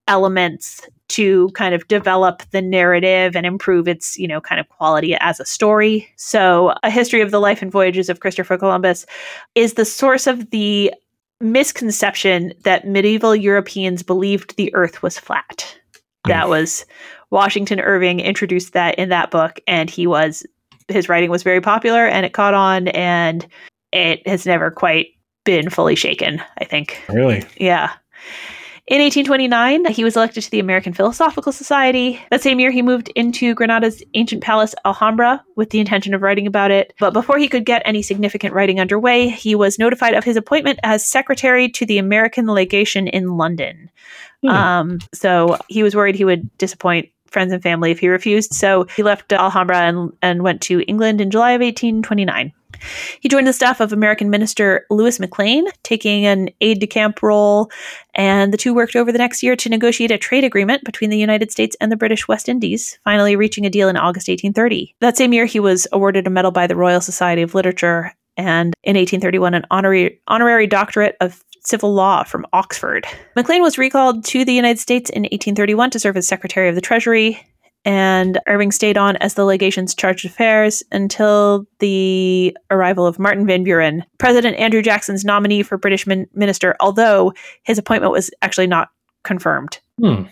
elements 0.06 0.86
to 1.08 1.48
kind 1.50 1.74
of 1.74 1.86
develop 1.88 2.42
the 2.52 2.62
narrative 2.62 3.34
and 3.34 3.44
improve 3.44 3.88
its 3.88 4.16
you 4.16 4.28
know 4.28 4.40
kind 4.40 4.60
of 4.60 4.68
quality 4.68 5.16
as 5.16 5.40
a 5.40 5.44
story. 5.44 6.08
So 6.16 6.74
a 6.82 6.90
history 6.90 7.20
of 7.20 7.32
the 7.32 7.40
life 7.40 7.62
and 7.62 7.72
voyages 7.72 8.08
of 8.08 8.20
Christopher 8.20 8.56
Columbus 8.56 9.06
is 9.54 9.74
the 9.74 9.84
source 9.84 10.26
of 10.26 10.50
the 10.50 10.92
misconception 11.40 12.52
that 12.64 12.86
medieval 12.86 13.34
Europeans 13.34 14.02
believed 14.02 14.56
the 14.56 14.72
Earth 14.74 15.02
was 15.02 15.18
flat. 15.18 15.76
That 16.26 16.50
was 16.50 16.84
Washington 17.30 17.80
Irving 17.80 18.20
introduced 18.20 18.72
that 18.72 18.96
in 18.96 19.08
that 19.08 19.30
book, 19.30 19.60
and 19.66 19.88
he 19.88 20.06
was 20.06 20.44
his 20.88 21.08
writing 21.08 21.30
was 21.30 21.42
very 21.42 21.60
popular, 21.60 22.06
and 22.06 22.26
it 22.26 22.32
caught 22.32 22.54
on, 22.54 22.88
and 22.88 23.46
it 23.92 24.26
has 24.26 24.46
never 24.46 24.70
quite 24.70 25.08
been 25.44 25.70
fully 25.70 25.94
shaken. 25.94 26.42
I 26.58 26.64
think. 26.64 27.00
Really? 27.08 27.44
Yeah. 27.56 27.92
In 28.90 29.00
1829, 29.00 29.84
he 29.92 30.02
was 30.02 30.16
elected 30.16 30.42
to 30.42 30.50
the 30.50 30.58
American 30.58 30.92
Philosophical 30.92 31.52
Society. 31.52 32.20
That 32.32 32.42
same 32.42 32.58
year, 32.58 32.72
he 32.72 32.82
moved 32.82 33.08
into 33.14 33.54
Granada's 33.54 34.02
ancient 34.14 34.42
palace, 34.42 34.74
Alhambra, 34.84 35.44
with 35.54 35.70
the 35.70 35.78
intention 35.78 36.12
of 36.12 36.22
writing 36.22 36.44
about 36.44 36.72
it. 36.72 36.92
But 36.98 37.12
before 37.12 37.38
he 37.38 37.46
could 37.46 37.64
get 37.64 37.82
any 37.84 38.02
significant 38.02 38.52
writing 38.52 38.80
underway, 38.80 39.28
he 39.28 39.54
was 39.54 39.78
notified 39.78 40.14
of 40.14 40.24
his 40.24 40.34
appointment 40.34 40.80
as 40.82 41.06
secretary 41.06 41.68
to 41.68 41.86
the 41.86 41.98
American 41.98 42.46
legation 42.48 43.06
in 43.06 43.36
London. 43.36 43.88
Hmm. 44.42 44.48
Um, 44.48 44.98
so 45.14 45.56
he 45.68 45.84
was 45.84 45.94
worried 45.94 46.16
he 46.16 46.24
would 46.24 46.50
disappoint 46.58 47.10
friends 47.30 47.52
and 47.52 47.62
family 47.62 47.90
if 47.90 47.98
he 47.98 48.08
refused. 48.08 48.52
So 48.54 48.86
he 48.96 49.02
left 49.02 49.32
Alhambra 49.32 49.78
and, 49.78 50.12
and 50.22 50.42
went 50.42 50.60
to 50.62 50.80
England 50.82 51.20
in 51.20 51.30
July 51.30 51.52
of 51.52 51.60
1829. 51.60 52.52
He 53.20 53.28
joined 53.28 53.46
the 53.46 53.52
staff 53.52 53.80
of 53.80 53.92
American 53.92 54.30
minister 54.30 54.86
Louis 54.90 55.18
McLane, 55.18 55.70
taking 55.82 56.24
an 56.24 56.50
aide 56.60 56.80
de 56.80 56.86
camp 56.86 57.22
role, 57.22 57.70
and 58.14 58.52
the 58.52 58.56
two 58.56 58.74
worked 58.74 58.96
over 58.96 59.12
the 59.12 59.18
next 59.18 59.42
year 59.42 59.56
to 59.56 59.68
negotiate 59.68 60.10
a 60.10 60.18
trade 60.18 60.44
agreement 60.44 60.84
between 60.84 61.10
the 61.10 61.18
United 61.18 61.50
States 61.50 61.76
and 61.80 61.90
the 61.90 61.96
British 61.96 62.28
West 62.28 62.48
Indies, 62.48 62.98
finally 63.04 63.36
reaching 63.36 63.66
a 63.66 63.70
deal 63.70 63.88
in 63.88 63.96
August 63.96 64.28
1830. 64.28 64.94
That 65.00 65.16
same 65.16 65.32
year, 65.32 65.46
he 65.46 65.60
was 65.60 65.86
awarded 65.92 66.26
a 66.26 66.30
medal 66.30 66.50
by 66.50 66.66
the 66.66 66.76
Royal 66.76 67.00
Society 67.00 67.42
of 67.42 67.54
Literature 67.54 68.14
and 68.36 68.74
in 68.82 68.96
1831 68.96 69.54
an 69.54 69.66
honorary, 69.70 70.20
honorary 70.28 70.66
doctorate 70.66 71.16
of 71.20 71.44
civil 71.62 71.92
law 71.92 72.24
from 72.24 72.46
Oxford. 72.52 73.06
McLane 73.36 73.62
was 73.62 73.78
recalled 73.78 74.24
to 74.26 74.44
the 74.44 74.52
United 74.52 74.78
States 74.78 75.10
in 75.10 75.22
1831 75.22 75.90
to 75.90 75.98
serve 75.98 76.16
as 76.16 76.26
Secretary 76.26 76.68
of 76.68 76.74
the 76.74 76.80
Treasury, 76.80 77.40
and 77.84 78.38
Irving 78.46 78.72
stayed 78.72 78.98
on 78.98 79.16
as 79.16 79.34
the 79.34 79.44
legation's 79.44 79.94
charge 79.94 80.24
of 80.24 80.32
affairs 80.32 80.82
until 80.92 81.66
the 81.78 82.56
arrival 82.70 83.06
of 83.06 83.18
Martin 83.18 83.46
Van 83.46 83.64
Buren, 83.64 84.04
President 84.18 84.56
Andrew 84.58 84.82
Jackson's 84.82 85.24
nominee 85.24 85.62
for 85.62 85.78
British 85.78 86.06
min- 86.06 86.28
minister, 86.34 86.76
although 86.80 87.32
his 87.62 87.78
appointment 87.78 88.12
was 88.12 88.30
actually 88.42 88.66
not 88.66 88.88
confirmed. 89.24 89.78
Hmm. 89.98 90.24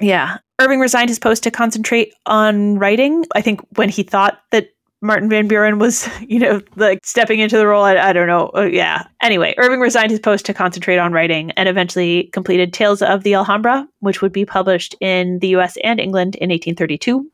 Yeah. 0.00 0.38
Irving 0.58 0.80
resigned 0.80 1.08
his 1.08 1.18
post 1.18 1.42
to 1.42 1.50
concentrate 1.50 2.14
on 2.26 2.78
writing. 2.78 3.24
I 3.34 3.42
think 3.42 3.60
when 3.76 3.88
he 3.88 4.02
thought 4.02 4.40
that 4.52 4.68
Martin 5.02 5.28
Van 5.28 5.46
Buren 5.46 5.78
was, 5.78 6.08
you 6.20 6.38
know, 6.38 6.60
like 6.76 7.04
stepping 7.04 7.40
into 7.40 7.56
the 7.56 7.66
role. 7.66 7.84
I, 7.84 7.96
I 7.96 8.12
don't 8.12 8.26
know. 8.26 8.50
Uh, 8.54 8.62
yeah. 8.62 9.06
Anyway, 9.22 9.54
Irving 9.58 9.80
resigned 9.80 10.10
his 10.10 10.20
post 10.20 10.46
to 10.46 10.54
concentrate 10.54 10.98
on 10.98 11.12
writing 11.12 11.50
and 11.52 11.68
eventually 11.68 12.30
completed 12.32 12.72
Tales 12.72 13.02
of 13.02 13.22
the 13.22 13.34
Alhambra, 13.34 13.86
which 14.00 14.22
would 14.22 14.32
be 14.32 14.44
published 14.44 14.94
in 15.00 15.38
the 15.40 15.48
US 15.48 15.76
and 15.82 16.00
England 16.00 16.34
in 16.36 16.50
1832. 16.50 17.30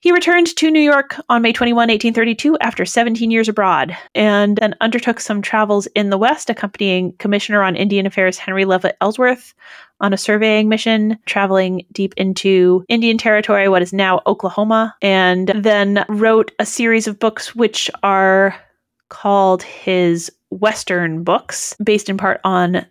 He 0.00 0.12
returned 0.12 0.54
to 0.56 0.70
New 0.70 0.80
York 0.80 1.16
on 1.28 1.42
May 1.42 1.52
21, 1.52 1.88
1832, 1.88 2.56
after 2.58 2.84
17 2.84 3.32
years 3.32 3.48
abroad, 3.48 3.96
and 4.14 4.56
then 4.56 4.76
undertook 4.80 5.18
some 5.18 5.42
travels 5.42 5.86
in 5.88 6.10
the 6.10 6.18
West, 6.18 6.48
accompanying 6.48 7.12
Commissioner 7.18 7.62
on 7.62 7.74
Indian 7.74 8.06
Affairs 8.06 8.38
Henry 8.38 8.64
Leavitt 8.64 8.96
Ellsworth 9.00 9.54
on 10.00 10.12
a 10.12 10.16
surveying 10.16 10.68
mission, 10.68 11.18
traveling 11.26 11.84
deep 11.90 12.14
into 12.16 12.84
Indian 12.88 13.18
Territory, 13.18 13.68
what 13.68 13.82
is 13.82 13.92
now 13.92 14.20
Oklahoma, 14.26 14.94
and 15.02 15.48
then 15.48 16.04
wrote 16.08 16.52
a 16.60 16.66
series 16.66 17.08
of 17.08 17.18
books 17.18 17.56
which 17.56 17.90
are 18.04 18.54
called 19.08 19.64
his 19.64 20.30
Western 20.50 21.24
books, 21.24 21.74
based 21.82 22.08
in 22.08 22.16
part 22.16 22.40
on 22.44 22.86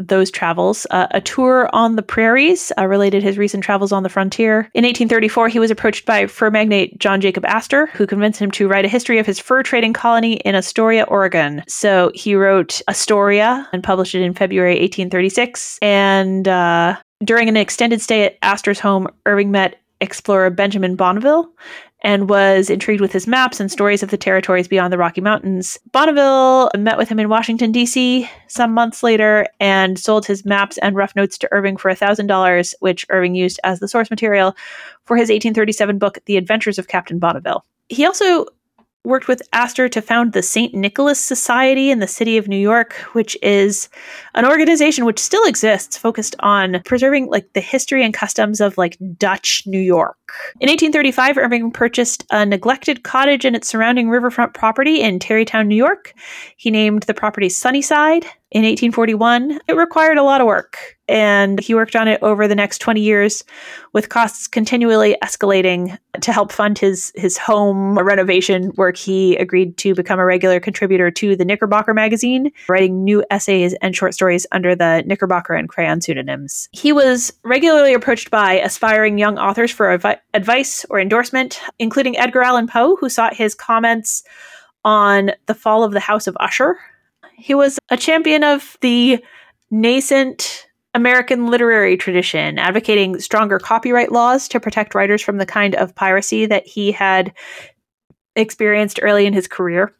those 0.00 0.30
travels. 0.30 0.86
Uh, 0.90 1.06
a 1.12 1.20
tour 1.20 1.68
on 1.72 1.96
the 1.96 2.02
prairies 2.02 2.72
uh, 2.78 2.86
related 2.86 3.22
his 3.22 3.38
recent 3.38 3.62
travels 3.62 3.92
on 3.92 4.02
the 4.02 4.08
frontier. 4.08 4.70
In 4.74 4.84
1834, 4.84 5.48
he 5.48 5.58
was 5.58 5.70
approached 5.70 6.06
by 6.06 6.26
fur 6.26 6.50
magnate 6.50 6.98
John 6.98 7.20
Jacob 7.20 7.44
Astor, 7.44 7.86
who 7.88 8.06
convinced 8.06 8.40
him 8.40 8.50
to 8.52 8.66
write 8.66 8.84
a 8.84 8.88
history 8.88 9.18
of 9.18 9.26
his 9.26 9.38
fur 9.38 9.62
trading 9.62 9.92
colony 9.92 10.34
in 10.36 10.54
Astoria, 10.54 11.04
Oregon. 11.04 11.62
So 11.68 12.10
he 12.14 12.34
wrote 12.34 12.80
Astoria 12.88 13.68
and 13.72 13.84
published 13.84 14.14
it 14.14 14.22
in 14.22 14.34
February 14.34 14.74
1836. 14.80 15.78
And 15.82 16.48
uh, 16.48 16.96
during 17.22 17.48
an 17.48 17.56
extended 17.56 18.00
stay 18.00 18.24
at 18.24 18.38
Astor's 18.42 18.80
home, 18.80 19.08
Irving 19.26 19.50
met 19.50 19.76
explorer 20.00 20.50
Benjamin 20.50 20.96
Bonneville 20.96 21.52
and 22.02 22.28
was 22.28 22.70
intrigued 22.70 23.00
with 23.00 23.12
his 23.12 23.26
maps 23.26 23.60
and 23.60 23.70
stories 23.70 24.02
of 24.02 24.10
the 24.10 24.16
territories 24.16 24.68
beyond 24.68 24.92
the 24.92 24.98
Rocky 24.98 25.20
Mountains. 25.20 25.78
Bonneville 25.92 26.70
met 26.76 26.98
with 26.98 27.08
him 27.08 27.18
in 27.18 27.28
Washington, 27.28 27.72
D.C. 27.72 28.28
some 28.48 28.72
months 28.72 29.02
later 29.02 29.46
and 29.58 29.98
sold 29.98 30.26
his 30.26 30.44
maps 30.44 30.78
and 30.78 30.96
rough 30.96 31.14
notes 31.14 31.36
to 31.38 31.48
Irving 31.52 31.76
for 31.76 31.90
$1,000, 31.90 32.74
which 32.80 33.06
Irving 33.10 33.34
used 33.34 33.60
as 33.64 33.80
the 33.80 33.88
source 33.88 34.10
material 34.10 34.56
for 35.04 35.16
his 35.16 35.28
1837 35.28 35.98
book, 35.98 36.18
The 36.26 36.36
Adventures 36.36 36.78
of 36.78 36.88
Captain 36.88 37.18
Bonneville. 37.18 37.64
He 37.88 38.06
also 38.06 38.46
worked 39.04 39.28
with 39.28 39.42
Astor 39.52 39.88
to 39.88 40.02
found 40.02 40.32
the 40.32 40.42
St. 40.42 40.74
Nicholas 40.74 41.18
Society 41.18 41.90
in 41.90 42.00
the 42.00 42.06
city 42.06 42.36
of 42.36 42.48
New 42.48 42.58
York, 42.58 42.92
which 43.12 43.36
is 43.42 43.88
an 44.34 44.44
organization 44.44 45.04
which 45.04 45.18
still 45.18 45.44
exists 45.46 45.96
focused 45.96 46.36
on 46.40 46.82
preserving 46.84 47.28
like 47.28 47.50
the 47.54 47.60
history 47.60 48.04
and 48.04 48.12
customs 48.12 48.60
of 48.60 48.76
like 48.76 48.98
Dutch 49.16 49.62
New 49.66 49.80
York. 49.80 50.18
In 50.60 50.68
1835, 50.68 51.38
Irving 51.38 51.70
purchased 51.70 52.26
a 52.30 52.44
neglected 52.44 53.02
cottage 53.02 53.44
and 53.44 53.56
its 53.56 53.68
surrounding 53.68 54.10
riverfront 54.10 54.52
property 54.54 55.00
in 55.00 55.18
Tarrytown, 55.18 55.66
New 55.66 55.76
York. 55.76 56.14
He 56.56 56.70
named 56.70 57.04
the 57.04 57.14
property 57.14 57.48
Sunnyside 57.48 58.24
in 58.50 58.62
1841. 58.62 59.60
It 59.66 59.76
required 59.76 60.18
a 60.18 60.22
lot 60.22 60.40
of 60.40 60.46
work, 60.46 60.98
and 61.10 61.60
he 61.60 61.74
worked 61.74 61.96
on 61.96 62.08
it 62.08 62.22
over 62.22 62.48
the 62.48 62.54
next 62.54 62.78
20 62.78 63.00
years, 63.00 63.44
with 63.92 64.08
costs 64.08 64.46
continually 64.46 65.16
escalating. 65.22 65.98
To 66.22 66.32
help 66.32 66.52
fund 66.52 66.78
his 66.78 67.12
his 67.14 67.36
home 67.36 67.98
renovation 67.98 68.72
work, 68.76 68.96
he 68.96 69.36
agreed 69.36 69.76
to 69.78 69.94
become 69.94 70.18
a 70.18 70.24
regular 70.24 70.60
contributor 70.60 71.10
to 71.10 71.36
the 71.36 71.44
Knickerbocker 71.44 71.94
magazine, 71.94 72.50
writing 72.68 73.04
new 73.04 73.24
essays 73.30 73.74
and 73.82 73.94
short 73.94 74.14
stories 74.14 74.46
under 74.52 74.74
the 74.74 75.02
Knickerbocker 75.06 75.54
and 75.54 75.68
Crayon 75.68 76.00
pseudonyms. 76.00 76.68
He 76.72 76.92
was 76.92 77.32
regularly 77.44 77.94
approached 77.94 78.30
by 78.30 78.54
aspiring 78.54 79.18
young 79.18 79.38
authors 79.38 79.70
for 79.70 79.92
advice 80.34 80.84
or 80.90 81.00
endorsement, 81.00 81.60
including 81.78 82.16
Edgar 82.18 82.42
Allan 82.42 82.66
Poe, 82.66 82.96
who 82.96 83.08
sought 83.08 83.34
his 83.34 83.54
comments 83.54 84.22
on 84.84 85.32
the 85.46 85.54
fall 85.54 85.84
of 85.84 85.92
the 85.92 86.00
House 86.00 86.26
of 86.26 86.36
Usher 86.40 86.76
he 87.40 87.54
was 87.54 87.78
a 87.88 87.96
champion 87.96 88.44
of 88.44 88.76
the 88.82 89.24
nascent 89.70 90.66
American 90.94 91.46
literary 91.46 91.96
tradition, 91.96 92.58
advocating 92.58 93.20
stronger 93.20 93.58
copyright 93.58 94.10
laws 94.10 94.48
to 94.48 94.60
protect 94.60 94.94
writers 94.94 95.22
from 95.22 95.38
the 95.38 95.46
kind 95.46 95.74
of 95.76 95.94
piracy 95.94 96.46
that 96.46 96.66
he 96.66 96.92
had 96.92 97.32
experienced 98.34 98.98
early 99.02 99.26
in 99.26 99.32
his 99.32 99.46
career. 99.46 99.92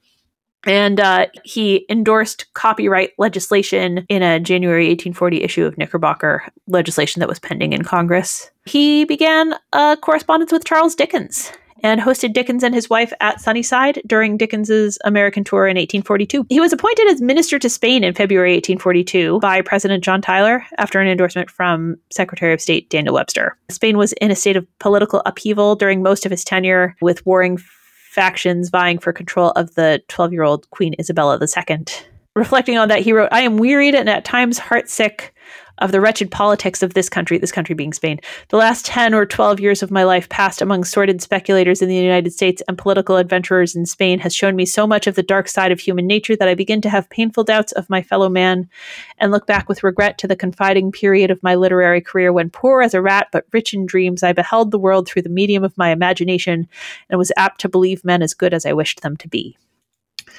And 0.67 1.01
uh, 1.01 1.27
he 1.43 1.87
endorsed 1.89 2.53
copyright 2.53 3.13
legislation 3.19 4.05
in 4.09 4.23
a 4.23 4.39
January 4.41 4.89
1840 4.89 5.43
issue 5.43 5.65
of 5.65 5.79
Knickerbocker, 5.79 6.43
legislation 6.67 7.21
that 7.21 7.29
was 7.29 7.39
pending 7.39 7.73
in 7.73 7.83
Congress. 7.83 8.51
He 8.67 9.05
began 9.05 9.55
a 9.73 9.97
correspondence 10.01 10.53
with 10.53 10.67
Charles 10.67 10.95
Dickens 10.95 11.51
and 11.83 12.01
hosted 12.01 12.33
Dickens 12.33 12.63
and 12.63 12.75
his 12.75 12.91
wife 12.91 13.13
at 13.21 13.41
Sunnyside 13.41 14.01
during 14.07 14.37
Dickens's 14.37 14.99
American 15.05 15.45
tour 15.45 15.67
in 15.67 15.77
1842. 15.77 16.47
He 16.49 16.61
was 16.61 16.73
appointed 16.73 17.09
as 17.09 17.21
minister 17.21 17.59
to 17.59 17.69
Spain 17.69 18.05
in 18.05 18.15
February 18.15 18.53
1842 18.55 19.41
by 19.41 19.61
President 19.63 20.05
John 20.05 20.21
Tyler 20.21 20.65
after 20.79 21.01
an 21.01 21.09
endorsement 21.09 21.51
from 21.51 21.97
Secretary 22.11 22.53
of 22.53 22.61
State 22.61 22.91
Daniel 22.91 23.15
Webster. 23.15 23.57
Spain 23.69 23.97
was 23.97 24.13
in 24.15 24.31
a 24.31 24.37
state 24.37 24.57
of 24.57 24.67
political 24.79 25.23
upheaval 25.27 25.77
during 25.77 26.03
most 26.03 26.25
of 26.25 26.31
his 26.31 26.45
tenure, 26.45 26.97
with 27.01 27.25
warring 27.27 27.59
factions 28.11 28.71
vying 28.71 28.99
for 28.99 29.13
control 29.13 29.51
of 29.53 29.75
the 29.75 30.03
12 30.09 30.33
year 30.33 30.43
old 30.43 30.69
Queen 30.71 30.95
Isabella 30.99 31.39
II. 31.41 31.85
Reflecting 32.37 32.79
on 32.79 32.89
that, 32.89 33.01
he 33.01 33.13
wrote, 33.13 33.29
I 33.33 33.41
am 33.41 33.57
wearied 33.57 33.95
and 33.95 34.09
at 34.09 34.25
times 34.25 34.59
heartsick 34.59 35.31
of 35.81 35.93
the 35.93 36.01
wretched 36.01 36.31
politics 36.31 36.83
of 36.83 36.95
this 36.95 37.09
country, 37.09 37.39
this 37.39 37.53
country 37.53 37.75
being 37.75 37.93
Spain. 37.93 38.21
The 38.49 38.57
last 38.57 38.85
10 38.87 39.15
or 39.15 39.27
12 39.27 39.61
years 39.61 39.83
of 39.83 39.91
my 39.91 40.05
life 40.05 40.29
passed 40.29 40.61
among 40.61 40.85
sordid 40.85 41.23
speculators 41.23 41.83
in 41.83 41.89
the 41.89 41.95
United 41.95 42.33
States 42.33 42.63
and 42.69 42.77
political 42.77 43.17
adventurers 43.17 43.75
in 43.75 43.87
Spain 43.87 44.19
has 44.21 44.35
shown 44.35 44.57
me 44.57 44.67
so 44.67 44.87
much 44.87 45.07
of 45.07 45.15
the 45.15 45.23
dark 45.23 45.49
side 45.49 45.73
of 45.73 45.81
human 45.81 46.07
nature 46.07 46.37
that 46.37 46.49
I 46.49 46.55
begin 46.55 46.81
to 46.83 46.91
have 46.91 47.09
painful 47.11 47.45
doubts 47.45 47.73
of 47.73 47.91
my 47.91 48.03
fellow 48.03 48.29
man 48.29 48.69
and 49.19 49.33
look 49.33 49.47
back 49.47 49.69
with 49.69 49.83
regret 49.83 50.19
to 50.19 50.29
the 50.29 50.37
confiding 50.37 50.93
period 50.93 51.31
of 51.31 51.43
my 51.43 51.55
literary 51.55 52.01
career 52.01 52.33
when, 52.33 52.51
poor 52.51 52.83
as 52.83 52.95
a 52.95 53.03
rat 53.03 53.29
but 53.33 53.47
rich 53.53 53.75
in 53.75 53.87
dreams, 53.87 54.23
I 54.23 54.33
beheld 54.33 54.71
the 54.71 54.79
world 54.79 55.09
through 55.09 55.23
the 55.23 55.29
medium 55.29 55.65
of 55.65 55.77
my 55.79 55.91
imagination 55.91 56.69
and 57.09 57.19
was 57.19 57.33
apt 57.37 57.61
to 57.63 57.69
believe 57.69 58.05
men 58.05 58.23
as 58.23 58.35
good 58.35 58.55
as 58.55 58.67
I 58.67 58.73
wished 58.73 59.03
them 59.03 59.17
to 59.19 59.29
be. 59.29 59.57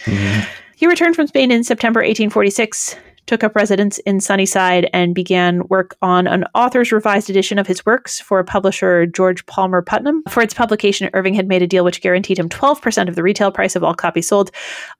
Mm-hmm. 0.05 0.49
He 0.75 0.87
returned 0.87 1.15
from 1.15 1.27
Spain 1.27 1.51
in 1.51 1.63
September 1.63 1.99
1846 1.99 2.95
took 3.25 3.43
up 3.43 3.55
residence 3.55 3.97
in 3.99 4.19
Sunnyside 4.19 4.89
and 4.93 5.15
began 5.15 5.67
work 5.67 5.95
on 6.01 6.27
an 6.27 6.45
author's 6.53 6.91
revised 6.91 7.29
edition 7.29 7.57
of 7.59 7.67
his 7.67 7.85
works 7.85 8.19
for 8.19 8.43
publisher 8.43 9.05
George 9.05 9.45
Palmer 9.45 9.81
Putnam. 9.81 10.23
For 10.29 10.41
its 10.41 10.53
publication, 10.53 11.09
Irving 11.13 11.33
had 11.33 11.47
made 11.47 11.61
a 11.61 11.67
deal 11.67 11.83
which 11.83 12.01
guaranteed 12.01 12.39
him 12.39 12.49
12% 12.49 13.07
of 13.07 13.15
the 13.15 13.23
retail 13.23 13.51
price 13.51 13.75
of 13.75 13.83
all 13.83 13.93
copies 13.93 14.27
sold, 14.27 14.51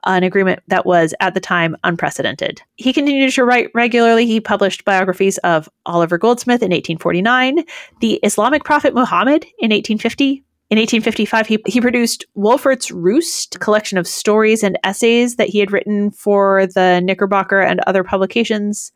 an 0.06 0.24
agreement 0.24 0.62
that 0.68 0.86
was, 0.86 1.14
at 1.20 1.34
the 1.34 1.40
time, 1.40 1.76
unprecedented. 1.84 2.62
He 2.76 2.94
continued 2.94 3.32
to 3.34 3.46
write 3.46 3.70
regularly. 3.74 4.26
He 4.26 4.40
published 4.40 4.86
biographies 4.86 5.38
of 5.40 5.70
Oliver 5.86 6.18
Goldsmith 6.18 6.62
in 6.62 6.72
1849, 6.72 7.64
the 8.00 8.14
Islamic 8.24 8.64
prophet 8.64 8.94
Muhammad 8.94 9.44
in 9.60 9.72
1850, 9.72 10.44
in 10.72 10.78
1855, 10.78 11.48
he, 11.48 11.60
he 11.66 11.82
produced 11.82 12.26
Wolfert's 12.34 12.92
Roost, 12.92 13.60
collection 13.60 13.98
of 13.98 14.08
stories 14.08 14.64
and 14.64 14.80
essays 14.86 15.36
that 15.36 15.50
he 15.50 15.60
had 15.60 15.70
written 15.70 16.12
for 16.12 16.66
the 16.66 17.02
Knickerbocker 17.02 17.60
and 17.60 17.82
other 17.82 18.06
publications. 18.06 18.94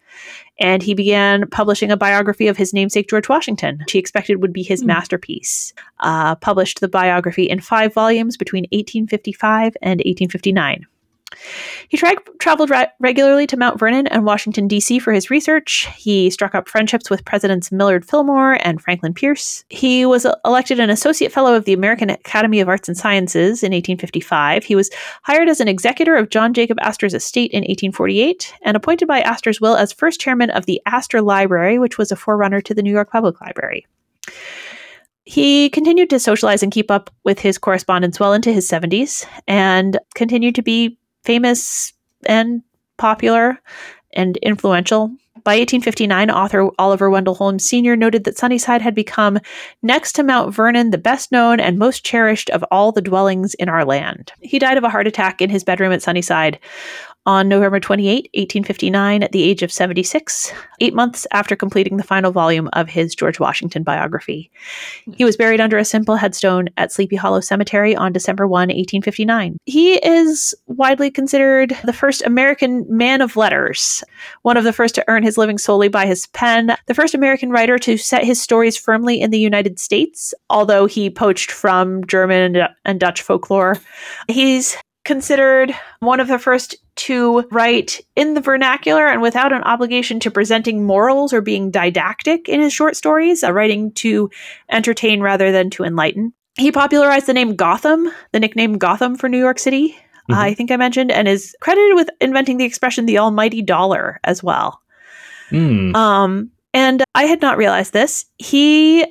And 0.57 0.81
he 0.81 0.93
began 0.93 1.49
publishing 1.49 1.91
a 1.91 1.97
biography 1.97 2.47
of 2.47 2.56
his 2.56 2.73
namesake, 2.73 3.10
George 3.10 3.27
Washington, 3.27 3.80
which 3.80 3.91
he 3.91 3.99
expected 3.99 4.41
would 4.41 4.53
be 4.53 4.64
his 4.64 4.84
mm. 4.84 4.85
masterpiece. 4.85 5.73
Uh, 5.99 6.35
published 6.35 6.80
the 6.80 6.88
biography 6.88 7.43
in 7.43 7.60
five 7.60 7.93
volumes 7.93 8.38
between 8.38 8.64
1855 8.72 9.76
and 9.81 9.99
1859. 9.99 10.88
He 11.90 11.98
tra- 11.98 12.16
traveled 12.40 12.70
ra- 12.70 12.88
regularly 12.99 13.48
to 13.48 13.57
Mount 13.57 13.80
Vernon 13.80 14.07
and 14.07 14.26
Washington, 14.26 14.68
D.C. 14.68 14.99
for 14.99 15.14
his 15.14 15.30
research. 15.30 15.88
He 15.95 16.30
struck 16.30 16.56
up 16.56 16.68
friendships 16.68 17.10
with 17.10 17.26
Presidents 17.26 17.72
Millard 17.72 18.06
Fillmore 18.06 18.57
and 18.66 18.82
Franklin 18.82 19.14
Pierce. 19.14 19.64
He 19.70 20.06
was 20.06 20.26
elected 20.44 20.80
an 20.80 20.90
Associate 20.90 21.32
Fellow 21.32 21.56
of 21.56 21.66
the 21.66 21.74
American 21.74 22.10
Academy 22.10 22.60
of 22.60 22.70
Arts 22.70 22.88
and 22.88 22.98
Sciences 22.98 23.64
in 23.64 23.72
1855. 23.72 24.64
He 24.64 24.76
was 24.76 24.90
hired 25.24 25.49
as 25.49 25.60
an 25.60 25.68
executor 25.68 26.16
of 26.16 26.30
John 26.30 26.53
Jacob 26.53 26.78
Astor's 26.82 27.14
estate 27.14 27.52
in 27.52 27.62
1848 27.62 28.53
and 28.64 28.78
appointed 28.78 29.07
by 29.07 29.22
Astor's 29.22 29.62
will 29.62 29.76
as 29.76 29.94
first 29.94 30.20
chairman 30.20 30.49
of 30.49 30.66
the 30.66 30.82
Astor 30.86 31.22
Library, 31.22 31.80
which 31.80 31.98
was 31.98 32.12
a 32.12 32.16
forerunner 32.16 32.62
to 32.62 32.74
the 32.74 32.84
New 32.84 32.91
York 32.91 33.12
Public 33.12 33.41
Library. 33.41 33.86
He 35.26 35.70
continued 35.70 36.12
to 36.12 36.20
socialize 36.20 36.62
and 36.62 36.72
keep 36.72 36.91
up 36.91 37.10
with 37.24 37.40
his 37.40 37.57
correspondence 37.57 38.20
well 38.20 38.34
into 38.34 38.53
his 38.53 38.70
70s 38.70 39.26
and 39.48 39.98
continued 40.14 40.53
to 40.56 40.62
be 40.62 40.99
famous 41.26 41.93
and 42.26 42.61
popular 42.97 43.60
and 44.14 44.38
influential. 44.38 45.11
By 45.43 45.57
1859, 45.57 46.31
author 46.31 46.69
Oliver 46.80 47.10
Wendell 47.10 47.35
Holmes 47.35 47.69
Sr. 47.69 47.95
noted 47.95 48.23
that 48.23 48.38
Sunnyside 48.38 48.81
had 48.81 48.95
become, 48.95 49.38
next 49.84 50.14
to 50.14 50.23
Mount 50.23 50.56
Vernon, 50.56 50.89
the 50.89 50.97
best 50.97 51.31
known 51.31 51.60
and 51.60 51.77
most 51.77 52.03
cherished 52.03 52.49
of 52.49 52.64
all 52.72 52.91
the 52.91 53.02
dwellings 53.02 53.53
in 53.56 53.69
our 53.69 53.85
land. 53.85 54.31
He 54.39 54.57
died 54.57 54.77
of 54.77 54.84
a 54.84 54.89
heart 54.89 55.06
attack 55.06 55.41
in 55.41 55.52
his 55.52 55.64
bedroom 55.64 55.91
at 55.91 56.02
Sunnyside 56.02 56.57
on 57.26 57.47
November 57.47 57.80
28, 57.80 58.30
1859, 58.34 59.23
at 59.23 59.31
the 59.31 59.43
age 59.43 59.64
of 59.64 59.72
76, 59.72 60.53
eight 60.80 60.93
months 60.93 61.26
after 61.31 61.56
completing 61.56 61.97
the 61.97 62.03
final 62.03 62.31
volume 62.31 62.69
of 62.73 62.88
his 62.88 63.15
George 63.15 63.39
Washington 63.39 63.84
biography. 63.84 64.52
He 65.15 65.26
was 65.26 65.35
buried 65.35 65.60
under 65.60 65.77
a 65.77 65.85
simple 65.85 66.15
headstone 66.15 66.69
at 66.77 66.91
Sleepy 66.91 67.15
Hollow 67.15 67.41
Cemetery 67.41 67.95
on 67.95 68.14
December 68.14 68.47
1, 68.47 68.68
1859. 68.68 69.57
He 69.65 69.95
is 69.95 70.53
widely 70.68 71.10
considered 71.10 71.76
the 71.84 71.93
first 71.93 72.22
American 72.26 72.85
man 72.89 73.22
of 73.22 73.35
letters, 73.35 74.03
one 74.43 74.57
of 74.57 74.64
the 74.64 74.73
first 74.73 74.93
to 74.95 75.06
earn 75.07 75.23
his 75.23 75.38
living 75.38 75.57
solely 75.57 75.88
by 75.88 76.06
his 76.06 76.27
pen, 76.27 76.76
the 76.85 76.93
first 76.93 77.15
American 77.15 77.49
writer 77.49 77.77
to 77.80 77.97
set 77.97 78.23
his 78.23 78.41
stories 78.41 78.77
firmly 78.77 79.19
in 79.19 79.31
the 79.31 79.39
United 79.39 79.80
States, 79.80 80.34
although 80.49 80.85
he 80.85 81.10
poached 81.10 81.52
from 81.52 82.06
German 82.06 82.57
and 82.85 82.99
Dutch 82.99 83.22
folklore. 83.22 83.77
He's 84.27 84.77
considered 85.06 85.73
one 85.99 86.19
of 86.19 86.27
the 86.27 86.40
first 86.40 86.76
to 86.95 87.41
write 87.52 88.02
in 88.15 88.34
the 88.34 88.41
vernacular 88.41 89.07
and 89.07 89.22
without 89.22 89.53
an 89.53 89.64
obligation 89.64 90.19
to 90.19 90.32
presenting 90.32 90.84
morals 90.84 91.32
or 91.32 91.41
being 91.41 91.72
didactic 91.72 92.49
in 92.49 92.60
his 92.60 92.73
short 92.73 92.95
stories, 92.95 93.44
uh, 93.44 93.53
writing 93.53 93.91
to 93.94 94.30
entertain 94.69 95.22
rather 95.22 95.52
than 95.52 95.69
to 95.69 95.84
enlighten. 95.84 96.34
He 96.57 96.72
popularized 96.72 97.27
the 97.27 97.34
name 97.34 97.56
Gotham, 97.56 98.10
the 98.32 98.40
nickname 98.40 98.77
Gotham 98.77 99.15
for 99.15 99.30
New 99.30 99.38
York 99.38 99.60
City, 99.60 99.90
mm-hmm. 99.90 100.34
uh, 100.34 100.41
I 100.41 100.53
think 100.53 100.72
I 100.72 100.77
mentioned, 100.77 101.11
and 101.11 101.27
is 101.27 101.56
credited 101.61 101.95
with 101.95 102.10
inventing 102.19 102.57
the 102.57 102.65
expression 102.65 103.06
the 103.06 103.19
almighty 103.19 103.61
dollar 103.61 104.19
as 104.23 104.41
well. 104.41 104.82
Mm. 105.52 105.95
Um, 105.95 106.52
and 106.73 107.03
I 107.14 107.23
had 107.23 107.41
not 107.41 107.57
realized 107.57 107.94
this. 107.94 108.26
He 108.38 109.06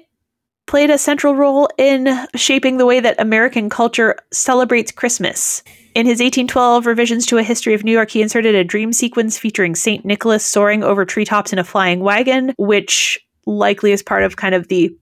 played 0.67 0.91
a 0.91 0.99
central 0.99 1.35
role 1.35 1.69
in 1.79 2.09
shaping 2.35 2.79
the 2.79 2.87
way 2.87 3.01
that 3.01 3.21
American 3.21 3.69
culture 3.69 4.17
celebrates 4.33 4.91
Christmas. 4.91 5.63
In 5.95 6.07
his 6.07 6.19
1812 6.19 6.87
revisions 6.87 7.25
to 7.27 7.39
a 7.39 7.45
history 7.45 7.73
of 7.73 7.85
New 7.85 7.93
York, 7.93 8.11
he 8.11 8.21
inserted 8.21 8.57
a 8.57 8.65
dream 8.65 8.93
sequence 8.93 9.39
featuring 9.39 9.77
St. 9.77 10.05
Nicholas 10.05 10.45
soaring 10.45 10.83
over 10.83 11.05
treetops 11.05 11.53
in 11.53 11.59
a 11.61 11.65
flying 11.65 12.01
wagon, 12.01 12.53
which 12.59 13.21
likely 13.47 13.93
is 13.93 14.03
part 14.03 14.25
of 14.25 14.35
kind 14.35 14.57
of 14.57 14.67
the 14.67 14.97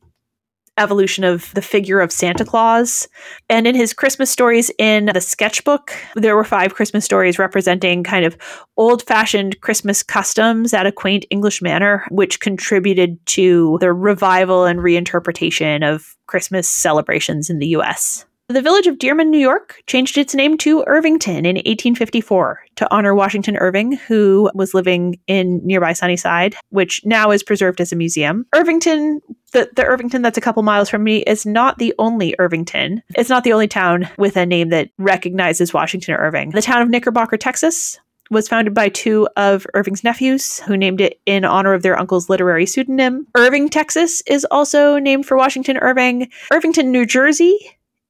evolution 0.77 1.24
of 1.24 1.52
the 1.55 1.62
figure 1.62 2.01
of 2.01 2.12
Santa 2.12 2.44
Claus. 2.44 3.09
And 3.48 3.66
in 3.66 3.74
his 3.74 3.94
Christmas 3.94 4.31
stories 4.31 4.70
in 4.78 5.06
the 5.06 5.20
sketchbook, 5.20 5.94
there 6.14 6.36
were 6.36 6.44
five 6.44 6.74
Christmas 6.74 7.06
stories 7.06 7.39
representing 7.39 8.05
kind 8.05 8.27
of 8.27 8.36
old 8.77 9.02
fashioned 9.02 9.60
Christmas 9.62 10.02
customs 10.02 10.74
at 10.74 10.86
a 10.86 10.93
quaint 10.93 11.24
English 11.31 11.62
manner, 11.62 12.05
which 12.10 12.40
contributed 12.40 13.24
to 13.27 13.78
the 13.81 13.94
revival 13.94 14.66
and 14.66 14.81
reinterpretation 14.81 15.82
of 15.90 16.16
Christmas 16.27 16.69
celebrations 16.69 17.48
in 17.48 17.60
the 17.60 17.69
US. 17.69 18.27
The 18.52 18.60
village 18.60 18.86
of 18.86 18.98
Dearman, 18.98 19.28
New 19.28 19.38
York, 19.38 19.80
changed 19.86 20.18
its 20.18 20.34
name 20.34 20.58
to 20.58 20.84
Irvington 20.86 21.46
in 21.46 21.56
1854 21.56 22.60
to 22.76 22.94
honor 22.94 23.14
Washington 23.14 23.56
Irving, 23.56 23.92
who 23.92 24.50
was 24.54 24.74
living 24.74 25.18
in 25.26 25.62
nearby 25.64 25.94
Sunnyside, 25.94 26.54
which 26.68 27.00
now 27.06 27.30
is 27.30 27.42
preserved 27.42 27.80
as 27.80 27.92
a 27.92 27.96
museum. 27.96 28.44
Irvington, 28.54 29.22
the, 29.52 29.70
the 29.74 29.86
Irvington 29.86 30.20
that's 30.20 30.36
a 30.36 30.42
couple 30.42 30.62
miles 30.62 30.90
from 30.90 31.02
me, 31.02 31.22
is 31.22 31.46
not 31.46 31.78
the 31.78 31.94
only 31.98 32.34
Irvington. 32.38 33.02
It's 33.14 33.30
not 33.30 33.42
the 33.42 33.54
only 33.54 33.68
town 33.68 34.06
with 34.18 34.36
a 34.36 34.44
name 34.44 34.68
that 34.68 34.90
recognizes 34.98 35.72
Washington 35.72 36.16
Irving. 36.16 36.50
The 36.50 36.60
town 36.60 36.82
of 36.82 36.90
Knickerbocker, 36.90 37.38
Texas, 37.38 37.98
was 38.30 38.48
founded 38.48 38.74
by 38.74 38.90
two 38.90 39.26
of 39.38 39.66
Irving's 39.72 40.04
nephews, 40.04 40.58
who 40.60 40.76
named 40.76 41.00
it 41.00 41.22
in 41.24 41.46
honor 41.46 41.72
of 41.72 41.82
their 41.82 41.98
uncle's 41.98 42.28
literary 42.28 42.66
pseudonym. 42.66 43.26
Irving, 43.34 43.70
Texas 43.70 44.22
is 44.26 44.46
also 44.50 44.98
named 44.98 45.24
for 45.24 45.38
Washington 45.38 45.78
Irving. 45.78 46.30
Irvington, 46.50 46.92
New 46.92 47.06
Jersey 47.06 47.58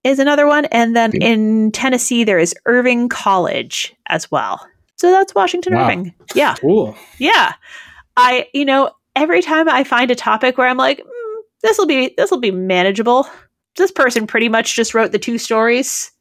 is 0.05 0.19
another 0.19 0.47
one. 0.47 0.66
And 0.66 0.97
then 0.97 1.12
in 1.12 1.73
Tennessee, 1.73 2.24
there 2.24 2.39
is 2.39 2.55
Irving 2.66 3.09
College 3.09 3.95
as 4.09 4.31
well. 4.31 4.66
So 4.97 5.11
that's 5.11 5.35
Washington 5.35 5.74
wow. 5.74 5.85
Irving. 5.85 6.15
Yeah. 6.35 6.55
Cool. 6.55 6.97
Yeah. 7.19 7.55
I, 8.16 8.49
you 8.53 8.65
know, 8.65 8.91
every 9.16 9.43
time 9.43 9.69
I 9.69 9.85
find 9.85 10.11
a 10.11 10.15
topic 10.15 10.59
where 10.59 10.69
I'm 10.69 10.77
like, 10.77 10.99
mm, 10.99 11.41
this 11.62 11.79
will 11.79 11.87
be 11.87 12.15
this 12.16 12.31
will 12.31 12.41
be 12.41 12.51
manageable. 12.51 13.27
This 13.77 13.91
person 13.91 14.27
pretty 14.27 14.49
much 14.49 14.77
just 14.77 14.95
wrote 14.95 15.12
the 15.12 15.19
two 15.19 15.39
stories. 15.39 16.12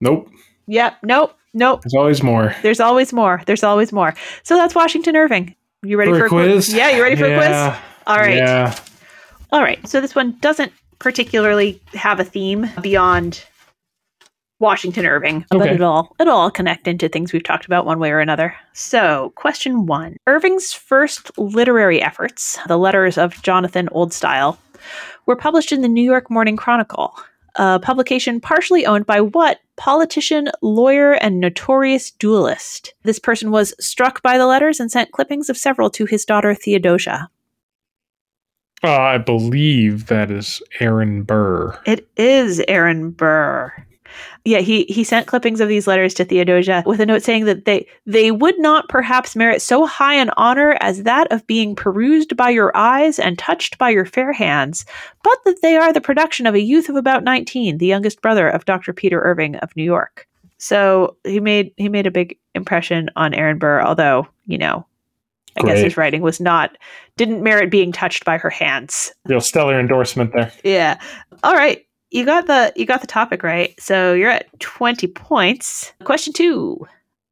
Nope. 0.00 0.30
Yep. 0.66 0.98
Nope. 1.02 1.36
Nope. 1.54 1.82
There's 1.82 1.94
always 1.94 2.22
more. 2.22 2.54
There's 2.62 2.80
always 2.80 3.12
more. 3.12 3.42
There's 3.46 3.62
always 3.62 3.92
more. 3.92 4.14
So 4.42 4.56
that's 4.56 4.74
Washington 4.74 5.16
Irving. 5.16 5.54
You 5.82 5.98
ready 5.98 6.12
for, 6.12 6.20
for 6.20 6.26
a 6.26 6.28
quiz? 6.28 6.66
quiz? 6.66 6.74
Yeah, 6.74 6.90
you 6.90 7.02
ready 7.02 7.16
for 7.16 7.28
yeah. 7.28 7.34
a 7.34 7.70
quiz? 7.70 7.82
All 8.06 8.16
right. 8.16 8.36
Yeah. 8.36 8.74
All 9.52 9.62
right. 9.62 9.86
So 9.88 10.00
this 10.00 10.14
one 10.14 10.36
doesn't 10.40 10.72
particularly 11.04 11.78
have 11.92 12.18
a 12.18 12.24
theme 12.24 12.66
beyond 12.80 13.44
Washington 14.58 15.04
Irving, 15.04 15.44
but 15.50 15.70
it'll 15.70 15.86
all 15.86 16.16
it'll 16.18 16.34
all 16.34 16.50
connect 16.50 16.88
into 16.88 17.10
things 17.10 17.30
we've 17.30 17.44
talked 17.44 17.66
about 17.66 17.84
one 17.84 17.98
way 17.98 18.10
or 18.10 18.20
another. 18.20 18.56
So, 18.72 19.30
question 19.36 19.84
one: 19.84 20.16
Irving's 20.26 20.72
first 20.72 21.30
literary 21.36 22.00
efforts, 22.00 22.58
the 22.68 22.78
letters 22.78 23.18
of 23.18 23.42
Jonathan 23.42 23.90
Oldstyle, 23.92 24.56
were 25.26 25.36
published 25.36 25.72
in 25.72 25.82
the 25.82 25.88
New 25.88 26.02
York 26.02 26.30
Morning 26.30 26.56
Chronicle, 26.56 27.14
a 27.56 27.78
publication 27.78 28.40
partially 28.40 28.86
owned 28.86 29.04
by 29.04 29.20
what 29.20 29.60
politician, 29.76 30.48
lawyer, 30.62 31.12
and 31.12 31.38
notorious 31.38 32.12
duelist? 32.12 32.94
This 33.02 33.18
person 33.18 33.50
was 33.50 33.74
struck 33.78 34.22
by 34.22 34.38
the 34.38 34.46
letters 34.46 34.80
and 34.80 34.90
sent 34.90 35.12
clippings 35.12 35.50
of 35.50 35.58
several 35.58 35.90
to 35.90 36.06
his 36.06 36.24
daughter 36.24 36.54
Theodosia. 36.54 37.28
Uh, 38.84 39.00
I 39.00 39.18
believe 39.18 40.06
that 40.06 40.30
is 40.30 40.62
Aaron 40.78 41.22
Burr. 41.22 41.78
It 41.86 42.06
is 42.18 42.62
Aaron 42.68 43.12
Burr. 43.12 43.72
Yeah, 44.44 44.58
he 44.58 44.84
he 44.84 45.04
sent 45.04 45.26
clippings 45.26 45.62
of 45.62 45.70
these 45.70 45.86
letters 45.86 46.12
to 46.14 46.24
Theodosia 46.24 46.82
with 46.84 47.00
a 47.00 47.06
note 47.06 47.22
saying 47.22 47.46
that 47.46 47.64
they 47.64 47.86
they 48.04 48.30
would 48.30 48.58
not 48.58 48.90
perhaps 48.90 49.34
merit 49.34 49.62
so 49.62 49.86
high 49.86 50.14
an 50.14 50.30
honor 50.36 50.76
as 50.82 51.04
that 51.04 51.32
of 51.32 51.46
being 51.46 51.74
perused 51.74 52.36
by 52.36 52.50
your 52.50 52.76
eyes 52.76 53.18
and 53.18 53.38
touched 53.38 53.78
by 53.78 53.88
your 53.88 54.04
fair 54.04 54.34
hands, 54.34 54.84
but 55.22 55.38
that 55.46 55.62
they 55.62 55.78
are 55.78 55.92
the 55.92 56.00
production 56.02 56.46
of 56.46 56.54
a 56.54 56.60
youth 56.60 56.90
of 56.90 56.96
about 56.96 57.24
19, 57.24 57.78
the 57.78 57.86
youngest 57.86 58.20
brother 58.20 58.46
of 58.46 58.66
Dr. 58.66 58.92
Peter 58.92 59.22
Irving 59.22 59.56
of 59.56 59.74
New 59.76 59.82
York. 59.82 60.28
So 60.58 61.16
he 61.24 61.40
made 61.40 61.72
he 61.78 61.88
made 61.88 62.06
a 62.06 62.10
big 62.10 62.38
impression 62.54 63.08
on 63.16 63.32
Aaron 63.32 63.58
Burr, 63.58 63.80
although, 63.80 64.28
you 64.46 64.58
know, 64.58 64.86
I 65.56 65.62
guess 65.62 65.80
his 65.80 65.96
writing 65.96 66.22
was 66.22 66.40
not 66.40 66.76
didn't 67.16 67.42
merit 67.42 67.70
being 67.70 67.92
touched 67.92 68.24
by 68.24 68.38
her 68.38 68.50
hands. 68.50 69.12
Real 69.26 69.40
stellar 69.40 69.78
endorsement 69.78 70.32
there. 70.32 70.52
Yeah. 70.64 71.00
All 71.42 71.54
right. 71.54 71.86
You 72.10 72.24
got 72.24 72.46
the 72.46 72.72
you 72.76 72.86
got 72.86 73.00
the 73.00 73.06
topic 73.06 73.42
right. 73.42 73.74
So 73.80 74.14
you're 74.14 74.30
at 74.30 74.48
20 74.60 75.06
points. 75.08 75.92
Question 76.04 76.32
2. 76.32 76.86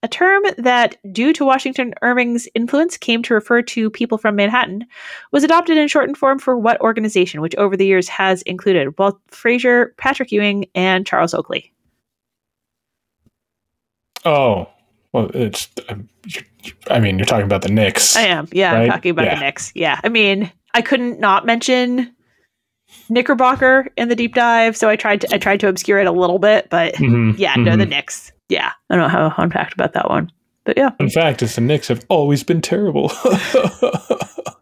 A 0.05 0.09
term 0.09 0.43
that 0.59 0.97
due 1.13 1.33
to 1.33 1.45
Washington 1.45 1.95
Irving's 2.03 2.49
influence 2.57 2.97
came 2.97 3.23
to 3.23 3.35
refer 3.35 3.63
to 3.63 3.89
people 3.89 4.19
from 4.19 4.35
Manhattan 4.35 4.85
was 5.31 5.45
adopted 5.45 5.77
in 5.77 5.87
shortened 5.87 6.19
form 6.19 6.41
for 6.41 6.59
what 6.59 6.81
organization 6.81 7.41
which 7.41 7.55
over 7.55 7.77
the 7.77 7.87
years 7.87 8.09
has 8.09 8.43
included 8.43 8.99
Walt 8.99 9.21
Frazier, 9.29 9.95
Patrick 9.99 10.33
Ewing, 10.33 10.67
and 10.75 11.07
Charles 11.07 11.35
Oakley. 11.35 11.73
Oh, 14.25 14.69
well, 15.13 15.31
it's. 15.35 15.69
um, 15.89 16.09
I 16.89 17.01
mean, 17.01 17.19
you're 17.19 17.27
talking 17.27 17.45
about 17.45 17.63
the 17.63 17.71
Knicks. 17.73 18.17
I 18.17 18.23
am. 18.23 18.49
Yeah, 18.53 18.73
I'm 18.75 18.89
talking 18.89 19.11
about 19.11 19.27
Yeah. 19.27 19.35
the 19.35 19.41
Knicks. 19.41 19.73
Yeah. 19.75 20.01
I 20.05 20.09
mean, 20.09 20.51
I 20.75 20.83
couldn't 20.83 21.19
not 21.21 21.45
mention 21.47 22.15
Knickerbocker 23.09 23.89
in 23.97 24.09
the 24.09 24.15
deep 24.17 24.35
dive, 24.35 24.77
so 24.77 24.89
I 24.89 24.97
tried 24.97 25.21
to 25.23 25.35
I 25.35 25.39
tried 25.39 25.61
to 25.61 25.69
obscure 25.69 25.99
it 25.99 26.07
a 26.07 26.13
little 26.13 26.39
bit, 26.39 26.69
but 26.71 26.95
Mhm, 26.95 27.39
Yeah, 27.39 27.55
no, 27.57 27.77
the 27.77 27.85
mhm. 27.85 27.91
Knicks. 27.91 28.33
Yeah, 28.49 28.73
I 28.91 28.97
don't 28.97 29.11
know 29.13 29.29
how 29.31 29.49
fact 29.51 29.73
about 29.75 29.95
that 29.95 30.09
one, 30.11 30.31
but 30.65 30.77
yeah. 30.77 30.91
In 31.01 31.09
fact, 31.11 31.43
it's 31.43 31.55
the 31.57 31.61
Knicks 31.63 31.89
have 31.89 32.05
always 32.09 32.43
been 32.45 32.61
terrible. 32.61 33.11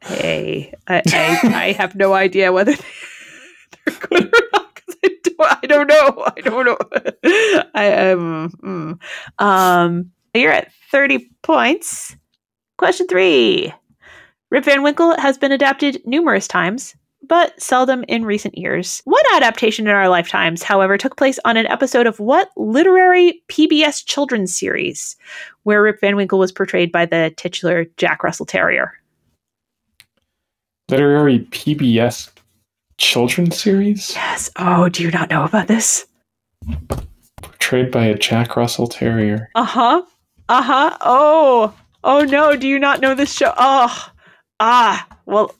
Hey, 0.02 0.74
I, 0.88 1.02
I, 1.06 1.40
I 1.44 1.72
have 1.72 1.94
no 1.94 2.14
idea 2.14 2.52
whether 2.52 2.72
they're 3.86 3.96
good 4.00 4.24
or 4.34 4.38
not 4.52 4.74
because 4.74 4.96
I 5.04 5.08
don't, 5.22 5.62
I 5.62 5.66
don't 5.66 5.86
know. 5.86 6.24
I 6.36 6.40
don't 6.40 6.64
know. 6.66 6.78
I 7.74 7.84
am. 7.84 8.50
mm. 8.50 8.98
Um, 9.38 10.10
you're 10.34 10.52
at 10.52 10.72
thirty 10.90 11.30
points. 11.42 12.16
Question 12.78 13.06
three: 13.06 13.72
Rip 14.50 14.64
Van 14.64 14.82
Winkle 14.82 15.18
has 15.18 15.38
been 15.38 15.52
adapted 15.52 16.00
numerous 16.04 16.48
times. 16.48 16.94
But 17.28 17.60
seldom 17.62 18.02
in 18.08 18.24
recent 18.24 18.56
years. 18.56 19.02
One 19.04 19.22
adaptation 19.34 19.86
in 19.86 19.94
our 19.94 20.08
lifetimes, 20.08 20.62
however, 20.62 20.96
took 20.96 21.16
place 21.18 21.38
on 21.44 21.58
an 21.58 21.66
episode 21.66 22.06
of 22.06 22.18
what 22.18 22.48
literary 22.56 23.42
PBS 23.48 24.04
children's 24.04 24.54
series, 24.58 25.16
where 25.64 25.82
Rip 25.82 26.00
Van 26.00 26.16
Winkle 26.16 26.38
was 26.38 26.50
portrayed 26.50 26.90
by 26.90 27.04
the 27.04 27.32
titular 27.36 27.84
Jack 27.98 28.24
Russell 28.24 28.46
Terrier. 28.46 28.94
Literary 30.88 31.40
PBS 31.50 32.30
children's 32.96 33.60
series 33.60 34.14
Yes. 34.14 34.50
Oh, 34.56 34.88
do 34.88 35.02
you 35.02 35.10
not 35.10 35.30
know 35.30 35.44
about 35.44 35.68
this? 35.68 36.06
portrayed 37.70 37.90
by 37.92 38.06
a 38.06 38.18
Jack 38.18 38.56
Russell 38.56 38.88
Terrier. 38.88 39.48
Uh 39.54 39.64
huh. 39.64 40.02
Uh 40.50 40.62
huh. 40.62 40.96
Oh. 41.00 41.74
Oh 42.02 42.24
no. 42.24 42.56
Do 42.56 42.66
you 42.66 42.78
not 42.78 43.00
know 43.00 43.14
this 43.14 43.32
show? 43.32 43.54
Oh. 43.56 44.10
Ah. 44.58 45.06
Well, 45.24 45.54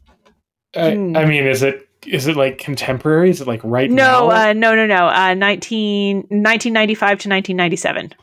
I, 0.76 0.94
Hmm. 0.94 1.16
I 1.16 1.24
mean, 1.24 1.46
is 1.46 1.62
it 1.62 1.88
is 2.06 2.26
it 2.26 2.36
like 2.36 2.58
contemporary? 2.58 3.30
Is 3.30 3.40
it 3.40 3.46
like 3.46 3.60
right 3.62 3.90
no. 3.90 4.28
now? 4.28 4.48
Uh, 4.50 4.52
no. 4.52 4.74
No. 4.74 4.86
No. 4.86 5.06
Uh, 5.08 5.34
19, 5.34 6.16
1995 6.28 6.98
to 7.20 7.28
1997. 7.28 8.14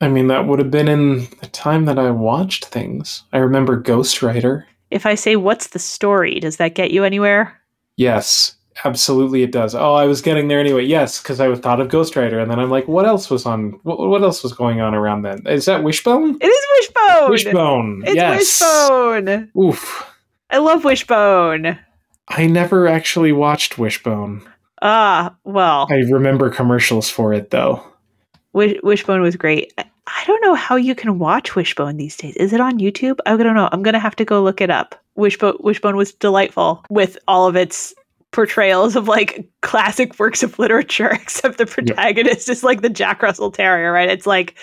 I 0.00 0.08
mean, 0.08 0.26
that 0.26 0.46
would 0.46 0.58
have 0.58 0.70
been 0.70 0.88
in 0.88 1.20
the 1.40 1.46
time 1.52 1.86
that 1.86 1.98
I 1.98 2.10
watched 2.10 2.66
things. 2.66 3.22
I 3.32 3.38
remember 3.38 3.80
Ghostwriter. 3.80 4.64
If 4.90 5.06
I 5.06 5.14
say 5.14 5.36
what's 5.36 5.68
the 5.68 5.78
story, 5.78 6.38
does 6.38 6.56
that 6.58 6.74
get 6.74 6.90
you 6.90 7.04
anywhere? 7.04 7.58
Yes, 7.96 8.55
absolutely, 8.84 9.42
it 9.42 9.52
does. 9.52 9.74
Oh, 9.74 9.94
I 9.94 10.04
was 10.06 10.20
getting 10.20 10.48
there 10.48 10.60
anyway. 10.60 10.84
Yes, 10.84 11.20
because 11.22 11.40
I 11.40 11.54
thought 11.54 11.80
of 11.80 11.88
Ghostwriter, 11.88 12.40
and 12.40 12.50
then 12.50 12.58
I'm 12.58 12.70
like, 12.70 12.86
what 12.88 13.06
else 13.06 13.30
was 13.30 13.46
on? 13.46 13.78
What, 13.82 13.98
what 13.98 14.22
else 14.22 14.42
was 14.42 14.52
going 14.52 14.80
on 14.80 14.94
around 14.94 15.22
then? 15.22 15.46
Is 15.46 15.64
that 15.66 15.82
Wishbone? 15.82 16.36
It 16.40 16.46
is 16.46 16.66
Wishbone. 16.78 17.30
Wishbone. 17.30 18.02
It's 18.06 18.14
yes. 18.16 18.60
Wishbone. 18.60 19.50
Oof. 19.60 20.12
I 20.50 20.58
love 20.58 20.84
Wishbone. 20.84 21.78
I 22.28 22.46
never 22.46 22.86
actually 22.88 23.32
watched 23.32 23.78
Wishbone. 23.78 24.42
Ah. 24.82 25.34
Well, 25.44 25.86
I 25.90 25.96
remember 26.10 26.50
commercials 26.50 27.08
for 27.08 27.32
it 27.32 27.50
though. 27.50 27.82
Wish- 28.52 28.78
Wishbone 28.82 29.22
was 29.22 29.36
great. 29.36 29.72
I- 29.78 29.84
I 30.08 30.24
don't 30.24 30.40
know 30.42 30.54
how 30.54 30.76
you 30.76 30.94
can 30.94 31.18
watch 31.18 31.56
Wishbone 31.56 31.96
these 31.96 32.16
days. 32.16 32.36
Is 32.36 32.52
it 32.52 32.60
on 32.60 32.78
YouTube? 32.78 33.18
I 33.26 33.36
don't 33.36 33.56
know. 33.56 33.68
I'm 33.72 33.82
gonna 33.82 33.98
have 33.98 34.14
to 34.16 34.24
go 34.24 34.40
look 34.40 34.60
it 34.60 34.70
up. 34.70 34.94
Wishbone 35.16 35.56
Wishbone 35.60 35.96
was 35.96 36.12
delightful 36.12 36.84
with 36.90 37.18
all 37.26 37.48
of 37.48 37.56
its 37.56 37.92
portrayals 38.32 38.96
of 38.96 39.08
like 39.08 39.48
classic 39.62 40.18
works 40.18 40.42
of 40.42 40.58
literature, 40.58 41.08
except 41.12 41.58
the 41.58 41.66
protagonist 41.66 42.48
is 42.48 42.62
like 42.62 42.82
the 42.82 42.90
Jack 42.90 43.22
Russell 43.22 43.50
Terrier, 43.50 43.92
right? 43.92 44.08
It's 44.10 44.26
like 44.26 44.54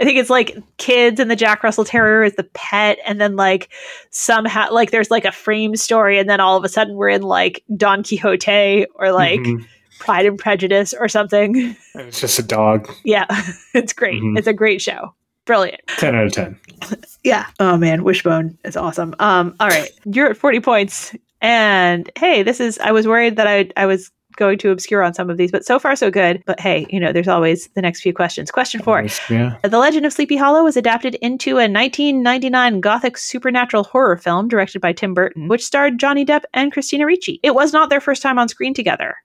I 0.00 0.04
think 0.04 0.18
it's 0.18 0.30
like 0.30 0.56
kids 0.78 1.20
and 1.20 1.30
the 1.30 1.36
Jack 1.36 1.62
Russell 1.62 1.84
Terrier 1.84 2.24
is 2.24 2.34
the 2.34 2.44
pet, 2.54 2.98
and 3.06 3.20
then 3.20 3.36
like 3.36 3.70
somehow 4.10 4.72
like 4.72 4.90
there's 4.90 5.10
like 5.10 5.24
a 5.24 5.32
frame 5.32 5.76
story, 5.76 6.18
and 6.18 6.28
then 6.28 6.40
all 6.40 6.56
of 6.56 6.64
a 6.64 6.68
sudden 6.68 6.96
we're 6.96 7.08
in 7.10 7.22
like 7.22 7.62
Don 7.76 8.02
Quixote 8.02 8.86
or 8.94 9.12
like 9.12 9.40
Mhm. 9.40 9.64
Pride 10.00 10.26
and 10.26 10.38
Prejudice 10.38 10.94
or 10.98 11.08
something. 11.08 11.76
It's 11.94 12.20
just 12.20 12.38
a 12.38 12.42
dog. 12.42 12.90
Yeah, 13.04 13.26
it's 13.74 13.92
great. 13.92 14.22
Mhm. 14.22 14.38
It's 14.38 14.46
a 14.46 14.52
great 14.54 14.80
show. 14.80 15.14
Brilliant. 15.44 15.80
Ten 15.98 16.14
out 16.14 16.26
of 16.26 16.32
ten. 16.32 16.58
Yeah. 17.22 17.46
Oh 17.60 17.76
man, 17.76 18.02
Wishbone 18.02 18.56
is 18.64 18.78
awesome. 18.78 19.14
Um, 19.18 19.54
all 19.60 19.68
right. 19.68 19.90
You're 20.06 20.30
at 20.30 20.38
40 20.38 20.60
points. 20.60 21.14
And 21.40 22.10
hey, 22.18 22.42
this 22.42 22.60
is 22.60 22.78
I 22.78 22.92
was 22.92 23.06
worried 23.06 23.36
that 23.36 23.46
I 23.46 23.70
I 23.76 23.86
was 23.86 24.10
going 24.36 24.58
to 24.58 24.70
obscure 24.70 25.02
on 25.02 25.14
some 25.14 25.28
of 25.28 25.36
these, 25.36 25.50
but 25.50 25.64
so 25.64 25.78
far 25.78 25.96
so 25.96 26.10
good. 26.10 26.42
But 26.46 26.60
hey, 26.60 26.86
you 26.88 27.00
know, 27.00 27.12
there's 27.12 27.28
always 27.28 27.68
the 27.74 27.82
next 27.82 28.00
few 28.00 28.12
questions. 28.12 28.50
Question 28.50 28.80
four. 28.82 29.04
Yeah. 29.28 29.56
The 29.62 29.78
Legend 29.78 30.06
of 30.06 30.12
Sleepy 30.12 30.36
Hollow 30.36 30.64
was 30.64 30.76
adapted 30.76 31.16
into 31.16 31.52
a 31.52 31.68
1999 31.68 32.80
gothic 32.80 33.18
supernatural 33.18 33.84
horror 33.84 34.16
film 34.16 34.48
directed 34.48 34.80
by 34.80 34.92
Tim 34.92 35.14
Burton, 35.14 35.48
which 35.48 35.64
starred 35.64 35.98
Johnny 35.98 36.24
Depp 36.24 36.44
and 36.54 36.72
Christina 36.72 37.06
Ricci. 37.06 37.40
It 37.42 37.54
was 37.54 37.72
not 37.72 37.90
their 37.90 38.00
first 38.00 38.22
time 38.22 38.38
on 38.38 38.48
screen 38.48 38.74
together. 38.74 39.16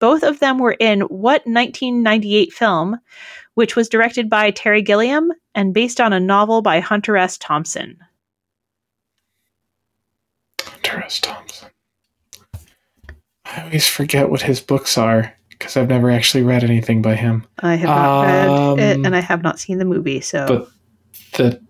Both 0.00 0.22
of 0.22 0.38
them 0.38 0.58
were 0.58 0.76
in 0.78 1.00
what 1.02 1.42
1998 1.44 2.52
film, 2.52 2.98
which 3.54 3.74
was 3.74 3.88
directed 3.88 4.30
by 4.30 4.50
Terry 4.52 4.82
Gilliam 4.82 5.32
and 5.54 5.74
based 5.74 6.00
on 6.00 6.12
a 6.12 6.20
novel 6.20 6.62
by 6.62 6.78
Hunter 6.78 7.16
S. 7.16 7.36
Thompson. 7.38 7.98
Hunter 10.88 11.04
S. 11.04 11.20
Thompson. 11.20 11.68
I 13.44 13.62
always 13.62 13.86
forget 13.86 14.30
what 14.30 14.42
his 14.42 14.60
books 14.60 14.96
are 14.98 15.34
because 15.50 15.76
I've 15.76 15.88
never 15.88 16.10
actually 16.10 16.44
read 16.44 16.64
anything 16.64 17.02
by 17.02 17.14
him. 17.14 17.46
I 17.60 17.74
have 17.74 17.88
not 17.88 18.22
read 18.24 18.44
it, 18.80 18.96
Um, 18.96 19.04
and 19.06 19.16
I 19.16 19.20
have 19.20 19.42
not 19.42 19.58
seen 19.58 19.78
the 19.78 19.84
movie. 19.84 20.20
So 20.20 20.46
But 20.46 20.68
the 21.36 21.60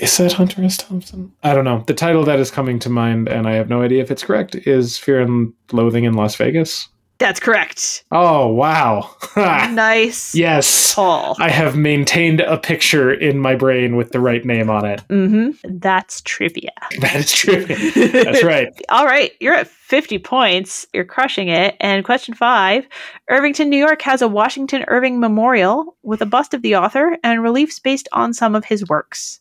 is 0.00 0.16
that 0.18 0.32
Hunter 0.32 0.62
S. 0.62 0.76
Thompson? 0.76 1.32
I 1.42 1.54
don't 1.54 1.64
know. 1.64 1.84
The 1.86 1.94
title 1.94 2.24
that 2.24 2.40
is 2.40 2.50
coming 2.50 2.78
to 2.80 2.90
mind, 2.90 3.28
and 3.28 3.46
I 3.46 3.52
have 3.52 3.68
no 3.68 3.82
idea 3.82 4.02
if 4.02 4.10
it's 4.10 4.24
correct, 4.24 4.54
is 4.54 4.98
Fear 4.98 5.22
and 5.22 5.52
Loathing 5.72 6.04
in 6.04 6.14
Las 6.14 6.34
Vegas. 6.36 6.88
That's 7.18 7.38
correct. 7.38 8.04
Oh 8.10 8.48
wow! 8.48 9.14
nice. 9.36 10.34
yes, 10.34 10.94
Paul. 10.94 11.36
I 11.38 11.48
have 11.48 11.76
maintained 11.76 12.40
a 12.40 12.58
picture 12.58 13.12
in 13.12 13.38
my 13.38 13.54
brain 13.54 13.96
with 13.96 14.10
the 14.10 14.20
right 14.20 14.44
name 14.44 14.68
on 14.68 14.84
it. 14.84 15.02
Mm-hmm. 15.08 15.78
That's 15.78 16.20
trivia. 16.22 16.70
That 17.00 17.16
is 17.16 17.32
true. 17.32 17.64
That's 17.64 18.42
right. 18.42 18.68
All 18.88 19.04
right, 19.04 19.32
you're 19.40 19.54
at 19.54 19.68
50 19.68 20.18
points. 20.20 20.86
You're 20.94 21.04
crushing 21.04 21.48
it. 21.48 21.76
And 21.80 22.04
question 22.04 22.34
five 22.34 22.86
Irvington, 23.28 23.68
New 23.68 23.76
York 23.76 24.00
has 24.02 24.22
a 24.22 24.28
Washington 24.28 24.84
Irving 24.88 25.20
Memorial 25.20 25.96
with 26.02 26.22
a 26.22 26.26
bust 26.26 26.54
of 26.54 26.62
the 26.62 26.76
author 26.76 27.18
and 27.22 27.42
reliefs 27.42 27.78
based 27.78 28.08
on 28.12 28.32
some 28.32 28.54
of 28.54 28.64
his 28.64 28.88
works. 28.88 29.40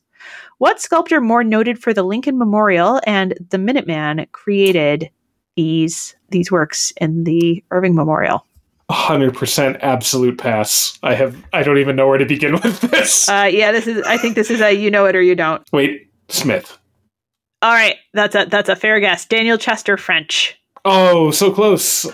What 0.57 0.81
sculptor 0.81 1.21
more 1.21 1.43
noted 1.43 1.81
for 1.81 1.93
the 1.93 2.03
Lincoln 2.03 2.37
Memorial 2.37 3.01
and 3.05 3.33
the 3.49 3.57
Minuteman 3.57 4.31
created 4.31 5.09
these 5.55 6.15
these 6.29 6.51
works 6.51 6.91
in 6.99 7.23
the 7.23 7.63
Irving 7.71 7.95
Memorial? 7.95 8.45
hundred 8.91 9.35
percent 9.35 9.77
absolute 9.81 10.37
pass. 10.37 10.97
I 11.03 11.15
have 11.15 11.35
I 11.51 11.63
don't 11.63 11.77
even 11.77 11.95
know 11.95 12.07
where 12.07 12.17
to 12.17 12.25
begin 12.25 12.53
with 12.63 12.81
this. 12.81 13.27
Uh, 13.27 13.49
yeah, 13.51 13.71
this 13.71 13.87
is. 13.87 14.03
I 14.03 14.17
think 14.17 14.35
this 14.35 14.49
is 14.49 14.61
a 14.61 14.71
you 14.71 14.91
know 14.91 15.05
it 15.05 15.15
or 15.15 15.21
you 15.21 15.35
don't. 15.35 15.63
Wait, 15.71 16.09
Smith. 16.29 16.77
All 17.61 17.71
right, 17.71 17.95
that's 18.13 18.35
a 18.35 18.45
that's 18.45 18.69
a 18.69 18.75
fair 18.75 18.99
guess. 18.99 19.25
Daniel 19.25 19.57
Chester 19.57 19.97
French. 19.97 20.59
Oh, 20.85 21.31
so 21.31 21.51
close. 21.51 22.05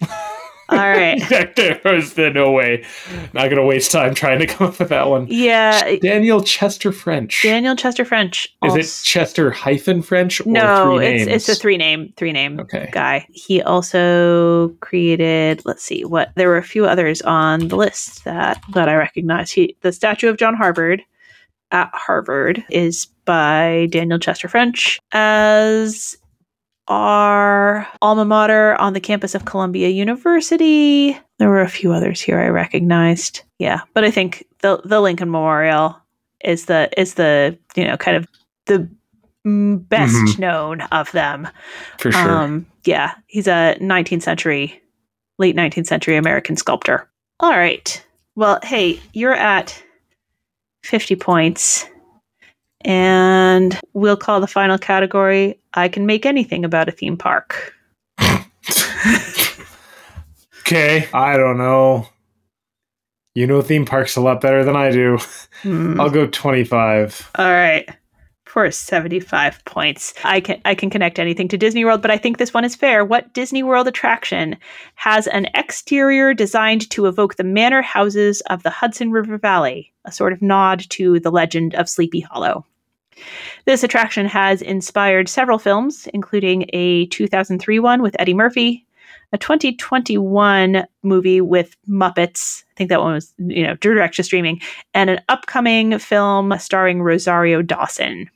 All 0.68 0.78
right. 0.78 1.20
there 1.56 1.80
was 1.84 2.16
no 2.16 2.50
way. 2.50 2.84
Not 3.32 3.50
gonna 3.50 3.64
waste 3.64 3.92
time 3.92 4.14
trying 4.14 4.40
to 4.40 4.46
come 4.46 4.68
up 4.68 4.78
with 4.78 4.88
that 4.88 5.08
one. 5.08 5.26
Yeah, 5.28 5.96
Daniel 5.96 6.42
Chester 6.42 6.90
French. 6.92 7.42
Daniel 7.42 7.76
Chester 7.76 8.04
French. 8.04 8.54
Is 8.64 8.74
it 8.74 9.04
Chester 9.04 9.50
hyphen 9.50 10.02
French 10.02 10.40
or 10.40 10.50
no, 10.50 10.96
three 10.96 11.06
it's 11.06 11.26
names? 11.26 11.48
it's 11.48 11.48
a 11.58 11.60
three 11.60 11.76
name 11.76 12.12
three 12.16 12.32
name 12.32 12.58
Okay. 12.60 12.88
guy. 12.92 13.26
He 13.30 13.62
also 13.62 14.70
created. 14.80 15.62
Let's 15.64 15.82
see 15.84 16.04
what 16.04 16.32
there 16.34 16.48
were 16.48 16.56
a 16.58 16.62
few 16.64 16.86
others 16.86 17.22
on 17.22 17.68
the 17.68 17.76
list 17.76 18.24
that 18.24 18.60
that 18.74 18.88
I 18.88 18.94
recognize. 18.96 19.50
He 19.50 19.76
the 19.82 19.92
statue 19.92 20.28
of 20.28 20.36
John 20.36 20.54
Harvard 20.54 21.02
at 21.70 21.90
Harvard 21.92 22.64
is 22.70 23.06
by 23.24 23.88
Daniel 23.90 24.18
Chester 24.18 24.48
French, 24.48 25.00
as 25.12 26.16
our 26.88 27.86
alma 28.02 28.24
mater 28.24 28.74
on 28.76 28.92
the 28.92 29.00
campus 29.00 29.34
of 29.34 29.44
Columbia 29.44 29.88
University. 29.88 31.18
There 31.38 31.48
were 31.48 31.60
a 31.62 31.68
few 31.68 31.92
others 31.92 32.20
here 32.20 32.40
I 32.40 32.48
recognized. 32.48 33.42
Yeah, 33.58 33.80
but 33.94 34.04
I 34.04 34.10
think 34.10 34.44
the 34.62 34.80
the 34.84 35.00
Lincoln 35.00 35.30
Memorial 35.30 35.96
is 36.44 36.66
the 36.66 36.88
is 36.96 37.14
the 37.14 37.58
you 37.74 37.84
know 37.84 37.96
kind 37.96 38.16
of 38.16 38.26
the 38.66 38.88
best 39.44 40.14
Mhm. 40.14 40.38
known 40.38 40.80
of 40.92 41.10
them. 41.12 41.48
For 41.98 42.10
sure. 42.10 42.30
Um, 42.30 42.66
yeah, 42.84 43.14
he's 43.26 43.46
a 43.46 43.76
19th 43.80 44.22
century, 44.22 44.82
late 45.38 45.54
19th 45.54 45.86
century 45.86 46.16
American 46.16 46.56
sculptor. 46.56 47.08
All 47.40 47.50
right. 47.56 48.04
Well, 48.34 48.58
hey, 48.64 49.00
you're 49.12 49.32
at 49.34 49.82
50 50.82 51.16
points. 51.16 51.86
And 52.86 53.78
we'll 53.94 54.16
call 54.16 54.40
the 54.40 54.46
final 54.46 54.78
category 54.78 55.58
I 55.74 55.88
can 55.88 56.06
make 56.06 56.24
anything 56.24 56.64
about 56.64 56.88
a 56.88 56.92
theme 56.92 57.16
park. 57.16 57.74
okay. 60.60 61.08
I 61.12 61.36
don't 61.36 61.58
know. 61.58 62.08
You 63.34 63.46
know 63.46 63.60
theme 63.60 63.84
parks 63.84 64.16
a 64.16 64.20
lot 64.22 64.40
better 64.40 64.64
than 64.64 64.76
I 64.76 64.90
do. 64.90 65.18
Hmm. 65.62 66.00
I'll 66.00 66.10
go 66.10 66.26
twenty 66.26 66.64
five. 66.64 67.30
All 67.36 67.50
right. 67.50 67.88
For 68.44 68.70
75 68.70 69.64
points. 69.66 70.14
I 70.24 70.40
can 70.40 70.60
I 70.64 70.74
can 70.74 70.88
connect 70.88 71.18
anything 71.18 71.48
to 71.48 71.58
Disney 71.58 71.84
World, 71.84 72.00
but 72.00 72.10
I 72.10 72.16
think 72.16 72.38
this 72.38 72.54
one 72.54 72.64
is 72.64 72.74
fair. 72.74 73.04
What 73.04 73.34
Disney 73.34 73.62
World 73.62 73.88
attraction 73.88 74.56
has 74.94 75.26
an 75.26 75.48
exterior 75.54 76.32
designed 76.32 76.88
to 76.90 77.06
evoke 77.06 77.34
the 77.34 77.44
manor 77.44 77.82
houses 77.82 78.40
of 78.48 78.62
the 78.62 78.70
Hudson 78.70 79.10
River 79.10 79.36
Valley, 79.36 79.92
a 80.06 80.12
sort 80.12 80.32
of 80.32 80.40
nod 80.40 80.86
to 80.90 81.20
the 81.20 81.30
legend 81.30 81.74
of 81.74 81.88
Sleepy 81.88 82.20
Hollow? 82.20 82.64
This 83.64 83.82
attraction 83.82 84.26
has 84.26 84.62
inspired 84.62 85.28
several 85.28 85.58
films, 85.58 86.08
including 86.14 86.68
a 86.72 87.06
2003 87.06 87.78
one 87.78 88.02
with 88.02 88.16
Eddie 88.18 88.34
Murphy, 88.34 88.86
a 89.32 89.38
2021 89.38 90.86
movie 91.02 91.40
with 91.40 91.76
Muppets. 91.88 92.64
I 92.64 92.74
think 92.76 92.90
that 92.90 93.00
one 93.00 93.14
was, 93.14 93.32
you 93.38 93.62
know, 93.62 93.74
direct 93.76 94.16
to 94.16 94.22
streaming, 94.22 94.60
and 94.94 95.10
an 95.10 95.20
upcoming 95.28 95.98
film 95.98 96.56
starring 96.58 97.02
Rosario 97.02 97.62
Dawson. 97.62 98.30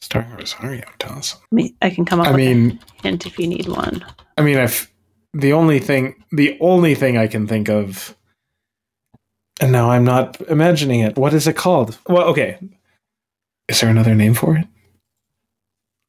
Starring 0.00 0.30
Rosario 0.30 0.84
Dawson. 0.98 1.40
I, 1.52 1.54
mean, 1.54 1.76
I 1.82 1.90
can 1.90 2.04
come 2.04 2.20
up 2.20 2.28
I 2.28 2.30
with 2.30 2.38
mean, 2.38 2.80
a 2.98 3.02
hint 3.02 3.26
if 3.26 3.38
you 3.38 3.46
need 3.46 3.68
one. 3.68 4.04
I 4.36 4.42
mean, 4.42 4.58
I've 4.58 4.90
the 5.34 5.52
only 5.52 5.78
thing, 5.78 6.14
the 6.32 6.56
only 6.60 6.94
thing 6.94 7.18
I 7.18 7.26
can 7.26 7.46
think 7.46 7.68
of, 7.68 8.16
and 9.60 9.72
now 9.72 9.90
I'm 9.90 10.04
not 10.04 10.40
imagining 10.42 11.00
it. 11.00 11.16
What 11.16 11.34
is 11.34 11.46
it 11.46 11.56
called? 11.56 11.98
Well, 12.08 12.24
okay. 12.28 12.58
Is 13.68 13.80
there 13.80 13.90
another 13.90 14.14
name 14.14 14.34
for 14.34 14.56
it? 14.56 14.66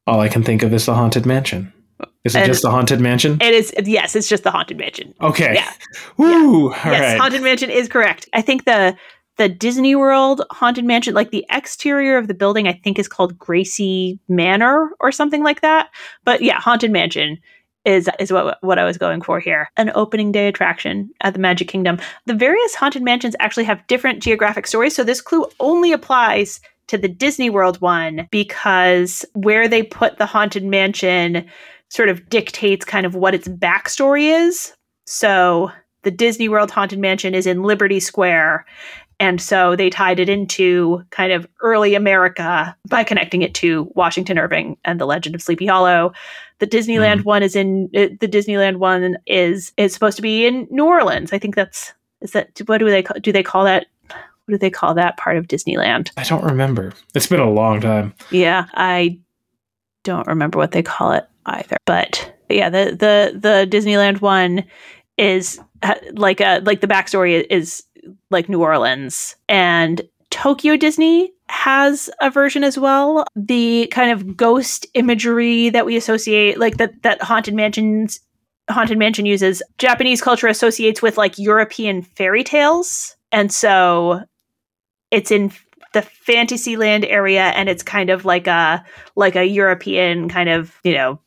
All 0.06 0.20
I 0.20 0.28
can 0.28 0.42
think 0.42 0.62
of 0.62 0.72
is 0.72 0.86
the 0.86 0.94
haunted 0.94 1.26
mansion. 1.26 1.72
Is 2.24 2.34
it 2.34 2.40
And- 2.40 2.46
just 2.46 2.62
the 2.62 2.70
haunted 2.70 3.00
mansion? 3.00 3.38
It 3.40 3.54
is 3.54 3.72
yes, 3.84 4.16
it's 4.16 4.28
just 4.28 4.42
the 4.44 4.50
haunted 4.50 4.78
mansion. 4.78 5.14
Okay. 5.20 5.54
Yeah. 5.54 5.70
Woo! 6.16 6.68
All 6.68 6.76
yes, 6.84 7.00
right. 7.00 7.18
haunted 7.20 7.42
mansion 7.42 7.70
is 7.70 7.88
correct. 7.88 8.28
I 8.32 8.42
think 8.42 8.64
the 8.64 8.96
the 9.36 9.48
Disney 9.48 9.94
World 9.96 10.42
haunted 10.50 10.84
mansion, 10.84 11.14
like 11.14 11.30
the 11.30 11.46
exterior 11.50 12.18
of 12.18 12.28
the 12.28 12.34
building, 12.34 12.68
I 12.68 12.74
think 12.84 12.98
is 12.98 13.08
called 13.08 13.38
Gracie 13.38 14.18
Manor 14.28 14.90
or 15.00 15.10
something 15.12 15.42
like 15.42 15.62
that. 15.62 15.88
But 16.24 16.42
yeah, 16.42 16.60
haunted 16.60 16.90
mansion 16.90 17.38
is 17.86 18.08
is 18.18 18.30
what 18.32 18.58
what 18.62 18.78
I 18.78 18.84
was 18.84 18.98
going 18.98 19.22
for 19.22 19.40
here. 19.40 19.70
An 19.76 19.92
opening 19.94 20.32
day 20.32 20.48
attraction 20.48 21.10
at 21.22 21.32
the 21.32 21.38
Magic 21.38 21.68
Kingdom. 21.68 21.98
The 22.26 22.34
various 22.34 22.74
haunted 22.74 23.02
mansions 23.02 23.36
actually 23.40 23.64
have 23.64 23.86
different 23.86 24.22
geographic 24.22 24.66
stories, 24.66 24.94
so 24.94 25.04
this 25.04 25.20
clue 25.22 25.46
only 25.60 25.92
applies 25.92 26.60
to 26.90 26.98
the 26.98 27.08
Disney 27.08 27.50
World 27.50 27.80
one 27.80 28.26
because 28.32 29.24
where 29.34 29.68
they 29.68 29.84
put 29.84 30.18
the 30.18 30.26
haunted 30.26 30.64
mansion 30.64 31.46
sort 31.88 32.08
of 32.08 32.28
dictates 32.28 32.84
kind 32.84 33.06
of 33.06 33.14
what 33.14 33.32
its 33.32 33.46
backstory 33.46 34.24
is. 34.24 34.72
So 35.06 35.70
the 36.02 36.10
Disney 36.10 36.48
World 36.48 36.72
Haunted 36.72 36.98
Mansion 36.98 37.32
is 37.32 37.46
in 37.46 37.62
Liberty 37.62 38.00
Square. 38.00 38.66
And 39.20 39.40
so 39.40 39.76
they 39.76 39.88
tied 39.88 40.18
it 40.18 40.28
into 40.28 41.04
kind 41.10 41.32
of 41.32 41.46
early 41.62 41.94
America 41.94 42.76
by 42.88 43.04
connecting 43.04 43.42
it 43.42 43.54
to 43.54 43.88
Washington 43.94 44.36
Irving 44.36 44.76
and 44.84 45.00
the 45.00 45.06
Legend 45.06 45.36
of 45.36 45.42
Sleepy 45.42 45.66
Hollow. 45.66 46.12
The 46.58 46.66
Disneyland 46.66 47.24
one 47.24 47.44
is 47.44 47.54
in 47.54 47.88
uh, 47.94 48.08
the 48.18 48.28
Disneyland 48.28 48.76
one 48.76 49.16
is 49.26 49.72
is 49.76 49.94
supposed 49.94 50.16
to 50.16 50.22
be 50.22 50.44
in 50.44 50.66
New 50.70 50.86
Orleans. 50.86 51.32
I 51.32 51.38
think 51.38 51.54
that's 51.54 51.92
is 52.20 52.32
that 52.32 52.60
what 52.66 52.78
do 52.78 52.90
they 52.90 53.02
call, 53.02 53.20
do 53.20 53.30
they 53.30 53.44
call 53.44 53.64
that 53.64 53.86
what 54.46 54.52
do 54.52 54.58
they 54.58 54.70
call 54.70 54.94
that 54.94 55.16
part 55.16 55.36
of 55.36 55.46
Disneyland? 55.46 56.10
I 56.16 56.24
don't 56.24 56.44
remember. 56.44 56.92
It's 57.14 57.26
been 57.26 57.40
a 57.40 57.50
long 57.50 57.80
time. 57.80 58.14
Yeah, 58.30 58.66
I 58.74 59.20
don't 60.04 60.26
remember 60.26 60.58
what 60.58 60.72
they 60.72 60.82
call 60.82 61.12
it 61.12 61.26
either. 61.46 61.76
But 61.86 62.32
yeah, 62.48 62.70
the 62.70 62.90
the 62.90 63.38
the 63.38 63.68
Disneyland 63.70 64.20
one 64.20 64.64
is 65.16 65.60
like 66.12 66.40
a 66.40 66.60
like 66.64 66.80
the 66.80 66.86
backstory 66.86 67.46
is 67.50 67.84
like 68.30 68.48
New 68.48 68.62
Orleans 68.62 69.36
and 69.48 70.02
Tokyo 70.30 70.76
Disney 70.76 71.32
has 71.48 72.08
a 72.20 72.30
version 72.30 72.64
as 72.64 72.78
well. 72.78 73.26
The 73.34 73.88
kind 73.90 74.10
of 74.10 74.36
ghost 74.36 74.86
imagery 74.94 75.68
that 75.70 75.86
we 75.86 75.96
associate 75.96 76.58
like 76.58 76.76
that 76.78 77.02
that 77.02 77.22
haunted 77.22 77.54
mansions 77.54 78.20
haunted 78.68 78.98
mansion 78.98 79.26
uses 79.26 79.62
Japanese 79.78 80.22
culture 80.22 80.46
associates 80.46 81.02
with 81.02 81.18
like 81.18 81.38
European 81.38 82.02
fairy 82.02 82.44
tales. 82.44 83.16
And 83.32 83.52
so 83.52 84.22
it's 85.10 85.30
in 85.30 85.52
the 85.92 86.02
Fantasyland 86.02 87.04
area 87.04 87.46
and 87.56 87.68
it's 87.68 87.82
kind 87.82 88.10
of 88.10 88.24
like 88.24 88.46
a 88.46 88.84
like 89.16 89.36
a 89.36 89.46
European 89.46 90.28
kind 90.28 90.48
of, 90.48 90.78
you 90.84 90.92
know, 90.92 91.20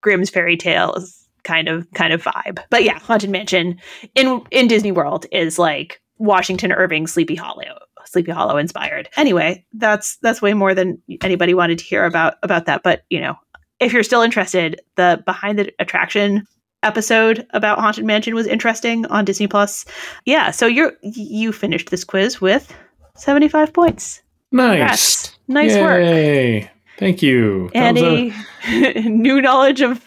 Grimm's 0.00 0.30
fairy 0.30 0.56
tales 0.56 1.26
kind 1.44 1.68
of 1.68 1.90
kind 1.92 2.12
of 2.12 2.22
vibe. 2.22 2.58
But 2.70 2.84
yeah, 2.84 2.98
Haunted 2.98 3.30
Mansion 3.30 3.78
in 4.14 4.42
in 4.50 4.68
Disney 4.68 4.92
World 4.92 5.26
is 5.32 5.58
like 5.58 6.00
Washington 6.18 6.72
Irving 6.72 7.06
Sleepy 7.06 7.34
Hollow. 7.34 7.78
Sleepy 8.04 8.32
Hollow 8.32 8.56
inspired. 8.56 9.08
Anyway, 9.16 9.64
that's 9.74 10.16
that's 10.18 10.40
way 10.40 10.54
more 10.54 10.74
than 10.74 11.00
anybody 11.22 11.54
wanted 11.54 11.78
to 11.78 11.84
hear 11.84 12.04
about 12.04 12.34
about 12.42 12.66
that. 12.66 12.82
But 12.82 13.04
you 13.10 13.20
know, 13.20 13.36
if 13.80 13.92
you're 13.92 14.02
still 14.02 14.22
interested, 14.22 14.80
the 14.96 15.22
behind 15.26 15.58
the 15.58 15.72
attraction 15.78 16.46
episode 16.82 17.46
about 17.50 17.78
Haunted 17.78 18.04
Mansion 18.04 18.34
was 18.34 18.46
interesting 18.46 19.06
on 19.06 19.24
Disney 19.24 19.46
Plus. 19.46 19.84
Yeah, 20.24 20.50
so 20.50 20.66
you're 20.66 20.92
you 21.02 21.52
finished 21.52 21.90
this 21.90 22.04
quiz 22.04 22.40
with 22.40 22.72
75 23.16 23.72
points. 23.72 24.22
Nice. 24.52 24.70
Congrats. 24.78 25.38
Nice 25.48 25.76
work. 25.76 26.00
Yay. 26.00 26.70
Thank 26.98 27.22
you. 27.22 27.70
And 27.74 27.98
a- 27.98 28.32
a 28.68 29.00
new 29.08 29.40
knowledge 29.42 29.80
of 29.82 30.02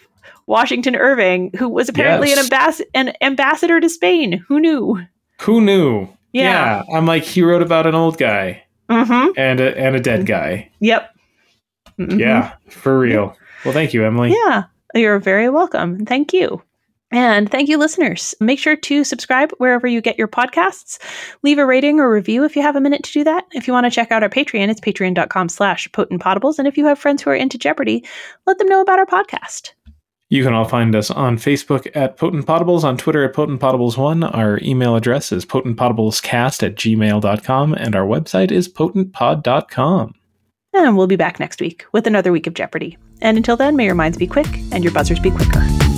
Washington 0.47 0.95
Irving, 0.95 1.51
who 1.57 1.69
was 1.69 1.89
apparently 1.89 2.29
Yes. 2.29 2.39
an, 2.39 2.49
ambass- 2.49 2.81
an 2.93 3.13
ambassador 3.21 3.79
to 3.79 3.89
Spain. 3.89 4.43
Who 4.47 4.59
knew? 4.59 4.99
who 5.41 5.61
knew? 5.61 6.07
Yeah. 6.33 6.83
I'm 6.93 7.05
like 7.05 7.23
he 7.23 7.41
wrote 7.41 7.61
about 7.61 7.85
an 7.87 7.95
old 7.95 8.17
guy 8.17 8.63
Mm-hmm. 8.89 9.29
and 9.37 9.59
a, 9.59 9.77
and 9.77 9.95
a 9.95 9.99
dead 9.99 10.25
guy. 10.25 10.71
Yep. 10.79 11.15
Mhm. 11.99 12.19
Yeah, 12.19 12.53
for 12.69 12.97
real. 12.97 13.35
Well, 13.63 13.73
thank 13.73 13.93
you, 13.93 14.03
Emily. 14.05 14.31
Yeah. 14.31 14.63
You're 14.95 15.19
very 15.19 15.49
welcome. 15.49 16.05
Thank 16.05 16.33
you. 16.33 16.61
And 17.11 17.49
thank 17.49 17.69
you, 17.69 17.77
listeners. 17.77 18.35
Make 18.39 18.59
sure 18.59 18.75
to 18.75 19.03
subscribe 19.03 19.51
wherever 19.57 19.87
you 19.87 19.99
get 19.99 20.17
your 20.17 20.27
podcasts. 20.27 20.99
Leave 21.41 21.57
a 21.57 21.65
rating 21.65 21.99
or 21.99 22.11
review 22.11 22.43
if 22.43 22.55
you 22.55 22.61
have 22.61 22.75
a 22.75 22.81
minute 22.81 23.03
to 23.03 23.11
do 23.11 23.23
that. 23.23 23.45
If 23.51 23.67
you 23.67 23.73
want 23.73 23.85
to 23.85 23.91
check 23.91 24.11
out 24.11 24.21
our 24.21 24.29
Patreon, 24.29 24.69
it's 24.69 24.81
patreon.com 24.81 25.49
slash 25.49 25.89
potentpodables. 25.89 26.59
And 26.59 26.67
if 26.67 26.77
you 26.77 26.85
have 26.85 26.99
friends 26.99 27.23
who 27.23 27.31
are 27.31 27.35
into 27.35 27.57
Jeopardy, 27.57 28.05
let 28.45 28.59
them 28.59 28.67
know 28.67 28.81
about 28.81 28.99
our 28.99 29.07
podcast. 29.07 29.71
You 30.31 30.43
can 30.43 30.53
all 30.53 30.65
find 30.65 30.95
us 30.95 31.09
on 31.09 31.37
Facebook 31.37 31.89
at 31.95 32.17
Potent 32.17 32.45
Podables, 32.45 32.83
on 32.83 32.97
Twitter 32.97 33.23
at 33.23 33.33
Potent 33.33 33.59
Podables1. 33.59 34.35
Our 34.35 34.59
email 34.61 34.95
address 34.95 35.31
is 35.31 35.43
potentpodablescast 35.43 36.61
at 36.61 36.75
gmail.com, 36.75 37.73
and 37.73 37.95
our 37.95 38.05
website 38.05 38.51
is 38.51 38.71
potentpod.com. 38.71 40.13
And 40.73 40.95
we'll 40.95 41.07
be 41.07 41.15
back 41.15 41.39
next 41.39 41.59
week 41.59 41.85
with 41.93 42.05
another 42.05 42.31
week 42.31 42.45
of 42.45 42.53
Jeopardy. 42.53 42.95
And 43.21 43.37
until 43.37 43.57
then, 43.57 43.75
may 43.75 43.85
your 43.85 43.95
minds 43.95 44.19
be 44.19 44.27
quick 44.27 44.47
and 44.71 44.83
your 44.83 44.93
buzzers 44.93 45.19
be 45.19 45.31
quicker. 45.31 45.88